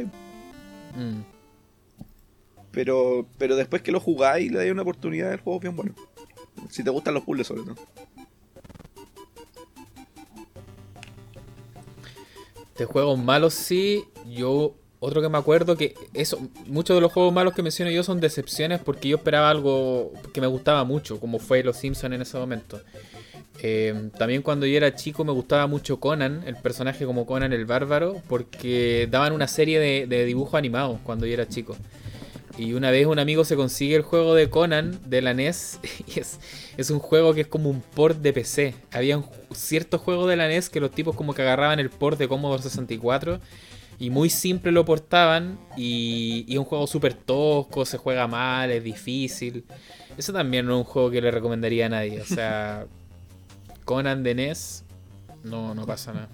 [2.76, 5.96] Pero, pero después que lo jugáis le dais una oportunidad, el juego bien bueno.
[6.70, 7.76] Si te gustan los puzzles, sobre todo.
[12.78, 14.04] De juegos malos, sí.
[14.28, 16.38] Yo, otro que me acuerdo que eso,
[16.68, 20.42] muchos de los juegos malos que menciono yo son decepciones porque yo esperaba algo que
[20.42, 22.82] me gustaba mucho, como fue Los Simpsons en ese momento.
[23.62, 27.66] Eh, también cuando yo era chico me gustaba mucho Conan, el personaje como Conan el
[27.66, 31.78] Bárbaro, porque daban una serie de, de dibujos animados cuando yo era chico.
[32.58, 36.20] Y una vez un amigo se consigue el juego de Conan de la NES y
[36.20, 36.40] es,
[36.78, 38.76] es un juego que es como un port de PC.
[38.92, 39.22] Había
[39.54, 42.64] ciertos juegos de la NES que los tipos como que agarraban el port de Commodore
[42.64, 43.40] 64
[44.00, 48.84] y muy simple lo portaban y, y un juego súper tosco, se juega mal, es
[48.84, 49.66] difícil.
[50.18, 52.22] Eso también no es un juego que le recomendaría a nadie.
[52.22, 52.88] O sea,
[53.86, 54.86] Conan de NES,
[55.44, 56.30] no, no pasa nada.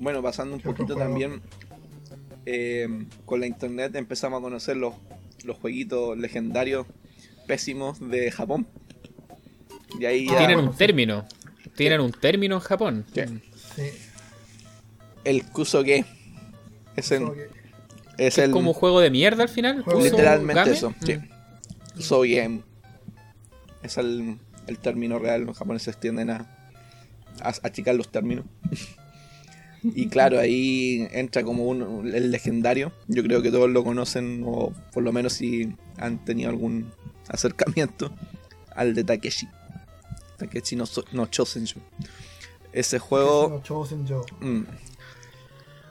[0.00, 1.42] Bueno, pasando un poquito también
[2.50, 2.88] eh,
[3.26, 4.94] con la internet empezamos a conocer los,
[5.44, 6.86] los jueguitos legendarios
[7.46, 8.66] pésimos de Japón.
[10.00, 11.26] Y ahí Tienen un término.
[11.76, 13.04] Tienen un término en Japón.
[13.14, 13.20] Sí.
[15.24, 16.06] El Kusoge.
[16.96, 17.28] Es, el,
[18.16, 19.84] es, el, como juego de mierda al final.
[20.02, 20.94] Literalmente eso.
[21.04, 21.16] Sí.
[21.18, 22.60] Mm.
[23.82, 25.42] Es el, el, término real.
[25.42, 26.48] Los japoneses tienden a,
[27.42, 28.46] a achicar los términos.
[29.82, 32.92] Y claro, ahí entra como un, el legendario.
[33.06, 36.90] Yo creo que todos lo conocen, o por lo menos si han tenido algún
[37.28, 38.12] acercamiento
[38.74, 39.48] al de Takeshi.
[40.38, 41.80] Takeshi no, no Chosenju.
[42.72, 43.62] Ese juego.
[43.68, 43.84] No
[44.40, 44.66] mm,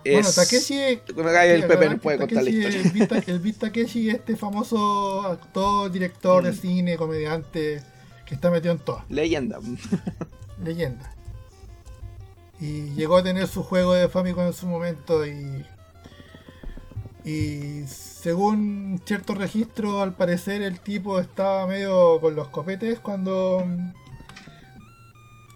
[0.03, 0.77] bueno, Takeshi.
[0.77, 2.81] El Pepe nos puede contar la historia.
[3.27, 6.55] El Takeshi, este famoso actor, director de mm.
[6.55, 7.81] cine, comediante,
[8.25, 9.03] que está metido en todo.
[9.09, 9.59] Leyenda.
[10.63, 11.16] Leyenda.
[12.59, 15.65] Y llegó a tener su juego de Famicom en su momento y.
[17.23, 23.63] Y según cierto registro, al parecer el tipo estaba medio con los copetes cuando.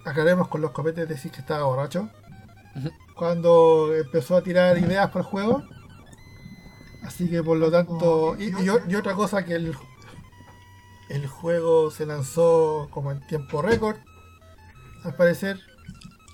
[0.05, 2.09] Aclaremos con los copetes decir que estaba borracho.
[3.15, 5.63] cuando empezó a tirar ideas para el juego.
[7.03, 8.35] Así que por lo tanto.
[8.37, 9.75] Y, y otra cosa que el,
[11.09, 13.97] el juego se lanzó como en tiempo récord,
[15.03, 15.59] al parecer.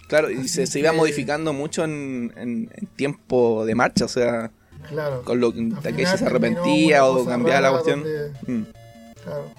[0.07, 4.51] Claro, y se, iba modificando mucho en, tiempo de marcha, o sea,
[4.87, 5.21] claro.
[5.23, 8.03] con lo que se arrepentía o cambiaba la cuestión.
[8.47, 8.63] Mm.
[9.23, 9.51] Claro.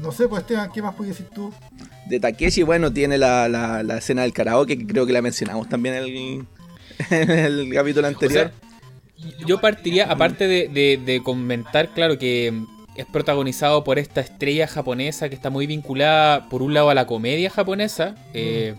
[0.00, 1.52] No sé, pues Esteban, ¿qué más puedes decir tú?
[2.06, 5.94] De Takeshi, bueno, tiene la, la, escena del karaoke, que creo que la mencionamos también
[5.96, 6.46] en
[7.10, 8.52] el, capítulo anterior.
[9.44, 12.52] yo partiría, aparte de, de, comentar, claro, que
[12.98, 17.06] es protagonizado por esta estrella japonesa que está muy vinculada, por un lado, a la
[17.06, 18.16] comedia japonesa.
[18.34, 18.74] Eh,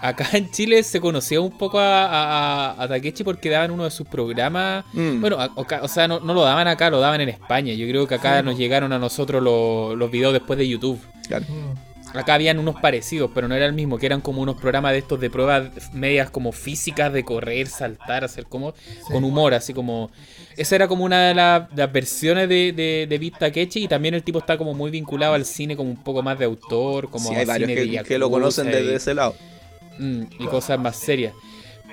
[0.00, 4.86] acá en Chile se conocía un poco a, Takechi porque daban uno de sus programas.
[4.94, 5.20] Mm.
[5.20, 7.74] Bueno, o, sea, no, lo daban acá, lo daban en España.
[7.74, 10.98] Yo creo que acá nos llegaron a nosotros los, los videos después de YouTube.
[11.28, 11.44] Claro.
[11.48, 11.90] Mm.
[12.14, 14.98] Acá habían unos parecidos, pero no era el mismo, que eran como unos programas de
[14.98, 18.74] estos de pruebas medias como físicas, de correr, saltar, hacer como
[19.04, 20.10] con humor, así como...
[20.60, 24.22] Esa era como una de, las versiones de, de, de Beat Takechi y también el
[24.22, 27.34] tipo está como muy vinculado al cine como un poco más de autor, como sí,
[27.34, 29.34] hay varios que, que, lo conocen desde ese lado.
[29.98, 31.32] Mm, y cosas más serias.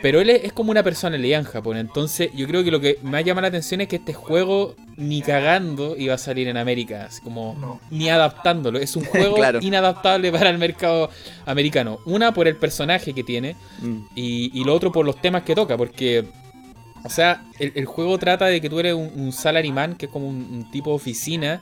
[0.01, 1.77] Pero él es, como una persona en Japón.
[1.77, 5.21] Entonces, yo creo que lo que me llama la atención es que este juego ni
[5.21, 7.05] cagando iba a salir en América.
[7.05, 8.79] Así como ni adaptándolo.
[8.79, 11.09] Es un juego inadaptable para el mercado
[11.45, 11.99] americano.
[12.05, 13.55] Una por el personaje que tiene.
[13.79, 13.97] Mm.
[14.15, 15.77] Y, lo otro por los temas que toca.
[15.77, 16.25] Porque.
[17.03, 20.69] O sea, el, juego trata de que tú eres un, salaryman, que es como un,
[20.71, 21.61] tipo de oficina.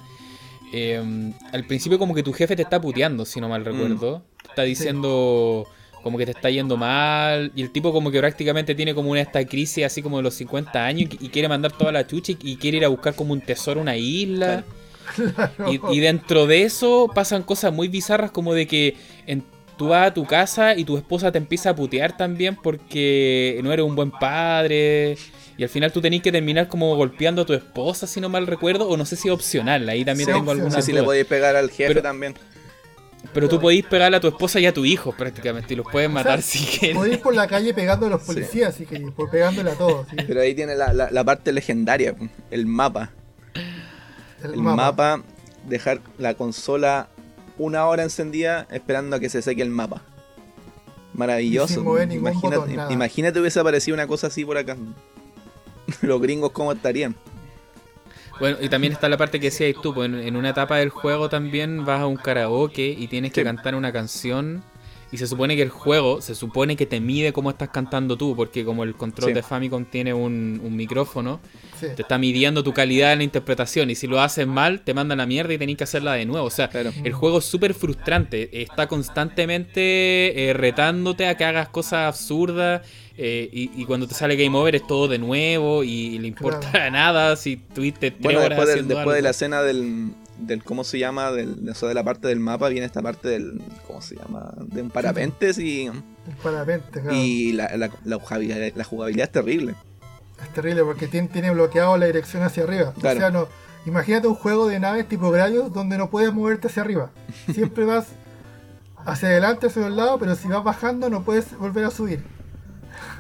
[0.74, 4.24] Eh, al principio como que tu jefe te está puteando, si no mal recuerdo.
[4.42, 5.68] Te está diciendo
[6.06, 7.52] como que te está yendo mal.
[7.56, 10.36] Y el tipo como que prácticamente tiene como una esta crisis así como de los
[10.36, 13.42] 50 años y, quiere mandar toda la chucha y, quiere ir a buscar como un
[13.42, 14.64] tesoro una isla.
[15.92, 19.44] Y, dentro de eso pasan cosas muy bizarras como de que en,
[19.78, 23.72] tú vas a tu casa y tu esposa te empieza a putear también porque no
[23.72, 25.18] eres un buen padre.
[25.58, 28.46] Y al final tú tenés que terminar como golpeando a tu esposa, si no mal
[28.46, 29.88] recuerdo, o no sé si es opcional.
[29.88, 30.70] Ahí también tengo alguna.
[30.70, 32.36] No sé si le podéis pegar al jefe también.
[33.34, 36.10] Pero tú podís pegarle a tu esposa y a tu hijo prácticamente, y los puedes
[36.10, 36.96] matar si quieres.
[36.96, 38.86] Podéis por la calle pegando a los policías, sí.
[38.86, 40.08] que por pegándole a todos.
[40.28, 42.16] Pero ahí tiene la, parte legendaria,
[42.52, 43.12] el mapa.
[44.44, 45.24] El, mapa.
[45.68, 47.10] dejar la consola
[47.58, 50.02] una hora encendida esperando a que se seque el mapa.
[51.14, 51.82] Maravilloso.
[52.04, 54.76] imagínate, imagínate hubiese aparecido una cosa así por acá.
[56.02, 57.16] los gringos cómo estarían.
[58.40, 61.30] Bueno, y también está la parte que decías tú, pues en una etapa del juego
[61.30, 64.62] también vas a un karaoke y tienes que cantar una canción
[65.16, 68.36] y se supone que el juego, se supone que te mide cómo estás cantando tú,
[68.36, 71.40] porque como el control de Famicom tiene un, micrófono,
[71.80, 73.90] te está midiendo tu calidad en la interpretación.
[73.90, 76.46] Y si lo haces mal, te mandan la mierda y tenés que hacerla de nuevo.
[76.46, 76.70] O sea,
[77.04, 78.62] el juego es súper frustrante.
[78.62, 82.82] Está constantemente eh, retándote a que hagas cosas absurdas.
[83.18, 87.38] Eh, y, cuando te sale Game Over es todo de nuevo y, le importa nada
[87.38, 91.32] si tuviste tres bueno, horas después, después de la escena del, del cómo se llama,
[91.32, 94.54] del, de la parte del mapa, viene esta parte del, ¿cómo se llama?
[94.58, 95.90] De un parapentes y...
[96.44, 99.76] parapente, Y la, la, la, jugabilidad, es terrible.
[100.42, 102.94] Es terrible porque tiene, tiene bloqueado la dirección hacia arriba.
[102.98, 103.48] O sea, no,
[103.86, 107.12] imagínate un juego de naves tipo Gradius donde no puedes moverte hacia arriba.
[107.54, 108.08] Siempre vas
[109.06, 112.24] hacia adelante, hacia el lado, pero si vas bajando no puedes volver a subir.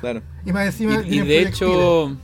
[0.01, 0.21] Claro.
[0.45, 1.01] Y más encima...
[1.05, 2.17] Y, de hecho...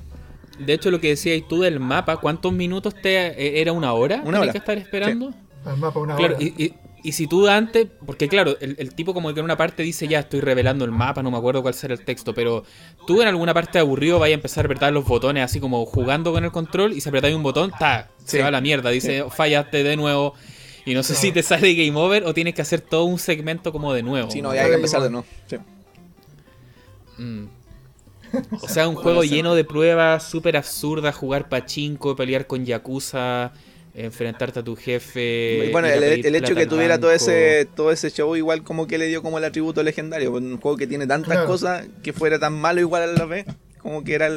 [0.59, 4.21] De hecho, lo que decías tú del mapa, ¿cuántos minutos te e, era una hora?
[4.25, 4.51] Una hora.
[4.51, 5.33] que estar esperando?
[5.65, 6.35] El mapa una hora.
[6.39, 6.73] Y,
[7.03, 10.19] y, si tú antes, porque claro, el, tipo como que en una parte dice ya
[10.19, 12.63] estoy revelando el mapa, no me acuerdo cuál será el texto, pero
[13.07, 16.31] tú en alguna parte aburrido vayas a empezar a apretar los botones así como jugando
[16.31, 19.25] con el control y si apretáis un botón, ta, se va a la mierda, dice
[19.31, 20.35] fallaste de nuevo.
[20.85, 23.71] Y no sé si te sale game over o tienes que hacer todo un segmento
[23.71, 24.29] como de nuevo.
[24.29, 25.25] Sí, no, ya hay que empezar de nuevo.
[25.47, 25.57] Sí.
[27.17, 27.60] Mm.
[28.61, 33.51] O sea, un juego lleno de pruebas súper absurdas, jugar pachinko, pelear con Yakuza,
[33.93, 35.69] enfrentarte a tu jefe.
[35.71, 39.21] bueno, el, hecho que tuviera todo ese todo ese show igual como que le dio
[39.21, 40.31] como el atributo legendario.
[40.31, 43.45] Un juego que tiene tantas cosas que fuera tan malo igual a la vez,
[43.79, 44.29] como que era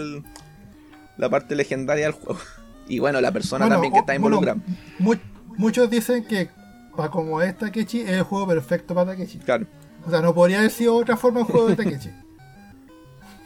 [1.16, 2.40] la parte legendaria del juego.
[2.86, 4.60] Y bueno, la persona también que está involucrada.
[5.56, 6.50] muchos dicen que
[6.94, 9.38] para como es Takechi es el juego perfecto para Takechi.
[9.38, 9.66] Claro.
[10.06, 12.10] O sea, no podría haber sido otra forma el juego de Takechi.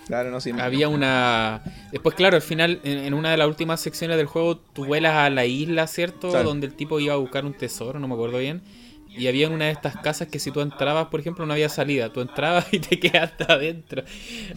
[0.08, 1.60] Claro, no, sí, Había una.
[1.92, 5.28] Después, claro, al final, en, una de las últimas secciones del juego, tú vuelas a
[5.28, 6.30] la isla, ¿cierto?
[6.42, 8.62] Donde el tipo iba a buscar un tesoro, no me acuerdo bien.
[9.10, 12.10] Y había una de estas casas que si tú entrabas, por ejemplo, no había salida.
[12.10, 14.02] Tú entrabas y te quedaste adentro.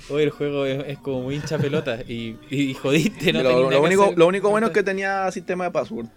[0.09, 1.99] Hoy el juego es, como muy hincha pelota.
[2.07, 3.43] Y, y, jodiste, ¿no?
[3.43, 6.07] Lo, lo único, lo único bueno es que tenía sistema de password.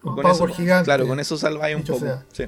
[0.00, 0.86] con password gigante.
[0.86, 2.06] Claro, con eso salváis un poco.
[2.32, 2.44] Sí.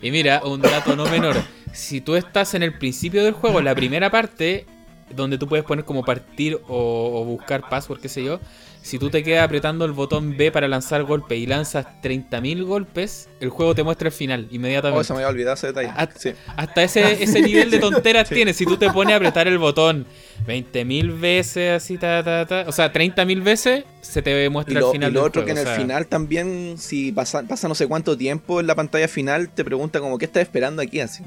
[0.00, 1.36] Y mira, un dato no menor.
[1.72, 4.66] Si tú estás en el principio del juego, la primera parte,
[5.14, 8.40] donde tú puedes poner como partir o, o buscar password, qué sé yo,
[8.82, 13.28] si tú te quedas apretando el botón B para lanzar golpes y lanzas 30.000 golpes,
[13.38, 15.00] el juego te muestra el final inmediatamente.
[15.00, 15.90] Oh, se me había olvidado ese detalle.
[15.96, 16.32] Hasta, Sí.
[16.56, 18.56] hasta ese, ese nivel de tonteras tienes.
[18.56, 20.04] Si tú te pones a apretar el botón
[20.48, 24.92] 20.000 veces, así, ta, ta, ta, o sea, 30.000 veces, se te muestra lo, el
[24.92, 27.68] final y lo del otro juego, que en o el final también, si pasa, pasa
[27.68, 30.98] no sé cuánto tiempo en la pantalla final, te pregunta como, ¿qué estás esperando aquí
[30.98, 31.22] así?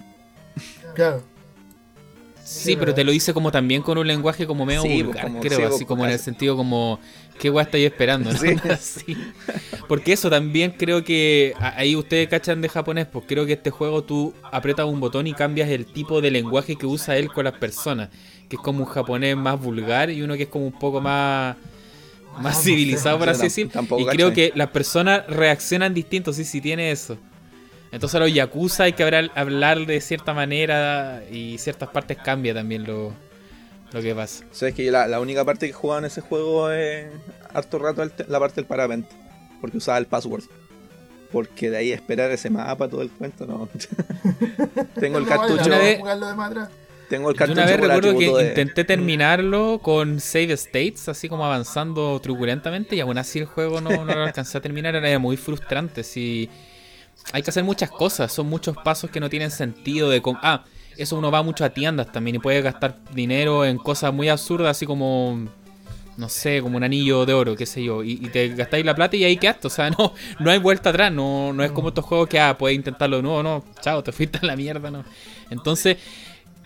[0.95, 1.21] Claro.
[2.43, 5.23] Sí, pero te lo dice como también con un lenguaje como medio Sí, pues, vulgar,
[5.23, 6.99] como- creo, sí, así como en el sentido como,
[7.39, 8.31] ¿qué guay estáis esperando?
[8.31, 8.39] ¿no?
[9.87, 13.71] Porque eso también creo que, a- ahí ustedes cachan de japonés, pues creo que este
[13.71, 17.45] juego tú aprietas un botón y cambias el tipo de lenguaje que usa él con
[17.45, 18.09] las personas,
[18.47, 21.55] que es como un japonés más vulgar y uno que es como un poco más...
[22.37, 23.19] Más no civilizado, sé.
[23.19, 23.69] por así decir.
[23.97, 27.17] Y creo que las personas reaccionan distinto, sí, sí tiene eso.
[27.91, 32.53] Entonces a los Yakuza hay que hablar, hablar de cierta manera y ciertas partes cambia
[32.53, 33.13] también lo,
[33.93, 34.43] lo que pasa.
[34.51, 37.07] Sabes que yo la, la única parte que jugaba en ese juego es
[37.53, 39.09] harto rato la parte del parapente.
[39.61, 40.43] Porque usaba el password.
[41.31, 43.67] Porque de ahí esperar ese mapa, todo el cuento, no.
[44.99, 45.69] tengo el cartucho.
[45.69, 45.99] Vez-.
[47.09, 51.29] Tengo el Yo cartucho una vez recuerdo que de- intenté terminarlo con save states, así
[51.29, 55.19] como avanzando truculentamente, y aún así el juego no, no lo alcancé a terminar, era
[55.19, 56.03] muy frustrante.
[56.03, 56.49] Si
[57.33, 60.63] hay que hacer muchas cosas, son muchos pasos que no tienen sentido de ah,
[60.97, 64.71] eso uno va mucho a tiendas también y puede gastar dinero en cosas muy absurdas,
[64.71, 65.47] así como
[66.17, 68.95] no sé, como un anillo de oro, qué sé yo, y, y te gastáis la
[68.95, 71.89] plata y ahí quedaste, o sea, no, no hay vuelta atrás, no, no es como
[71.89, 74.89] estos juegos que ah, puedes intentarlo de nuevo, no, chao, te fuiste a la mierda,
[74.91, 75.03] no.
[75.49, 75.97] Entonces,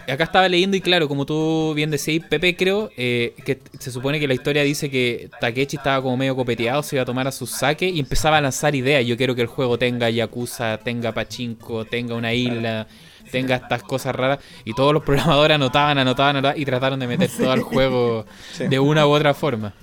[0.09, 4.19] acá estaba leyendo y claro, como tú bien decías, Pepe, creo eh, que se supone
[4.19, 7.31] que la historia dice que Takechi estaba como medio copeteado, se iba a tomar a
[7.31, 9.05] su saque y empezaba a lanzar ideas.
[9.05, 12.87] Yo quiero que el juego tenga Yakuza, tenga Pachinko, tenga una isla,
[13.31, 14.39] tenga estas cosas raras.
[14.65, 18.67] Y todos los programadores anotaban, anotaban, anotaban y trataron de meter todo el juego Sí.
[18.67, 19.73] de una u otra forma.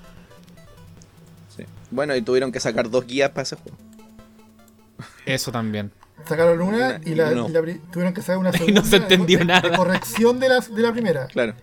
[1.56, 1.64] Sí.
[1.90, 3.76] Bueno, y tuvieron que sacar dos guías para ese juego.
[5.24, 5.90] Eso también.
[6.24, 7.48] Sacaron una y, la, No.
[7.48, 7.60] y la
[7.92, 8.82] tuvieron que sacar una no segunda.
[8.84, 9.76] se entendió de, de nada.
[9.76, 11.26] corrección de la, de la primera.
[11.26, 11.54] Claro.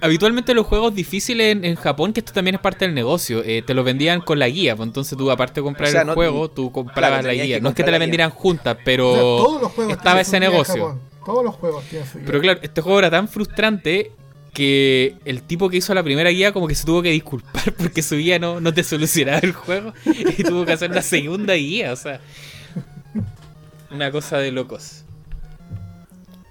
[0.00, 3.62] Habitualmente los juegos difíciles en, en Japón, que esto también es parte del negocio, eh,
[3.64, 6.06] te los vendían con la guía, pues entonces tú aparte de comprar O sea, el
[6.08, 7.60] no- juego, tú comprabas claro, la guía.
[7.60, 10.20] no es que te la la vendieran juntas, pero O sea, todos los juegos estaba
[10.20, 10.98] ese negocio.
[11.24, 12.26] Todos los juegos tienen su guía.
[12.26, 14.12] Pero claro, este juego era tan frustrante
[14.52, 18.02] que el tipo que hizo la primera guía como que se tuvo que disculpar porque
[18.02, 21.92] su guía no, no te solucionaba el juego y tuvo que hacer una segunda guía,
[21.92, 22.20] o sea,
[23.90, 25.04] una cosa de locos.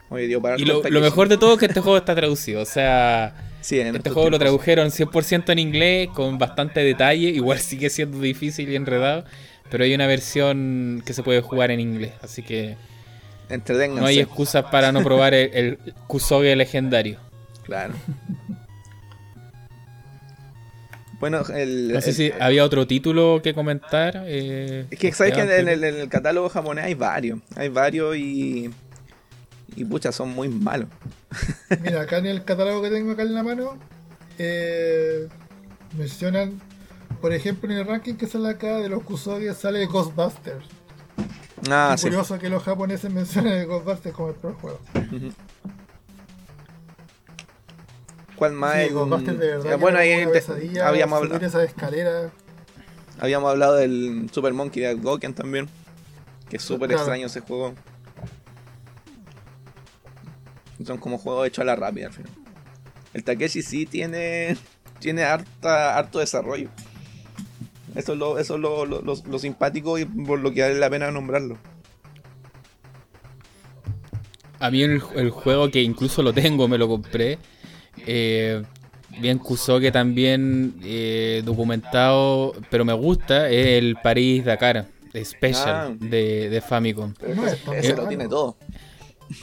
[0.10, 2.62] Oye, dio para Y harto lo, mejor de todo es que este juego está traducido,
[2.62, 7.60] o sea, Sí, en este juego lo tradujeron 100% en inglés con bastante detalle, igual
[7.60, 9.24] sigue siendo difícil y enredado,
[9.72, 12.76] pero hay una versión que se puede jugar en inglés, así que
[13.50, 17.20] no hay excusas para no probar el, el Kusoge legendario.
[17.64, 17.94] Claro.
[21.24, 24.24] Bueno, el, No sé el- si había otro título que comentar.
[24.26, 27.40] eh, Es que sabes que en, el, en el catálogo japonés hay varios.
[27.56, 28.70] Hay varios y.
[29.78, 30.90] Y pucha, son muy malos.
[31.82, 33.78] Mira, acá en el catálogo que tengo acá en la mano,
[34.38, 35.30] eh,
[35.98, 36.60] mencionan,
[37.22, 40.66] por ejemplo, en el ranking que sale acá de los Kusoge sale Ghostbusters.
[41.70, 42.08] Ah, Qué sí.
[42.08, 44.80] curioso que los japoneses mencionen el Ghostbusters como el peor juego.
[48.44, 48.74] ¿Cuál más?
[48.76, 49.72] Sí, El- Ghostbusters de verdad.
[49.72, 52.30] Ah, bueno, ahí te- habíamos, hablado, esa escalera.
[53.22, 55.70] habíamos hablado del Super Monkey de Goken también.
[56.50, 57.04] Que es súper Claro.
[57.04, 57.74] extraño ese juego.
[60.86, 62.32] Son como juegos hechos a la rápida al final.
[63.14, 64.58] El Takeshi sí tiene.
[65.00, 66.70] Tiene harta, harto desarrollo.
[67.96, 70.76] Eso es lo, eso es lo, lo- lo- lo simpático y por lo que vale
[70.76, 71.58] la pena nombrarlo.
[74.60, 77.38] A mí el, el juego que incluso lo tengo, me lo compré.
[78.06, 78.64] Eh,
[79.20, 84.88] bien Kusoge también eh, documentado, pero me gusta, es el París Dakar
[85.24, 85.92] Special Ah.
[86.00, 87.14] de, de Famicom.
[87.76, 88.58] Ese, lo tiene todo.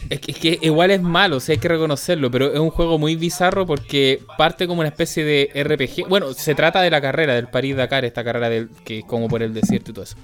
[0.09, 2.70] Es que, es que igual es malo, o sea, hay que reconocerlo, pero es un
[2.70, 6.09] juego muy bizarro porque parte como una especie de RPG.
[6.09, 9.29] Bueno, se trata de la carrera del París Dakar, esta carrera del, que es como
[9.29, 10.17] por el desierto y todo eso.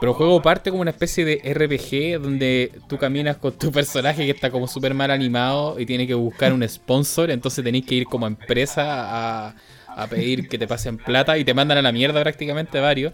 [0.00, 4.24] Pero el juego parte como una especie de RPG donde tú caminas con tu personaje
[4.24, 7.94] que está como súper mal animado y tiene que buscar un sponsor, entonces tenéis que
[7.94, 9.54] ir como empresa a,
[9.96, 13.12] a pedir que te pasen plata y te mandan a la mierda prácticamente varios.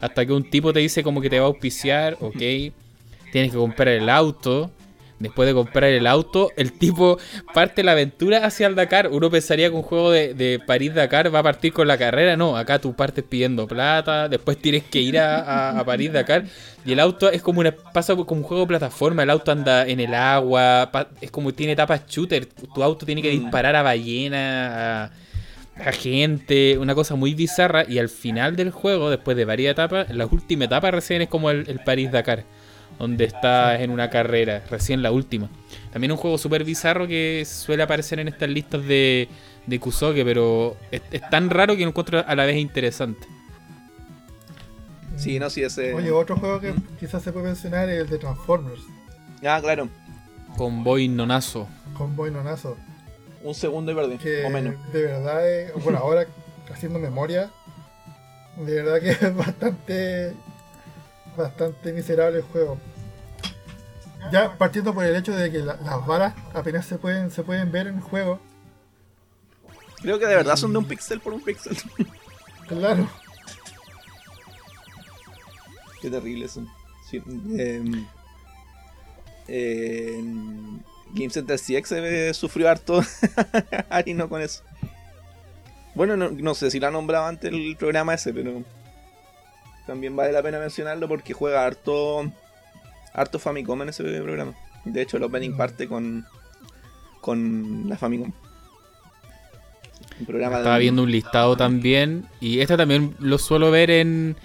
[0.00, 2.38] Hasta que un tipo te dice como que te va a auspiciar, ok,
[3.32, 4.70] tienes que comprar el auto.
[5.18, 7.18] Después de comprar el auto, el tipo
[7.54, 9.08] parte la aventura hacia el Dakar.
[9.10, 12.36] Uno pensaría que un juego de, París-Dakar va a partir con la carrera.
[12.36, 16.44] No, acá tú partes pidiendo plata, después tienes que ir a, París-Dakar.
[16.84, 19.22] Y el auto es como una, pasa como un juego de plataforma.
[19.22, 22.46] El auto anda en el agua, es como tiene etapas shooter.
[22.46, 23.40] Tu auto tiene que mm.
[23.40, 25.12] disparar a ballena,
[25.76, 27.84] a, gente, una cosa muy bizarra.
[27.88, 31.50] Y al final del juego, después de varias etapas, la última etapa recién es como
[31.50, 32.44] el, el París-Dakar
[32.98, 35.48] donde estás en una carrera, recién la última.
[35.92, 39.28] También un juego súper bizarro que suele aparecer en estas listas de,
[39.66, 43.26] de Kusoke, pero es, tan raro que lo encuentro a la vez interesante.
[45.16, 45.94] Sí, no, sí, ese.
[45.94, 48.82] Oye, otro juego que quizás se puede mencionar es el de Transformers.
[49.42, 49.88] Ah, claro.
[50.56, 51.68] Convoy Nonazo.
[51.96, 52.76] Convoy Nonazo.
[53.42, 54.74] Un segundo y perdí, o menos.
[54.92, 55.42] De verdad,
[55.82, 56.26] bueno, ahora
[56.72, 57.50] haciendo memoria,
[58.56, 60.34] de verdad que es bastante
[61.36, 62.78] bastante miserable el juego.
[64.32, 67.86] Ya partiendo por el hecho de que las balas apenas se pueden, se pueden ver
[67.86, 68.40] en el juego.
[70.02, 71.76] Creo que de verdad son de un pixel por un pixel.
[72.68, 73.08] Claro.
[76.00, 76.68] Qué terrible son.
[77.08, 77.22] Sí,
[79.48, 80.20] eh,
[81.12, 83.00] Game Center CX sufrió harto
[84.14, 84.62] no con eso.
[85.94, 88.62] Bueno, no, no, sé si lo ha nombrado antes el programa ese, pero
[89.86, 92.30] también vale la pena mencionarlo porque juega harto
[93.12, 94.54] harto Famicom en ese programa.
[94.84, 95.56] De hecho, el opening mm.
[95.56, 96.26] parte con
[97.20, 98.32] con la Famicom.
[100.20, 104.36] Estaba viendo un listado también y este también lo suelo ver en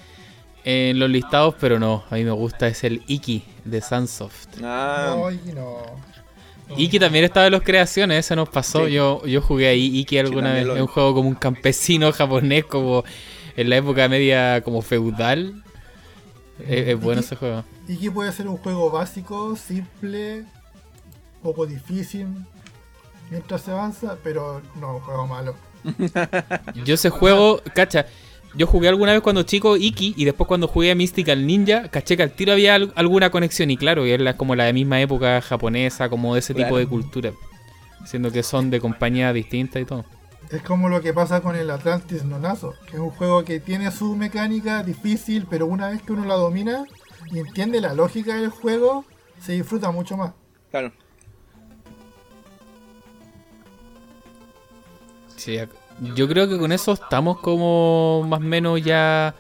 [0.64, 4.62] en los listados, pero no, a mí me gusta es el Iki de Sunsoft.
[4.64, 5.16] Ah.
[5.56, 5.82] no.
[6.78, 8.88] Iki también estaba en las creaciones, eso nos pasó.
[8.88, 10.68] Yo, yo jugué ahí Iki alguna vez.
[10.68, 13.04] Es un juego como un campesino japonés, como
[13.56, 15.64] en la época media como feudal.
[16.68, 17.64] Es, bueno ese juego.
[17.88, 20.46] Y puede ser un juego básico, simple,
[21.42, 22.28] poco difícil
[23.32, 25.56] mientras se avanza, pero no un juego malo.
[26.86, 28.06] Yo ese juego, cacha,
[28.54, 32.18] yo jugué alguna vez cuando chico Iki y después cuando jugué a Mystical Ninja, caché
[32.18, 36.10] que al tiro había alguna conexión y claro, y era como la misma época japonesa,
[36.10, 37.32] como de ese tipo de cultura,
[38.06, 40.06] siendo que son de compañías distintas y todo.
[40.50, 43.90] Es como lo que pasa con el Atlantis Nonazo, que es un juego que tiene
[43.92, 46.86] su mecánica difícil, pero una vez que uno la domina
[47.32, 49.06] y entiende la lógica del juego,
[49.40, 50.34] se disfruta mucho más.
[50.70, 50.92] Claro.
[55.38, 55.58] Sí,
[56.16, 59.34] yo creo que con eso estamos como más o menos ya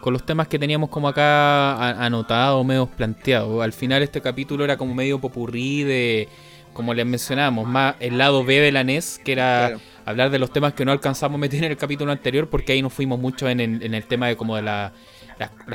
[0.00, 3.62] con los temas que teníamos como acá anotados, medio planteados.
[3.62, 6.28] Al final este capítulo era como medio popurrí de,
[6.74, 10.52] como les mencionábamos, más el lado B de la NES, que era hablar de los
[10.52, 13.48] temas que no alcanzamos a meter en el capítulo anterior, porque ahí nos fuimos mucho
[13.48, 14.92] en, el tema de como de las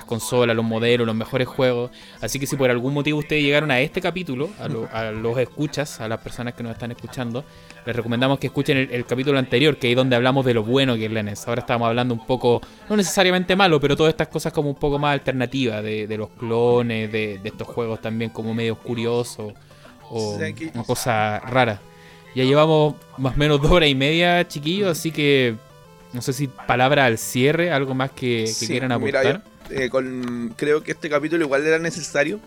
[0.06, 1.92] consolas, los modelos, los mejores juegos.
[2.22, 6.08] Así que si por algún motivo ustedes llegaron a este capítulo, a, los escuchas, a
[6.08, 7.44] las personas que nos están escuchando,
[7.86, 11.06] les recomendamos que escuchen el, capítulo anterior, que es donde hablamos de lo bueno que
[11.06, 11.48] es la NES.
[11.48, 15.00] Ahora estamos hablando un poco, no necesariamente malo, pero todas estas cosas como un poco
[15.00, 19.54] más alternativas, de, los clones, de, estos juegos también como medio curiosos
[20.10, 21.82] o una cosa rara.
[22.36, 25.56] Ya llevamos más o menos dos horas y media, chiquillos, así que
[26.14, 29.44] no sé si palabra al cierre, algo más que, quieran aportar.
[29.70, 29.90] Eh,
[30.56, 32.40] creo que este capítulo igual era necesario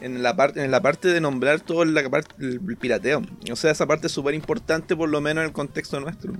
[0.00, 2.00] en la parte en la parte de nombrar todo la
[2.38, 3.22] el pirateo.
[3.50, 6.32] O sea, esa parte es súper importante por lo menos en el contexto nuestro.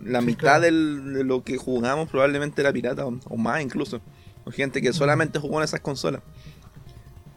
[0.00, 4.00] La mitad de lo que jugamos probablemente era pirata o, más incluso.
[4.44, 6.22] O gente que solamente jugó en esas consolas.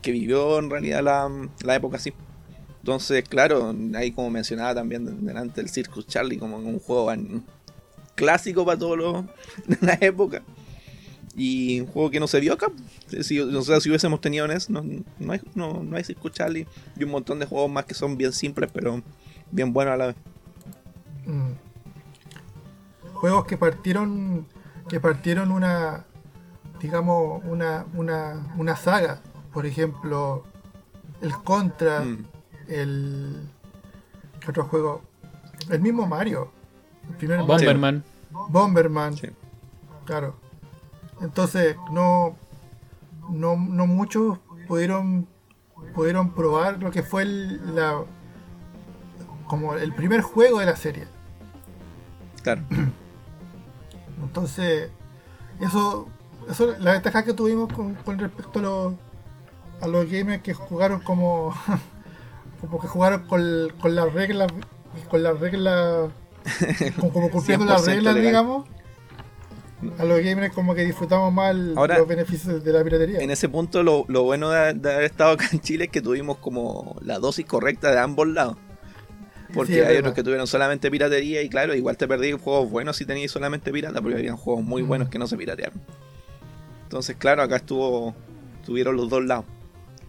[0.01, 1.29] Que vivió en realidad la,
[1.63, 2.13] la época así.
[2.89, 7.11] Entonces, claro, ahí como mencionaba también delante del Circus Charlie, como un juego
[8.15, 9.25] clásico para todos los
[9.67, 10.41] de la época.
[11.35, 12.71] Y un juego que no se vio acá.
[13.21, 14.83] Si, o sea, si hubiésemos tenido NES, no,
[15.19, 16.65] no, hay, no, no hay Circus Charlie.
[16.97, 19.03] Y un montón de juegos más que son bien simples, pero
[19.51, 20.15] bien buenos a la vez.
[21.27, 21.51] Mm.
[23.13, 24.47] Juegos que partieron.
[24.89, 26.07] Que partieron una.
[26.81, 29.21] Digamos, una, una, una saga.
[29.53, 30.43] Por ejemplo,
[31.21, 31.99] el Contra.
[31.99, 32.25] Mm
[32.69, 33.49] el.
[34.39, 35.01] ¿Qué otro juego?
[35.69, 36.51] El mismo Mario.
[37.09, 38.03] El primer Bomberman.
[38.49, 39.15] Bomberman.
[40.05, 40.35] Claro.
[41.21, 42.37] Entonces, no,
[43.29, 45.27] no, no muchos pudieron
[45.93, 48.03] pudieron probar lo que fue el, la
[49.45, 51.07] como el primer juego de la serie.
[52.43, 52.61] Claro.
[54.23, 54.91] Entonces,
[55.59, 56.07] eso,
[56.49, 58.93] eso la ventaja que tuvimos con, con respecto a los,
[59.81, 61.53] a los gamers que jugaron como
[62.61, 64.51] como que jugaron con, con las reglas,
[65.09, 66.11] con las reglas,
[66.99, 68.67] como, cumpliendo las reglas, digamos.
[69.97, 73.19] a los gamers como que disfrutamos más los beneficios de la piratería.
[73.19, 76.97] En ese punto lo, bueno de, haber estado acá en Chile es que tuvimos como
[77.01, 78.57] la dosis correcta de ambos lados.
[79.53, 83.05] Porque hay otros que tuvieron solamente piratería y claro, igual te perdí juegos buenos si
[83.05, 85.81] tenías solamente pirata, porque había juegos muy buenos que no se piratearon.
[86.83, 88.13] Entonces, claro, acá estuvo
[88.63, 89.45] tuvieron los dos lados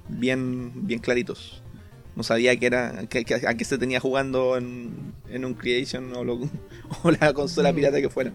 [0.09, 1.60] bien bien claritos.
[2.21, 6.21] No sabía que era que, a qué se tenía jugando en, un Creation o,
[7.03, 7.75] o la consola mm.
[7.75, 8.31] pirata que fuera.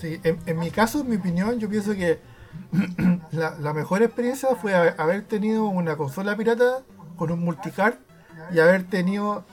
[0.00, 2.20] Sí, en, mi caso, en mi opinión, yo pienso que
[3.32, 6.84] la, mejor experiencia fue haber tenido una consola pirata
[7.16, 7.96] con un multicard
[8.54, 9.44] y haber tenido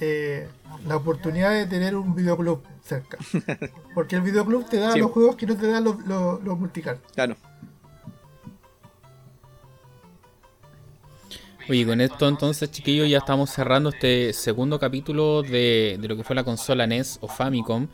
[0.00, 0.48] eh,
[0.88, 3.18] la oportunidad de tener un videoclub cerca.
[3.94, 6.98] Porque el videoclub te da los juegos que no te dan los, los, multicard.
[7.14, 7.36] Claro.
[11.70, 16.24] Oye, con esto entonces, chiquillos, ya estamos cerrando este segundo capítulo de, de lo que
[16.24, 17.86] fue la consola NES o Famicom.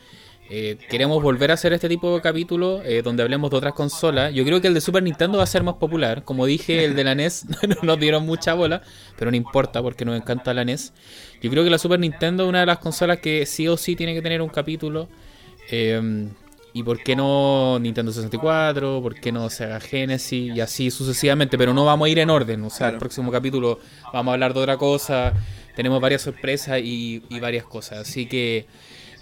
[0.49, 4.33] Eh, queremos volver a hacer este tipo de capítulo eh, donde hablemos de otras consolas.
[4.33, 6.25] Yo creo que el de Super Nintendo va a ser más popular.
[6.25, 8.81] Como dije, el de la NES no nos dieron mucha bola,
[9.19, 10.95] pero no importa porque nos encanta la NES.
[11.43, 13.95] Yo creo que la Super Nintendo es una de las consolas que sí o sí
[13.95, 15.07] tiene que tener un capítulo.
[15.71, 16.31] Eh,
[16.77, 21.73] y por qué no Nintendo 64, por qué no Sega Genesis y así sucesivamente, pero
[21.73, 22.63] no vamos a ir en orden.
[22.65, 23.81] O sea, el próximo capítulo
[24.13, 25.33] vamos a hablar de otra cosa.
[25.75, 28.01] Tenemos varias sorpresas y, y varias cosas.
[28.01, 28.67] Así que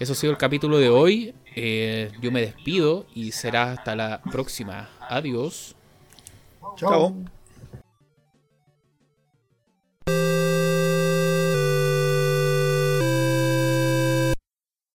[0.00, 1.33] eso ha sido el capítulo de hoy.
[1.55, 4.89] Eh, yo me despido y será hasta la próxima.
[5.08, 5.76] Adiós.
[6.76, 7.15] Chao.